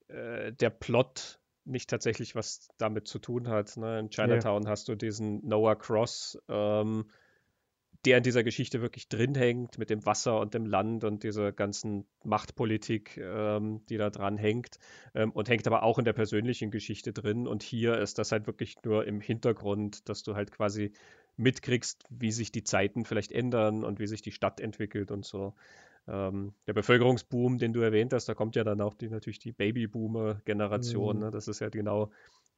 äh, 0.09 0.53
der 0.53 0.71
Plot 0.71 1.41
nicht 1.65 1.89
tatsächlich 1.89 2.35
was 2.35 2.69
damit 2.79 3.07
zu 3.07 3.19
tun 3.19 3.49
hat. 3.49 3.77
Ne? 3.77 4.01
In 4.01 4.11
Chinatown 4.11 4.65
ja. 4.65 4.71
hast 4.71 4.89
du 4.89 4.97
diesen 4.97 5.47
Noah 5.47 5.77
Cross, 5.77 6.39
ähm, 6.49 7.11
der 8.05 8.19
in 8.19 8.25
dieser 8.25 8.43
Geschichte 8.43 8.81
wirklich 8.81 9.09
drin 9.09 9.35
hängt 9.35 9.79
mit 9.79 9.89
dem 9.89 10.05
Wasser 10.05 10.41
und 10.41 10.55
dem 10.55 10.67
Land 10.67 11.05
und 11.05 11.23
dieser 11.23 11.53
ganzen 11.53 12.05
Machtpolitik, 12.25 13.17
ähm, 13.19 13.85
die 13.89 13.97
da 13.97 14.11
dran 14.11 14.37
hängt 14.37 14.79
ähm, 15.15 15.31
und 15.31 15.49
hängt 15.49 15.67
aber 15.67 15.85
auch 15.85 15.99
in 15.99 16.05
der 16.05 16.13
persönlichen 16.13 16.71
Geschichte 16.71 17.13
drin. 17.13 17.47
Und 17.47 17.63
hier 17.63 17.99
ist 17.99 18.19
das 18.19 18.33
halt 18.33 18.47
wirklich 18.47 18.77
nur 18.85 19.07
im 19.07 19.21
Hintergrund, 19.21 20.09
dass 20.09 20.25
du 20.25 20.35
halt 20.35 20.51
quasi 20.51 20.93
mitkriegst, 21.37 22.05
wie 22.11 22.33
sich 22.33 22.51
die 22.51 22.65
Zeiten 22.65 23.05
vielleicht 23.05 23.33
ändern 23.33 23.85
und 23.85 24.01
wie 24.01 24.07
sich 24.07 24.23
die 24.23 24.33
Stadt 24.33 24.61
entwickelt 24.61 25.11
und 25.11 25.25
so. 25.25 25.55
Ähm, 26.09 26.55
der 26.67 26.73
Bevölkerungsboom, 26.73 27.59
den 27.59 27.73
du 27.73 27.81
erwähnt 27.81 28.13
hast, 28.13 28.29
da 28.29 28.35
kommt 28.35 28.57
ja 28.57 28.65
dann 28.65 28.81
auch 28.81 28.95
die, 28.95 29.09
natürlich 29.09 29.39
die 29.39 29.53
Babyboomer-Generation. 29.53 31.17
Mhm. 31.17 31.23
Ne? 31.23 31.31
Das 31.31 31.47
ist 31.47 31.61
ja 31.61 31.69
genau 31.69 32.11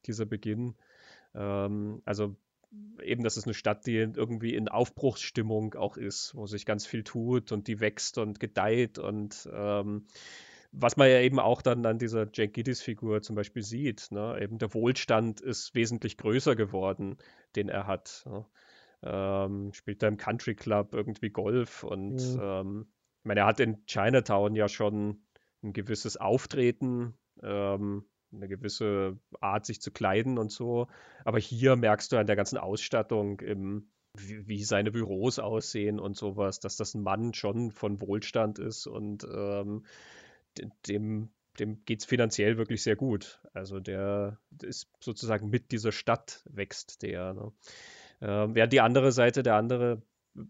dieser 0.05 0.25
Beginn. 0.25 0.75
Ähm, 1.35 2.01
also 2.05 2.35
eben, 3.01 3.23
das 3.23 3.37
ist 3.37 3.45
eine 3.45 3.53
Stadt, 3.53 3.85
die 3.85 3.95
irgendwie 3.95 4.55
in 4.55 4.67
Aufbruchsstimmung 4.67 5.75
auch 5.75 5.97
ist, 5.97 6.35
wo 6.35 6.47
sich 6.47 6.65
ganz 6.65 6.85
viel 6.85 7.03
tut 7.03 7.51
und 7.51 7.67
die 7.67 7.79
wächst 7.79 8.17
und 8.17 8.39
gedeiht 8.39 8.97
und 8.99 9.49
ähm, 9.53 10.07
was 10.71 10.97
man 10.97 11.09
ja 11.09 11.19
eben 11.21 11.39
auch 11.39 11.61
dann 11.61 11.85
an 11.85 11.99
dieser 11.99 12.27
Jake 12.31 12.51
Giddis-Figur 12.51 13.21
zum 13.21 13.35
Beispiel 13.35 13.63
sieht. 13.63 14.11
Ne? 14.11 14.37
Eben 14.41 14.57
der 14.57 14.73
Wohlstand 14.73 15.39
ist 15.39 15.73
wesentlich 15.73 16.17
größer 16.17 16.55
geworden, 16.55 17.17
den 17.55 17.69
er 17.69 17.87
hat. 17.87 18.23
Ne? 18.25 18.45
Ähm, 19.01 19.73
spielt 19.73 20.03
da 20.03 20.07
im 20.07 20.17
Country 20.17 20.55
Club 20.55 20.93
irgendwie 20.93 21.29
Golf 21.29 21.83
und 21.83 22.15
mhm. 22.15 22.39
ähm, 22.41 22.87
ich 23.19 23.27
meine, 23.27 23.41
er 23.41 23.45
hat 23.47 23.59
in 23.59 23.85
Chinatown 23.85 24.55
ja 24.55 24.67
schon 24.67 25.23
ein 25.63 25.73
gewisses 25.73 26.17
Auftreten, 26.17 27.15
ähm, 27.41 28.05
eine 28.33 28.47
gewisse 28.47 29.17
Art, 29.39 29.65
sich 29.65 29.81
zu 29.81 29.91
kleiden 29.91 30.37
und 30.37 30.51
so. 30.51 30.87
Aber 31.23 31.39
hier 31.39 31.75
merkst 31.75 32.11
du 32.11 32.17
an 32.17 32.27
der 32.27 32.35
ganzen 32.35 32.57
Ausstattung, 32.57 33.39
im, 33.39 33.87
wie, 34.13 34.47
wie, 34.47 34.63
seine 34.63 34.91
Büros 34.91 35.39
aussehen 35.39 35.99
und 35.99 36.15
sowas, 36.15 36.59
dass 36.59 36.77
das 36.77 36.93
ein 36.93 37.03
Mann 37.03 37.33
schon 37.33 37.71
von 37.71 38.01
Wohlstand 38.01 38.59
ist 38.59 38.87
und 38.87 39.25
ähm, 39.25 39.85
dem, 40.87 41.29
dem 41.59 41.83
geht 41.85 41.99
es 41.99 42.05
finanziell 42.05 42.57
wirklich 42.57 42.83
sehr 42.83 42.95
gut. 42.95 43.41
Also 43.53 43.79
der 43.79 44.39
ist 44.61 44.89
sozusagen 44.99 45.49
mit 45.49 45.71
dieser 45.71 45.91
Stadt 45.91 46.43
wächst 46.49 47.01
der. 47.01 47.33
Ne? 47.33 47.51
Ähm, 48.21 48.55
während 48.55 48.73
die 48.73 48.81
andere 48.81 49.11
Seite, 49.11 49.43
der 49.43 49.55
andere 49.55 50.01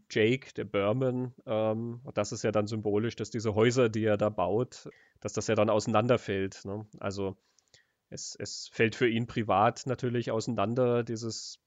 Jake, 0.10 0.53
der 0.53 0.65
Berman, 0.65 1.34
ähm, 1.45 2.02
das 2.14 2.31
ist 2.31 2.43
ja 2.43 2.52
dann 2.52 2.68
symbolisch, 2.68 3.15
dass 3.15 3.30
diese 3.30 3.53
Häuser, 3.56 3.89
die 3.89 4.03
er 4.03 4.18
da 4.18 4.30
baut, 4.30 4.89
dass 5.19 5.34
das 5.34 5.47
ja 5.47 5.56
dann 5.56 5.69
auseinanderfällt. 5.69 6.65
Ne? 6.65 6.85
Also 6.99 7.38
es, 8.16 8.36
es 8.40 8.70
fällt 8.72 8.96
für 8.96 9.08
ihn 9.08 9.28
privat 9.28 9.84
natürlich 9.86 10.32
auseinander, 10.32 11.04
dieses 11.04 11.60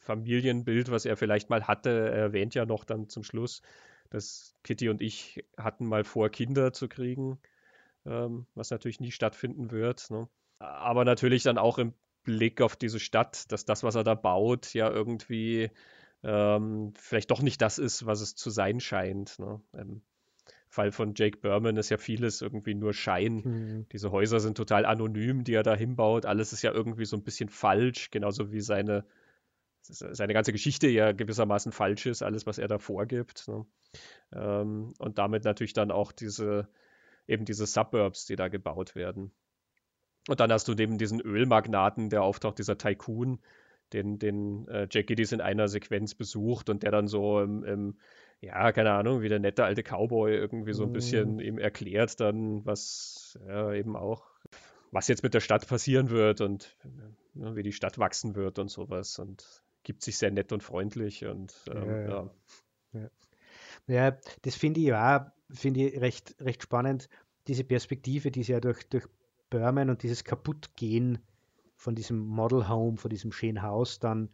Familienbild, 0.00 0.90
was 0.90 1.04
er 1.04 1.16
vielleicht 1.16 1.50
mal 1.50 1.66
hatte. 1.66 1.90
Er 1.90 2.12
erwähnt 2.12 2.54
ja 2.54 2.64
noch 2.64 2.84
dann 2.84 3.08
zum 3.08 3.24
Schluss, 3.24 3.60
dass 4.08 4.54
Kitty 4.62 4.88
und 4.88 5.02
ich 5.02 5.44
hatten 5.56 5.86
mal 5.86 6.04
vor, 6.04 6.30
Kinder 6.30 6.72
zu 6.72 6.88
kriegen, 6.88 7.38
ähm, 8.06 8.46
was 8.54 8.70
natürlich 8.70 9.00
nie 9.00 9.10
stattfinden 9.10 9.70
wird. 9.70 10.10
Ne? 10.10 10.28
Aber 10.58 11.04
natürlich 11.04 11.42
dann 11.42 11.58
auch 11.58 11.78
im 11.78 11.92
Blick 12.22 12.60
auf 12.60 12.76
diese 12.76 13.00
Stadt, 13.00 13.50
dass 13.52 13.64
das, 13.64 13.82
was 13.82 13.94
er 13.94 14.04
da 14.04 14.14
baut, 14.14 14.72
ja 14.74 14.90
irgendwie 14.90 15.70
ähm, 16.22 16.92
vielleicht 16.96 17.30
doch 17.30 17.42
nicht 17.42 17.60
das 17.62 17.78
ist, 17.78 18.06
was 18.06 18.20
es 18.20 18.34
zu 18.36 18.50
sein 18.50 18.80
scheint. 18.80 19.38
Ne? 19.38 19.60
Im 19.72 20.02
Fall 20.70 20.92
von 20.92 21.14
Jake 21.16 21.38
Berman 21.38 21.76
ist 21.76 21.90
ja 21.90 21.98
vieles 21.98 22.40
irgendwie 22.40 22.74
nur 22.74 22.94
Schein. 22.94 23.42
Mhm. 23.44 23.86
Diese 23.90 24.12
Häuser 24.12 24.38
sind 24.38 24.56
total 24.56 24.86
anonym, 24.86 25.42
die 25.42 25.54
er 25.54 25.64
da 25.64 25.74
hinbaut. 25.74 26.26
Alles 26.26 26.52
ist 26.52 26.62
ja 26.62 26.72
irgendwie 26.72 27.04
so 27.04 27.16
ein 27.16 27.24
bisschen 27.24 27.48
falsch, 27.48 28.10
genauso 28.12 28.52
wie 28.52 28.60
seine, 28.60 29.04
seine 29.82 30.32
ganze 30.32 30.52
Geschichte 30.52 30.88
ja 30.88 31.10
gewissermaßen 31.10 31.72
falsch 31.72 32.06
ist, 32.06 32.22
alles, 32.22 32.46
was 32.46 32.58
er 32.58 32.68
da 32.68 32.78
vorgibt. 32.78 33.48
Ne? 33.48 33.66
Ähm, 34.32 34.94
und 34.98 35.18
damit 35.18 35.44
natürlich 35.44 35.72
dann 35.72 35.90
auch 35.90 36.12
diese, 36.12 36.68
eben 37.26 37.44
diese 37.44 37.66
Suburbs, 37.66 38.26
die 38.26 38.36
da 38.36 38.46
gebaut 38.46 38.94
werden. 38.94 39.32
Und 40.28 40.38
dann 40.38 40.52
hast 40.52 40.68
du 40.68 40.74
eben 40.74 40.98
diesen 40.98 41.20
Ölmagnaten, 41.20 42.10
der 42.10 42.22
auftaucht, 42.22 42.60
dieser 42.60 42.78
Tycoon, 42.78 43.40
den, 43.92 44.20
den 44.20 44.68
äh, 44.68 44.86
Jack 44.88 45.08
Giddis 45.08 45.32
in 45.32 45.40
einer 45.40 45.66
Sequenz 45.66 46.14
besucht 46.14 46.70
und 46.70 46.84
der 46.84 46.92
dann 46.92 47.08
so 47.08 47.40
im, 47.40 47.64
im, 47.64 47.98
ja, 48.40 48.72
keine 48.72 48.92
Ahnung, 48.92 49.20
wie 49.20 49.28
der 49.28 49.38
nette 49.38 49.64
alte 49.64 49.82
Cowboy 49.82 50.34
irgendwie 50.34 50.72
so 50.72 50.84
ein 50.84 50.92
bisschen 50.92 51.36
mm. 51.36 51.40
ihm 51.40 51.58
erklärt 51.58 52.20
dann, 52.20 52.64
was 52.64 53.38
ja, 53.46 53.72
eben 53.72 53.96
auch, 53.96 54.24
was 54.90 55.08
jetzt 55.08 55.22
mit 55.22 55.34
der 55.34 55.40
Stadt 55.40 55.66
passieren 55.66 56.10
wird 56.10 56.40
und 56.40 56.76
ja, 57.34 57.54
wie 57.54 57.62
die 57.62 57.72
Stadt 57.72 57.98
wachsen 57.98 58.34
wird 58.34 58.58
und 58.58 58.68
sowas 58.68 59.18
und 59.18 59.62
gibt 59.82 60.02
sich 60.02 60.16
sehr 60.18 60.30
nett 60.30 60.52
und 60.52 60.62
freundlich 60.62 61.26
und 61.26 61.54
ähm, 61.70 61.88
ja, 61.88 62.30
ja. 62.92 63.10
ja. 63.86 64.18
das 64.42 64.54
finde 64.54 64.80
ich 64.80 64.86
ja, 64.86 65.32
finde 65.50 65.80
ich 65.80 66.00
recht, 66.00 66.36
recht 66.40 66.62
spannend, 66.62 67.08
diese 67.46 67.64
Perspektive, 67.64 68.30
die 68.30 68.42
sie 68.42 68.52
ja 68.52 68.60
durch, 68.60 68.88
durch 68.88 69.06
Berman 69.50 69.90
und 69.90 70.02
dieses 70.02 70.24
Kaputtgehen 70.24 71.18
von 71.76 71.94
diesem 71.94 72.18
Model 72.18 72.68
Home, 72.68 72.96
von 72.96 73.10
diesem 73.10 73.32
schönen 73.32 73.62
Haus 73.62 73.98
dann 73.98 74.30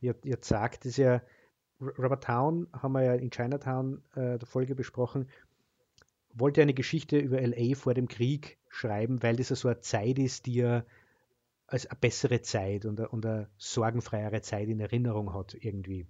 ihr, 0.00 0.14
ihr 0.24 0.38
sagt, 0.40 0.84
ist 0.84 0.98
ja, 0.98 1.22
Robert 1.98 2.24
Town, 2.24 2.68
haben 2.72 2.92
wir 2.92 3.02
ja 3.02 3.14
in 3.14 3.30
Chinatown 3.30 4.02
äh, 4.14 4.38
der 4.38 4.46
Folge 4.46 4.74
besprochen, 4.74 5.28
wollte 6.32 6.62
eine 6.62 6.74
Geschichte 6.74 7.18
über 7.18 7.40
LA 7.40 7.74
vor 7.74 7.94
dem 7.94 8.08
Krieg 8.08 8.58
schreiben, 8.68 9.22
weil 9.22 9.36
das 9.36 9.50
ja 9.50 9.56
so 9.56 9.68
eine 9.68 9.80
Zeit 9.80 10.18
ist, 10.18 10.46
die 10.46 10.60
er 10.60 10.86
als 11.66 11.86
eine 11.86 11.98
bessere 11.98 12.42
Zeit 12.42 12.84
und 12.84 13.00
eine, 13.00 13.08
und 13.08 13.26
eine 13.26 13.48
sorgenfreiere 13.56 14.40
Zeit 14.42 14.68
in 14.68 14.80
Erinnerung 14.80 15.34
hat 15.34 15.54
irgendwie. 15.54 16.06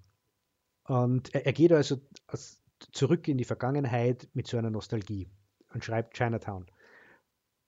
Und 0.84 1.34
er, 1.34 1.46
er 1.46 1.52
geht 1.52 1.72
also 1.72 2.00
als, 2.26 2.62
zurück 2.92 3.28
in 3.28 3.38
die 3.38 3.44
Vergangenheit 3.44 4.28
mit 4.34 4.46
so 4.46 4.58
einer 4.58 4.70
Nostalgie 4.70 5.28
und 5.72 5.84
schreibt 5.84 6.16
Chinatown. 6.16 6.66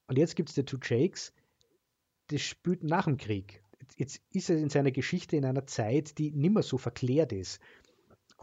Und 0.07 0.19
jetzt 0.19 0.37
gibt 0.37 0.51
es 0.51 0.55
die 0.55 0.65
Two 0.65 0.79
Jakes, 0.83 1.33
das 2.29 2.43
spielt 2.43 2.83
nach 2.83 3.05
dem 3.05 3.17
Krieg. 3.17 3.63
Jetzt 3.97 4.23
ist 4.31 4.51
er 4.51 4.57
in 4.57 4.71
seiner 4.71 4.91
Geschichte 4.91 5.37
in 5.37 5.45
einer 5.45 5.67
Zeit, 5.67 6.19
die 6.19 6.31
nimmer 6.33 6.63
so 6.63 6.79
verklärt 6.79 7.33
ist. 7.33 7.61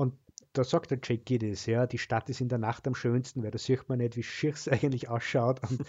Und 0.02 0.16
da 0.54 0.64
sagt 0.64 0.90
der 0.90 0.98
Jake 1.02 1.24
Giddis, 1.24 1.68
ja, 1.68 1.86
die 1.86 2.00
Stadt 2.00 2.28
ist 2.28 2.42
in 2.42 2.50
der 2.50 2.58
Nacht 2.58 2.88
am 2.88 2.96
schönsten, 2.96 3.44
weil 3.44 3.52
da 3.52 3.60
sieht 3.60 3.88
man 3.88 4.00
nicht, 4.00 4.16
wie 4.16 4.24
schier 4.24 4.52
es 4.52 4.68
eigentlich 4.68 5.10
ausschaut. 5.10 5.62
Und 5.70 5.82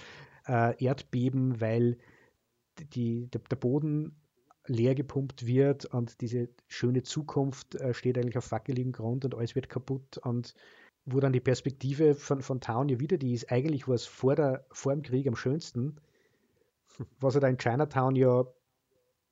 äh, 0.46 0.84
Erdbeben, 0.84 1.62
weil 1.62 1.96
die, 2.78 3.28
der, 3.28 3.40
der, 3.40 3.56
Boden 3.56 4.20
leer 4.66 4.94
gepumpt 4.94 5.46
wird 5.46 5.86
und 5.86 6.20
diese 6.20 6.50
schöne 6.68 7.02
Zukunft 7.02 7.74
äh, 7.76 7.94
steht 7.94 8.18
eigentlich 8.18 8.36
auf 8.36 8.52
wackeligem 8.52 8.92
Grund 8.92 9.24
und 9.24 9.34
alles 9.34 9.54
wird 9.54 9.70
kaputt. 9.70 10.18
Und 10.18 10.54
wo 11.06 11.18
dann 11.18 11.32
die 11.32 11.40
Perspektive 11.40 12.14
von, 12.14 12.42
von 12.42 12.60
Town 12.60 12.90
ja 12.90 13.00
wieder 13.00 13.16
die 13.16 13.32
ist, 13.32 13.50
eigentlich 13.50 13.88
war 13.88 13.94
es 13.94 14.04
vor, 14.04 14.36
der, 14.36 14.66
vor 14.72 14.92
dem 14.92 15.02
Krieg 15.02 15.26
am 15.26 15.36
schönsten, 15.36 15.96
was 17.18 17.34
er 17.34 17.40
da 17.40 17.48
in 17.48 17.56
Chinatown 17.56 18.14
ja, 18.14 18.44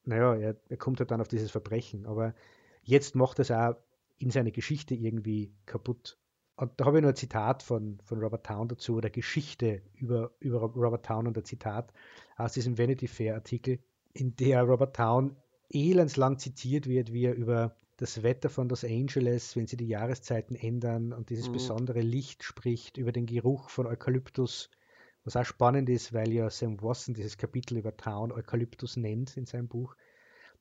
naja, 0.04 0.34
er, 0.36 0.56
er 0.70 0.76
kommt 0.78 1.00
halt 1.00 1.10
dann 1.10 1.20
auf 1.20 1.28
dieses 1.28 1.50
Verbrechen, 1.50 2.06
aber 2.06 2.34
jetzt 2.82 3.14
macht 3.14 3.38
es 3.40 3.50
auch 3.50 3.76
in 4.20 4.30
seine 4.30 4.52
Geschichte 4.52 4.94
irgendwie 4.94 5.52
kaputt. 5.66 6.18
Und 6.56 6.78
da 6.78 6.84
habe 6.84 6.98
ich 6.98 7.02
nur 7.02 7.12
ein 7.12 7.16
Zitat 7.16 7.62
von, 7.62 8.00
von 8.04 8.20
Robert 8.20 8.44
Town 8.44 8.68
dazu, 8.68 8.96
oder 8.96 9.08
Geschichte 9.08 9.82
über, 9.94 10.32
über 10.40 10.60
Robert 10.60 11.06
Town 11.06 11.26
und 11.26 11.36
ein 11.38 11.44
Zitat 11.44 11.92
aus 12.36 12.52
diesem 12.52 12.76
Vanity 12.78 13.08
Fair 13.08 13.34
Artikel, 13.34 13.78
in 14.12 14.36
der 14.36 14.62
Robert 14.62 14.94
Town 14.94 15.36
elendslang 15.70 16.38
zitiert 16.38 16.86
wird, 16.86 17.12
wie 17.12 17.24
er 17.24 17.34
über 17.34 17.76
das 17.96 18.22
Wetter 18.22 18.50
von 18.50 18.68
Los 18.68 18.84
Angeles, 18.84 19.56
wenn 19.56 19.66
sie 19.66 19.76
die 19.78 19.88
Jahreszeiten 19.88 20.54
ändern 20.54 21.12
und 21.14 21.30
dieses 21.30 21.48
Mhm. 21.48 21.52
besondere 21.52 22.00
Licht 22.00 22.42
spricht 22.44 22.98
über 22.98 23.12
den 23.12 23.24
Geruch 23.26 23.70
von 23.70 23.86
Eukalyptus, 23.86 24.70
was 25.24 25.36
auch 25.36 25.44
spannend 25.44 25.88
ist, 25.88 26.12
weil 26.12 26.30
ja 26.32 26.50
Sam 26.50 26.82
Watson 26.82 27.14
dieses 27.14 27.38
Kapitel 27.38 27.78
über 27.78 27.96
Town 27.96 28.32
Eukalyptus 28.32 28.96
nennt 28.96 29.36
in 29.36 29.46
seinem 29.46 29.68
Buch. 29.68 29.96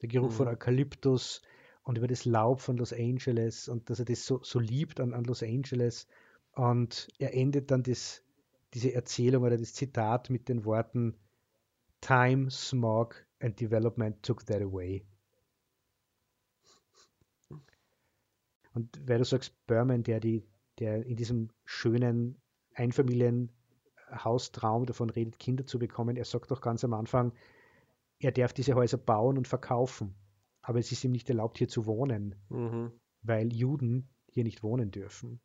Der 0.01 0.09
Geruch 0.09 0.31
von 0.31 0.47
Mhm. 0.47 0.53
Eukalyptus 0.53 1.41
und 1.83 1.97
über 1.97 2.07
das 2.07 2.25
Laub 2.25 2.61
von 2.61 2.77
Los 2.77 2.93
Angeles 2.93 3.67
und 3.67 3.89
dass 3.89 3.99
er 3.99 4.05
das 4.05 4.25
so, 4.25 4.41
so 4.43 4.59
liebt 4.59 4.99
an, 4.99 5.13
an 5.13 5.23
Los 5.23 5.43
Angeles. 5.43 6.07
Und 6.53 7.07
er 7.17 7.33
endet 7.33 7.71
dann 7.71 7.83
das, 7.83 8.23
diese 8.73 8.93
Erzählung 8.93 9.43
oder 9.43 9.57
das 9.57 9.73
Zitat 9.73 10.29
mit 10.29 10.49
den 10.49 10.65
Worten 10.65 11.15
Time, 12.01 12.51
Smog 12.51 13.25
and 13.39 13.59
Development 13.59 14.21
took 14.23 14.45
that 14.45 14.61
away. 14.61 15.05
Und 18.73 19.07
weil 19.07 19.17
du 19.17 19.25
sagst, 19.25 19.53
Berman, 19.67 20.03
der, 20.03 20.19
die, 20.19 20.43
der 20.79 21.05
in 21.05 21.15
diesem 21.15 21.49
schönen 21.65 22.41
Einfamilienhaustraum 22.75 24.85
davon 24.85 25.09
redet, 25.09 25.39
Kinder 25.39 25.65
zu 25.65 25.79
bekommen, 25.79 26.17
er 26.17 26.25
sagt 26.25 26.51
doch 26.51 26.61
ganz 26.61 26.83
am 26.83 26.93
Anfang, 26.93 27.33
er 28.19 28.31
darf 28.31 28.53
diese 28.53 28.75
Häuser 28.75 28.97
bauen 28.97 29.37
und 29.37 29.47
verkaufen, 29.47 30.13
aber 30.61 30.79
es 30.79 30.91
ist 30.91 31.03
ihm 31.03 31.11
nicht 31.11 31.29
erlaubt, 31.29 31.57
hier 31.57 31.67
zu 31.67 31.85
wohnen, 31.85 32.35
Mhm. 32.49 32.91
weil 33.21 33.53
Juden 33.53 34.09
hier 34.31 34.43
nicht 34.43 34.63
wohnen 34.63 34.91
dürfen. 34.91 35.39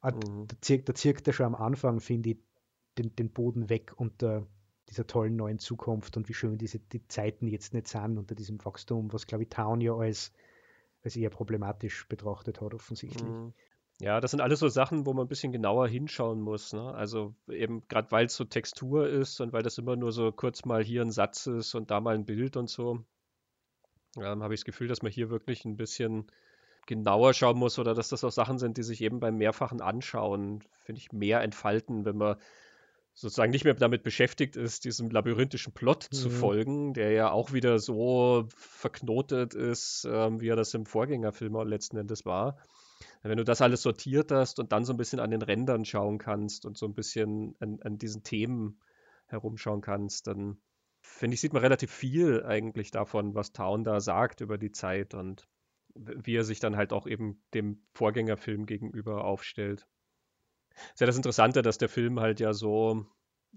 Ah, 0.00 0.12
Mhm. 0.12 0.46
Da 0.46 0.56
zirkt, 0.60 0.88
da 0.88 0.94
zirkt 0.94 1.26
er 1.26 1.32
schon 1.32 1.46
am 1.46 1.54
Anfang, 1.54 2.00
finde 2.00 2.30
ich, 2.30 2.38
den, 2.98 3.14
den 3.16 3.30
Boden 3.30 3.68
weg 3.68 3.92
unter 3.96 4.46
dieser 4.88 5.06
tollen 5.06 5.36
neuen 5.36 5.58
Zukunft 5.58 6.16
und 6.16 6.28
wie 6.28 6.34
schön 6.34 6.58
diese 6.58 6.80
die 6.80 7.06
Zeiten 7.06 7.46
jetzt 7.46 7.72
nicht 7.74 7.86
sind 7.86 8.18
unter 8.18 8.34
diesem 8.34 8.64
Wachstum, 8.64 9.12
was 9.12 9.26
glaube 9.26 9.44
ich 9.44 9.48
Town 9.48 9.80
ja 9.80 9.94
als, 9.94 10.32
als 11.02 11.16
eher 11.16 11.30
problematisch 11.30 12.08
betrachtet 12.08 12.60
hat, 12.60 12.74
offensichtlich. 12.74 13.22
Mhm. 13.22 13.52
Ja, 14.00 14.20
das 14.20 14.30
sind 14.32 14.40
alles 14.40 14.60
so 14.60 14.68
Sachen, 14.68 15.04
wo 15.06 15.12
man 15.12 15.26
ein 15.26 15.28
bisschen 15.28 15.52
genauer 15.52 15.86
hinschauen 15.86 16.40
muss. 16.40 16.72
Ne? 16.72 16.82
Also 16.94 17.34
eben 17.48 17.86
gerade 17.86 18.10
weil 18.10 18.26
es 18.26 18.34
so 18.34 18.44
Textur 18.44 19.06
ist 19.08 19.40
und 19.40 19.52
weil 19.52 19.62
das 19.62 19.76
immer 19.78 19.94
nur 19.94 20.10
so 20.10 20.32
kurz 20.32 20.64
mal 20.64 20.82
hier 20.82 21.02
ein 21.02 21.10
Satz 21.10 21.46
ist 21.46 21.74
und 21.74 21.90
da 21.90 22.00
mal 22.00 22.14
ein 22.14 22.24
Bild 22.24 22.56
und 22.56 22.68
so, 22.70 23.04
ähm, 24.18 24.42
habe 24.42 24.54
ich 24.54 24.60
das 24.60 24.64
Gefühl, 24.64 24.88
dass 24.88 25.02
man 25.02 25.12
hier 25.12 25.30
wirklich 25.30 25.64
ein 25.64 25.76
bisschen 25.76 26.26
genauer 26.86 27.34
schauen 27.34 27.58
muss 27.58 27.78
oder 27.78 27.94
dass 27.94 28.08
das 28.08 28.24
auch 28.24 28.32
Sachen 28.32 28.58
sind, 28.58 28.76
die 28.76 28.82
sich 28.82 29.00
eben 29.02 29.20
beim 29.20 29.36
mehrfachen 29.36 29.80
Anschauen, 29.80 30.64
finde 30.78 31.00
ich, 31.00 31.12
mehr 31.12 31.42
entfalten, 31.42 32.04
wenn 32.04 32.16
man 32.16 32.36
sozusagen 33.14 33.50
nicht 33.50 33.64
mehr 33.64 33.74
damit 33.74 34.02
beschäftigt 34.02 34.56
ist, 34.56 34.84
diesem 34.84 35.10
labyrinthischen 35.10 35.74
Plot 35.74 36.04
zu 36.04 36.28
Mhm. 36.28 36.34
folgen, 36.34 36.94
der 36.94 37.12
ja 37.12 37.30
auch 37.30 37.52
wieder 37.52 37.78
so 37.78 38.46
verknotet 38.56 39.54
ist, 39.54 40.06
ähm, 40.10 40.40
wie 40.40 40.48
er 40.48 40.56
das 40.56 40.74
im 40.74 40.86
Vorgängerfilm 40.86 41.54
letzten 41.68 41.98
Endes 41.98 42.24
war. 42.24 42.58
Wenn 43.22 43.38
du 43.38 43.44
das 43.44 43.62
alles 43.62 43.82
sortiert 43.82 44.32
hast 44.32 44.58
und 44.58 44.72
dann 44.72 44.84
so 44.84 44.92
ein 44.92 44.96
bisschen 44.96 45.20
an 45.20 45.30
den 45.30 45.42
Rändern 45.42 45.84
schauen 45.84 46.18
kannst 46.18 46.64
und 46.66 46.78
so 46.78 46.86
ein 46.86 46.94
bisschen 46.94 47.56
an, 47.60 47.78
an 47.82 47.98
diesen 47.98 48.22
Themen 48.22 48.80
herumschauen 49.26 49.80
kannst, 49.80 50.26
dann 50.26 50.58
finde 51.10 51.34
ich, 51.34 51.40
sieht 51.40 51.52
man 51.52 51.62
relativ 51.62 51.90
viel 51.92 52.44
eigentlich 52.44 52.90
davon, 52.90 53.34
was 53.34 53.52
Town 53.52 53.84
da 53.84 54.00
sagt 54.00 54.40
über 54.40 54.58
die 54.58 54.72
Zeit 54.72 55.14
und 55.14 55.48
wie 55.94 56.36
er 56.36 56.44
sich 56.44 56.60
dann 56.60 56.76
halt 56.76 56.92
auch 56.92 57.06
eben 57.06 57.42
dem 57.54 57.82
Vorgängerfilm 57.94 58.66
gegenüber 58.66 59.24
aufstellt. 59.24 59.86
Ist 60.94 61.00
ja 61.00 61.06
das 61.06 61.16
Interessante, 61.16 61.62
dass 61.62 61.78
der 61.78 61.88
Film 61.88 62.20
halt 62.20 62.40
ja 62.40 62.52
so, 62.52 63.06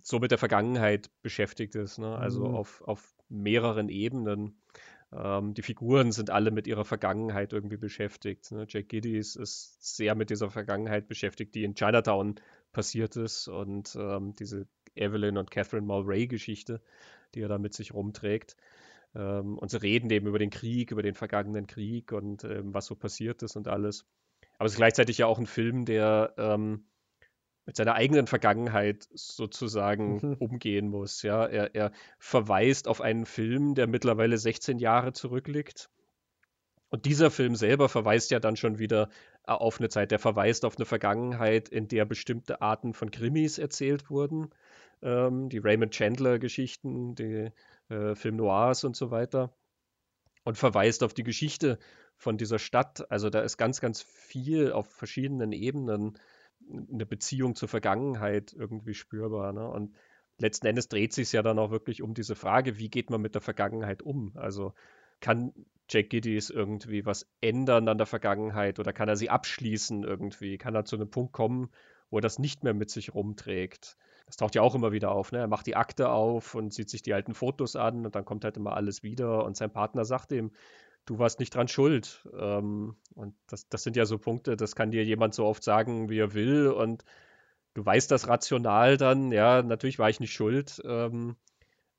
so 0.02 0.20
mit 0.20 0.32
der 0.32 0.38
Vergangenheit 0.38 1.12
beschäftigt 1.22 1.76
ist, 1.76 2.00
ne? 2.00 2.18
Also 2.18 2.48
Mhm. 2.48 2.56
auf, 2.56 2.82
auf 2.82 3.16
mehreren 3.30 3.90
Ebenen. 3.90 4.62
Ähm, 5.12 5.54
die 5.54 5.62
Figuren 5.62 6.12
sind 6.12 6.30
alle 6.32 6.52
mit 6.52 6.68
ihrer 6.68 6.86
Vergangenheit 6.86 7.54
irgendwie 7.54 7.78
beschäftigt. 7.78 8.52
Ne? 8.52 8.66
Jack 8.68 8.90
Giddies 8.90 9.36
ist 9.36 9.96
sehr 9.96 10.16
mit 10.16 10.30
dieser 10.30 10.50
Vergangenheit 10.50 11.08
beschäftigt, 11.08 11.54
die 11.56 11.64
in 11.64 11.76
Chinatown 11.76 12.36
passiert 12.72 13.16
ist 13.16 13.48
und 13.48 13.96
ähm, 13.96 14.36
diese 14.36 14.68
Evelyn 14.96 15.38
und 15.38 15.52
Catherine 15.52 15.86
Mulray-Geschichte, 15.86 16.82
die 17.36 17.42
er 17.42 17.48
da 17.50 17.58
mit 17.58 17.74
sich 17.74 17.94
rumträgt. 17.94 18.56
Ähm, 19.16 19.58
und 19.58 19.70
sie 19.70 19.82
reden 19.82 20.10
eben 20.10 20.28
über 20.28 20.40
den 20.40 20.50
Krieg, 20.50 20.92
über 20.92 21.04
den 21.04 21.16
vergangenen 21.16 21.68
Krieg 21.68 22.12
und 22.12 22.44
ähm, 22.44 22.74
was 22.74 22.86
so 22.86 22.96
passiert 22.96 23.44
ist 23.44 23.56
und 23.56 23.68
alles. 23.68 24.06
Aber 24.58 24.66
es 24.66 24.74
ist 24.74 24.78
gleichzeitig 24.78 25.18
ja 25.20 25.28
auch 25.28 25.40
ein 25.40 25.46
Film, 25.48 25.86
der 25.86 26.34
ähm, 26.38 26.86
mit 27.66 27.76
seiner 27.78 27.96
eigenen 27.96 28.28
Vergangenheit 28.28 29.08
sozusagen 29.14 30.20
Mhm. 30.22 30.34
umgehen 30.40 30.90
muss. 30.90 31.22
Ja, 31.22 31.46
er, 31.46 31.74
er 31.76 31.92
verweist 32.20 32.88
auf 32.88 33.02
einen 33.02 33.26
Film, 33.26 33.74
der 33.76 33.88
mittlerweile 33.88 34.38
16 34.38 34.80
Jahre 34.80 35.14
zurückliegt. 35.14 35.90
Und 36.90 37.06
dieser 37.06 37.32
Film 37.32 37.56
selber 37.56 37.90
verweist 37.90 38.30
ja 38.32 38.40
dann 38.40 38.56
schon 38.56 38.78
wieder 38.80 39.10
äh, 39.48 39.52
auf 39.52 39.80
eine 39.80 39.90
Zeit. 39.90 40.12
Der 40.12 40.20
verweist 40.20 40.66
auf 40.66 40.78
eine 40.78 40.86
Vergangenheit, 40.86 41.70
in 41.70 41.88
der 41.88 42.06
bestimmte 42.06 42.62
Arten 42.62 42.94
von 42.94 43.12
Krimis 43.12 43.58
erzählt 43.58 44.10
wurden. 44.10 44.50
Ähm, 45.04 45.50
die 45.50 45.60
Raymond 45.60 45.94
Chandler-Geschichten, 45.94 47.16
die 47.16 47.52
äh, 47.90 48.16
Film 48.16 48.38
Noirs 48.38 48.84
und 48.84 48.96
so 48.96 49.12
weiter. 49.12 49.54
Und 50.44 50.58
verweist 50.58 51.04
auf 51.04 51.14
die 51.14 51.24
Geschichte 51.24 51.78
von 52.16 52.38
dieser 52.38 52.60
Stadt. 52.60 53.10
Also 53.12 53.30
da 53.30 53.42
ist 53.42 53.58
ganz, 53.58 53.82
ganz 53.82 54.02
viel 54.02 54.72
auf 54.72 54.88
verschiedenen 54.88 55.52
Ebenen 55.52 56.18
eine 56.92 57.06
Beziehung 57.06 57.56
zur 57.56 57.70
Vergangenheit 57.70 58.54
irgendwie 58.54 58.94
spürbar. 58.94 59.54
Ne? 59.54 59.68
Und 59.68 59.96
letzten 60.38 60.68
Endes 60.68 60.88
dreht 60.88 61.14
sich 61.14 61.32
ja 61.32 61.42
dann 61.42 61.60
auch 61.60 61.72
wirklich 61.72 62.02
um 62.02 62.14
diese 62.14 62.36
Frage, 62.36 62.78
wie 62.78 62.90
geht 62.90 63.10
man 63.10 63.22
mit 63.22 63.36
der 63.36 63.42
Vergangenheit 63.42 64.02
um? 64.02 64.32
Also 64.36 64.74
kann 65.20 65.54
Jack 65.90 66.10
Giddies 66.10 66.50
irgendwie 66.50 67.06
was 67.06 67.30
ändern 67.42 67.88
an 67.88 67.98
der 67.98 68.08
Vergangenheit 68.08 68.80
oder 68.80 68.94
kann 68.94 69.10
er 69.10 69.16
sie 69.16 69.30
abschließen 69.30 70.04
irgendwie? 70.04 70.58
Kann 70.58 70.76
er 70.76 70.86
zu 70.86 70.96
einem 70.96 71.10
Punkt 71.10 71.34
kommen, 71.34 71.70
wo 72.10 72.18
er 72.18 72.22
das 72.22 72.40
nicht 72.40 72.64
mehr 72.64 72.74
mit 72.74 72.90
sich 72.90 73.14
rumträgt? 73.14 73.98
Das 74.26 74.38
taucht 74.38 74.56
ja 74.56 74.62
auch 74.62 74.76
immer 74.76 74.92
wieder 74.92 75.12
auf. 75.12 75.32
Ne? 75.32 75.40
Er 75.40 75.48
macht 75.48 75.68
die 75.68 75.76
Akte 75.76 76.10
auf 76.10 76.56
und 76.56 76.74
sieht 76.74 76.90
sich 76.90 77.02
die 77.02 77.14
alten 77.14 77.34
Fotos 77.34 77.76
an 77.76 78.06
und 78.06 78.16
dann 78.16 78.26
kommt 78.26 78.44
halt 78.46 78.58
immer 78.58 78.76
alles 78.76 79.04
wieder 79.04 79.44
und 79.46 79.58
sein 79.58 79.72
Partner 79.72 80.06
sagt 80.06 80.32
ihm, 80.32 80.52
du 81.06 81.20
warst 81.20 81.40
nicht 81.40 81.54
dran 81.54 81.68
schuld. 81.68 82.28
Ähm, 82.38 82.96
und 83.16 83.36
das, 83.48 83.68
das 83.70 83.84
sind 83.84 83.96
ja 83.96 84.06
so 84.06 84.18
Punkte, 84.18 84.56
das 84.56 84.76
kann 84.76 84.92
dir 84.92 85.04
jemand 85.04 85.34
so 85.34 85.46
oft 85.46 85.64
sagen, 85.64 86.10
wie 86.10 86.20
er 86.20 86.34
will 86.34 86.68
und 86.68 87.04
du 87.74 87.86
weißt 87.86 88.10
das 88.12 88.28
rational 88.28 88.98
dann, 88.98 89.32
ja, 89.32 89.62
natürlich 89.62 90.00
war 90.00 90.10
ich 90.10 90.20
nicht 90.20 90.34
schuld, 90.34 90.82
ähm, 90.86 91.36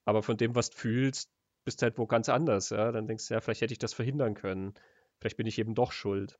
aber 0.04 0.22
von 0.22 0.36
dem, 0.36 0.54
was 0.54 0.70
du 0.70 0.76
fühlst, 0.78 1.30
bist 1.64 1.82
halt 1.82 1.98
wo 1.98 2.06
ganz 2.06 2.28
anders, 2.28 2.70
ja. 2.70 2.92
Dann 2.92 3.06
denkst 3.06 3.28
du, 3.28 3.34
ja, 3.34 3.40
vielleicht 3.40 3.62
hätte 3.62 3.72
ich 3.72 3.78
das 3.78 3.94
verhindern 3.94 4.34
können. 4.34 4.74
Vielleicht 5.18 5.36
bin 5.36 5.46
ich 5.46 5.58
eben 5.58 5.74
doch 5.74 5.92
schuld. 5.92 6.38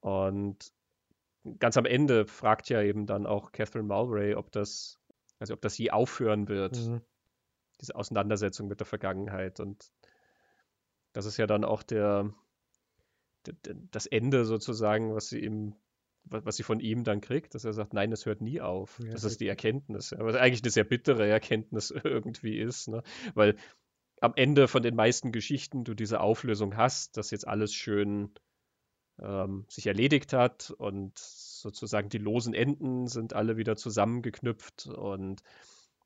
Und 0.00 0.72
ganz 1.58 1.76
am 1.76 1.86
Ende 1.86 2.26
fragt 2.26 2.68
ja 2.68 2.82
eben 2.82 3.06
dann 3.06 3.26
auch 3.26 3.52
Catherine 3.52 3.86
Mulray, 3.86 4.34
ob 4.34 4.52
das, 4.52 5.00
also 5.38 5.54
ob 5.54 5.60
das 5.60 5.76
je 5.78 5.90
aufhören 5.90 6.48
wird, 6.48 6.76
Mhm. 6.76 7.02
diese 7.80 7.96
Auseinandersetzung 7.96 8.68
mit 8.68 8.80
der 8.80 8.86
Vergangenheit. 8.86 9.60
Und 9.60 9.90
das 11.12 11.26
ist 11.26 11.36
ja 11.36 11.46
dann 11.46 11.64
auch 11.64 11.82
der, 11.82 12.32
der, 13.46 13.74
das 13.90 14.06
Ende 14.06 14.44
sozusagen, 14.44 15.14
was 15.14 15.28
sie 15.28 15.40
ihm, 15.40 15.74
was, 16.24 16.56
sie 16.56 16.62
von 16.62 16.78
ihm 16.78 17.02
dann 17.02 17.20
kriegt, 17.20 17.54
dass 17.56 17.64
er 17.64 17.72
sagt, 17.72 17.92
nein, 17.92 18.12
es 18.12 18.26
hört 18.26 18.40
nie 18.40 18.60
auf. 18.60 19.00
Ja, 19.00 19.10
das 19.10 19.24
ist 19.24 19.40
die. 19.40 19.48
Erkenntnis. 19.48 20.10
Ja, 20.10 20.18
was 20.20 20.36
eigentlich 20.36 20.62
eine 20.62 20.70
sehr 20.70 20.84
bittere 20.84 21.26
Erkenntnis 21.26 21.90
irgendwie 22.04 22.58
ist, 22.58 22.88
ne? 22.88 23.02
Weil 23.34 23.56
am 24.20 24.32
Ende 24.36 24.68
von 24.68 24.84
den 24.84 24.94
meisten 24.94 25.32
Geschichten 25.32 25.82
du 25.82 25.94
diese 25.94 26.20
Auflösung 26.20 26.76
hast, 26.76 27.16
dass 27.16 27.32
jetzt 27.32 27.48
alles 27.48 27.74
schön 27.74 28.30
ähm, 29.20 29.64
sich 29.68 29.86
erledigt 29.86 30.32
hat 30.32 30.70
und 30.70 31.18
sozusagen 31.18 32.08
die 32.08 32.18
losen 32.18 32.54
Enden 32.54 33.06
sind 33.06 33.34
alle 33.34 33.56
wieder 33.56 33.76
zusammengeknüpft 33.76 34.86
und 34.86 35.42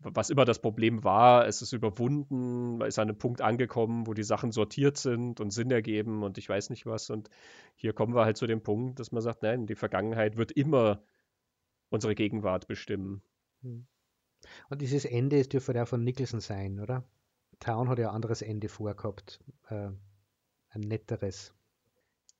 was 0.01 0.31
immer 0.31 0.45
das 0.45 0.61
Problem 0.61 1.05
war, 1.05 1.47
es 1.47 1.63
ist 1.63 1.73
überwunden, 1.73 2.79
man 2.79 2.89
ist 2.89 2.99
an 2.99 3.09
einem 3.09 3.19
Punkt 3.19 3.41
angekommen, 3.41 4.07
wo 4.07 4.15
die 4.15 4.23
Sachen 4.23 4.53
sortiert 4.53 4.99
sind 4.99 5.41
und 5.41 5.51
Sinn 5.51 5.71
ergeben 5.71 6.23
und 6.23 6.39
ich 6.39 6.49
weiß 6.49 6.71
nicht 6.71 6.87
was. 6.87 7.09
Und 7.11 7.31
hier 7.75 7.93
kommen 7.93 8.15
wir 8.15 8.25
halt 8.25 8.37
zu 8.37 8.47
dem 8.47 8.63
Punkt, 8.63 9.01
dass 9.01 9.13
man 9.13 9.23
sagt, 9.23 9.43
nein, 9.43 9.67
die 9.67 9.75
Vergangenheit 9.75 10.37
wird 10.37 10.53
immer 10.53 11.03
unsere 11.89 12.15
Gegenwart 12.15 12.67
bestimmen. 12.67 13.23
Und 13.63 14.83
dieses 14.83 15.05
Ende 15.05 15.39
ist 15.39 15.53
dürfte 15.53 15.73
ja 15.73 15.87
von 15.87 16.05
Nicholson 16.05 16.41
sein, 16.41 16.79
oder? 16.79 17.05
Town 17.59 17.89
hat 17.89 17.99
ja 17.99 18.11
ein 18.11 18.15
anderes 18.15 18.43
Ende 18.43 18.69
vorgehabt. 18.69 19.41
Äh, 19.69 19.91
ein 20.69 20.81
netteres. 20.81 21.55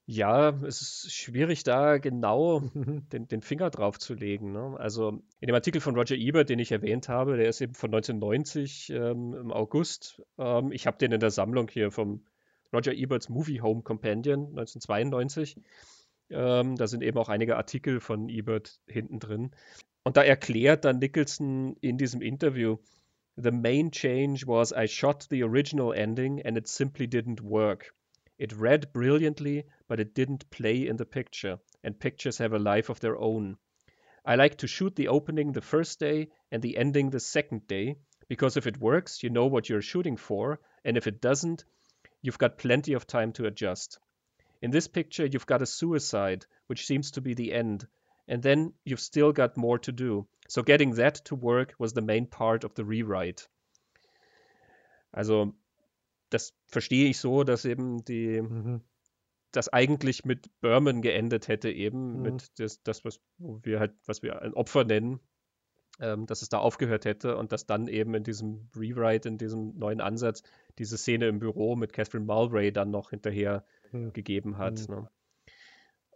Ja, 0.09 0.51
es 0.63 0.83
ist 0.83 1.13
schwierig, 1.13 1.65
da 1.65 1.99
genau 1.99 2.61
den, 3.13 3.27
den 3.27 3.43
Finger 3.43 3.71
drauf 3.71 3.99
zu 3.99 4.15
legen. 4.15 4.53
Ne? 4.53 4.77
Also 4.79 5.21
in 5.41 5.49
dem 5.49 5.55
Artikel 5.55 5.81
von 5.81 5.97
Roger 5.97 6.15
Ebert, 6.15 6.49
den 6.49 6.61
ich 6.61 6.71
erwähnt 6.71 7.09
habe, 7.09 7.37
der 7.37 7.49
ist 7.49 7.61
eben 7.61 7.75
von 7.75 7.93
1990 7.93 8.91
ähm, 8.91 9.35
im 9.35 9.53
August. 9.53 10.23
Ähm, 10.39 10.71
ich 10.71 10.87
habe 10.87 10.99
den 10.99 11.11
in 11.11 11.19
der 11.19 11.33
Sammlung 11.33 11.69
hier 11.69 11.91
vom 11.91 12.25
Roger 12.73 12.93
Eberts 12.95 13.29
Movie 13.29 13.61
Home 13.61 13.83
Companion 13.83 14.47
1992. 14.57 15.57
Ähm, 16.31 16.77
da 16.77 16.87
sind 16.87 17.03
eben 17.03 17.19
auch 17.19 17.29
einige 17.29 17.57
Artikel 17.57 17.99
von 17.99 18.29
Ebert 18.29 18.81
hinten 18.87 19.19
drin. 19.19 19.51
Und 20.05 20.17
da 20.17 20.23
erklärt 20.23 20.85
dann 20.85 21.01
Nicholson 21.01 21.77
in 21.81 21.99
diesem 21.99 22.23
Interview, 22.23 22.79
The 23.35 23.51
main 23.51 23.91
change 23.91 24.47
was 24.47 24.73
I 24.73 24.87
shot 24.87 25.27
the 25.31 25.43
original 25.43 25.93
ending 25.93 26.41
and 26.47 26.57
it 26.57 26.69
simply 26.69 27.07
didn't 27.07 27.43
work. 27.43 27.93
It 28.39 28.53
read 28.53 28.93
brilliantly, 28.93 29.65
but 29.89 29.99
it 29.99 30.15
didn't 30.15 30.51
play 30.51 30.87
in 30.87 30.97
the 30.97 31.07
picture, 31.07 31.59
and 31.83 31.99
pictures 31.99 32.39
have 32.39 32.53
a 32.53 32.59
life 32.59 32.91
of 32.91 33.01
their 33.01 33.17
own. 33.17 33.57
I 34.25 34.35
like 34.35 34.59
to 34.59 34.67
shoot 34.67 34.95
the 34.97 35.09
opening 35.09 35.53
the 35.53 35.61
first 35.61 36.01
day 36.01 36.29
and 36.51 36.61
the 36.61 36.77
ending 36.77 37.11
the 37.11 37.21
second 37.21 37.67
day, 37.67 37.97
because 38.29 38.57
if 38.57 38.67
it 38.67 38.81
works, 38.81 39.23
you 39.23 39.31
know 39.31 39.47
what 39.47 39.69
you're 39.69 39.81
shooting 39.81 40.17
for, 40.17 40.61
and 40.85 40.97
if 40.97 41.07
it 41.07 41.21
doesn't, 41.21 41.65
you've 42.23 42.39
got 42.39 42.59
plenty 42.59 42.93
of 42.93 43.07
time 43.07 43.33
to 43.33 43.47
adjust. 43.47 43.99
In 44.61 44.71
this 44.71 44.89
picture, 44.89 45.27
you've 45.27 45.47
got 45.47 45.63
a 45.63 45.67
suicide, 45.67 46.45
which 46.67 46.87
seems 46.87 47.13
to 47.13 47.21
be 47.21 47.35
the 47.35 47.53
end, 47.53 47.87
and 48.29 48.43
then 48.43 48.73
you've 48.85 49.01
still 49.01 49.33
got 49.33 49.57
more 49.57 49.79
to 49.79 49.93
do. 49.93 50.27
So 50.49 50.63
getting 50.63 50.93
that 50.95 51.15
to 51.27 51.35
work 51.35 51.75
was 51.79 51.93
the 51.93 52.03
main 52.03 52.27
part 52.27 52.65
of 52.65 52.75
the 52.75 52.85
rewrite. 52.85 53.47
Also, 55.15 55.55
das 56.31 56.55
verstehe 56.67 57.09
ich 57.09 57.19
so, 57.19 57.45
dass 57.45 57.65
eben 57.65 58.05
die, 58.05 58.41
mhm. 58.43 58.81
das 59.53 59.69
eigentlich 59.69 60.25
mit 60.25 60.51
Berman 60.61 61.03
geendet 61.03 61.49
hätte, 61.49 61.71
eben 61.71 62.17
mhm. 62.17 62.23
mit 62.23 62.59
das, 62.59 62.83
das, 62.83 63.05
was 63.05 63.21
wir 63.39 63.81
halt, 63.81 63.95
was 64.07 64.23
wir 64.23 64.43
ein 64.43 64.55
Opfer 64.55 64.85
nennen, 64.85 65.21
ähm, 66.01 66.27
dass 66.27 66.43
es 66.43 66.49
da 66.49 66.59
aufgehört 66.59 67.05
hätte 67.05 67.37
und 67.37 67.53
dass 67.53 67.67
dann 67.67 67.89
eben 67.89 68.15
in 68.15 68.25
diesem 68.25 68.69
Rewrite, 68.77 69.29
in 69.29 69.39
diesem 69.39 69.79
neuen 69.79 70.01
Ansatz, 70.01 70.43
diese 70.79 70.99
Szene 70.99 71.29
im 71.29 71.39
Büro 71.39 71.77
mit 71.77 71.93
Catherine 71.93 72.27
Mulray 72.27 72.73
dann 72.73 72.91
noch 72.91 73.11
hinterher 73.11 73.65
mhm. 73.93 74.13
gegeben 74.13 74.59
hat. 74.59 74.89
Mhm. 74.89 74.95
Ne? 74.95 75.11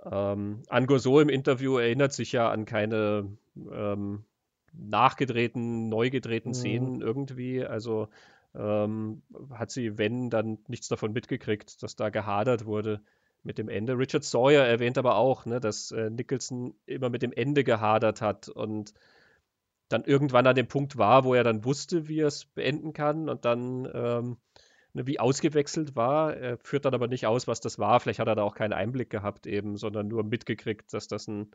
Ähm, 0.04 0.62
Angor 0.68 0.98
So 0.98 1.20
im 1.20 1.28
Interview 1.28 1.78
erinnert 1.78 2.12
sich 2.12 2.32
ja 2.32 2.50
an 2.50 2.64
keine 2.64 3.36
ähm, 3.56 4.24
nachgedrehten, 4.72 5.88
neu 5.88 6.10
gedrehten 6.10 6.50
mhm. 6.50 6.54
Szenen 6.54 7.00
irgendwie. 7.00 7.64
Also 7.64 8.08
ähm, 8.54 9.22
hat 9.50 9.70
sie, 9.70 9.98
wenn, 9.98 10.30
dann 10.30 10.58
nichts 10.68 10.88
davon 10.88 11.12
mitgekriegt, 11.12 11.82
dass 11.82 11.96
da 11.96 12.10
gehadert 12.10 12.66
wurde 12.66 13.02
mit 13.42 13.58
dem 13.58 13.68
Ende. 13.68 13.96
Richard 13.98 14.24
Sawyer 14.24 14.64
erwähnt 14.64 14.98
aber 14.98 15.16
auch, 15.16 15.46
ne, 15.46 15.60
dass 15.60 15.92
äh, 15.92 16.10
Nicholson 16.10 16.74
immer 16.86 17.10
mit 17.10 17.22
dem 17.22 17.32
Ende 17.32 17.64
gehadert 17.64 18.20
hat 18.20 18.48
und 18.48 18.92
dann 19.88 20.04
irgendwann 20.04 20.46
an 20.46 20.54
dem 20.54 20.68
Punkt 20.68 20.98
war, 20.98 21.24
wo 21.24 21.34
er 21.34 21.44
dann 21.44 21.64
wusste, 21.64 22.08
wie 22.08 22.20
er 22.20 22.28
es 22.28 22.44
beenden 22.44 22.92
kann 22.92 23.28
und 23.28 23.44
dann 23.44 23.88
ähm, 23.92 24.36
ne, 24.92 25.06
wie 25.06 25.20
ausgewechselt 25.20 25.96
war. 25.96 26.36
Er 26.36 26.58
führt 26.58 26.84
dann 26.84 26.94
aber 26.94 27.08
nicht 27.08 27.26
aus, 27.26 27.46
was 27.46 27.60
das 27.60 27.78
war. 27.78 28.00
Vielleicht 28.00 28.18
hat 28.18 28.28
er 28.28 28.36
da 28.36 28.42
auch 28.42 28.54
keinen 28.54 28.72
Einblick 28.72 29.10
gehabt 29.10 29.46
eben, 29.46 29.76
sondern 29.76 30.08
nur 30.08 30.22
mitgekriegt, 30.24 30.92
dass 30.92 31.08
das 31.08 31.28
ein, 31.28 31.50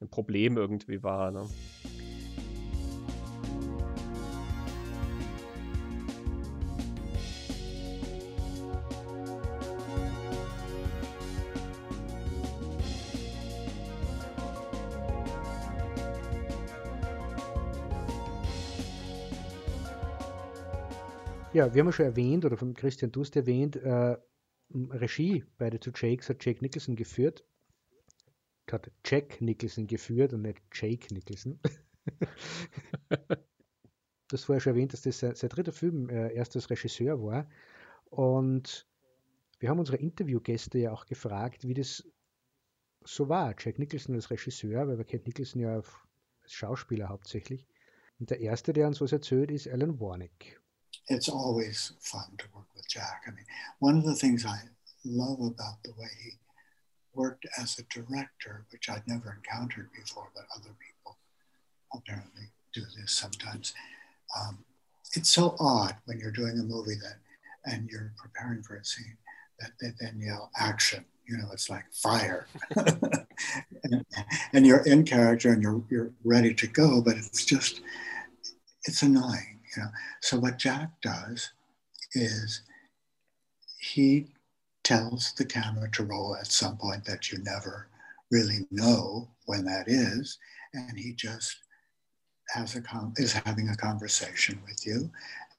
ein 0.00 0.08
Problem 0.08 0.56
irgendwie 0.56 1.02
war. 1.02 1.30
Ne? 1.30 1.46
Ja, 21.58 21.74
wir 21.74 21.80
haben 21.80 21.88
ja 21.88 21.92
schon 21.92 22.06
erwähnt, 22.06 22.44
oder 22.44 22.56
von 22.56 22.72
Christian 22.72 23.10
Dust 23.10 23.34
erwähnt, 23.34 23.74
äh, 23.74 24.16
Regie 24.70 25.44
bei 25.58 25.68
The 25.72 25.80
Two 25.80 25.90
Jakes 25.92 26.28
hat 26.28 26.44
Jake 26.44 26.62
Nicholson 26.62 26.94
geführt. 26.94 27.44
Hat 28.70 28.88
Jack 29.04 29.40
Nicholson 29.40 29.88
geführt 29.88 30.32
und 30.32 30.42
nicht 30.42 30.62
Jake 30.72 31.12
Nicholson. 31.12 31.58
das 34.28 34.44
vorher 34.44 34.60
schon 34.60 34.74
erwähnt, 34.74 34.92
dass 34.92 35.02
das 35.02 35.18
sein, 35.18 35.34
sein 35.34 35.50
dritter 35.50 35.72
Film 35.72 36.08
äh, 36.10 36.32
erst 36.32 36.54
als 36.54 36.70
Regisseur 36.70 37.20
war. 37.20 37.50
Und 38.04 38.86
wir 39.58 39.68
haben 39.68 39.80
unsere 39.80 39.96
Interviewgäste 39.96 40.78
ja 40.78 40.92
auch 40.92 41.06
gefragt, 41.06 41.66
wie 41.66 41.74
das 41.74 42.08
so 43.02 43.28
war. 43.28 43.56
Jack 43.58 43.80
Nicholson 43.80 44.14
als 44.14 44.30
Regisseur, 44.30 44.86
weil 44.86 44.98
wir 44.98 45.04
kennt 45.04 45.26
Nicholson 45.26 45.60
ja 45.60 45.74
als 45.74 45.90
Schauspieler 46.46 47.08
hauptsächlich. 47.08 47.66
Und 48.20 48.30
der 48.30 48.38
erste, 48.38 48.72
der 48.72 48.86
uns 48.86 49.00
was 49.00 49.10
erzählt, 49.10 49.50
ist 49.50 49.66
Alan 49.66 49.98
Warnick. 49.98 50.60
It's 51.08 51.28
always 51.28 51.92
fun 52.00 52.36
to 52.38 52.44
work 52.54 52.66
with 52.74 52.88
Jack. 52.88 53.22
I 53.26 53.30
mean, 53.30 53.44
one 53.78 53.96
of 53.96 54.04
the 54.04 54.14
things 54.14 54.44
I 54.44 54.58
love 55.04 55.40
about 55.40 55.82
the 55.84 55.92
way 55.98 56.08
he 56.22 56.30
worked 57.14 57.46
as 57.58 57.78
a 57.78 57.82
director, 57.84 58.66
which 58.70 58.88
I'd 58.88 59.06
never 59.06 59.36
encountered 59.36 59.90
before, 59.92 60.30
but 60.34 60.44
other 60.54 60.74
people 60.78 61.18
apparently 61.94 62.50
do 62.72 62.82
this 62.98 63.12
sometimes. 63.12 63.74
Um, 64.38 64.64
it's 65.14 65.30
so 65.30 65.56
odd 65.58 65.96
when 66.04 66.18
you're 66.18 66.30
doing 66.30 66.58
a 66.58 66.62
movie 66.62 66.96
that 67.02 67.16
and 67.64 67.88
you're 67.90 68.12
preparing 68.16 68.62
for 68.62 68.76
a 68.76 68.84
scene 68.84 69.16
that 69.60 69.72
they 69.80 69.88
then 70.00 70.20
yell 70.20 70.50
action. 70.56 71.04
You 71.26 71.38
know, 71.38 71.48
it's 71.52 71.68
like 71.68 71.84
fire, 71.92 72.46
and, 72.76 74.06
and 74.54 74.66
you're 74.66 74.86
in 74.86 75.04
character 75.04 75.52
and 75.52 75.62
you're 75.62 75.82
you're 75.90 76.10
ready 76.24 76.54
to 76.54 76.66
go, 76.66 77.02
but 77.02 77.18
it's 77.18 77.44
just 77.44 77.82
it's 78.84 79.02
annoying 79.02 79.57
you 79.78 79.84
know, 79.84 79.90
so 80.20 80.38
what 80.38 80.58
Jack 80.58 80.90
does 81.02 81.50
is 82.14 82.62
he 83.78 84.26
tells 84.82 85.32
the 85.34 85.44
camera 85.44 85.88
to 85.92 86.02
roll 86.02 86.36
at 86.36 86.48
some 86.48 86.76
point 86.76 87.04
that 87.04 87.30
you 87.30 87.38
never 87.44 87.86
really 88.32 88.66
know 88.72 89.28
when 89.46 89.64
that 89.64 89.84
is, 89.86 90.38
and 90.74 90.98
he 90.98 91.12
just 91.12 91.58
has 92.48 92.74
a 92.74 92.82
is 93.18 93.32
having 93.32 93.68
a 93.68 93.76
conversation 93.76 94.60
with 94.66 94.84
you, 94.84 95.10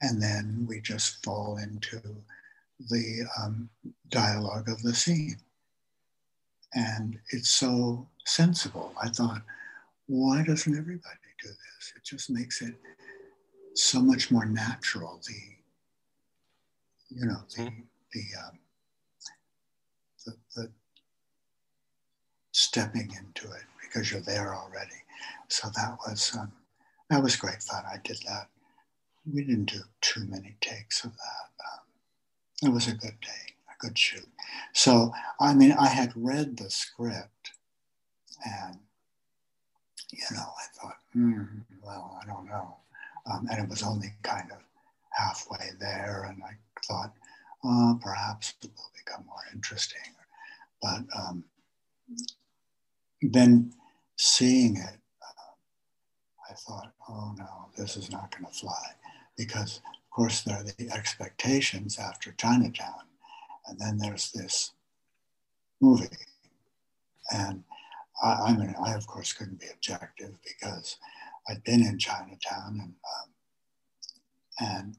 and 0.02 0.22
then 0.22 0.66
we 0.68 0.80
just 0.80 1.24
fall 1.24 1.56
into 1.56 2.00
the 2.90 3.22
um, 3.40 3.70
dialogue 4.10 4.68
of 4.68 4.82
the 4.82 4.94
scene, 4.94 5.38
and 6.74 7.18
it's 7.30 7.50
so 7.50 8.06
sensible. 8.26 8.92
I 9.02 9.08
thought, 9.08 9.42
why 10.08 10.42
doesn't 10.42 10.76
everybody 10.76 11.16
do 11.42 11.48
this? 11.48 11.92
It 11.96 12.04
just 12.04 12.28
makes 12.28 12.60
it 12.60 12.74
so 13.80 14.00
much 14.00 14.30
more 14.30 14.44
natural. 14.44 15.20
The 15.26 17.16
you 17.16 17.26
know 17.26 17.40
the 17.56 17.62
mm-hmm. 17.62 17.80
the, 18.12 18.20
um, 18.44 18.58
the 20.26 20.34
the 20.56 20.70
stepping 22.52 23.10
into 23.18 23.50
it 23.52 23.64
because 23.80 24.10
you're 24.10 24.20
there 24.20 24.54
already. 24.54 25.02
So 25.48 25.68
that 25.74 25.96
was 26.06 26.36
um, 26.38 26.52
that 27.08 27.22
was 27.22 27.36
great 27.36 27.62
fun. 27.62 27.82
I 27.86 27.96
did 28.04 28.18
that. 28.26 28.48
We 29.32 29.44
didn't 29.44 29.72
do 29.72 29.80
too 30.00 30.24
many 30.26 30.56
takes 30.60 31.04
of 31.04 31.12
that. 31.12 31.64
Um, 31.64 32.68
it 32.70 32.72
was 32.72 32.86
a 32.86 32.94
good 32.94 33.18
day, 33.20 33.54
a 33.68 33.86
good 33.86 33.98
shoot. 33.98 34.28
So 34.74 35.12
I 35.40 35.54
mean, 35.54 35.72
I 35.72 35.88
had 35.88 36.12
read 36.14 36.58
the 36.58 36.70
script, 36.70 37.52
and 38.44 38.78
you 40.12 40.24
know, 40.32 40.42
I 40.42 40.64
thought, 40.74 40.98
hmm, 41.12 41.44
well, 41.82 42.20
I 42.22 42.26
don't 42.26 42.46
know. 42.46 42.76
Um, 43.30 43.46
and 43.50 43.62
it 43.62 43.68
was 43.68 43.82
only 43.82 44.12
kind 44.22 44.50
of 44.50 44.58
halfway 45.10 45.70
there. 45.78 46.26
And 46.28 46.42
I 46.42 46.56
thought, 46.84 47.12
oh, 47.64 47.98
perhaps 48.02 48.54
it 48.62 48.70
will 48.76 48.90
become 48.96 49.24
more 49.26 49.44
interesting. 49.52 50.14
But 50.82 51.02
um, 51.16 51.44
then 53.22 53.72
seeing 54.16 54.76
it, 54.76 54.96
uh, 55.22 56.50
I 56.50 56.54
thought, 56.54 56.92
oh 57.08 57.34
no, 57.38 57.68
this 57.76 57.96
is 57.96 58.10
not 58.10 58.30
going 58.30 58.50
to 58.50 58.58
fly. 58.58 58.94
Because, 59.36 59.80
of 59.86 60.10
course, 60.10 60.42
there 60.42 60.56
are 60.56 60.64
the 60.64 60.90
expectations 60.90 61.98
after 61.98 62.32
Chinatown. 62.32 63.06
And 63.66 63.78
then 63.78 63.98
there's 63.98 64.32
this 64.32 64.72
movie. 65.80 66.08
And 67.32 67.62
I, 68.22 68.32
I 68.32 68.56
mean, 68.56 68.74
I, 68.82 68.94
of 68.94 69.06
course, 69.06 69.32
couldn't 69.32 69.60
be 69.60 69.68
objective 69.72 70.32
because 70.42 70.96
I'd 71.48 71.64
been 71.64 71.82
in 71.82 71.98
Chinatown 71.98 72.78
and 72.80 72.94
um, 73.04 73.30
and 74.60 74.96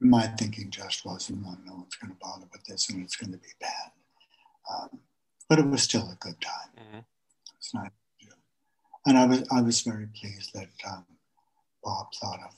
my 0.00 0.26
thinking 0.26 0.70
just 0.70 1.06
wasn't, 1.06 1.42
well, 1.44 1.58
no 1.64 1.74
one's 1.74 1.94
going 1.94 2.12
to 2.12 2.18
bother 2.20 2.46
with 2.52 2.64
this 2.64 2.90
and 2.90 3.02
it's 3.02 3.16
going 3.16 3.32
to 3.32 3.38
be 3.38 3.52
bad. 3.60 3.90
Um, 4.70 4.98
but 5.48 5.58
it 5.58 5.66
was 5.66 5.82
still 5.82 6.10
a 6.10 6.16
good 6.20 6.40
time. 6.40 6.70
Mm-hmm. 6.78 6.98
It's 7.58 7.74
not, 7.74 7.92
and 9.06 9.18
I 9.18 9.26
was 9.26 9.44
I 9.50 9.60
was 9.60 9.82
very 9.82 10.08
pleased 10.18 10.52
that 10.54 10.70
um, 10.90 11.04
Bob 11.82 12.06
thought 12.20 12.40
of, 12.40 12.54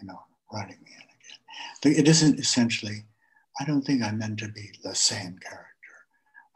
you 0.00 0.08
know, 0.08 0.20
writing 0.52 0.78
me 0.84 0.90
in 0.94 1.02
again. 1.02 1.98
It 1.98 2.08
isn't 2.08 2.38
essentially. 2.38 3.04
I 3.60 3.64
don't 3.64 3.82
think 3.82 4.02
I'm 4.02 4.18
meant 4.18 4.38
to 4.40 4.48
be 4.48 4.72
the 4.82 4.94
same 4.94 5.38
character. 5.38 5.68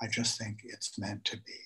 I 0.01 0.07
just 0.09 0.39
think 0.39 0.61
it's 0.65 0.99
meant 0.99 1.25
to 1.27 1.37
be 1.37 1.61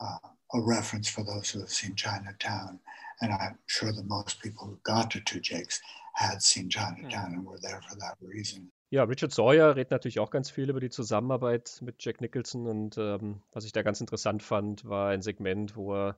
uh, 0.00 0.28
a 0.54 0.60
reference 0.60 1.08
for 1.08 1.24
those 1.24 1.50
who 1.50 1.60
have 1.60 1.70
seen 1.70 1.94
Chinatown 1.94 2.78
And 3.20 3.32
I'm 3.32 3.58
sure 3.66 3.92
that 3.92 4.06
most 4.06 4.40
people 4.40 4.66
who 4.66 4.78
got 4.82 5.10
to 5.12 5.20
Two 5.20 5.40
Jakes 5.40 5.80
had 6.14 6.42
seen 6.42 6.68
Chinatown 6.68 7.34
and 7.34 7.46
were 7.46 7.58
there 7.60 7.80
for 7.88 7.96
that 7.98 8.16
reason. 8.20 8.70
Ja, 8.90 9.04
Richard 9.04 9.32
Sawyer 9.32 9.76
redet 9.76 9.90
natürlich 9.90 10.18
auch 10.18 10.30
ganz 10.30 10.50
viel 10.50 10.70
über 10.70 10.80
die 10.80 10.88
Zusammenarbeit 10.88 11.78
mit 11.82 11.96
Jack 12.02 12.22
Nicholson 12.22 12.66
und 12.66 12.96
ähm, 12.96 13.42
was 13.52 13.64
ich 13.64 13.72
da 13.72 13.82
ganz 13.82 14.00
interessant 14.00 14.42
fand, 14.42 14.86
war 14.86 15.10
ein 15.10 15.20
Segment, 15.20 15.76
wo 15.76 15.94
er 15.94 16.16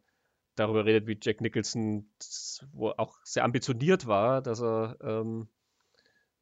darüber 0.55 0.85
redet, 0.85 1.09
wie 1.09 1.19
Jack 1.21 1.41
Nicholson 1.41 2.09
wo 2.73 2.91
auch 2.91 3.19
sehr 3.25 3.43
ambitioniert 3.43 4.07
war, 4.07 4.41
dass 4.41 4.63
er 4.63 4.97
ähm, 5.03 5.49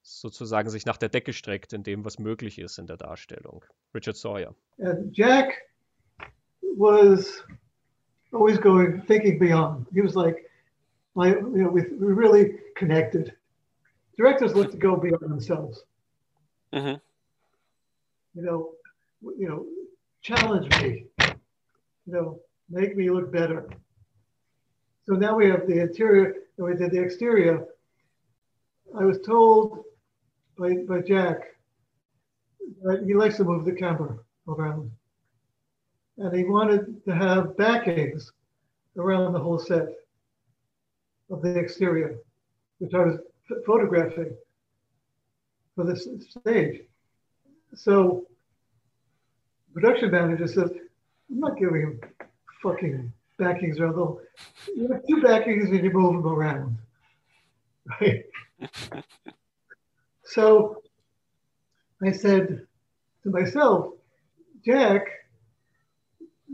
sozusagen 0.03 0.69
sich 0.69 0.85
nach 0.85 0.99
der 0.99 1.09
Decke 1.09 1.33
streckt 1.33 1.73
in 1.73 1.83
dem, 1.83 2.05
was 2.05 2.19
möglich 2.19 2.59
ist 2.59 2.79
in 2.79 2.87
der 2.87 2.99
Darstellung. 2.99 3.65
Richard 3.95 4.17
Sawyer. 4.17 4.55
And 4.79 5.17
Jack 5.17 5.69
was 6.77 7.43
always 8.33 8.61
going, 8.61 9.03
thinking 9.07 9.39
beyond. 9.39 9.87
He 9.93 10.03
was 10.03 10.15
like, 10.15 10.48
my, 11.15 11.29
you 11.29 11.63
know, 11.63 11.71
we, 11.71 11.83
we 11.83 12.13
really 12.13 12.53
connected. 12.77 13.35
Directors 14.17 14.55
look 14.55 14.71
to 14.73 14.77
go 14.77 14.97
beyond 14.97 15.23
themselves. 15.23 15.85
hmm 16.73 16.95
You 18.35 18.43
know, 18.43 18.71
you 19.23 19.49
know, 19.49 19.67
challenge 20.23 20.69
me. 20.81 21.07
You 21.21 22.13
know, 22.13 22.41
make 22.71 22.97
me 22.97 23.11
look 23.11 23.33
better. 23.33 23.69
So 25.07 25.15
now 25.15 25.37
we 25.37 25.49
have 25.49 25.67
the 25.67 25.81
interior, 25.81 26.35
and 26.57 26.67
we 26.67 26.75
did 26.75 26.91
the 26.91 27.03
exterior. 27.03 27.65
I 28.99 29.05
was 29.05 29.21
told 29.21 29.85
by, 30.59 30.75
by 30.89 31.01
Jack 31.01 31.41
that 32.83 33.05
he 33.05 33.15
likes 33.15 33.37
to 33.37 33.45
move 33.45 33.65
the 33.65 33.73
camera 33.73 34.19
around. 34.47 34.91
And 36.19 36.37
he 36.37 36.45
wanted 36.45 37.05
to 37.05 37.15
have 37.15 37.57
backings 37.57 38.33
around 38.97 39.33
the 39.33 39.39
whole 39.39 39.59
set 39.59 39.89
of 41.31 41.43
the 41.43 41.59
exterior, 41.59 42.19
which 42.79 42.95
I 42.95 42.99
was 42.99 43.19
ph- 43.49 43.61
photographing 43.67 44.35
for 45.75 45.85
this 45.85 46.09
stage. 46.29 46.81
So 47.75 48.27
production 49.75 50.11
manager 50.11 50.47
says, 50.47 50.71
I'm 51.31 51.41
not 51.41 51.57
giving 51.57 51.83
him 51.83 52.01
fucking 52.63 53.13
backings 53.39 53.79
the. 53.79 54.21
You 54.75 54.89
have 54.93 55.03
two 55.09 55.23
backings 55.23 55.71
and 55.71 55.85
you 55.85 55.91
move 55.91 56.23
them 56.23 56.33
around. 56.33 56.79
Right? 58.03 58.25
so 60.23 60.83
I 62.05 62.13
said 62.13 62.67
to 63.23 63.31
myself, 63.31 63.95
Jack 64.63 65.07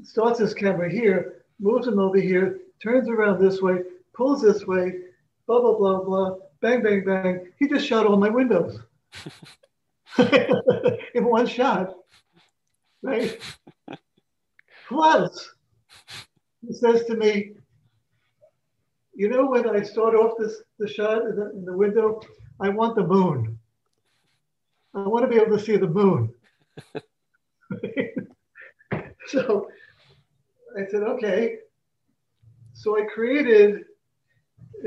starts 0.05 0.39
his 0.39 0.55
camera 0.55 0.89
here, 0.89 1.43
moves 1.59 1.89
him 1.89 1.99
over 1.99 2.21
here, 2.21 2.61
turns 2.81 3.09
around 3.09 3.43
this 3.43 3.61
way, 3.61 3.81
pulls 4.15 4.43
this 4.43 4.67
way, 4.67 4.93
blah, 5.47 5.61
blah, 5.61 5.77
blah, 5.77 6.03
blah, 6.03 6.37
bang, 6.61 6.83
bang, 6.83 7.05
bang. 7.05 7.47
He 7.59 7.69
just 7.69 7.87
shot 7.87 8.07
all 8.07 8.17
my 8.17 8.31
windows 8.31 8.79
in 10.19 11.25
one 11.25 11.47
shot, 11.47 11.95
right? 13.03 13.41
Plus, 14.89 15.51
he 16.67 16.73
says 16.73 17.05
to 17.07 17.17
me, 17.17 17.53
you 19.15 19.29
know, 19.29 19.47
when 19.47 19.69
I 19.69 19.83
start 19.83 20.15
off 20.15 20.33
this 20.39 20.63
the 20.79 20.89
shot 20.89 21.23
in 21.23 21.37
the, 21.37 21.51
in 21.51 21.65
the 21.65 21.77
window, 21.77 22.21
I 22.61 22.69
want 22.69 22.97
the 22.97 23.07
moon. 23.07 23.59
I 24.95 25.07
want 25.07 25.25
to 25.25 25.29
be 25.29 25.41
able 25.41 25.57
to 25.57 25.65
see 25.65 25.77
the 25.77 25.89
moon. 25.89 26.33
so 29.27 29.69
I 30.77 30.87
said, 30.91 31.03
okay. 31.03 31.59
So 32.75 32.99
I 32.99 33.05
created 33.05 33.85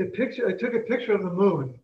a 0.00 0.04
picture. 0.06 0.48
I 0.48 0.52
took 0.52 0.74
a 0.74 0.80
picture 0.80 1.12
of 1.12 1.22
the 1.22 1.30
moon 1.30 1.78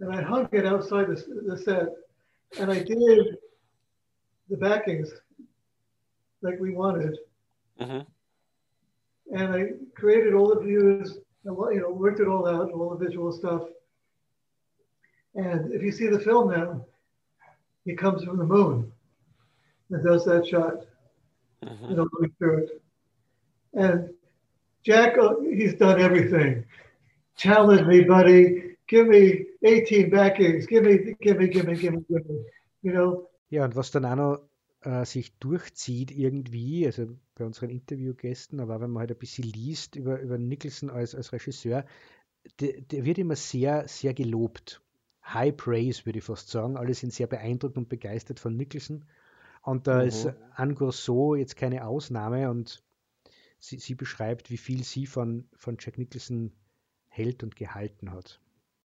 and 0.00 0.14
I 0.14 0.22
hung 0.22 0.48
it 0.52 0.66
outside 0.66 1.08
the, 1.08 1.22
the 1.46 1.56
set. 1.56 1.88
And 2.58 2.70
I 2.70 2.82
did 2.82 3.36
the 4.48 4.56
backings 4.56 5.10
like 6.42 6.60
we 6.60 6.72
wanted. 6.72 7.18
hmm 7.78 8.00
And 9.34 9.54
I 9.54 9.60
created 9.96 10.34
all 10.34 10.48
the 10.54 10.60
views, 10.60 11.18
and, 11.44 11.56
you 11.74 11.80
know, 11.80 11.90
worked 11.90 12.20
it 12.20 12.28
all 12.28 12.46
out, 12.46 12.70
all 12.70 12.96
the 12.96 13.04
visual 13.04 13.32
stuff. 13.32 13.62
And 15.34 15.72
if 15.72 15.82
you 15.82 15.90
see 15.90 16.06
the 16.06 16.20
film 16.20 16.50
now, 16.50 16.84
he 17.84 17.94
comes 17.94 18.22
from 18.24 18.38
the 18.38 18.44
moon 18.44 18.92
and 19.90 20.04
does 20.04 20.24
that 20.26 20.46
shot. 20.46 20.86
hmm 21.62 21.90
you 21.90 21.96
know, 21.96 22.06
going 22.06 22.32
through 22.38 22.64
it. 22.64 22.82
And 23.74 24.10
Jack, 24.84 25.16
uh, 25.18 25.40
he's 25.42 25.76
done 25.76 26.00
everything. 26.00 26.64
Challenge 27.36 27.86
me, 27.86 28.02
buddy. 28.02 28.76
Give 28.86 29.06
me 29.08 29.46
18 29.62 30.10
backings. 30.10 30.66
Give 30.66 30.84
me, 30.84 31.16
give 31.20 31.38
me, 31.38 31.48
give 31.48 31.66
me, 31.66 31.74
give 31.76 31.94
me, 31.94 32.04
give 32.08 32.28
me. 32.28 32.44
You 32.82 32.92
know, 32.92 33.28
Ja, 33.50 33.64
und 33.64 33.76
was 33.76 33.90
dann 33.90 34.04
auch 34.04 34.16
noch 34.16 34.48
äh, 34.82 35.04
sich 35.04 35.38
durchzieht 35.38 36.10
irgendwie, 36.10 36.86
also 36.86 37.06
bei 37.34 37.44
unseren 37.44 37.70
Interviewgästen, 37.70 38.60
aber 38.60 38.76
auch 38.76 38.80
wenn 38.80 38.90
man 38.90 39.00
halt 39.00 39.12
ein 39.12 39.18
bisschen 39.18 39.44
liest 39.44 39.96
über, 39.96 40.20
über 40.20 40.38
Nicholson 40.38 40.90
als, 40.90 41.14
als 41.14 41.32
Regisseur, 41.32 41.84
der, 42.60 42.80
der 42.82 43.04
wird 43.04 43.18
immer 43.18 43.36
sehr, 43.36 43.88
sehr 43.88 44.14
gelobt. 44.14 44.82
High 45.26 45.56
Praise, 45.56 46.04
würde 46.04 46.18
ich 46.18 46.24
fast 46.24 46.50
sagen. 46.50 46.76
Alle 46.76 46.92
sind 46.94 47.12
sehr 47.12 47.26
beeindruckt 47.26 47.78
und 47.78 47.88
begeistert 47.88 48.38
von 48.40 48.56
Nicholson. 48.56 49.04
Und 49.62 49.86
da 49.86 50.02
ist 50.02 50.26
Mhm. 50.26 50.34
Anne 50.54 50.74
Gourceau 50.74 51.34
jetzt 51.36 51.56
keine 51.56 51.86
Ausnahme 51.86 52.50
und 52.50 52.82
sie, 53.64 53.78
sie 53.78 53.94
beschreibt, 53.94 54.50
wie 54.50 54.56
viel 54.56 54.84
sie 54.84 55.06
von, 55.06 55.48
von 55.56 55.76
Jack 55.78 55.98
Nicholson 55.98 56.52
hält 57.08 57.42
und 57.42 57.56
gehalten 57.56 58.12
hat. 58.12 58.40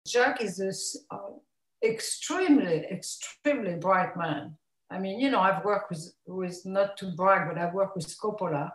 Jack 0.05 0.41
is 0.41 0.57
this 0.57 1.05
uh, 1.11 1.39
extremely, 1.83 2.85
extremely 2.89 3.75
bright 3.75 4.15
man. 4.15 4.57
I 4.89 4.99
mean, 4.99 5.19
you 5.19 5.29
know, 5.29 5.39
I've 5.39 5.63
worked 5.63 5.91
with, 5.91 6.15
with 6.25 6.65
not 6.65 6.97
to 6.97 7.11
brag, 7.15 7.47
but 7.47 7.57
I've 7.57 7.73
worked 7.73 7.95
with 7.95 8.07
Coppola, 8.17 8.71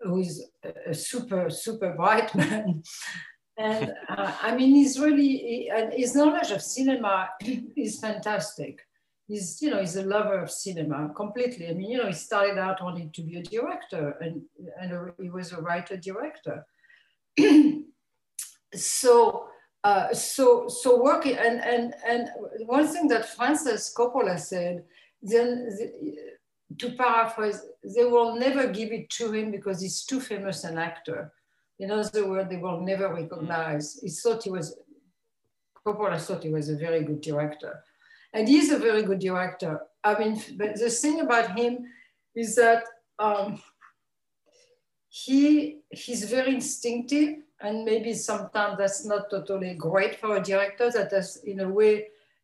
who 0.00 0.20
is 0.20 0.46
a, 0.86 0.94
super, 0.94 1.50
super 1.50 1.94
bright 1.94 2.32
man. 2.34 2.82
And 3.58 3.92
uh, 4.08 4.32
I 4.42 4.54
mean, 4.54 4.74
he's 4.74 5.00
really, 5.00 5.26
he, 5.26 5.70
and 5.74 5.92
his 5.92 6.14
knowledge 6.14 6.50
of 6.50 6.62
cinema 6.62 7.30
is 7.76 7.98
fantastic. 7.98 8.86
He's, 9.28 9.60
you 9.60 9.70
know, 9.70 9.80
he's 9.80 9.96
a 9.96 10.04
lover 10.04 10.38
of 10.40 10.50
cinema 10.50 11.12
completely. 11.16 11.68
I 11.68 11.72
mean, 11.72 11.90
you 11.90 11.98
know, 11.98 12.06
he 12.06 12.12
started 12.12 12.58
out 12.58 12.82
wanting 12.82 13.10
to 13.10 13.22
be 13.22 13.36
a 13.36 13.42
director, 13.42 14.16
and 14.20 14.42
and 14.80 14.92
a, 14.92 15.14
he 15.20 15.30
was 15.30 15.52
a 15.52 15.60
writer 15.60 15.96
director. 15.96 16.64
so 18.74 19.48
uh, 19.86 20.12
so 20.12 20.66
so 20.68 21.00
working 21.00 21.36
and 21.36 21.64
and 21.64 21.94
and 22.04 22.28
one 22.66 22.88
thing 22.88 23.06
that 23.06 23.28
Francis 23.36 23.94
Coppola 23.96 24.36
said 24.38 24.84
then 25.22 25.68
the, 25.76 25.92
to 26.78 26.90
paraphrase 26.96 27.60
they 27.94 28.04
will 28.04 28.34
never 28.36 28.66
give 28.66 28.90
it 28.90 29.08
to 29.10 29.30
him 29.32 29.52
because 29.52 29.80
he's 29.80 30.04
too 30.04 30.20
famous 30.20 30.64
an 30.64 30.76
actor 30.76 31.32
in 31.78 31.92
other 31.92 32.26
words 32.28 32.50
they 32.50 32.56
will 32.56 32.80
never 32.80 33.14
recognize 33.14 34.00
he 34.02 34.10
thought 34.10 34.42
he 34.42 34.50
was 34.50 34.76
Coppola 35.86 36.20
thought 36.20 36.42
he 36.42 36.50
was 36.50 36.68
a 36.68 36.76
very 36.76 37.02
good 37.04 37.20
director 37.20 37.84
and 38.36 38.48
he's 38.48 38.70
a 38.70 38.78
very 38.78 39.02
good 39.02 39.18
director. 39.18 39.80
I 40.04 40.18
mean 40.18 40.34
but 40.56 40.78
the 40.78 40.90
thing 40.90 41.20
about 41.20 41.58
him 41.58 41.72
is 42.34 42.54
that 42.56 42.84
um, 43.18 43.60
he 45.08 45.78
he's 45.90 46.24
very 46.30 46.54
instinctive 46.54 47.30
and 47.60 47.84
maybe 47.84 48.12
sometimes 48.14 48.76
that's 48.78 49.04
not 49.04 49.30
totally 49.30 49.74
great 49.74 50.20
for 50.20 50.36
a 50.36 50.42
director. 50.42 50.90
That 50.90 51.12
is 51.12 51.28
in 51.44 51.60
a 51.60 51.68
way 51.68 51.94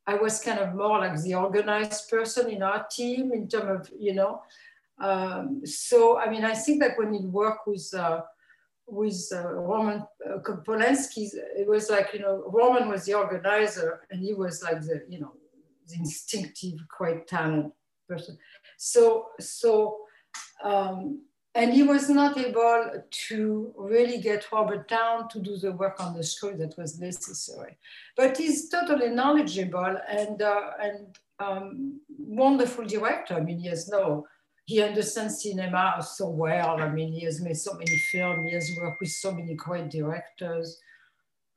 i 0.06 0.14
was 0.14 0.40
kind 0.40 0.58
of 0.58 0.74
more 0.74 0.98
like 0.98 1.20
the 1.22 1.34
organized 1.34 2.08
person 2.10 2.50
in 2.50 2.62
our 2.62 2.86
team 2.90 3.32
in 3.32 3.48
terms 3.48 3.88
of 3.88 3.92
you 3.98 4.14
know 4.14 4.42
um, 5.00 5.64
so 5.64 6.18
i 6.18 6.28
mean 6.28 6.44
i 6.44 6.54
think 6.54 6.80
that 6.82 6.98
when 6.98 7.14
you 7.14 7.28
work 7.28 7.66
with 7.66 7.92
uh, 7.94 8.20
with 8.86 9.28
uh, 9.32 9.52
roman 9.52 10.04
uh, 10.28 10.38
polanski 10.66 11.30
it 11.56 11.66
was 11.68 11.88
like 11.88 12.12
you 12.12 12.20
know 12.20 12.44
roman 12.48 12.88
was 12.88 13.04
the 13.04 13.14
organizer 13.14 14.00
and 14.10 14.20
he 14.20 14.34
was 14.34 14.62
like 14.62 14.80
the 14.80 15.02
you 15.08 15.20
know 15.20 15.32
instinctive 15.92 16.78
quite 16.88 17.26
talented 17.26 17.72
person 18.08 18.36
so 18.76 19.28
so 19.40 19.98
um, 20.64 21.20
and 21.54 21.72
he 21.72 21.82
was 21.82 22.08
not 22.08 22.38
able 22.38 23.04
to 23.28 23.74
really 23.76 24.18
get 24.18 24.50
Robert 24.50 24.88
Town 24.88 25.28
to 25.28 25.38
do 25.38 25.58
the 25.58 25.72
work 25.72 26.00
on 26.00 26.16
the 26.16 26.22
script 26.22 26.58
that 26.58 26.78
was 26.78 26.98
necessary. 26.98 27.76
But 28.16 28.38
he's 28.38 28.70
totally 28.70 29.10
knowledgeable 29.10 29.96
and 30.08 30.40
uh, 30.40 30.70
and 30.80 31.18
um, 31.38 32.00
wonderful 32.08 32.86
director. 32.86 33.34
I 33.34 33.40
mean, 33.40 33.58
he 33.58 33.68
has 33.68 33.88
no, 33.88 34.26
he 34.64 34.82
understands 34.82 35.42
cinema 35.42 36.02
so 36.02 36.30
well. 36.30 36.80
I 36.80 36.88
mean, 36.88 37.12
he 37.12 37.24
has 37.26 37.42
made 37.42 37.58
so 37.58 37.74
many 37.74 37.96
films. 38.10 38.48
He 38.48 38.54
has 38.54 38.70
worked 38.80 39.00
with 39.00 39.10
so 39.10 39.32
many 39.32 39.54
great 39.54 39.90
directors. 39.90 40.78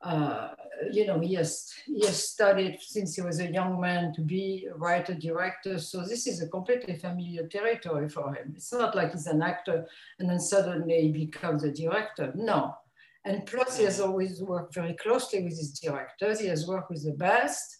Uh, 0.02 0.48
you 0.92 1.06
know, 1.06 1.18
he 1.18 1.34
has 1.34 1.72
he 1.86 2.04
has 2.04 2.28
studied 2.28 2.78
since 2.80 3.16
he 3.16 3.22
was 3.22 3.40
a 3.40 3.50
young 3.50 3.80
man 3.80 4.12
to 4.12 4.20
be 4.20 4.68
a 4.70 4.76
writer 4.76 5.14
director. 5.14 5.78
So 5.78 6.02
this 6.04 6.26
is 6.26 6.42
a 6.42 6.48
completely 6.48 6.96
familiar 6.98 7.46
territory 7.46 8.08
for 8.08 8.34
him. 8.34 8.52
It's 8.54 8.72
not 8.72 8.94
like 8.94 9.12
he's 9.12 9.26
an 9.26 9.42
actor 9.42 9.86
and 10.18 10.28
then 10.28 10.38
suddenly 10.38 11.00
he 11.02 11.12
becomes 11.12 11.64
a 11.64 11.72
director. 11.72 12.32
No. 12.34 12.76
And 13.24 13.44
plus, 13.44 13.76
he 13.78 13.84
has 13.84 14.00
always 14.00 14.40
worked 14.40 14.72
very 14.72 14.94
closely 14.94 15.42
with 15.42 15.58
his 15.58 15.72
directors. 15.72 16.38
He 16.38 16.46
has 16.46 16.68
worked 16.68 16.90
with 16.90 17.04
the 17.04 17.12
best. 17.12 17.78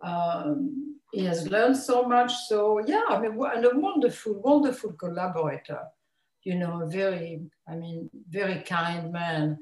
Um, 0.00 1.00
he 1.12 1.24
has 1.24 1.48
learned 1.48 1.76
so 1.76 2.04
much. 2.04 2.32
So 2.48 2.80
yeah, 2.86 3.02
I 3.08 3.18
mean, 3.18 3.32
and 3.32 3.64
a 3.64 3.70
wonderful, 3.74 4.40
wonderful 4.42 4.92
collaborator. 4.92 5.80
You 6.44 6.54
know, 6.54 6.82
a 6.82 6.86
very, 6.86 7.40
I 7.68 7.74
mean, 7.74 8.08
very 8.28 8.62
kind 8.62 9.12
man. 9.12 9.58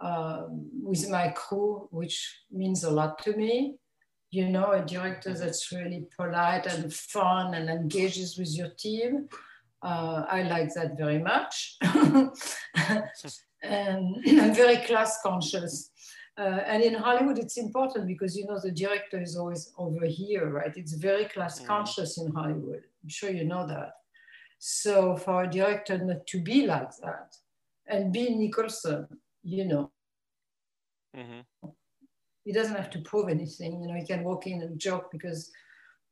Um, 0.00 0.68
with 0.82 1.08
my 1.08 1.28
crew, 1.28 1.88
which 1.90 2.42
means 2.50 2.84
a 2.84 2.90
lot 2.90 3.22
to 3.24 3.36
me. 3.36 3.76
You 4.30 4.48
know, 4.48 4.72
a 4.72 4.84
director 4.84 5.32
that's 5.32 5.72
really 5.72 6.06
polite 6.16 6.66
and 6.66 6.92
fun 6.92 7.54
and 7.54 7.70
engages 7.70 8.38
with 8.38 8.54
your 8.54 8.68
team. 8.78 9.28
Uh, 9.82 10.24
I 10.28 10.42
like 10.42 10.74
that 10.74 10.98
very 10.98 11.18
much. 11.18 11.76
and 13.62 14.16
I'm 14.26 14.54
very 14.54 14.78
class 14.78 15.20
conscious. 15.22 15.90
Uh, 16.36 16.60
and 16.66 16.82
in 16.82 16.94
Hollywood, 16.94 17.38
it's 17.38 17.56
important 17.56 18.06
because 18.06 18.36
you 18.36 18.46
know 18.46 18.60
the 18.62 18.70
director 18.70 19.20
is 19.20 19.36
always 19.36 19.72
over 19.76 20.06
here, 20.06 20.48
right? 20.50 20.72
It's 20.76 20.92
very 20.92 21.24
class 21.24 21.58
conscious 21.60 22.18
in 22.18 22.30
Hollywood. 22.30 22.82
I'm 23.02 23.08
sure 23.08 23.30
you 23.30 23.44
know 23.44 23.66
that. 23.66 23.94
So 24.58 25.16
for 25.16 25.44
a 25.44 25.50
director 25.50 25.98
not 25.98 26.26
to 26.28 26.40
be 26.40 26.66
like 26.66 26.90
that, 27.02 27.34
and 27.86 28.12
be 28.12 28.34
Nicholson, 28.34 29.08
you 29.42 29.64
know, 29.64 29.92
Mhm. 31.16 31.44
he 32.44 32.52
doesn't 32.52 32.76
have 32.76 32.90
to 32.90 33.00
prove 33.00 33.28
anything. 33.28 33.80
You 33.82 33.88
know, 33.88 33.94
he 33.94 34.06
can 34.06 34.24
walk 34.24 34.46
in 34.46 34.62
and 34.62 34.78
joke 34.78 35.10
because 35.10 35.50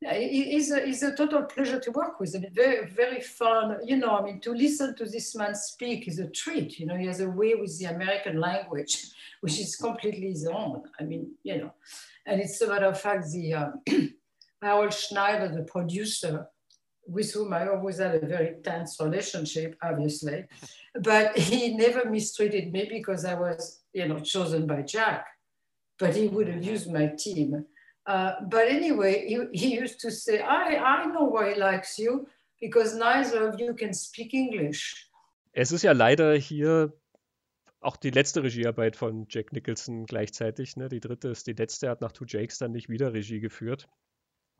it's 0.02 0.70
a, 0.70 0.86
it's 0.86 1.02
a 1.02 1.14
total 1.14 1.44
pleasure 1.44 1.80
to 1.80 1.90
work 1.90 2.20
with. 2.20 2.34
I 2.36 2.40
mean, 2.40 2.52
very, 2.52 2.86
very 2.90 3.20
fun. 3.20 3.78
You 3.84 3.96
know, 3.96 4.10
I 4.18 4.22
mean, 4.22 4.40
to 4.40 4.52
listen 4.52 4.94
to 4.96 5.04
this 5.06 5.34
man 5.34 5.54
speak 5.54 6.06
is 6.06 6.18
a 6.18 6.28
treat. 6.30 6.78
You 6.78 6.86
know, 6.86 6.96
he 6.96 7.06
has 7.06 7.20
a 7.20 7.30
way 7.30 7.54
with 7.54 7.78
the 7.78 7.86
American 7.86 8.38
language, 8.40 9.10
which 9.40 9.58
is 9.58 9.76
completely 9.76 10.28
his 10.30 10.46
own. 10.46 10.82
I 11.00 11.04
mean, 11.04 11.34
you 11.42 11.58
know, 11.58 11.72
and 12.26 12.40
it's 12.40 12.60
a 12.60 12.68
matter 12.68 12.86
of 12.86 13.00
fact, 13.00 13.30
the 13.30 13.54
uh, 13.54 13.70
Harold 14.62 14.92
Schneider, 14.92 15.48
the 15.48 15.62
producer, 15.64 16.48
with 17.06 17.32
whom 17.32 17.52
I 17.52 17.68
always 17.68 17.98
had 17.98 18.14
a 18.14 18.26
very 18.26 18.56
tense 18.62 18.98
relationship, 19.00 19.76
obviously, 19.82 20.44
but 21.00 21.36
he 21.36 21.76
never 21.76 22.08
mistreated 22.10 22.72
me 22.72 22.88
because 22.88 23.24
I 23.24 23.34
was, 23.34 23.82
you 23.92 24.06
know, 24.08 24.20
chosen 24.20 24.66
by 24.66 24.82
Jack. 24.82 25.26
But 25.98 26.14
he 26.14 26.28
would 26.28 26.48
have 26.48 26.62
used 26.62 26.92
my 26.92 27.06
team. 27.16 27.64
Uh, 28.06 28.32
but 28.48 28.68
anyway, 28.68 29.26
he, 29.26 29.58
he 29.58 29.74
used 29.78 30.00
to 30.00 30.10
say, 30.10 30.40
I, 30.40 30.76
I 30.76 31.06
know 31.06 31.24
why 31.24 31.54
he 31.54 31.60
likes 31.60 31.98
you, 31.98 32.28
because 32.60 32.94
neither 32.94 33.48
of 33.48 33.58
you 33.58 33.74
can 33.74 33.94
speak 33.94 34.34
English. 34.34 35.10
Es 35.52 35.72
ist 35.72 35.82
ja 35.82 35.92
leider 35.92 36.36
hier 36.36 36.92
auch 37.80 37.96
die 37.96 38.10
letzte 38.10 38.42
Regiearbeit 38.42 38.96
von 38.96 39.26
Jack 39.28 39.52
Nicholson 39.52 40.06
gleichzeitig. 40.06 40.76
Ne? 40.76 40.88
Die 40.88 41.00
dritte 41.00 41.28
ist 41.28 41.46
die 41.46 41.52
letzte. 41.52 41.86
Er 41.86 41.92
hat 41.92 42.00
nach 42.00 42.12
Two 42.12 42.26
Jakes 42.26 42.58
dann 42.58 42.72
nicht 42.72 42.88
wieder 42.88 43.14
Regie 43.14 43.40
geführt. 43.40 43.88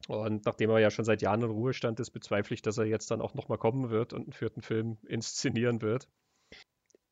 Und 0.08 0.46
nachdem 0.46 0.70
er 0.70 0.78
ja 0.78 0.90
schon 0.90 1.04
seit 1.04 1.22
Jahren 1.22 1.42
in 1.42 1.50
Ruhestand 1.50 1.98
ist, 2.00 2.10
bezweifle 2.10 2.54
ich, 2.54 2.62
dass 2.62 2.78
er 2.78 2.84
jetzt 2.84 3.10
dann 3.10 3.20
auch 3.20 3.34
nochmal 3.34 3.58
kommen 3.58 3.90
wird 3.90 4.12
und 4.12 4.22
einen 4.22 4.32
vierten 4.32 4.62
Film 4.62 4.98
inszenieren 5.08 5.82
wird. 5.82 6.08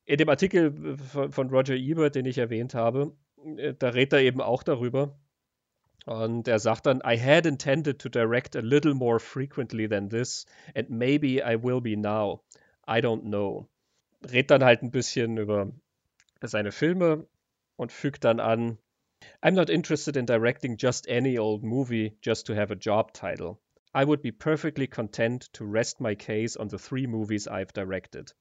In 0.04 0.18
dem 0.18 0.28
Artikel 0.28 0.96
von, 0.98 1.32
von 1.32 1.50
Roger 1.50 1.74
Ebert, 1.74 2.14
den 2.14 2.26
ich 2.26 2.38
erwähnt 2.38 2.74
habe, 2.74 3.16
äh, 3.56 3.74
da 3.74 3.88
redet 3.88 4.12
er 4.12 4.20
eben 4.20 4.40
auch 4.40 4.62
darüber. 4.62 5.18
Und 6.06 6.48
er 6.48 6.58
sagt 6.58 6.84
dann, 6.86 7.00
I 7.04 7.18
had 7.18 7.46
intended 7.46 7.98
to 8.00 8.10
direct 8.10 8.54
a 8.56 8.60
little 8.60 8.92
more 8.92 9.18
frequently 9.18 9.88
than 9.88 10.10
this, 10.10 10.44
and 10.74 10.90
maybe 10.90 11.40
I 11.42 11.56
will 11.62 11.80
be 11.80 11.96
now. 11.96 12.42
I 12.86 13.00
don't 13.00 13.22
know. 13.22 13.66
Redet 14.30 14.50
dann 14.50 14.64
halt 14.64 14.82
ein 14.82 14.90
bisschen 14.90 15.38
über 15.38 15.72
seine 16.42 16.72
Filme 16.72 17.26
und 17.76 17.90
fügt 17.90 18.24
dann 18.24 18.38
an, 18.38 18.78
I'm 19.42 19.54
not 19.54 19.70
interested 19.70 20.16
in 20.16 20.26
directing 20.26 20.76
just 20.76 21.06
any 21.08 21.38
old 21.38 21.64
movie 21.64 22.16
just 22.20 22.46
to 22.46 22.54
have 22.54 22.70
a 22.70 22.76
job 22.76 23.12
title. 23.12 23.60
I 23.94 24.04
would 24.04 24.22
be 24.22 24.32
perfectly 24.32 24.86
content 24.86 25.48
to 25.52 25.64
rest 25.64 26.00
my 26.00 26.14
case 26.14 26.56
on 26.56 26.68
the 26.68 26.78
three 26.78 27.06
movies 27.06 27.46
I've 27.46 27.72
directed. 27.72 28.32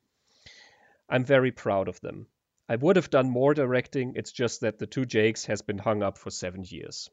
I'm 1.08 1.26
very 1.26 1.52
proud 1.52 1.88
of 1.88 2.00
them. 2.02 2.28
I 2.68 2.78
would 2.78 2.96
have 2.96 3.10
done 3.10 3.30
more 3.30 3.54
directing, 3.54 4.16
it's 4.16 4.32
just 4.32 4.62
that 4.62 4.80
The 4.80 4.88
Two 4.88 5.06
Jakes 5.06 5.46
has 5.46 5.62
been 5.62 5.78
hung 5.78 6.02
up 6.02 6.18
for 6.18 6.32
seven 6.32 6.64
years. 6.64 7.10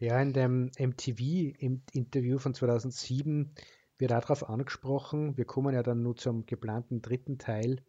Ja, 0.00 0.18
in 0.20 0.32
dem 0.32 0.70
MTV-Interview 0.78 2.38
von 2.38 2.54
2007 2.54 3.54
wird 3.98 4.10
darauf 4.10 4.48
angesprochen, 4.48 5.36
wir 5.36 5.44
kommen 5.44 5.74
ja 5.74 5.82
dann 5.82 6.02
nur 6.02 6.16
zum 6.16 6.46
geplanten 6.46 7.02
dritten 7.02 7.38
Teil, 7.38 7.82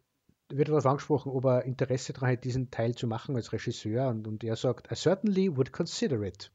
wird 0.57 0.69
darauf 0.69 0.85
angesprochen, 0.85 1.31
ob 1.31 1.45
er 1.45 1.63
Interesse 1.63 2.13
daran 2.13 2.31
hat, 2.31 2.43
diesen 2.43 2.71
Teil 2.71 2.95
zu 2.95 3.07
machen 3.07 3.35
als 3.35 3.53
Regisseur 3.53 4.09
und, 4.09 4.27
und 4.27 4.43
er 4.43 4.55
sagt, 4.55 4.91
I 4.91 4.95
certainly 4.95 5.55
would 5.55 5.71
consider 5.71 6.21
it. 6.21 6.51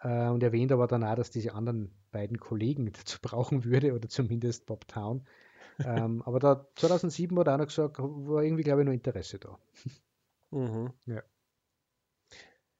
Äh, 0.00 0.28
und 0.28 0.42
erwähnt 0.42 0.72
aber 0.72 0.86
dann 0.86 1.04
auch, 1.04 1.14
dass 1.14 1.30
diese 1.30 1.54
anderen 1.54 1.90
beiden 2.12 2.38
Kollegen 2.38 2.92
dazu 2.92 3.18
brauchen 3.20 3.64
würde 3.64 3.94
oder 3.94 4.08
zumindest 4.08 4.66
Bob 4.66 4.86
Town. 4.88 5.26
ähm, 5.84 6.22
aber 6.22 6.38
da 6.38 6.66
2007 6.76 7.38
hat 7.38 7.48
er 7.48 7.54
auch 7.54 7.58
noch 7.58 7.66
gesagt, 7.66 7.98
war 7.98 8.42
irgendwie, 8.42 8.62
glaube 8.62 8.82
ich, 8.82 8.86
noch 8.86 8.92
Interesse 8.92 9.38
da. 9.38 9.58
Mhm. 10.50 10.92
Ja. 11.06 11.20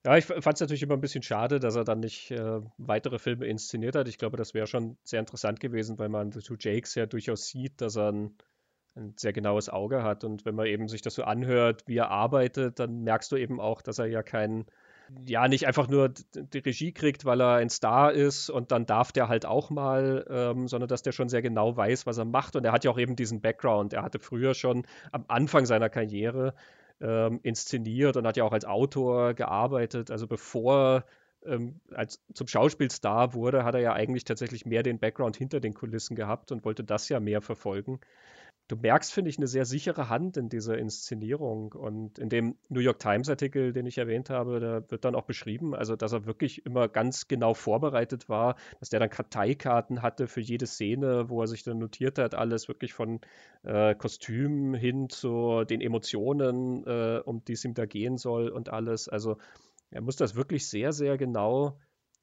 Ja, 0.05 0.19
ich 0.19 0.27
fand 0.27 0.55
es 0.55 0.61
natürlich 0.61 0.83
immer 0.83 0.95
ein 0.95 1.01
bisschen 1.01 1.23
schade, 1.23 1.59
dass 1.59 1.77
er 1.77 1.85
dann 1.85 2.01
nicht 2.01 2.31
äh, 2.31 2.61
weitere 2.77 3.19
Filme 3.19 3.47
inszeniert 3.47 3.97
hat. 3.97 4.07
Ich 4.07 4.19
glaube, 4.19 4.37
das 4.37 4.53
wäre 4.53 4.67
schon 4.67 4.99
sehr 5.03 5.19
interessant 5.19 5.61
gewesen, 5.61 5.99
weil 5.99 6.11
man 6.11 6.31
The 6.31 6.41
Two 6.41 6.57
Jakes 6.61 6.95
ja 6.95 7.07
durchaus 7.07 7.47
sieht, 7.47 7.81
dass 7.81 7.97
er 7.97 8.13
ein, 8.13 8.37
ein 8.97 9.15
sehr 9.17 9.33
genaues 9.33 9.69
Auge 9.69 10.03
hat. 10.03 10.25
Und 10.25 10.45
wenn 10.45 10.55
man 10.55 10.67
eben 10.67 10.89
sich 10.89 11.03
das 11.03 11.15
so 11.15 11.25
anhört, 11.25 11.83
wie 11.87 11.97
er 11.97 12.11
arbeitet, 12.11 12.79
dann 12.79 13.03
merkst 13.03 13.31
du 13.33 13.37
eben 13.37 13.61
auch, 13.61 13.83
dass 13.83 13.99
er 13.99 14.07
ja 14.07 14.23
kein, 14.23 14.67
ja, 15.27 15.49
nicht 15.49 15.67
einfach 15.67 15.89
nur 15.89 16.11
die 16.35 16.59
Regie 16.59 16.93
kriegt, 16.93 17.25
weil 17.25 17.41
er 17.41 17.57
ein 17.57 17.71
Star 17.71 18.13
ist 18.13 18.51
und 18.51 18.73
dann 18.73 18.87
darf 18.87 19.13
der 19.13 19.29
halt 19.29 19.47
auch 19.47 19.71
mal, 19.71 20.25
ähm, 20.31 20.69
sondern 20.69 20.89
dass 20.89 21.03
der 21.03 21.13
schon 21.13 21.29
sehr 21.29 21.43
genau 21.43 21.77
weiß, 21.77 22.07
was 22.07 22.19
er 22.19 22.25
macht. 22.25 22.57
Und 22.57 22.65
er 22.65 22.73
hat 22.73 22.85
ja 22.85 22.91
auch 22.91 22.99
eben 22.99 23.17
diesen 23.17 23.41
Background. 23.41 23.93
Er 23.93 24.03
hatte 24.03 24.19
früher 24.19 24.55
schon 24.55 24.87
am 25.13 25.25
Anfang 25.29 25.67
seiner 25.67 25.89
Karriere 25.89 26.55
ähm, 27.01 27.41
inszeniert 27.43 28.17
und 28.17 28.27
hat 28.27 28.37
ja 28.37 28.45
auch 28.45 28.53
als 28.53 28.65
Autor 28.65 29.35
gearbeitet. 29.35 30.11
Also 30.11 30.27
bevor 30.27 31.05
ähm, 31.45 31.81
als 31.93 32.23
zum 32.33 32.47
Schauspielstar 32.47 33.35
wurde, 33.35 33.65
hat 33.65 33.75
er 33.75 33.81
ja 33.81 33.93
eigentlich 33.93 34.25
tatsächlich 34.25 34.67
mehr 34.67 34.83
den 34.83 34.99
Background 34.99 35.37
hinter 35.37 35.61
den 35.61 35.75
Kulissen 35.75 36.17
gehabt 36.17 36.53
und 36.53 36.65
wollte 36.65 36.85
das 36.85 37.09
ja 37.09 37.21
mehr 37.21 37.43
verfolgen. 37.43 38.01
Du 38.67 38.77
merkst, 38.77 39.13
finde 39.13 39.29
ich, 39.29 39.37
eine 39.37 39.47
sehr 39.47 39.67
sichere 39.67 40.09
Hand 40.09 40.39
in 40.39 40.49
dieser 40.49 40.79
Inszenierung. 40.79 41.73
Und 41.73 42.19
in 42.19 42.31
dem 42.31 42.57
New 42.71 42.81
York 42.81 42.99
Times-Artikel, 42.99 43.75
den 43.75 43.85
ich 43.85 43.99
erwähnt 43.99 44.31
habe, 44.31 44.59
da 44.59 44.91
wird 44.91 45.05
dann 45.05 45.15
auch 45.15 45.27
beschrieben, 45.27 45.75
also 45.75 45.97
dass 45.97 46.13
er 46.13 46.25
wirklich 46.25 46.65
immer 46.65 46.89
ganz 46.89 47.29
genau 47.29 47.53
vorbereitet 47.53 48.31
war, 48.31 48.57
dass 48.81 48.89
der 48.89 49.01
dann 49.01 49.11
Karteikarten 49.11 50.01
hatte 50.01 50.27
für 50.29 50.41
jede 50.41 50.67
Szene, 50.67 51.29
wo 51.29 51.43
er 51.43 51.47
sich 51.47 51.63
dann 51.63 51.79
notiert 51.79 52.19
hat, 52.19 52.35
alles 52.35 52.67
wirklich 52.67 52.95
von 52.95 53.21
äh, 53.65 53.95
Kostüm 53.95 54.73
hin 54.73 55.11
zu 55.11 55.65
den 55.65 55.83
Emotionen, 55.83 56.87
äh, 56.87 57.21
um 57.23 57.45
die 57.45 57.53
es 57.53 57.67
ihm 57.67 57.75
da 57.75 57.85
gehen 57.85 58.17
soll 58.17 58.49
und 58.49 58.71
alles. 58.71 59.11
Also 59.11 59.37
er 59.91 60.01
muss 60.01 60.17
das 60.17 60.37
wirklich 60.37 60.67
sehr, 60.67 60.95
sehr 60.95 61.19
genau 61.19 61.79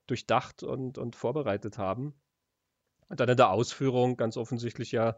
durchdacht 0.08 0.64
und, 0.64 0.98
und 0.98 1.16
vorbereitet 1.16 1.78
haben. 1.78 2.16
Und 3.10 3.20
dann 3.20 3.30
in 3.30 3.38
der 3.38 3.52
Ausführung 3.52 4.18
ganz 4.18 4.38
offensichtlich 4.38 4.92
ja 4.92 5.18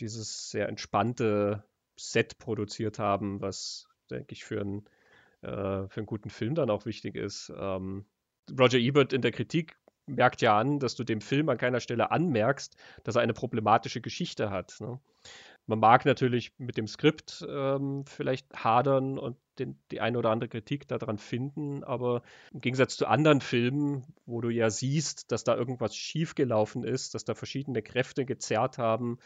dieses 0.00 0.50
sehr 0.50 0.68
entspannte 0.68 1.64
Set 1.96 2.38
produziert 2.38 2.98
haben, 2.98 3.40
was, 3.40 3.88
denke 4.10 4.32
ich, 4.32 4.44
für 4.44 4.60
einen, 4.60 4.84
äh, 5.42 5.88
für 5.88 5.96
einen 5.96 6.06
guten 6.06 6.30
Film 6.30 6.54
dann 6.54 6.70
auch 6.70 6.86
wichtig 6.86 7.14
ist. 7.14 7.52
Ähm, 7.56 8.06
Roger 8.58 8.78
Ebert 8.78 9.12
in 9.12 9.22
der 9.22 9.32
Kritik 9.32 9.76
merkt 10.06 10.40
ja 10.40 10.58
an, 10.58 10.78
dass 10.78 10.94
du 10.94 11.04
dem 11.04 11.20
Film 11.20 11.48
an 11.48 11.58
keiner 11.58 11.80
Stelle 11.80 12.10
anmerkst, 12.10 12.76
dass 13.02 13.16
er 13.16 13.22
eine 13.22 13.32
problematische 13.32 14.00
Geschichte 14.00 14.50
hat. 14.50 14.76
Ne? 14.80 15.00
Man 15.66 15.80
mag 15.80 16.04
natürlich 16.04 16.52
mit 16.58 16.76
dem 16.76 16.86
Skript 16.86 17.44
ähm, 17.48 18.04
vielleicht 18.06 18.54
hadern 18.54 19.18
und 19.18 19.36
den, 19.58 19.78
die 19.90 20.00
eine 20.00 20.18
oder 20.18 20.30
andere 20.30 20.48
Kritik 20.48 20.86
daran 20.86 21.18
finden, 21.18 21.82
aber 21.82 22.22
im 22.52 22.60
Gegensatz 22.60 22.96
zu 22.96 23.06
anderen 23.06 23.40
Filmen, 23.40 24.04
wo 24.26 24.40
du 24.40 24.50
ja 24.50 24.70
siehst, 24.70 25.32
dass 25.32 25.42
da 25.42 25.56
irgendwas 25.56 25.96
schiefgelaufen 25.96 26.84
ist, 26.84 27.14
dass 27.14 27.24
da 27.24 27.34
verschiedene 27.34 27.82
Kräfte 27.82 28.24
gezerrt 28.26 28.78
haben, 28.78 29.18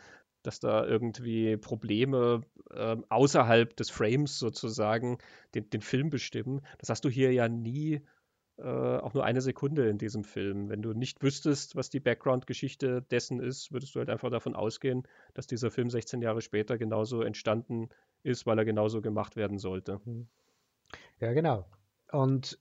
dass 0.42 0.60
da 0.60 0.86
irgendwie 0.86 1.56
Probleme 1.56 2.42
äh, 2.70 2.96
außerhalb 3.08 3.76
des 3.76 3.90
Frames 3.90 4.38
sozusagen 4.38 5.18
den, 5.54 5.68
den, 5.70 5.80
Film 5.80 6.10
bestimmen. 6.10 6.62
Das 6.78 6.88
hast 6.88 7.04
du 7.04 7.08
hier 7.08 7.32
ja 7.32 7.48
nie 7.48 8.00
äh, 8.58 8.62
auch 8.62 9.14
nur 9.14 9.24
eine 9.24 9.40
Sekunde 9.40 9.88
in 9.88 9.98
diesem 9.98 10.24
Film. 10.24 10.68
Wenn 10.68 10.82
du 10.82 10.92
nicht 10.92 11.22
wüsstest, 11.22 11.76
was 11.76 11.90
die 11.90 12.00
Background-Geschichte 12.00 13.02
dessen 13.02 13.40
ist, 13.40 13.72
würdest 13.72 13.94
du 13.94 14.00
halt 14.00 14.10
einfach 14.10 14.30
davon 14.30 14.54
ausgehen, 14.54 15.04
dass 15.34 15.46
dieser 15.46 15.70
Film 15.70 15.90
16 15.90 16.20
Jahre 16.22 16.42
später 16.42 16.78
genauso 16.78 17.22
entstanden 17.22 17.88
ist, 18.22 18.46
weil 18.46 18.58
er 18.58 18.64
genauso 18.64 19.00
gemacht 19.00 19.36
werden 19.36 19.58
sollte. 19.58 20.00
Mhm. 20.04 20.28
Ja, 21.20 21.32
genau. 21.32 21.66
Und 22.12 22.58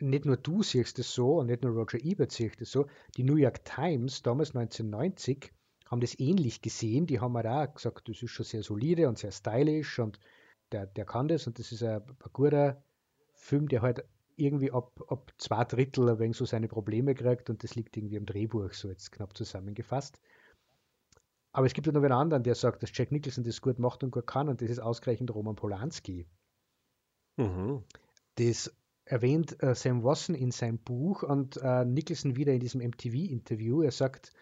nicht 0.00 0.24
nur 0.24 0.36
du 0.36 0.62
siehst 0.62 0.98
es 0.98 1.14
so 1.14 1.38
und 1.38 1.46
nicht 1.46 1.62
nur 1.62 1.72
Roger 1.72 2.02
Ebert 2.04 2.32
sieht 2.32 2.60
es 2.60 2.70
so. 2.70 2.86
Die 3.16 3.22
New 3.22 3.36
York 3.36 3.64
Times 3.64 4.22
damals 4.22 4.54
1990 4.54 5.52
haben 5.86 6.00
das 6.00 6.18
ähnlich 6.18 6.62
gesehen. 6.62 7.06
Die 7.06 7.20
haben 7.20 7.36
halt 7.36 7.46
auch 7.46 7.74
gesagt, 7.74 8.08
das 8.08 8.22
ist 8.22 8.30
schon 8.30 8.46
sehr 8.46 8.62
solide 8.62 9.08
und 9.08 9.18
sehr 9.18 9.32
stylisch 9.32 9.98
und 9.98 10.18
der, 10.72 10.86
der 10.86 11.04
kann 11.04 11.28
das 11.28 11.46
und 11.46 11.58
das 11.58 11.72
ist 11.72 11.82
ein, 11.82 12.02
ein 12.02 12.32
guter 12.32 12.82
Film, 13.34 13.68
der 13.68 13.82
halt 13.82 14.04
irgendwie 14.36 14.72
ab, 14.72 15.00
ab 15.08 15.32
zwei 15.38 15.64
Drittel 15.64 16.08
ein 16.08 16.18
wenig 16.18 16.36
so 16.36 16.44
seine 16.44 16.68
Probleme 16.68 17.14
kriegt 17.14 17.50
und 17.50 17.62
das 17.62 17.74
liegt 17.74 17.96
irgendwie 17.96 18.16
im 18.16 18.26
Drehbuch, 18.26 18.72
so 18.72 18.88
jetzt 18.88 19.12
knapp 19.12 19.36
zusammengefasst. 19.36 20.20
Aber 21.52 21.66
es 21.66 21.74
gibt 21.74 21.86
ja 21.86 21.92
noch 21.92 22.02
einen 22.02 22.12
anderen, 22.12 22.42
der 22.42 22.56
sagt, 22.56 22.82
dass 22.82 22.90
Jack 22.92 23.12
Nicholson 23.12 23.44
das 23.44 23.60
gut 23.60 23.78
macht 23.78 24.02
und 24.02 24.10
gut 24.10 24.26
kann 24.26 24.48
und 24.48 24.60
das 24.60 24.70
ist 24.70 24.80
ausgerechnet 24.80 25.32
Roman 25.32 25.54
Polanski. 25.54 26.26
Mhm. 27.36 27.84
Das 28.34 28.74
erwähnt 29.04 29.62
äh, 29.62 29.74
Sam 29.74 30.02
Wasson 30.02 30.34
in 30.34 30.50
seinem 30.50 30.78
Buch 30.78 31.22
und 31.22 31.56
äh, 31.58 31.84
Nicholson 31.84 32.36
wieder 32.36 32.52
in 32.52 32.60
diesem 32.60 32.80
MTV-Interview. 32.80 33.82
Er 33.82 33.92
sagt, 33.92 34.32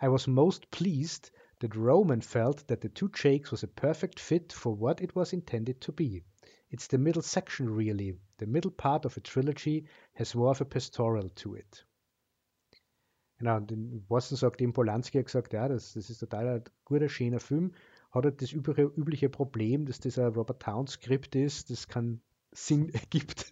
I 0.00 0.08
was 0.08 0.26
most 0.26 0.70
pleased 0.70 1.30
that 1.60 1.76
Roman 1.76 2.20
felt 2.20 2.66
that 2.68 2.80
the 2.80 2.88
two 2.88 3.10
Jakes 3.10 3.50
was 3.50 3.62
a 3.62 3.68
perfect 3.68 4.18
fit 4.18 4.52
for 4.52 4.74
what 4.74 5.00
it 5.00 5.14
was 5.14 5.32
intended 5.32 5.80
to 5.82 5.92
be. 5.92 6.22
It's 6.70 6.86
the 6.86 6.98
middle 6.98 7.22
section, 7.22 7.68
really. 7.68 8.14
The 8.38 8.46
middle 8.46 8.70
part 8.70 9.04
of 9.04 9.16
a 9.16 9.20
trilogy 9.20 9.86
has 10.14 10.34
more 10.34 10.52
of 10.52 10.60
a 10.60 10.64
pastoral 10.64 11.28
to 11.28 11.54
it. 11.54 11.84
Genau, 13.38 13.56
und 13.56 13.72
in 13.72 14.04
Boston 14.06 14.36
sagt 14.36 14.60
eben 14.60 14.72
Polanski 14.72 15.18
hat 15.18 15.26
gesagt, 15.26 15.52
ja, 15.52 15.66
das, 15.66 15.94
das 15.94 16.10
ist 16.10 16.18
total 16.18 16.48
ein 16.48 16.64
guter, 16.84 17.08
schöner 17.08 17.40
Film. 17.40 17.72
Hat 18.12 18.24
halt 18.24 18.40
das 18.42 18.52
übliche, 18.52 18.82
übliche 18.82 19.28
Problem, 19.28 19.86
dass 19.86 19.98
das 19.98 20.18
ein 20.18 20.32
Robert 20.34 20.62
Town 20.62 20.86
Skript 20.86 21.34
ist, 21.34 21.70
das 21.70 21.88
keinen 21.88 22.22
Sinn 22.52 22.88
ergibt. 22.94 23.50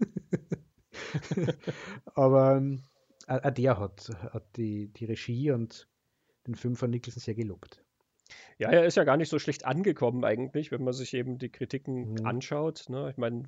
Aber 2.15 2.57
ähm, 2.57 2.83
auch 3.27 3.51
der 3.51 3.79
hat, 3.79 4.11
hat 4.31 4.57
die, 4.57 4.89
die 4.89 5.05
Regie 5.07 5.51
und 5.51 5.88
den 6.49 6.55
Film 6.55 6.75
von 6.77 6.91
Nicholson 6.91 7.21
sehr 7.21 7.35
gelobt. 7.35 7.85
Ja, 8.59 8.71
er 8.71 8.85
ist 8.85 8.97
ja 8.97 9.05
gar 9.05 9.17
nicht 9.17 9.29
so 9.29 9.39
schlecht 9.39 9.65
angekommen 9.65 10.25
eigentlich, 10.25 10.71
wenn 10.71 10.83
man 10.83 10.93
sich 10.93 11.15
eben 11.15 11.39
die 11.39 11.51
Kritiken 11.51 12.15
mhm. 12.15 12.27
anschaut. 12.27 12.87
Ne? 12.89 13.09
Ich 13.11 13.17
meine, 13.17 13.45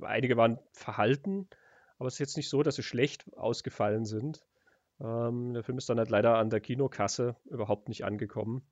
einige 0.00 0.36
waren 0.36 0.58
verhalten, 0.72 1.48
aber 1.98 2.08
es 2.08 2.14
ist 2.14 2.20
jetzt 2.20 2.36
nicht 2.36 2.48
so, 2.48 2.62
dass 2.62 2.76
sie 2.76 2.82
schlecht 2.82 3.24
ausgefallen 3.36 4.04
sind. 4.04 4.44
Ähm, 5.00 5.54
der 5.54 5.62
Film 5.62 5.78
ist 5.78 5.88
dann 5.88 5.98
halt 5.98 6.10
leider 6.10 6.36
an 6.36 6.50
der 6.50 6.60
Kinokasse 6.60 7.36
überhaupt 7.46 7.88
nicht 7.88 8.04
angekommen. 8.04 8.62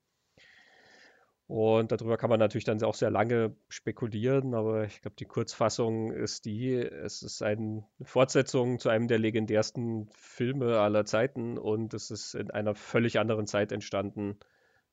Und 1.48 1.93
darüber 1.93 2.16
kann 2.16 2.31
man 2.31 2.39
natürlich 2.39 2.64
dann 2.64 2.82
auch 2.82 2.94
sehr 2.94 3.10
lange 3.10 3.55
spekulieren, 3.69 4.55
aber 4.55 4.85
ich 4.85 5.02
glaube, 5.02 5.16
die 5.19 5.27
Kurzfassung 5.27 6.12
ist 6.12 6.44
die, 6.44 6.74
es 6.74 7.23
ist 7.23 7.43
eine 7.43 7.85
Fortsetzung 8.01 8.78
zu 8.78 8.89
einem 8.89 9.09
der 9.09 9.19
legendärsten 9.19 10.09
Filme 10.12 10.78
aller 10.78 11.05
Zeiten 11.05 11.59
und 11.59 11.94
es 11.94 12.10
ist 12.10 12.35
in 12.35 12.51
einer 12.51 12.74
völlig 12.74 13.19
anderen 13.19 13.47
Zeit 13.47 13.73
entstanden 13.73 14.39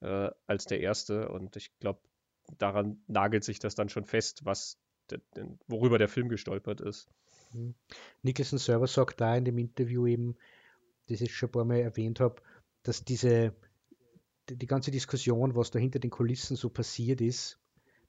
äh, 0.01 0.31
als 0.47 0.65
der 0.65 0.81
erste. 0.81 1.29
Und 1.29 1.55
ich 1.55 1.71
glaube, 1.79 2.01
daran 2.57 3.01
nagelt 3.07 3.43
sich 3.43 3.59
das 3.59 3.75
dann 3.75 3.89
schon 3.89 4.05
fest, 4.05 4.43
was 4.43 4.79
worüber 5.67 5.97
der 5.97 6.09
Film 6.09 6.29
gestolpert 6.29 6.81
ist. 6.81 7.09
Mhm. 7.53 7.75
Nicholson 8.21 8.59
selber 8.59 8.87
sagt 8.87 9.21
da 9.21 9.35
in 9.35 9.45
dem 9.45 9.57
Interview 9.57 10.05
eben, 10.07 10.35
das 11.07 11.21
ich 11.21 11.35
schon 11.35 11.49
ein 11.49 11.51
paar 11.51 11.65
Mal 11.65 11.79
erwähnt 11.79 12.19
habe, 12.19 12.41
dass 12.83 13.03
diese 13.03 13.55
die, 14.49 14.67
ganze 14.67 14.91
Diskussion, 14.91 15.55
was 15.55 15.71
da 15.71 15.79
hinter 15.79 15.99
den 15.99 16.09
Kulissen 16.11 16.55
so 16.55 16.69
passiert 16.69 17.21
ist, 17.21 17.59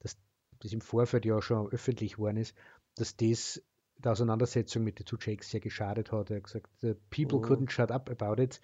dass 0.00 0.16
das 0.60 0.72
im 0.72 0.80
Vorfeld 0.80 1.24
ja 1.24 1.40
schon 1.40 1.68
öffentlich 1.68 2.14
geworden 2.14 2.36
ist, 2.36 2.54
dass 2.96 3.16
das 3.16 3.62
der 3.98 4.12
Auseinandersetzung 4.12 4.82
mit 4.82 4.98
den 4.98 5.06
Two 5.06 5.18
Jakes 5.20 5.50
sehr 5.50 5.60
geschadet 5.60 6.10
hat. 6.10 6.30
Er 6.30 6.36
hat 6.36 6.44
gesagt, 6.44 6.70
the 6.80 6.94
people 7.10 7.38
oh. 7.38 7.42
couldn't 7.42 7.70
shut 7.70 7.90
up 7.90 8.08
about 8.08 8.42
it 8.42 8.60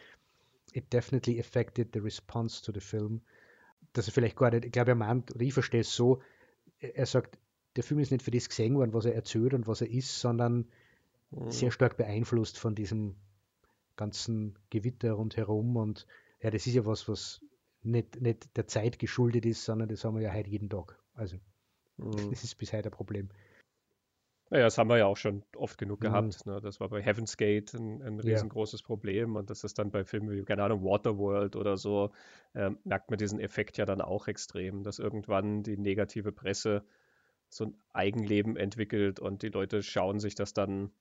it 0.73 0.93
definitely 0.93 1.39
affected 1.41 1.93
the 1.93 2.01
response 2.01 2.63
to 2.63 2.73
the 2.73 2.81
film. 2.81 3.23
Dass 3.93 4.09
er 4.09 4.13
vielleicht 4.13 4.37
gar 4.37 4.51
nicht, 4.51 4.65
ich 4.65 4.73
glaube, 4.73 4.91
er 4.91 4.95
meint, 4.95 5.35
oder 5.35 5.43
ich 5.43 5.55
verstehe 5.55 5.81
es 5.81 5.95
so, 5.95 6.21
er 6.79 7.07
sagt, 7.07 7.39
der 7.77 7.85
Film 7.85 8.01
ist 8.01 8.11
nicht 8.11 8.23
für 8.23 8.31
das 8.31 8.49
gesehen 8.49 8.75
worden, 8.75 8.93
was 8.93 9.05
er 9.05 9.15
erzählt 9.15 9.55
und 9.55 9.67
was 9.67 9.81
er 9.81 9.91
ist, 9.91 10.21
sondern 10.21 10.69
mhm. 11.31 11.51
sehr 11.51 11.71
stark 11.71 11.97
beeinflusst 11.97 12.59
von 12.59 12.75
diesem 12.75 13.17
ganzen 13.97 14.59
Gewitter 14.71 15.13
rundherum. 15.13 15.77
Und 15.77 16.07
ja, 16.41 16.51
das 16.51 16.67
ist 16.67 16.75
ja 16.75 16.85
was, 16.85 17.09
was 17.09 17.41
nicht, 17.87 18.21
nicht 18.21 18.57
der 18.57 18.67
Zeit 18.67 18.99
geschuldet 18.99 19.47
ist, 19.47 19.65
sondern 19.65 19.89
das 19.89 20.05
haben 20.05 20.17
wir 20.17 20.23
ja 20.23 20.33
heute 20.33 20.51
jeden 20.51 20.69
Tag. 20.69 20.99
Also, 21.15 21.37
mhm. 21.97 22.31
das 22.31 22.45
ist 22.45 22.57
bis 22.57 22.73
heute 22.73 22.89
ein 22.89 22.93
Problem. 22.93 23.29
Naja, 24.49 24.65
das 24.65 24.79
haben 24.79 24.89
wir 24.89 24.99
ja 24.99 25.07
auch 25.07 25.17
schon 25.17 25.43
oft 25.57 25.77
genug 25.77 26.01
mhm. 26.01 26.05
gehabt. 26.05 26.47
Ne? 26.47 26.61
Das 26.61 26.79
war 26.79 26.89
bei 26.89 27.03
Heaven's 27.03 27.37
Gate 27.37 27.75
ein, 27.75 28.01
ein 28.03 28.21
riesengroßes 28.21 28.81
ja. 28.81 28.87
Problem 28.87 29.35
und 29.35 29.51
das 29.51 29.65
ist 29.65 29.79
dann 29.79 29.91
bei 29.91 30.05
Filmen 30.05 30.31
wie, 30.31 30.45
keine 30.45 30.63
Ahnung, 30.63 30.85
Waterworld 30.85 31.57
oder 31.57 31.77
so, 31.77 32.13
ähm, 32.55 32.79
merkt 32.85 33.11
man 33.11 33.19
diesen 33.19 33.41
Effekt 33.41 33.77
ja 33.77 33.87
dann 33.87 34.01
auch 34.01 34.29
extrem, 34.29 34.85
dass 34.85 34.99
irgendwann 35.01 35.65
die 35.65 35.77
negative 35.77 36.31
Presse 36.31 36.85
so 37.49 37.65
ein 37.67 37.77
Eigenleben 37.93 38.57
entwickelt 38.57 39.19
und 39.19 39.43
die 39.43 39.49
Leute 39.49 39.83
schauen 39.83 40.21
sich 40.21 40.35
das 40.35 40.53
dann, 40.53 40.93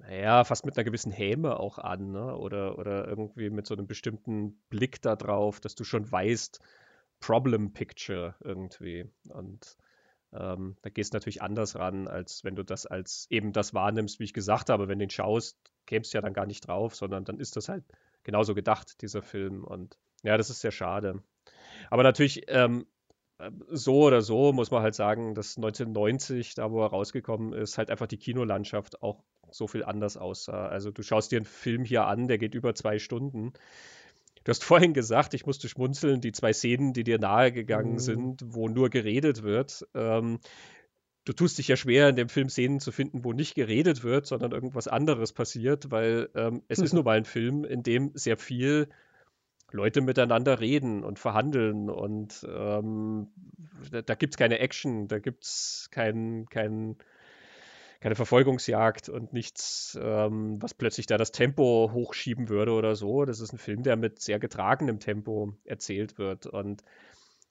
naja, 0.00 0.44
fast 0.44 0.64
mit 0.64 0.76
einer 0.76 0.84
gewissen 0.84 1.12
Häme 1.12 1.58
auch 1.60 1.78
an, 1.78 2.12
ne? 2.12 2.36
oder, 2.36 2.78
oder 2.78 3.06
irgendwie 3.06 3.50
mit 3.50 3.66
so 3.66 3.74
einem 3.74 3.86
bestimmten 3.86 4.60
Blick 4.70 5.02
da 5.02 5.16
drauf, 5.16 5.60
dass 5.60 5.74
du 5.74 5.84
schon 5.84 6.10
weißt, 6.10 6.60
Problem 7.20 7.72
Picture 7.72 8.34
irgendwie. 8.40 9.10
Und 9.28 9.76
ähm, 10.32 10.76
da 10.82 10.90
gehst 10.90 11.12
du 11.12 11.16
natürlich 11.16 11.42
anders 11.42 11.76
ran, 11.76 12.08
als 12.08 12.44
wenn 12.44 12.56
du 12.56 12.64
das 12.64 12.86
als 12.86 13.26
eben 13.30 13.52
das 13.52 13.74
wahrnimmst, 13.74 14.20
wie 14.20 14.24
ich 14.24 14.32
gesagt 14.32 14.70
habe. 14.70 14.88
Wenn 14.88 14.98
du 14.98 15.04
den 15.04 15.10
schaust, 15.10 15.58
kämst 15.86 16.12
du 16.12 16.18
ja 16.18 16.22
dann 16.22 16.32
gar 16.32 16.46
nicht 16.46 16.66
drauf, 16.66 16.96
sondern 16.96 17.24
dann 17.24 17.38
ist 17.38 17.56
das 17.56 17.68
halt 17.68 17.84
genauso 18.22 18.54
gedacht, 18.54 19.02
dieser 19.02 19.22
Film. 19.22 19.64
Und 19.64 19.98
ja, 20.22 20.36
das 20.36 20.50
ist 20.50 20.60
sehr 20.60 20.72
schade. 20.72 21.22
Aber 21.90 22.02
natürlich, 22.02 22.44
ähm, 22.48 22.86
so 23.68 24.02
oder 24.02 24.22
so 24.22 24.52
muss 24.52 24.70
man 24.70 24.82
halt 24.82 24.94
sagen, 24.94 25.34
dass 25.34 25.56
1990, 25.56 26.54
da 26.54 26.70
wo 26.70 26.82
er 26.82 26.88
rausgekommen 26.88 27.52
ist, 27.52 27.78
halt 27.78 27.90
einfach 27.90 28.06
die 28.06 28.18
Kinolandschaft 28.18 29.02
auch 29.02 29.22
so 29.52 29.66
viel 29.66 29.84
anders 29.84 30.16
aussah. 30.16 30.68
Also 30.68 30.90
du 30.90 31.02
schaust 31.02 31.32
dir 31.32 31.36
einen 31.36 31.44
Film 31.44 31.84
hier 31.84 32.06
an, 32.06 32.28
der 32.28 32.38
geht 32.38 32.54
über 32.54 32.74
zwei 32.74 32.98
Stunden. 32.98 33.52
Du 34.44 34.50
hast 34.50 34.64
vorhin 34.64 34.94
gesagt, 34.94 35.34
ich 35.34 35.46
musste 35.46 35.68
schmunzeln, 35.68 36.20
die 36.20 36.32
zwei 36.32 36.52
Szenen, 36.52 36.92
die 36.92 37.04
dir 37.04 37.18
nahegegangen 37.18 37.94
mhm. 37.94 37.98
sind, 37.98 38.42
wo 38.46 38.68
nur 38.68 38.88
geredet 38.88 39.42
wird. 39.42 39.86
Ähm, 39.94 40.40
du 41.24 41.32
tust 41.32 41.58
dich 41.58 41.68
ja 41.68 41.76
schwer, 41.76 42.08
in 42.08 42.16
dem 42.16 42.28
Film 42.28 42.48
Szenen 42.48 42.80
zu 42.80 42.92
finden, 42.92 43.24
wo 43.24 43.32
nicht 43.32 43.54
geredet 43.54 44.02
wird, 44.02 44.26
sondern 44.26 44.52
irgendwas 44.52 44.88
anderes 44.88 45.32
passiert, 45.32 45.90
weil 45.90 46.30
ähm, 46.34 46.62
es 46.68 46.78
ist 46.78 46.94
nun 46.94 47.04
mal 47.04 47.18
ein 47.18 47.24
Film, 47.24 47.64
in 47.64 47.82
dem 47.82 48.12
sehr 48.14 48.36
viel 48.36 48.88
Leute 49.72 50.00
miteinander 50.00 50.60
reden 50.60 51.04
und 51.04 51.18
verhandeln 51.18 51.90
und 51.90 52.46
ähm, 52.48 53.28
da, 53.90 54.02
da 54.02 54.14
gibt 54.14 54.34
es 54.34 54.38
keine 54.38 54.58
Action, 54.58 55.06
da 55.06 55.18
gibt 55.18 55.44
es 55.44 55.88
kein, 55.90 56.46
kein, 56.50 56.96
keine 58.00 58.14
Verfolgungsjagd 58.14 59.10
und 59.10 59.32
nichts, 59.32 59.98
ähm, 60.00 60.60
was 60.60 60.74
plötzlich 60.74 61.06
da 61.06 61.18
das 61.18 61.32
Tempo 61.32 61.90
hochschieben 61.92 62.48
würde 62.48 62.72
oder 62.72 62.96
so. 62.96 63.26
Das 63.26 63.40
ist 63.40 63.52
ein 63.52 63.58
Film, 63.58 63.82
der 63.82 63.96
mit 63.96 64.20
sehr 64.20 64.38
getragenem 64.38 65.00
Tempo 65.00 65.52
erzählt 65.64 66.16
wird. 66.16 66.46
Und 66.46 66.82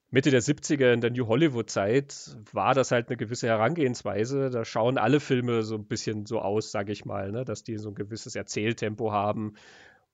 Mitte 0.09 0.31
der 0.31 0.41
70er 0.41 0.91
in 0.91 1.01
der 1.01 1.11
New 1.11 1.27
Hollywood-Zeit 1.27 2.35
war 2.51 2.73
das 2.73 2.89
halt 2.89 3.09
eine 3.09 3.17
gewisse 3.17 3.47
Herangehensweise. 3.47 4.49
Da 4.49 4.65
schauen 4.65 4.97
alle 4.97 5.19
Filme 5.19 5.61
so 5.61 5.75
ein 5.75 5.85
bisschen 5.85 6.25
so 6.25 6.41
aus, 6.41 6.71
sage 6.71 6.91
ich 6.91 7.05
mal, 7.05 7.31
ne? 7.31 7.45
dass 7.45 7.63
die 7.63 7.77
so 7.77 7.89
ein 7.89 7.95
gewisses 7.95 8.35
Erzähltempo 8.35 9.11
haben 9.11 9.53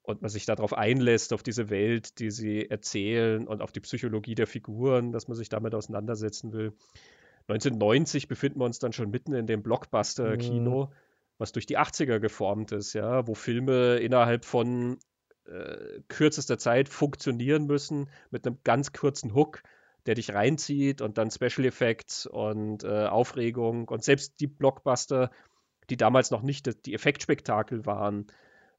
und 0.02 0.22
man 0.22 0.30
sich 0.30 0.46
darauf 0.46 0.74
einlässt, 0.74 1.32
auf 1.32 1.44
diese 1.44 1.70
Welt, 1.70 2.20
die 2.20 2.30
sie 2.30 2.70
erzählen 2.70 3.48
und 3.48 3.62
auf 3.62 3.72
die 3.72 3.80
Psychologie 3.80 4.36
der 4.36 4.48
Figuren, 4.48 5.14
dass 5.14 5.30
man 5.30 5.38
sich 5.38 5.48
damit 5.48 5.74
auseinandersetzen 5.74 6.52
will. 6.52 6.74
1990 7.48 8.28
befinden 8.28 8.60
wir 8.60 8.66
uns 8.66 8.80
dann 8.80 8.94
schon 8.94 9.12
mitten 9.12 9.34
in 9.34 9.48
dem 9.48 9.62
Blockbuster-Kino, 9.62 10.86
mhm. 10.86 10.96
was 11.38 11.52
durch 11.52 11.66
die 11.66 11.78
80er 11.78 12.20
geformt 12.20 12.72
ist, 12.72 12.94
ja, 12.94 13.28
wo 13.28 13.36
Filme 13.36 13.98
innerhalb 13.98 14.46
von 14.46 14.98
äh, 15.46 16.02
kürzester 16.08 16.58
Zeit 16.58 16.90
funktionieren 16.90 17.68
müssen 17.68 18.10
mit 18.32 18.48
einem 18.48 18.58
ganz 18.64 18.94
kurzen 18.94 19.36
Hook, 19.36 19.62
der 20.06 20.16
dich 20.16 20.34
reinzieht 20.34 21.02
und 21.02 21.18
dann 21.18 21.30
Special 21.32 21.66
Effects 21.66 22.26
und 22.26 22.84
äh, 22.84 23.06
Aufregung 23.06 23.88
und 23.88 24.04
selbst 24.04 24.40
die 24.40 24.48
Blockbuster, 24.48 25.30
die 25.90 25.98
damals 25.98 26.32
noch 26.32 26.42
nicht 26.42 26.86
die 26.86 26.94
Effektspektakel 26.96 27.86
waren, 27.86 28.28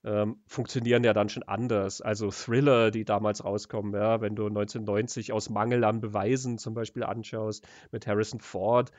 ähm, 0.06 0.38
funktionieren 0.46 1.02
ja 1.02 1.12
dann 1.12 1.28
schon 1.28 1.42
anders. 1.42 2.00
Also 2.00 2.30
Thriller, 2.30 2.92
die 2.92 3.04
damals 3.04 3.44
rauskommen, 3.44 3.92
ja, 3.92 4.20
wenn 4.20 4.36
du 4.36 4.46
1990 4.46 5.32
aus 5.32 5.50
Mangel 5.50 5.82
an 5.84 6.00
Beweisen 6.00 6.58
zum 6.58 6.74
Beispiel 6.74 7.02
anschaust 7.02 7.66
mit 7.90 8.06
Harrison 8.06 8.40
Ford, 8.40 8.92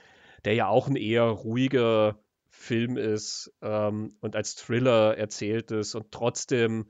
der 0.43 0.53
ja 0.53 0.67
auch 0.67 0.88
ein 0.88 0.97
eher 0.97 1.23
ruhiger 1.23 2.19
Film 2.49 2.97
ist 2.97 3.53
ähm, 3.61 4.15
und 4.19 4.35
als 4.35 4.55
Thriller 4.55 5.17
erzählt 5.17 5.71
ist 5.71 5.95
und 5.95 6.11
trotzdem 6.11 6.88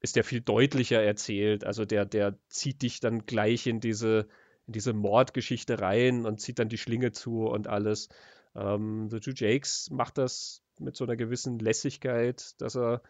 ist 0.00 0.16
der 0.16 0.24
viel 0.24 0.40
deutlicher 0.40 1.02
erzählt. 1.02 1.64
Also 1.64 1.84
der, 1.84 2.04
der 2.04 2.38
zieht 2.48 2.82
dich 2.82 3.00
dann 3.00 3.26
gleich 3.26 3.66
in 3.66 3.80
diese, 3.80 4.28
in 4.66 4.72
diese 4.72 4.92
Mordgeschichte 4.92 5.80
rein 5.80 6.26
und 6.26 6.40
zieht 6.40 6.60
dann 6.60 6.68
die 6.68 6.78
Schlinge 6.78 7.10
zu 7.10 7.46
und 7.46 7.66
alles. 7.66 8.08
Ähm, 8.54 9.08
The 9.10 9.18
Two 9.20 9.32
Jakes 9.34 9.90
macht 9.90 10.18
das 10.18 10.62
mit 10.78 10.96
so 10.96 11.04
einer 11.04 11.16
gewissen 11.16 11.58
Lässigkeit, 11.58 12.60
dass 12.60 12.76
er 12.76 13.02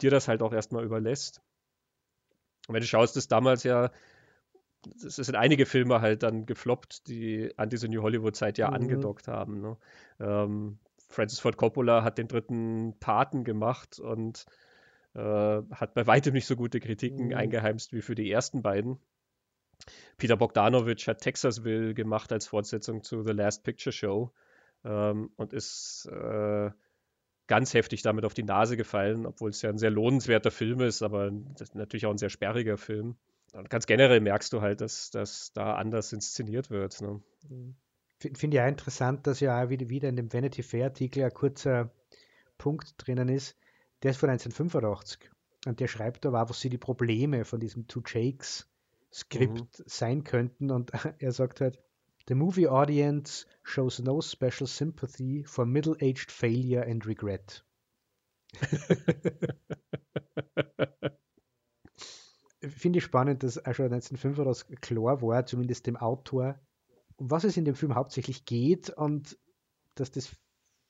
dir 0.00 0.10
das 0.10 0.28
halt 0.28 0.42
auch 0.42 0.52
erstmal 0.52 0.84
überlässt. 0.84 1.40
Und 2.66 2.74
wenn 2.74 2.80
du 2.80 2.86
schaust, 2.86 3.16
ist 3.16 3.32
damals 3.32 3.62
ja, 3.62 3.90
es 5.04 5.16
sind 5.16 5.34
einige 5.34 5.66
Filme 5.66 6.00
halt 6.00 6.22
dann 6.22 6.46
gefloppt, 6.46 7.08
die 7.08 7.52
an 7.56 7.70
diese 7.70 7.88
New 7.88 8.02
Hollywood-Zeit 8.02 8.58
ja 8.58 8.68
mhm. 8.68 8.74
angedockt 8.74 9.28
haben. 9.28 9.60
Ne? 9.60 9.76
Ähm, 10.20 10.78
Francis 11.08 11.40
Ford 11.40 11.56
Coppola 11.56 12.02
hat 12.02 12.18
den 12.18 12.28
dritten 12.28 12.98
Paten 12.98 13.44
gemacht 13.44 13.98
und 13.98 14.46
äh, 15.14 15.20
hat 15.70 15.94
bei 15.94 16.06
weitem 16.06 16.34
nicht 16.34 16.46
so 16.46 16.56
gute 16.56 16.80
Kritiken 16.80 17.28
mhm. 17.28 17.34
eingeheimst 17.34 17.92
wie 17.92 18.02
für 18.02 18.14
die 18.14 18.30
ersten 18.30 18.62
beiden. 18.62 18.98
Peter 20.16 20.36
Bogdanovich 20.36 21.08
hat 21.08 21.20
Texasville 21.20 21.94
gemacht 21.94 22.32
als 22.32 22.46
Fortsetzung 22.46 23.02
zu 23.02 23.22
The 23.22 23.32
Last 23.32 23.64
Picture 23.64 23.92
Show 23.92 24.32
ähm, 24.84 25.30
und 25.36 25.52
ist 25.52 26.06
äh, 26.06 26.70
ganz 27.46 27.74
heftig 27.74 28.02
damit 28.02 28.24
auf 28.24 28.34
die 28.34 28.42
Nase 28.42 28.76
gefallen, 28.76 29.26
obwohl 29.26 29.50
es 29.50 29.62
ja 29.62 29.70
ein 29.70 29.78
sehr 29.78 29.90
lohnenswerter 29.90 30.50
Film 30.50 30.80
ist, 30.80 31.02
aber 31.02 31.30
natürlich 31.74 32.06
auch 32.06 32.10
ein 32.10 32.18
sehr 32.18 32.30
sperriger 32.30 32.76
Film. 32.76 33.16
Und 33.52 33.70
ganz 33.70 33.86
generell 33.86 34.20
merkst 34.20 34.52
du 34.52 34.62
halt, 34.62 34.80
dass 34.80 35.10
das 35.10 35.52
da 35.52 35.76
anders 35.76 36.12
inszeniert 36.12 36.70
wird. 36.70 37.00
Ne? 37.00 37.22
Finde 38.18 38.56
ich 38.56 38.62
auch 38.62 38.68
interessant, 38.68 39.26
dass 39.26 39.40
ja 39.40 39.62
auch 39.62 39.68
wieder 39.68 40.08
in 40.08 40.16
dem 40.16 40.32
Vanity 40.32 40.62
Fair 40.62 40.86
Artikel 40.86 41.24
ein 41.24 41.32
kurzer 41.32 41.90
Punkt 42.58 42.94
drinnen 42.98 43.28
ist. 43.28 43.56
Der 44.02 44.10
ist 44.10 44.18
von 44.18 44.30
1985 44.30 45.30
und 45.66 45.80
der 45.80 45.88
schreibt 45.88 46.24
da, 46.24 46.32
was 46.32 46.60
sie 46.60 46.70
die 46.70 46.78
Probleme 46.78 47.44
von 47.44 47.60
diesem 47.60 47.86
Two 47.86 48.02
Jakes 48.06 48.68
Skript 49.12 49.78
mhm. 49.78 49.84
sein 49.86 50.24
könnten 50.24 50.70
und 50.70 50.90
er 51.20 51.32
sagt 51.32 51.60
halt, 51.60 51.78
The 52.26 52.34
movie 52.34 52.66
audience 52.66 53.46
shows 53.62 53.98
no 53.98 54.20
special 54.20 54.66
sympathy 54.66 55.44
for 55.44 55.66
middle-aged 55.66 56.30
failure 56.30 56.82
and 56.82 57.04
regret. 57.06 57.62
Finde 62.60 62.98
ich 62.98 63.04
spannend, 63.04 63.42
dass 63.42 63.58
auch 63.58 63.74
schon 63.74 63.92
1985 63.92 64.80
klar 64.80 65.20
war, 65.20 65.44
zumindest 65.44 65.86
dem 65.86 65.96
Autor, 65.96 66.58
um 67.16 67.30
was 67.30 67.44
es 67.44 67.58
in 67.58 67.66
dem 67.66 67.74
Film 67.74 67.94
hauptsächlich 67.94 68.44
geht 68.46 68.88
und 68.90 69.38
dass 69.94 70.10
das 70.10 70.34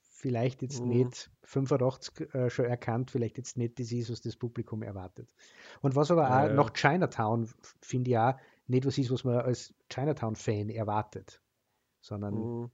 vielleicht 0.03 0.63
jetzt 0.63 0.81
mhm. 0.81 0.89
nicht 0.89 1.31
85 1.43 2.35
äh, 2.35 2.49
schon 2.49 2.65
erkannt, 2.65 3.11
vielleicht 3.11 3.37
jetzt 3.37 3.59
nicht 3.59 3.79
das 3.79 3.93
ist, 3.93 4.11
was 4.11 4.23
das 4.23 4.37
Publikum 4.37 4.83
erwartet. 4.83 5.29
Und 5.83 5.97
was 5.97 6.11
aber 6.11 6.23
ja, 6.23 6.39
auch 6.39 6.49
ja. 6.49 6.55
nach 6.55 6.73
Chinatown, 6.73 7.49
finde 7.81 8.11
ich 8.11 8.19
auch, 8.19 8.35
nicht 8.67 8.87
was 8.87 8.99
ist, 8.99 9.11
was 9.11 9.25
man 9.25 9.37
als 9.39 9.75
Chinatown-Fan 9.93 10.71
erwartet, 10.71 11.41
sondern 12.01 12.35
mhm. 12.35 12.71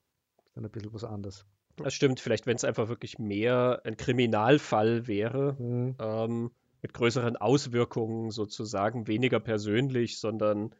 dann 0.55 0.65
ein 0.65 0.71
bisschen 0.71 0.93
was 0.93 1.05
anderes. 1.05 1.47
Das 1.77 1.95
stimmt, 1.95 2.21
vielleicht 2.21 2.47
wenn 2.47 2.57
es 2.57 2.65
einfach 2.65 2.89
wirklich 2.89 3.19
mehr 3.19 3.81
ein 3.85 3.97
Kriminalfall 3.97 5.07
wäre, 5.07 5.55
mhm. 5.59 5.97
ähm, 5.99 6.51
mit 6.83 6.95
größeren 6.95 7.37
Auswirkungen 7.37 8.31
sozusagen, 8.31 9.07
weniger 9.07 9.41
persönlich, 9.41 10.19
sondern 10.19 10.75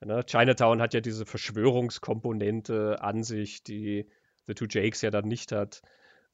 ne, 0.00 0.24
Chinatown 0.24 0.80
hat 0.80 0.94
ja 0.94 1.00
diese 1.00 1.26
Verschwörungskomponente 1.26 3.00
an 3.00 3.22
sich, 3.22 3.62
die 3.62 4.08
The 4.46 4.54
Two 4.54 4.66
Jakes 4.68 5.02
ja 5.02 5.10
dann 5.10 5.28
nicht 5.28 5.52
hat. 5.52 5.82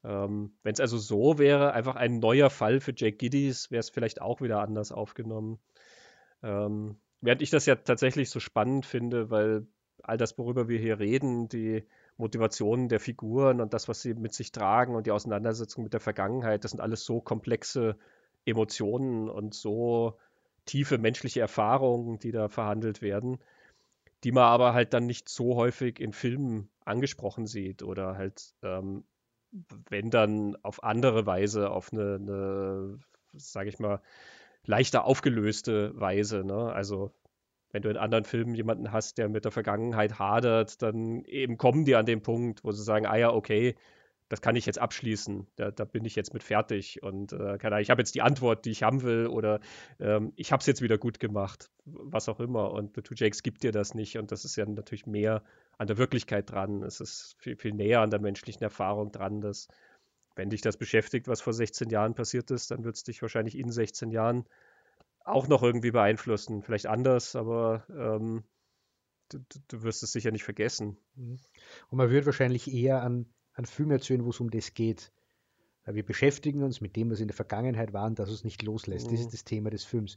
Ähm, 0.03 0.53
wenn 0.63 0.73
es 0.73 0.79
also 0.79 0.97
so 0.97 1.37
wäre, 1.37 1.73
einfach 1.73 1.95
ein 1.95 2.19
neuer 2.19 2.49
Fall 2.49 2.79
für 2.79 2.93
Jake 2.95 3.17
Giddies, 3.17 3.69
wäre 3.69 3.81
es 3.81 3.89
vielleicht 3.89 4.21
auch 4.21 4.41
wieder 4.41 4.61
anders 4.61 4.91
aufgenommen. 4.91 5.59
Ähm, 6.41 6.97
während 7.21 7.41
ich 7.41 7.49
das 7.49 7.65
ja 7.65 7.75
tatsächlich 7.75 8.29
so 8.29 8.39
spannend 8.39 8.85
finde, 8.85 9.29
weil 9.29 9.67
all 10.03 10.17
das, 10.17 10.37
worüber 10.37 10.67
wir 10.67 10.79
hier 10.79 10.99
reden, 10.99 11.49
die 11.49 11.83
Motivationen 12.17 12.89
der 12.89 12.99
Figuren 12.99 13.61
und 13.61 13.73
das, 13.73 13.87
was 13.87 14.01
sie 14.01 14.13
mit 14.13 14.33
sich 14.33 14.51
tragen 14.51 14.95
und 14.95 15.07
die 15.07 15.11
Auseinandersetzung 15.11 15.83
mit 15.83 15.93
der 15.93 15.99
Vergangenheit, 15.99 16.63
das 16.63 16.71
sind 16.71 16.81
alles 16.81 17.05
so 17.05 17.21
komplexe 17.21 17.97
Emotionen 18.45 19.29
und 19.29 19.53
so 19.53 20.17
tiefe 20.65 20.97
menschliche 20.97 21.39
Erfahrungen, 21.39 22.19
die 22.19 22.31
da 22.31 22.47
verhandelt 22.47 23.01
werden, 23.01 23.39
die 24.23 24.31
man 24.31 24.43
aber 24.43 24.73
halt 24.73 24.93
dann 24.93 25.05
nicht 25.05 25.29
so 25.29 25.55
häufig 25.55 25.99
in 25.99 26.13
Filmen 26.13 26.69
angesprochen 26.85 27.47
sieht 27.47 27.83
oder 27.83 28.17
halt, 28.17 28.53
ähm, 28.63 29.03
wenn 29.89 30.09
dann 30.09 30.57
auf 30.61 30.83
andere 30.83 31.25
Weise, 31.25 31.71
auf 31.71 31.91
eine, 31.91 32.15
eine 32.15 32.99
sage 33.33 33.69
ich 33.69 33.79
mal, 33.79 34.01
leichter 34.65 35.05
aufgelöste 35.05 35.99
Weise. 35.99 36.43
Ne? 36.43 36.71
Also 36.71 37.11
wenn 37.71 37.81
du 37.81 37.89
in 37.89 37.97
anderen 37.97 38.25
Filmen 38.25 38.55
jemanden 38.55 38.91
hast, 38.91 39.17
der 39.17 39.29
mit 39.29 39.45
der 39.45 39.51
Vergangenheit 39.51 40.19
hadert, 40.19 40.81
dann 40.81 41.23
eben 41.25 41.57
kommen 41.57 41.85
die 41.85 41.95
an 41.95 42.05
den 42.05 42.21
Punkt, 42.21 42.63
wo 42.63 42.71
sie 42.71 42.83
sagen, 42.83 43.05
ah 43.05 43.17
ja, 43.17 43.31
okay, 43.31 43.75
das 44.29 44.41
kann 44.41 44.55
ich 44.55 44.67
jetzt 44.67 44.77
abschließen, 44.77 45.47
da, 45.55 45.71
da 45.71 45.85
bin 45.85 46.05
ich 46.05 46.15
jetzt 46.15 46.33
mit 46.33 46.43
fertig 46.43 47.01
und 47.01 47.33
äh, 47.33 47.57
kann, 47.57 47.75
ich 47.79 47.89
habe 47.89 48.01
jetzt 48.01 48.13
die 48.13 48.21
Antwort, 48.21 48.63
die 48.63 48.69
ich 48.69 48.83
haben 48.83 49.01
will 49.01 49.25
oder 49.25 49.59
ähm, 49.99 50.33
ich 50.35 50.51
habe 50.51 50.61
es 50.61 50.67
jetzt 50.67 50.83
wieder 50.83 50.99
gut 50.99 51.19
gemacht, 51.19 51.71
was 51.85 52.29
auch 52.29 52.39
immer. 52.39 52.71
Und 52.71 52.95
The 52.95 53.01
Two 53.01 53.15
Jakes 53.15 53.41
gibt 53.41 53.63
dir 53.63 53.71
das 53.71 53.95
nicht 53.95 54.19
und 54.19 54.31
das 54.31 54.45
ist 54.45 54.55
ja 54.55 54.65
natürlich 54.65 55.07
mehr 55.07 55.43
an 55.79 55.87
der 55.87 55.97
Wirklichkeit 55.97 56.51
dran. 56.51 56.83
Es 56.83 57.01
ist 57.01 57.35
viel, 57.39 57.55
viel 57.55 57.73
näher 57.73 58.01
an 58.01 58.11
der 58.11 58.21
menschlichen 58.21 58.61
Erfahrung 58.61 59.11
dran, 59.11 59.41
dass 59.41 59.67
wenn 60.39 60.49
dich 60.49 60.61
das 60.61 60.77
beschäftigt, 60.77 61.27
was 61.27 61.41
vor 61.41 61.51
16 61.51 61.89
Jahren 61.89 62.15
passiert 62.15 62.49
ist, 62.49 62.71
dann 62.71 62.85
wird 62.85 62.95
es 62.95 63.03
dich 63.03 63.21
wahrscheinlich 63.21 63.57
in 63.57 63.71
16 63.71 64.09
Jahren 64.09 64.45
auch 65.25 65.49
noch 65.49 65.63
irgendwie 65.63 65.91
beeinflussen. 65.91 66.63
Vielleicht 66.63 66.87
anders, 66.87 67.35
aber 67.35 67.83
ähm, 67.89 68.45
du, 69.27 69.39
du, 69.67 69.83
wirst 69.83 70.01
es 70.01 70.13
sicher 70.13 70.31
nicht 70.31 70.45
vergessen. 70.45 70.97
Mhm. 71.15 71.39
Und 71.89 71.97
man 71.97 72.09
würde 72.09 72.25
wahrscheinlich 72.27 72.73
eher 72.73 73.03
an, 73.03 73.25
an 73.53 73.65
Filme 73.65 73.95
erzählen, 73.95 74.23
wo 74.23 74.29
es 74.29 74.39
um 74.39 74.49
das 74.49 74.73
geht. 74.73 75.11
Wir 75.85 76.05
beschäftigen 76.05 76.63
uns 76.63 76.79
mit 76.79 76.95
dem, 76.95 77.11
was 77.11 77.19
in 77.19 77.27
der 77.27 77.35
Vergangenheit 77.35 77.91
war 77.91 78.05
und 78.05 78.17
das 78.17 78.29
uns 78.29 78.45
nicht 78.45 78.61
loslässt. 78.63 79.07
Mhm. 79.07 79.11
Das 79.11 79.19
ist 79.19 79.25
mhm. 79.27 79.31
das 79.31 79.43
Thema 79.43 79.69
des 79.71 79.83
Films. 79.83 80.15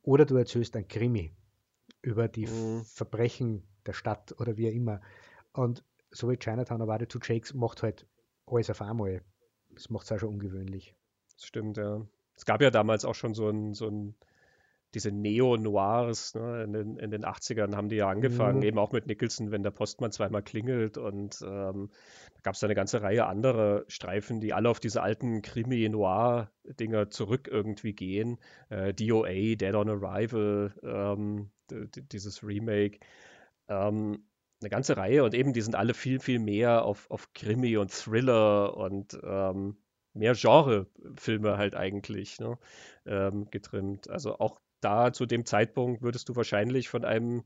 Oder 0.00 0.24
du 0.24 0.36
erzählst 0.36 0.74
ein 0.74 0.88
Krimi 0.88 1.34
über 2.00 2.28
die 2.28 2.46
mhm. 2.46 2.82
Verbrechen 2.86 3.68
der 3.84 3.92
Stadt 3.92 4.34
oder 4.40 4.56
wie 4.56 4.70
auch 4.70 4.74
immer. 4.74 5.02
Und 5.52 5.84
so 6.10 6.30
wie 6.30 6.38
Chinatown 6.38 6.80
erwartet, 6.80 7.10
Two 7.10 7.20
Jakes 7.22 7.52
macht 7.52 7.82
halt 7.82 8.06
alles 8.46 8.70
auf 8.70 8.80
einmal. 8.80 9.22
Das 9.74 9.90
macht 9.90 10.04
es 10.04 10.12
auch 10.12 10.18
schon 10.18 10.30
ungewöhnlich. 10.30 10.94
Das 11.34 11.46
stimmt, 11.46 11.76
ja. 11.76 12.06
Es 12.36 12.44
gab 12.44 12.62
ja 12.62 12.70
damals 12.70 13.04
auch 13.04 13.14
schon 13.14 13.34
so 13.34 13.48
ein, 13.48 13.74
so 13.74 13.88
ein 13.88 14.14
diese 14.94 15.12
Neo-Noirs 15.12 16.34
ne, 16.34 16.64
in, 16.64 16.72
den, 16.72 16.96
in 16.96 17.10
den 17.10 17.24
80ern 17.24 17.76
haben 17.76 17.88
die 17.88 17.96
ja 17.96 18.08
angefangen, 18.08 18.58
mhm. 18.58 18.64
eben 18.64 18.78
auch 18.78 18.92
mit 18.92 19.06
Nicholson, 19.06 19.50
wenn 19.50 19.62
der 19.62 19.70
Postmann 19.70 20.10
zweimal 20.10 20.42
klingelt. 20.42 20.98
Und 20.98 21.40
ähm, 21.42 21.90
da 22.34 22.40
gab 22.42 22.54
es 22.54 22.64
eine 22.64 22.74
ganze 22.74 23.02
Reihe 23.02 23.26
anderer 23.26 23.84
Streifen, 23.86 24.40
die 24.40 24.52
alle 24.52 24.68
auf 24.68 24.80
diese 24.80 25.02
alten 25.02 25.42
Krimi-Noir-Dinger 25.42 27.10
zurück 27.10 27.48
irgendwie 27.50 27.92
gehen. 27.92 28.38
Äh, 28.68 28.92
DOA, 28.92 29.54
Dead 29.54 29.74
on 29.74 29.90
Arrival, 29.90 30.74
ähm, 30.82 31.50
dieses 31.70 32.42
Remake. 32.42 32.98
Ähm, 33.68 34.24
eine 34.60 34.70
ganze 34.70 34.96
Reihe 34.96 35.24
und 35.24 35.34
eben 35.34 35.52
die 35.52 35.60
sind 35.62 35.74
alle 35.74 35.94
viel, 35.94 36.20
viel 36.20 36.38
mehr 36.38 36.84
auf, 36.84 37.10
auf 37.10 37.32
Krimi 37.32 37.76
und 37.76 37.90
Thriller 37.90 38.76
und 38.76 39.18
ähm, 39.22 39.76
mehr 40.12 40.34
Genre-Filme 40.34 41.56
halt 41.56 41.74
eigentlich 41.74 42.40
ne, 42.40 42.58
ähm, 43.06 43.50
getrimmt. 43.50 44.10
Also 44.10 44.38
auch 44.38 44.60
da 44.80 45.12
zu 45.12 45.26
dem 45.26 45.44
Zeitpunkt 45.44 46.02
würdest 46.02 46.28
du 46.28 46.36
wahrscheinlich 46.36 46.88
von 46.88 47.04
einem 47.04 47.44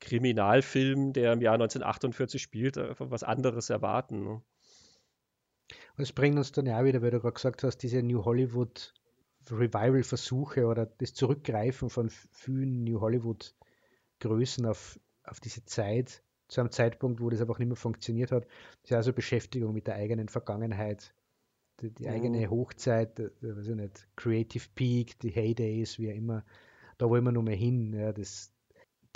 Kriminalfilm, 0.00 1.12
der 1.12 1.32
im 1.32 1.40
Jahr 1.40 1.54
1948 1.54 2.40
spielt, 2.40 2.78
einfach 2.78 3.10
was 3.10 3.22
anderes 3.22 3.70
erwarten. 3.70 4.24
Ne? 4.24 4.42
Und 5.96 6.14
bringt 6.14 6.38
uns 6.38 6.52
dann 6.52 6.66
ja 6.66 6.80
auch 6.80 6.84
wieder, 6.84 7.02
weil 7.02 7.10
du 7.10 7.20
gerade 7.20 7.34
gesagt 7.34 7.62
hast, 7.62 7.78
diese 7.78 8.02
New 8.02 8.24
Hollywood 8.24 8.94
Revival-Versuche 9.50 10.66
oder 10.66 10.86
das 10.86 11.14
Zurückgreifen 11.14 11.90
von 11.90 12.10
vielen 12.10 12.84
New 12.84 13.00
Hollywood-Größen 13.00 14.66
auf, 14.66 15.00
auf 15.30 15.40
diese 15.40 15.64
Zeit, 15.64 16.22
zu 16.48 16.60
einem 16.60 16.70
Zeitpunkt, 16.70 17.20
wo 17.20 17.28
das 17.30 17.40
einfach 17.40 17.58
nicht 17.58 17.68
mehr 17.68 17.76
funktioniert 17.76 18.32
hat. 18.32 18.44
Das 18.44 18.84
ist 18.84 18.90
ja 18.90 18.96
also 18.96 19.12
Beschäftigung 19.12 19.74
mit 19.74 19.86
der 19.86 19.96
eigenen 19.96 20.28
Vergangenheit 20.28 21.14
die, 21.80 21.90
die 21.90 22.08
eigene 22.08 22.46
mhm. 22.46 22.50
Hochzeit, 22.50 23.18
der, 23.18 23.30
weiß 23.40 23.68
ich 23.68 23.74
nicht, 23.74 24.08
Creative 24.16 24.64
Peak, 24.74 25.18
die 25.20 25.30
Heydays, 25.30 25.98
wie 25.98 26.10
auch 26.10 26.16
immer, 26.16 26.44
da 26.98 27.08
wollen 27.08 27.24
wir 27.24 27.32
noch 27.32 27.42
mal 27.42 27.54
hin. 27.54 27.92
Ja, 27.92 28.12
das, 28.12 28.52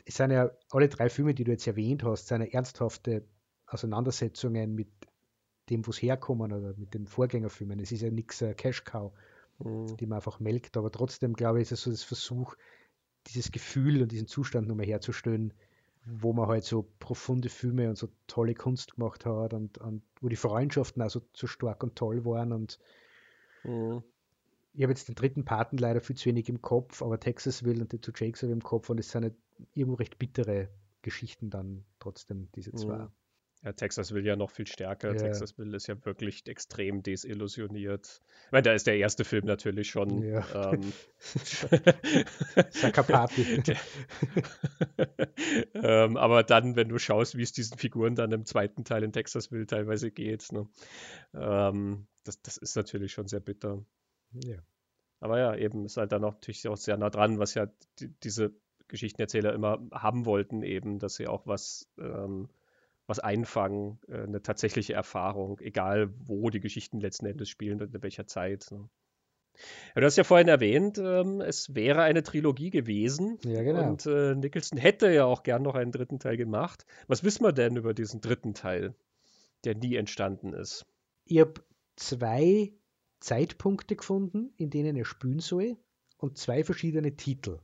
es 0.04 0.16
sind 0.16 0.30
ja 0.30 0.50
alle 0.70 0.88
drei 0.88 1.08
Filme, 1.08 1.34
die 1.34 1.44
du 1.44 1.50
jetzt 1.50 1.66
erwähnt 1.66 2.04
hast, 2.04 2.28
sind 2.28 2.42
ja 2.42 2.48
ernsthafte 2.48 3.24
Auseinandersetzungen 3.66 4.74
mit 4.74 4.88
dem, 5.70 5.86
wo 5.86 5.90
es 5.90 6.00
herkommen 6.02 6.52
oder 6.52 6.74
mit 6.76 6.94
den 6.94 7.06
Vorgängerfilmen. 7.06 7.80
Es 7.80 7.92
ist 7.92 8.02
ja 8.02 8.10
nichts 8.10 8.42
äh, 8.42 8.54
Cash 8.54 8.84
Cow, 8.84 9.12
mhm. 9.58 9.96
die 9.96 10.06
man 10.06 10.16
einfach 10.16 10.40
melkt, 10.40 10.76
aber 10.76 10.90
trotzdem 10.90 11.34
glaube 11.34 11.60
ich, 11.60 11.62
ist 11.62 11.72
es 11.72 11.82
so 11.82 11.90
das 11.90 12.02
Versuch, 12.02 12.54
dieses 13.28 13.52
Gefühl 13.52 14.02
und 14.02 14.12
diesen 14.12 14.26
Zustand 14.26 14.68
nochmal 14.68 14.86
herzustellen, 14.86 15.52
wo 16.04 16.32
man 16.32 16.48
halt 16.48 16.64
so 16.64 16.90
profunde 16.98 17.48
Filme 17.48 17.88
und 17.88 17.96
so 17.96 18.08
tolle 18.26 18.54
Kunst 18.54 18.96
gemacht 18.96 19.24
hat 19.24 19.54
und, 19.54 19.78
und 19.78 20.02
wo 20.20 20.28
die 20.28 20.36
Freundschaften 20.36 21.02
also 21.02 21.22
so 21.32 21.46
stark 21.46 21.82
und 21.82 21.96
toll 21.96 22.24
waren 22.24 22.52
und 22.52 22.78
mhm. 23.62 24.02
ich 24.74 24.82
habe 24.82 24.92
jetzt 24.92 25.08
den 25.08 25.14
dritten 25.14 25.44
Paten 25.44 25.76
leider 25.78 26.00
viel 26.00 26.16
zu 26.16 26.26
wenig 26.26 26.48
im 26.48 26.60
Kopf, 26.60 27.02
aber 27.02 27.20
Texasville 27.20 27.80
und 27.80 27.92
die 27.92 28.00
Two 28.00 28.12
Jakes 28.14 28.42
habe 28.42 28.52
ich 28.52 28.56
im 28.56 28.62
Kopf 28.62 28.90
und 28.90 28.98
es 28.98 29.10
sind 29.10 29.22
halt 29.22 29.36
irgendwo 29.74 29.96
recht 29.96 30.18
bittere 30.18 30.68
Geschichten 31.02 31.50
dann 31.50 31.84
trotzdem, 32.00 32.48
diese 32.54 32.72
zwei. 32.72 32.98
Mhm. 32.98 33.08
Ja, 33.64 33.72
Texas 33.72 34.12
will 34.12 34.26
ja 34.26 34.34
noch 34.34 34.50
viel 34.50 34.66
stärker. 34.66 35.12
Ja. 35.12 35.18
Texas 35.18 35.56
will 35.56 35.72
ist 35.74 35.86
ja 35.86 35.94
wirklich 36.04 36.48
extrem 36.48 37.04
desillusioniert. 37.04 38.20
Ich 38.46 38.52
meine, 38.52 38.62
da 38.62 38.72
ist 38.72 38.88
der 38.88 38.96
erste 38.96 39.24
Film 39.24 39.46
natürlich 39.46 39.88
schon. 39.88 40.20
Ja. 40.22 40.72
Ähm, 40.72 40.92
ähm, 45.74 46.16
aber 46.16 46.42
dann, 46.42 46.74
wenn 46.74 46.88
du 46.88 46.98
schaust, 46.98 47.36
wie 47.36 47.42
es 47.42 47.52
diesen 47.52 47.78
Figuren 47.78 48.16
dann 48.16 48.32
im 48.32 48.46
zweiten 48.46 48.84
Teil 48.84 49.04
in 49.04 49.12
Texas 49.12 49.52
will 49.52 49.66
teilweise 49.66 50.10
geht, 50.10 50.50
ne? 50.50 50.68
ähm, 51.34 52.08
das, 52.24 52.42
das 52.42 52.56
ist 52.56 52.74
natürlich 52.74 53.12
schon 53.12 53.28
sehr 53.28 53.40
bitter. 53.40 53.84
Ja. 54.32 54.58
Aber 55.20 55.38
ja, 55.38 55.54
eben 55.54 55.84
ist 55.84 55.98
halt 55.98 56.10
dann 56.10 56.24
auch 56.24 56.34
natürlich 56.34 56.66
auch 56.66 56.76
sehr 56.76 56.96
nah 56.96 57.10
dran, 57.10 57.38
was 57.38 57.54
ja 57.54 57.68
die, 58.00 58.08
diese 58.24 58.52
Geschichtenerzähler 58.88 59.54
immer 59.54 59.86
haben 59.92 60.26
wollten, 60.26 60.64
eben, 60.64 60.98
dass 60.98 61.14
sie 61.14 61.28
auch 61.28 61.46
was 61.46 61.88
ähm, 61.96 62.48
was 63.12 63.18
einfangen, 63.18 63.98
äh, 64.08 64.22
eine 64.22 64.42
tatsächliche 64.42 64.94
Erfahrung, 64.94 65.60
egal 65.60 66.14
wo 66.24 66.48
die 66.48 66.60
Geschichten 66.60 66.98
letzten 66.98 67.26
Endes 67.26 67.50
spielen 67.50 67.82
und 67.82 67.94
in 67.94 68.02
welcher 68.02 68.26
Zeit. 68.26 68.68
Ne? 68.70 68.88
Ja, 69.94 70.00
du 70.00 70.06
hast 70.06 70.16
ja 70.16 70.24
vorhin 70.24 70.48
erwähnt, 70.48 70.96
ähm, 70.96 71.42
es 71.42 71.74
wäre 71.74 72.00
eine 72.02 72.22
Trilogie 72.22 72.70
gewesen. 72.70 73.38
Ja, 73.44 73.62
genau. 73.62 73.86
Und 73.86 74.06
äh, 74.06 74.34
Nicholson 74.34 74.78
hätte 74.78 75.12
ja 75.12 75.26
auch 75.26 75.42
gern 75.42 75.62
noch 75.62 75.74
einen 75.74 75.92
dritten 75.92 76.18
Teil 76.18 76.38
gemacht. 76.38 76.86
Was 77.06 77.22
wissen 77.22 77.44
wir 77.44 77.52
denn 77.52 77.76
über 77.76 77.92
diesen 77.92 78.22
dritten 78.22 78.54
Teil, 78.54 78.94
der 79.64 79.74
nie 79.74 79.96
entstanden 79.96 80.54
ist? 80.54 80.86
Ich 81.26 81.38
habe 81.38 81.60
zwei 81.96 82.72
Zeitpunkte 83.20 83.94
gefunden, 83.94 84.54
in 84.56 84.70
denen 84.70 84.96
er 84.96 85.04
spielen 85.04 85.40
soll 85.40 85.76
und 86.16 86.38
zwei 86.38 86.64
verschiedene 86.64 87.14
Titel. 87.14 87.58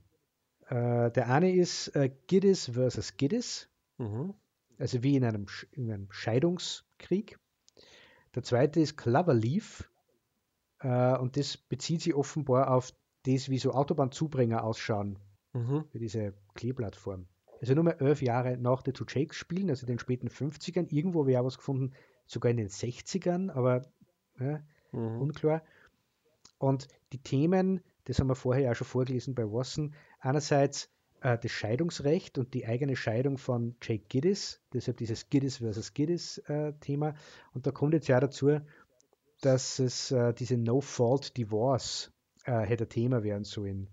Äh, 0.66 1.10
der 1.10 1.30
eine 1.30 1.54
ist 1.54 1.88
äh, 1.96 2.10
Giddis 2.26 2.72
versus 2.74 3.16
Giddis, 3.16 3.70
Mhm. 3.98 4.34
Also 4.78 5.02
wie 5.02 5.16
in 5.16 5.24
einem, 5.24 5.46
in 5.72 5.90
einem 5.92 6.08
Scheidungskrieg. 6.10 7.38
Der 8.34 8.42
zweite 8.42 8.80
ist 8.80 8.96
Cloverleaf 8.96 9.90
äh, 10.80 11.16
und 11.18 11.36
das 11.36 11.56
bezieht 11.56 12.02
sich 12.02 12.14
offenbar 12.14 12.70
auf 12.70 12.92
das, 13.24 13.48
wie 13.48 13.58
so 13.58 13.72
Autobahnzubringer 13.72 14.64
ausschauen 14.64 15.18
Mhm. 15.54 15.84
für 15.90 15.98
diese 15.98 16.34
Kleeplattform. 16.54 17.26
Also 17.60 17.74
nur 17.74 17.82
mal 17.84 17.96
elf 18.00 18.20
Jahre 18.22 18.58
nach 18.58 18.82
The 18.84 18.92
Two 18.92 19.06
Jakes 19.08 19.36
spielen, 19.36 19.70
also 19.70 19.86
den 19.86 19.98
späten 19.98 20.28
50ern. 20.28 20.92
Irgendwo 20.92 21.20
habe 21.20 21.32
ich 21.32 21.38
auch 21.38 21.44
was 21.44 21.56
gefunden, 21.56 21.94
sogar 22.26 22.50
in 22.50 22.58
den 22.58 22.68
60ern, 22.68 23.50
aber 23.50 23.82
ja, 24.38 24.60
Mhm. 24.92 25.20
unklar. 25.22 25.62
Und 26.58 26.88
die 27.12 27.18
Themen, 27.22 27.80
das 28.04 28.18
haben 28.20 28.28
wir 28.28 28.34
vorher 28.34 28.64
ja 28.64 28.74
schon 28.74 28.86
vorgelesen 28.86 29.34
bei 29.34 29.44
Watson, 29.44 29.94
einerseits 30.20 30.90
äh, 31.22 31.38
das 31.38 31.50
Scheidungsrecht 31.50 32.38
und 32.38 32.54
die 32.54 32.66
eigene 32.66 32.96
Scheidung 32.96 33.38
von 33.38 33.76
Jake 33.82 34.04
Giddis, 34.08 34.60
deshalb 34.72 34.98
dieses 34.98 35.28
Giddis 35.30 35.58
versus 35.58 35.94
Giddis 35.94 36.38
äh, 36.48 36.72
Thema. 36.80 37.14
Und 37.52 37.66
da 37.66 37.70
kommt 37.72 37.94
jetzt 37.94 38.08
ja 38.08 38.20
dazu, 38.20 38.60
dass 39.40 39.78
es 39.78 40.10
äh, 40.10 40.32
diese 40.34 40.56
No-Fault 40.56 41.36
Divorce 41.36 42.12
äh, 42.44 42.60
hätte 42.60 42.88
Thema 42.88 43.22
werden 43.22 43.44
sollen. 43.44 43.88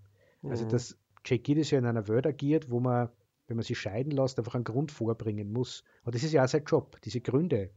Also 0.48 0.64
Mhm. 0.64 0.68
dass 0.68 0.96
Jake 1.24 1.42
Giddis 1.42 1.70
ja 1.70 1.78
in 1.78 1.86
einer 1.86 2.08
Welt 2.08 2.26
agiert, 2.26 2.70
wo 2.70 2.80
man, 2.80 3.10
wenn 3.46 3.56
man 3.56 3.64
sich 3.64 3.78
scheiden 3.78 4.12
lässt, 4.12 4.38
einfach 4.38 4.54
einen 4.54 4.64
Grund 4.64 4.92
vorbringen 4.92 5.52
muss. 5.52 5.84
Und 6.04 6.14
das 6.14 6.22
ist 6.22 6.32
ja 6.32 6.44
auch 6.44 6.48
sein 6.48 6.64
Job, 6.64 7.00
diese 7.02 7.20
Gründe 7.20 7.70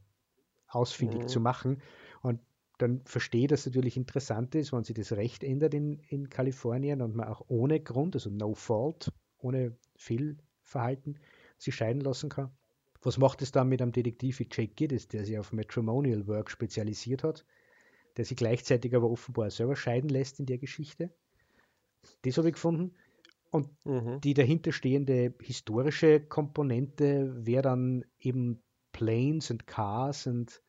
ausfindig 0.68 1.26
Mhm. 1.26 1.28
zu 1.28 1.40
machen. 1.40 1.82
Und 2.22 2.40
dann 2.78 3.02
verstehe, 3.06 3.48
dass 3.48 3.62
es 3.62 3.66
natürlich 3.68 3.98
interessant 3.98 4.56
ist, 4.56 4.72
wenn 4.74 4.84
sich 4.84 4.96
das 4.96 5.12
Recht 5.14 5.44
ändert 5.44 5.74
in, 5.74 6.00
in 6.10 6.30
Kalifornien 6.30 7.02
und 7.02 7.16
man 7.16 7.28
auch 7.28 7.44
ohne 7.50 7.80
Grund, 7.82 8.16
also 8.16 8.30
no 8.30 8.54
fault, 8.54 9.12
ohne 9.40 9.78
Fehlverhalten, 9.96 11.20
sich 11.58 11.76
scheiden 11.76 12.02
lassen 12.02 12.30
kann. 12.30 12.52
Was 13.02 13.18
macht 13.18 13.42
es 13.42 13.52
dann 13.52 13.70
mit 13.70 13.82
einem 13.82 13.92
Detektiv 13.92 14.40
wie 14.40 14.48
Jake 14.52 14.74
Giddis, 14.76 15.08
der 15.08 15.26
sich 15.26 15.38
auf 15.38 15.54
Matrimonial 15.54 16.28
Work 16.28 16.52
spezialisiert 16.52 17.24
hat, 17.24 17.46
der 18.18 18.26
sich 18.26 18.38
gleichzeitig 18.38 18.96
aber 18.96 19.10
offenbar 19.10 19.50
selber 19.52 19.76
scheiden 19.76 20.10
lässt 20.10 20.40
in 20.40 20.46
der 20.46 20.58
Geschichte? 20.58 21.10
Das 22.24 22.38
habe 22.38 22.50
ich 22.50 22.56
gefunden. 22.56 22.96
Und 23.52 23.70
Mhm. 23.86 24.22
die 24.22 24.34
dahinterstehende 24.34 25.34
historische 25.42 26.20
Komponente 26.20 27.46
wäre 27.46 27.64
dann 27.64 28.06
eben 28.20 28.62
Planes 28.92 29.50
und 29.50 29.66
Cars 29.66 30.28
und 30.28 30.62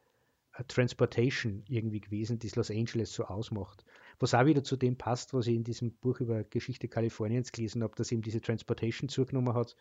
äh, 0.55 0.65
Transportation 0.65 1.65
irgendwie 1.69 2.01
gewesen, 2.01 2.39
das 2.39 2.57
Los 2.57 2.71
Angeles 2.71 3.13
so 3.13 3.25
ausmacht. 3.25 3.85
Was 4.21 4.35
auch 4.35 4.45
wieder 4.45 4.63
zu 4.63 4.77
dem 4.77 4.97
passt, 4.97 5.33
was 5.35 5.47
ich 5.47 5.57
in 5.57 5.65
diesem 5.65 5.93
Buch 5.93 6.21
über 6.21 6.45
Geschichte 6.45 6.89
Kaliforniens 6.89 7.53
gelesen 7.53 7.83
habe, 7.83 7.95
dass 7.97 8.13
eben 8.13 8.23
diese 8.23 8.41
Transportation 8.41 9.09
zugenommen 9.09 9.55
hat. 9.55 9.77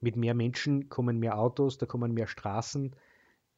Mit 0.00 0.16
mehr 0.16 0.34
Menschen 0.34 0.88
kommen 0.88 1.18
mehr 1.18 1.38
Autos, 1.38 1.78
da 1.78 1.86
kommen 1.86 2.12
mehr 2.12 2.26
Straßen, 2.26 2.96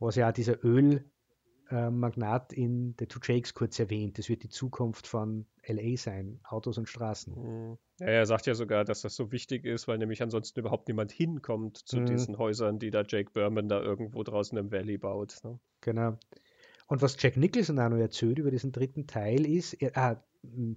was 0.01 0.17
ja 0.17 0.29
auch 0.29 0.33
dieser 0.33 0.59
Ölmagnat 0.65 2.53
in 2.53 2.95
The 2.99 3.07
Two 3.07 3.21
Jakes 3.23 3.55
kurz 3.55 3.79
erwähnt. 3.79 4.19
Das 4.19 4.29
wird 4.29 4.43
die 4.43 4.49
Zukunft 4.49 5.07
von 5.07 5.47
LA 5.67 5.97
sein, 5.97 6.41
Autos 6.45 6.79
und 6.79 6.89
Straßen. 6.89 7.35
Mhm. 7.35 7.79
Ja, 8.01 8.07
er 8.07 8.27
sagt 8.27 8.47
ja 8.47 8.55
sogar, 8.55 8.85
dass 8.85 9.03
das 9.03 9.15
so 9.17 9.33
wichtig 9.33 9.65
ist, 9.65 9.87
weil 9.89 9.99
nämlich 9.99 10.23
ansonsten 10.23 10.61
überhaupt 10.61 10.89
niemand 10.89 11.13
hinkommt 11.13 11.77
zu 11.77 12.01
Mhm. 12.01 12.07
diesen 12.07 12.39
Häusern, 12.39 12.79
die 12.79 12.91
da 12.91 13.03
Jake 13.07 13.31
Berman 13.33 13.69
da 13.69 13.81
irgendwo 13.81 14.23
draußen 14.23 14.57
im 14.59 14.71
Valley 14.73 14.99
baut. 14.99 15.39
Ne? 15.45 15.59
Genau. 15.81 16.17
Und 16.89 17.03
was 17.03 17.17
Jack 17.21 17.37
Nicholson 17.37 17.79
auch 17.79 17.91
noch 17.91 17.99
erzählt 17.99 18.39
über 18.39 18.51
diesen 18.51 18.73
dritten 18.73 19.07
Teil 19.07 19.47
ist, 19.47 19.75
er, 19.75 19.97
ah, 19.97 20.25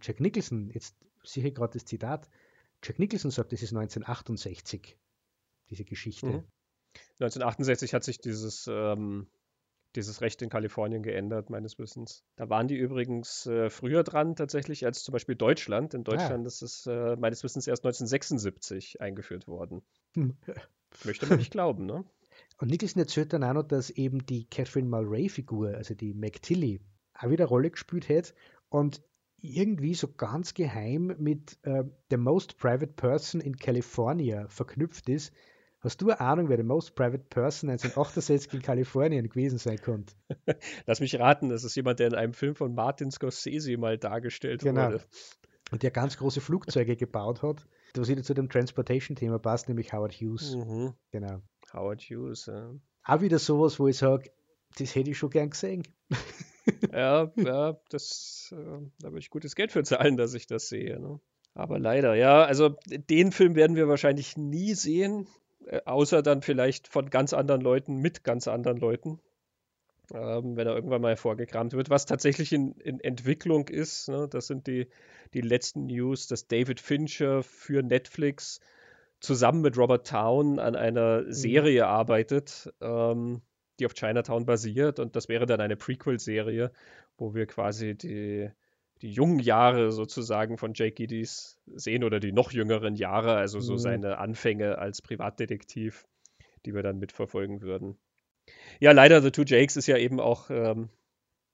Jack 0.02 0.20
Nicholson, 0.20 0.70
jetzt 0.72 0.96
sehe 1.24 1.46
ich 1.48 1.56
gerade 1.56 1.74
das 1.74 1.86
Zitat, 1.86 2.30
Jack 2.84 3.00
Nicholson 3.00 3.32
sagt, 3.32 3.54
das 3.54 3.62
ist 3.62 3.70
1968, 3.70 4.98
diese 5.70 5.86
Geschichte. 5.86 6.28
Mhm. 6.28 6.44
1968 7.20 7.94
hat 7.94 8.04
sich 8.04 8.20
dieses, 8.20 8.68
ähm, 8.70 9.28
dieses 9.96 10.20
Recht 10.20 10.42
in 10.42 10.50
Kalifornien 10.50 11.04
geändert, 11.04 11.50
meines 11.50 11.80
Wissens. 11.80 12.26
Da 12.36 12.50
waren 12.50 12.68
die 12.68 12.76
übrigens 12.76 13.46
äh, 13.46 13.70
früher 13.70 14.04
dran 14.04 14.36
tatsächlich 14.36 14.86
als 14.86 15.04
zum 15.04 15.14
Beispiel 15.14 15.36
Deutschland. 15.36 15.94
In 15.94 16.04
Deutschland 16.04 16.46
ist 16.46 16.62
es 16.62 16.88
äh, 16.88 17.16
meines 17.16 17.44
Wissens 17.44 17.68
erst 17.68 17.86
1976 17.86 19.00
eingeführt 19.00 19.48
worden. 19.48 19.82
Hm. 20.16 20.36
Möchte 21.06 21.26
man 21.28 21.38
nicht 21.38 21.52
glauben, 21.52 21.86
ne? 21.86 22.04
Und 22.58 22.70
Nicholson 22.70 23.02
erzählt 23.02 23.34
dann 23.34 23.44
auch 23.44 23.54
noch, 23.54 23.68
dass 23.68 23.90
eben 23.90 24.26
die 24.26 24.46
Catherine 24.46 24.88
Mulray-Figur, 24.88 25.76
also 25.76 25.94
die 25.96 26.14
Mac 26.14 26.42
Tilly, 26.42 26.82
auch 27.14 27.30
wieder 27.30 27.44
eine 27.46 27.50
Rolle 27.50 27.72
gespielt 27.72 28.08
hat 28.10 28.34
und 28.70 29.02
irgendwie 29.38 29.96
so 29.96 30.08
ganz 30.08 30.54
geheim 30.54 31.16
mit 31.18 31.58
äh, 31.64 31.84
The 32.12 32.18
Most 32.18 32.58
Private 32.58 32.94
Person 32.94 33.42
in 33.42 33.56
California 33.58 34.48
verknüpft 34.50 35.10
ist. 35.10 35.34
Hast 35.80 36.00
du 36.00 36.10
eine 36.12 36.20
Ahnung, 36.20 36.50
wer 36.50 36.58
der 36.58 36.66
Most 36.66 36.94
Private 36.94 37.24
Person 37.28 37.72
1968 37.72 38.54
in 38.54 38.62
Kalifornien 38.62 39.28
gewesen 39.28 39.58
sein 39.58 39.82
konnte? 39.82 40.14
Lass 40.86 41.00
mich 41.00 41.18
raten, 41.20 41.50
das 41.50 41.64
ist 41.64 41.76
jemand, 41.76 42.00
der 42.00 42.08
in 42.08 42.14
einem 42.14 42.34
Film 42.34 42.54
von 42.54 42.76
Martin 42.76 43.10
Scorsese 43.10 43.76
mal 43.78 43.98
dargestellt 43.98 44.62
Genau. 44.62 44.90
wurde. 44.90 45.04
Und 45.72 45.82
der 45.82 45.90
ganz 45.90 46.18
große 46.18 46.40
Flugzeuge 46.42 46.96
gebaut 46.96 47.42
hat, 47.42 47.66
was 47.96 48.10
wieder 48.10 48.22
zu 48.22 48.36
dem 48.36 48.50
Transportation-Thema 48.50 49.40
passt, 49.40 49.70
nämlich 49.70 49.92
Howard 49.92 50.14
Hughes. 50.14 50.56
Mhm. 50.56 50.94
Genau. 51.12 51.42
Howard 51.74 52.02
Hughes, 52.02 52.46
ja. 52.48 52.74
Auch 53.04 53.22
wieder 53.22 53.40
sowas, 53.40 53.80
wo 53.80 53.88
ich 53.88 53.98
sage, 53.98 54.32
das 54.78 54.96
hätte 54.96 55.12
ich 55.12 55.18
schon 55.18 55.30
gern 55.30 55.50
gesehen. 55.50 55.84
Ja, 56.94 57.32
ja, 57.36 57.78
das, 57.90 58.54
äh, 58.56 58.86
da 59.00 59.10
würde 59.10 59.20
ich 59.20 59.32
gutes 59.32 59.56
Geld 59.56 59.72
für 59.72 59.84
zahlen, 59.84 60.16
dass 60.16 60.34
ich 60.34 60.46
das 60.46 60.70
sehe. 60.70 61.00
Ne? 61.00 61.20
Aber 61.54 61.80
leider, 61.80 62.14
ja, 62.16 62.44
also 62.44 62.76
den 62.88 63.32
Film 63.32 63.56
werden 63.56 63.76
wir 63.76 63.88
wahrscheinlich 63.88 64.38
nie 64.38 64.74
sehen, 64.74 65.28
äh, 65.66 65.82
außer 65.86 66.22
dann 66.22 66.42
vielleicht 66.42 66.88
von 66.88 67.10
ganz 67.10 67.34
anderen 67.34 67.62
Leuten 67.62 67.98
mit 67.98 68.24
ganz 68.24 68.48
anderen 68.48 68.78
Leuten, 68.78 69.20
ähm, 70.14 70.56
wenn 70.56 70.68
er 70.68 70.76
irgendwann 70.76 71.02
mal 71.02 71.10
hervorgekramt 71.10 71.74
wird. 71.74 71.90
Was 71.90 72.06
tatsächlich 72.06 72.54
in, 72.54 72.74
in 72.74 73.00
Entwicklung 73.00 73.68
ist, 73.68 74.08
ne? 74.08 74.28
das 74.30 74.48
sind 74.48 74.68
die, 74.68 74.88
die 75.34 75.42
letzten 75.42 75.88
News, 75.88 76.28
dass 76.28 76.48
David 76.48 76.80
Fincher 76.80 77.44
für 77.44 77.82
Netflix 77.84 78.60
zusammen 79.22 79.62
mit 79.62 79.78
Robert 79.78 80.06
Town 80.08 80.60
an 80.60 80.76
einer 80.76 81.32
Serie 81.32 81.88
arbeitet, 81.88 82.74
ähm, 82.82 83.42
die 83.80 83.86
auf 83.86 83.94
Chinatown 83.94 84.46
basiert. 84.46 85.00
Und 85.00 85.16
das 85.16 85.30
wäre 85.30 85.46
dann 85.46 85.62
eine 85.62 85.78
Prequel-Serie, 85.78 86.72
wo 87.18 87.34
wir 87.34 87.46
quasi 87.46 87.96
die, 87.96 88.50
die 89.02 89.12
jungen 89.12 89.40
Jahre 89.40 89.92
sozusagen 89.92 90.58
von 90.58 90.74
Jake 90.74 90.96
Giddys 90.96 91.58
sehen 91.68 92.04
oder 92.04 92.20
die 92.20 92.32
noch 92.32 92.52
jüngeren 92.52 92.96
Jahre, 92.96 93.36
also 93.36 93.60
so 93.60 93.74
Mhm. 93.74 93.78
seine 93.78 94.18
Anfänge 94.18 94.80
als 94.80 95.02
Privatdetektiv, 95.02 96.06
die 96.66 96.74
wir 96.74 96.84
dann 96.84 96.98
mitverfolgen 97.00 97.62
würden. 97.62 97.98
Ja, 98.80 98.92
leider, 98.92 99.22
The 99.22 99.32
Two 99.32 99.44
Jakes 99.44 99.78
ist 99.78 99.88
ja 99.88 99.98
eben 99.98 100.20
auch 100.20 100.50
ähm, 100.50 100.90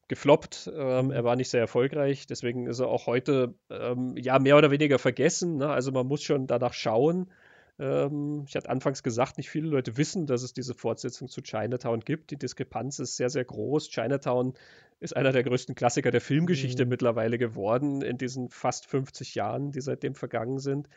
gefloppt. 0.07 0.71
Ähm, 0.73 1.11
er 1.11 1.23
war 1.25 1.35
nicht 1.35 1.49
sehr 1.49 1.61
erfolgreich, 1.61 2.27
deswegen 2.27 2.67
ist 2.67 2.79
er 2.79 2.87
auch 2.87 3.07
heute 3.07 3.55
ähm, 3.69 4.15
ja 4.17 4.39
mehr 4.39 4.57
oder 4.57 4.71
weniger 4.71 4.99
vergessen. 4.99 5.57
Ne? 5.57 5.69
Also 5.69 5.91
man 5.91 6.07
muss 6.07 6.23
schon 6.23 6.47
danach 6.47 6.73
schauen. 6.73 7.29
Ähm, 7.79 8.45
ich 8.47 8.55
hatte 8.55 8.69
anfangs 8.69 9.03
gesagt, 9.03 9.37
nicht 9.37 9.49
viele 9.49 9.67
Leute 9.67 9.97
wissen, 9.97 10.25
dass 10.25 10.43
es 10.43 10.53
diese 10.53 10.73
Fortsetzung 10.73 11.27
zu 11.29 11.41
Chinatown 11.41 11.99
gibt. 12.01 12.31
Die 12.31 12.37
Diskrepanz 12.37 12.99
ist 12.99 13.17
sehr, 13.17 13.29
sehr 13.29 13.45
groß. 13.45 13.89
Chinatown 13.89 14.53
ist 14.99 15.15
einer 15.15 15.31
der 15.31 15.43
größten 15.43 15.75
Klassiker 15.75 16.09
der 16.09 16.21
Filmgeschichte 16.21 16.85
Mhm. 16.85 16.89
mittlerweile 16.89 17.37
geworden 17.37 18.01
in 18.01 18.17
diesen 18.17 18.49
fast 18.49 18.87
50 18.87 19.35
Jahren, 19.35 19.71
die 19.71 19.81
seitdem 19.81 20.15
vergangen 20.15 20.57
sind. 20.57 20.89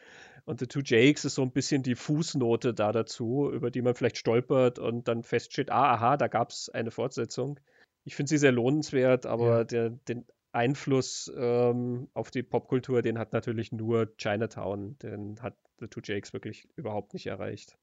Und 0.47 0.61
The 0.61 0.67
Two 0.67 0.81
Jakes 0.83 1.25
ist 1.27 1.35
so 1.35 1.43
ein 1.43 1.53
bisschen 1.53 1.83
die 1.83 1.95
Fußnote 1.95 2.73
da 2.75 2.93
dazu, 2.93 3.51
über 3.53 3.71
die 3.71 3.83
man 3.83 3.95
vielleicht 3.95 4.17
stolpert 4.19 4.79
und 4.79 5.07
dann 5.09 5.23
feststeht, 5.23 5.71
ah, 5.71 5.95
aha, 5.95 6.17
da 6.17 6.29
gab 6.29 6.51
es 6.51 6.71
eine 6.71 6.91
Fortsetzung. 6.91 7.61
Ich 8.05 8.17
finde 8.17 8.31
sie 8.31 8.39
sehr 8.39 8.53
lohnenswert, 8.53 9.27
aber 9.27 9.59
Ja. 9.59 9.65
der, 9.65 9.91
den 9.91 10.25
Einfluss 10.53 11.31
ähm, 11.37 12.09
auf 12.15 12.31
die 12.31 12.43
Popkultur, 12.43 13.03
den 13.03 13.19
hat 13.19 13.33
natürlich 13.33 13.73
nur 13.73 14.15
Chinatown. 14.17 14.99
Den 14.99 15.41
hat 15.41 15.57
The 15.79 15.87
Two 15.87 16.01
Jakes 16.03 16.33
wirklich 16.33 16.69
überhaupt 16.77 17.15
nicht 17.15 17.27
erreicht. 17.27 17.79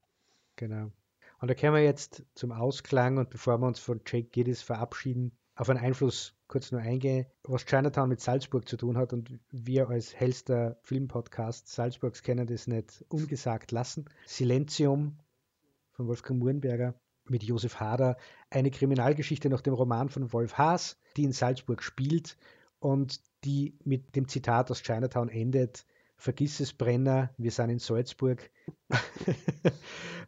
Genau. 0.56 0.92
Und 1.40 1.50
da 1.50 1.54
können 1.54 1.76
wir 1.76 1.84
jetzt 1.84 2.24
zum 2.34 2.52
Ausklang 2.52 3.18
und 3.18 3.30
bevor 3.30 3.60
wir 3.60 3.68
uns 3.68 3.80
von 3.80 4.02
Jake 4.06 4.30
Giddis 4.30 4.62
verabschieden, 4.62 5.38
auf 5.56 5.70
einen 5.70 5.80
Einfluss 5.80 6.36
kurz 6.48 6.72
nur 6.72 6.82
eingehen, 6.82 7.26
was 7.44 7.66
Chinatown 7.66 8.10
mit 8.10 8.22
Salzburg 8.22 8.68
zu 8.68 8.78
tun 8.78 8.98
hat 8.98 9.14
und 9.14 9.40
wir 9.50 9.90
als 9.90 10.16
hellster 10.16 10.78
Filmpodcast 10.84 11.68
Salzburgs 11.68 12.24
können 12.24 12.48
das 12.48 12.68
nicht 12.68 13.04
ungesagt 13.10 13.72
lassen. 13.72 14.06
Silentium 14.26 15.18
von 15.94 16.08
Wolfgang 16.08 16.40
Murenberger 16.40 16.94
mit 17.26 17.44
Josef 17.44 17.80
Hader 17.80 18.18
eine 18.50 18.72
Kriminalgeschichte 18.72 19.50
nach 19.50 19.62
dem 19.62 19.74
Roman 19.74 20.10
von 20.10 20.32
Wolf 20.32 20.58
Haas, 20.58 20.98
die 21.18 21.24
in 21.24 21.34
Salzburg 21.34 21.84
spielt 21.84 22.38
und 22.80 23.20
die 23.44 23.76
mit 23.84 24.16
dem 24.16 24.28
Zitat 24.28 24.72
aus 24.72 24.82
Chinatown 24.82 25.30
endet, 25.30 25.86
vergiss 26.18 26.60
es 26.60 26.74
Brenner, 26.74 27.30
wir 27.38 27.52
sind 27.52 27.70
in 27.70 27.80
Salzburg. 27.80 28.50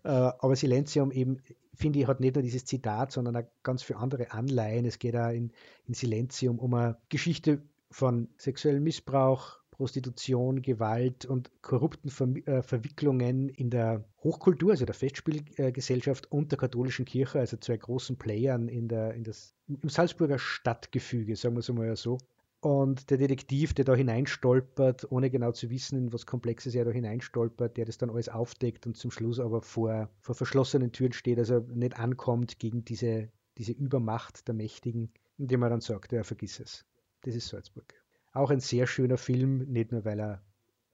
Äh, 0.05 0.07
aber 0.07 0.55
Silenzium 0.55 1.11
eben, 1.11 1.41
finde 1.73 1.99
ich, 1.99 2.07
hat 2.07 2.21
nicht 2.21 2.35
nur 2.35 2.41
dieses 2.41 2.63
Zitat, 2.63 3.11
sondern 3.11 3.35
auch 3.35 3.43
ganz 3.63 3.83
viele 3.83 3.99
andere 3.99 4.31
Anleihen. 4.31 4.85
Es 4.85 4.97
geht 4.97 5.13
auch 5.13 5.27
in, 5.27 5.51
in 5.87 5.93
Silenzium 5.93 6.57
um 6.57 6.73
eine 6.73 6.97
Geschichte 7.09 7.61
von 7.91 8.29
sexuellem 8.37 8.81
Missbrauch, 8.81 9.59
Prostitution, 9.71 10.61
Gewalt 10.61 11.25
und 11.25 11.51
korrupten 11.61 12.09
Ver 12.09 12.27
äh, 12.47 12.61
Verwicklungen 12.61 13.49
in 13.49 13.69
der 13.69 14.03
Hochkultur, 14.23 14.71
also 14.71 14.85
der 14.85 14.95
Festspielgesellschaft 14.95 16.31
und 16.31 16.51
der 16.51 16.59
katholischen 16.59 17.03
Kirche, 17.03 17.39
also 17.39 17.57
zwei 17.57 17.75
großen 17.77 18.17
Playern 18.17 18.67
in 18.69 18.87
der, 18.87 19.13
in 19.13 19.23
das, 19.23 19.53
im 19.67 19.89
Salzburger 19.89 20.39
Stadtgefüge, 20.39 21.35
sagen 21.35 21.55
wir 21.55 21.59
es 21.59 21.69
mal 21.69 21.95
so. 21.95 22.17
Und 22.61 23.09
der 23.09 23.17
Detektiv, 23.17 23.73
der 23.73 23.85
da 23.85 23.95
hineinstolpert, 23.95 25.09
ohne 25.11 25.29
genau 25.29 25.53
zu 25.53 25.69
wissen, 25.69 25.97
in 25.97 26.13
was 26.13 26.25
Komplexes 26.25 26.75
er 26.75 26.83
da 26.83 26.91
hineinstolpert, 26.91 27.77
der 27.77 27.85
das 27.85 27.97
dann 27.97 28.09
alles 28.09 28.27
aufdeckt 28.27 28.85
und 28.85 28.97
zum 28.97 29.11
Schluss 29.11 29.39
aber 29.39 29.61
vor, 29.61 30.09
vor 30.19 30.35
verschlossenen 30.35 30.91
Türen 30.91 31.13
steht, 31.13 31.39
also 31.39 31.59
nicht 31.73 31.97
ankommt 31.97 32.59
gegen 32.59 32.83
diese, 32.83 33.29
diese 33.57 33.71
Übermacht 33.71 34.47
der 34.49 34.55
Mächtigen, 34.55 35.13
indem 35.37 35.63
er 35.63 35.69
dann 35.69 35.79
sagt, 35.79 36.11
ja, 36.11 36.23
vergiss 36.23 36.59
es. 36.59 36.85
Das 37.21 37.33
ist 37.33 37.47
Salzburg. 37.47 37.93
Auch 38.33 38.49
ein 38.49 38.59
sehr 38.59 38.87
schöner 38.87 39.17
Film, 39.17 39.59
nicht 39.71 39.93
nur 39.93 40.03
weil 40.03 40.19
er 40.19 40.43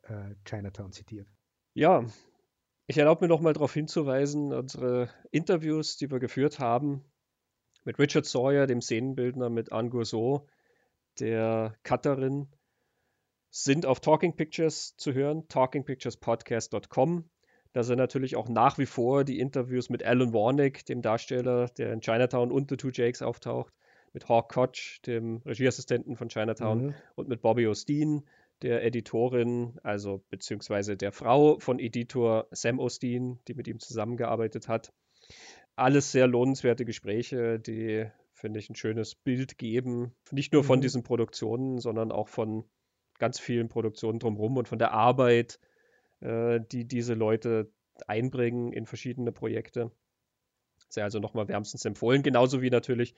äh, 0.03 0.35
Chinatown 0.45 0.91
zitiert. 0.91 1.27
Ja, 1.73 2.05
ich 2.85 2.97
erlaube 2.99 3.25
mir 3.25 3.29
nochmal 3.29 3.53
darauf 3.53 3.73
hinzuweisen, 3.73 4.53
unsere 4.53 5.09
Interviews, 5.31 5.97
die 5.97 6.11
wir 6.11 6.19
geführt 6.19 6.59
haben, 6.59 7.03
mit 7.83 7.97
Richard 7.97 8.25
Sawyer, 8.25 8.67
dem 8.67 8.81
Szenenbildner, 8.81 9.49
mit 9.49 9.71
Anne 9.71 9.89
Gourceau, 9.89 10.47
der 11.19 11.75
Cutterin 11.83 12.47
sind 13.49 13.85
auf 13.85 14.01
Talking 14.01 14.35
Pictures 14.35 14.95
zu 14.97 15.13
hören, 15.13 15.47
talkingpicturespodcast.com. 15.47 17.29
Da 17.71 17.83
sind 17.83 17.97
natürlich 17.97 18.35
auch 18.35 18.49
nach 18.49 18.77
wie 18.77 18.85
vor 18.85 19.23
die 19.23 19.39
Interviews 19.39 19.89
mit 19.89 20.03
Alan 20.03 20.33
Warnick, 20.33 20.85
dem 20.85 21.01
Darsteller, 21.01 21.67
der 21.77 21.93
in 21.93 22.01
Chinatown 22.01 22.51
und 22.51 22.69
The 22.69 22.77
Two 22.77 22.89
Jakes 22.91 23.21
auftaucht, 23.21 23.73
mit 24.13 24.29
Hawk 24.29 24.53
Koch, 24.53 24.99
dem 25.05 25.41
Regieassistenten 25.45 26.15
von 26.15 26.29
Chinatown, 26.29 26.87
mhm. 26.87 26.93
und 27.15 27.27
mit 27.27 27.41
Bobby 27.41 27.67
Osteen, 27.67 28.27
der 28.61 28.83
Editorin, 28.83 29.77
also 29.83 30.23
beziehungsweise 30.29 30.95
der 30.95 31.11
Frau 31.11 31.59
von 31.59 31.79
Editor 31.79 32.47
Sam 32.51 32.79
Osteen, 32.79 33.39
die 33.47 33.53
mit 33.53 33.67
ihm 33.67 33.79
zusammengearbeitet 33.79 34.67
hat. 34.67 34.93
Alles 35.75 36.11
sehr 36.11 36.27
lohnenswerte 36.27 36.85
Gespräche, 36.85 37.59
die 37.59 38.05
finde 38.35 38.59
ich, 38.59 38.69
ein 38.69 38.75
schönes 38.75 39.15
Bild 39.15 39.57
geben. 39.57 40.13
Nicht 40.31 40.53
nur 40.53 40.63
von 40.63 40.79
mhm. 40.79 40.83
diesen 40.83 41.03
Produktionen, 41.03 41.79
sondern 41.79 42.11
auch 42.11 42.27
von 42.27 42.65
ganz 43.17 43.39
vielen 43.39 43.69
Produktionen 43.69 44.19
drumherum 44.19 44.57
und 44.57 44.67
von 44.67 44.77
der 44.77 44.91
Arbeit, 44.91 45.59
äh, 46.19 46.59
die 46.71 46.85
diese 46.85 47.13
Leute 47.13 47.71
einbringen 48.07 48.73
in 48.73 48.85
verschiedene 48.85 49.31
Projekte. 49.31 49.91
Sehr 50.89 51.05
also 51.05 51.19
nochmal 51.19 51.47
wärmstens 51.47 51.85
empfohlen. 51.85 52.23
Genauso 52.23 52.61
wie 52.61 52.69
natürlich 52.69 53.15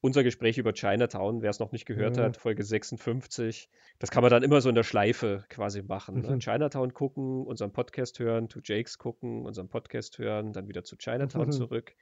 unser 0.00 0.22
Gespräch 0.22 0.58
über 0.58 0.74
Chinatown, 0.74 1.42
wer 1.42 1.50
es 1.50 1.58
noch 1.58 1.72
nicht 1.72 1.86
gehört 1.86 2.16
mhm. 2.16 2.20
hat, 2.20 2.36
Folge 2.36 2.62
56. 2.62 3.70
Das 3.98 4.10
kann 4.10 4.22
man 4.22 4.30
dann 4.30 4.42
immer 4.42 4.60
so 4.60 4.68
in 4.68 4.74
der 4.74 4.84
Schleife 4.84 5.44
quasi 5.48 5.82
machen. 5.82 6.20
Ne? 6.20 6.30
Mhm. 6.30 6.40
Chinatown 6.40 6.92
gucken, 6.92 7.46
unseren 7.46 7.72
Podcast 7.72 8.18
hören, 8.18 8.50
To 8.50 8.60
Jakes 8.62 8.98
gucken, 8.98 9.46
unseren 9.46 9.68
Podcast 9.68 10.18
hören, 10.18 10.52
dann 10.52 10.68
wieder 10.68 10.84
zu 10.84 10.96
Chinatown 10.96 11.46
mhm. 11.46 11.52
zurück 11.52 11.96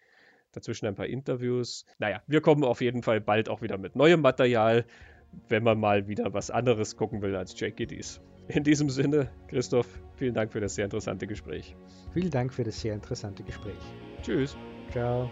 dazwischen 0.57 0.87
ein 0.87 0.95
paar 0.95 1.07
Interviews. 1.07 1.85
Naja, 1.99 2.23
wir 2.27 2.41
kommen 2.41 2.65
auf 2.65 2.81
jeden 2.81 3.03
Fall 3.03 3.21
bald 3.21 3.49
auch 3.49 3.63
wieder 3.63 3.79
mit 3.79 3.95
neuem 3.95 4.23
Material, 4.23 4.85
wenn 5.49 5.63
man 5.63 5.79
mal 5.79 6.09
wieder 6.09 6.33
was 6.33 6.51
anderes 6.51 6.97
gucken 6.97 7.23
will 7.23 7.37
als 7.37 7.59
Jake 7.59 7.77
Giddies. 7.77 8.21
In 8.49 8.65
diesem 8.65 8.91
Sinne, 8.91 9.29
Christoph, 9.49 9.87
vielen 10.17 10.35
Dank 10.35 10.53
für 10.53 10.61
das 10.61 10.75
sehr 10.77 10.85
interessante 10.85 11.27
Gespräch. 11.27 11.77
Vielen 12.13 12.31
Dank 12.31 12.53
für 12.55 12.65
das 12.65 12.81
sehr 12.81 12.95
interessante 12.95 13.43
Gespräch. 13.43 13.75
Tschüss. 14.23 14.57
Ciao. 14.91 15.31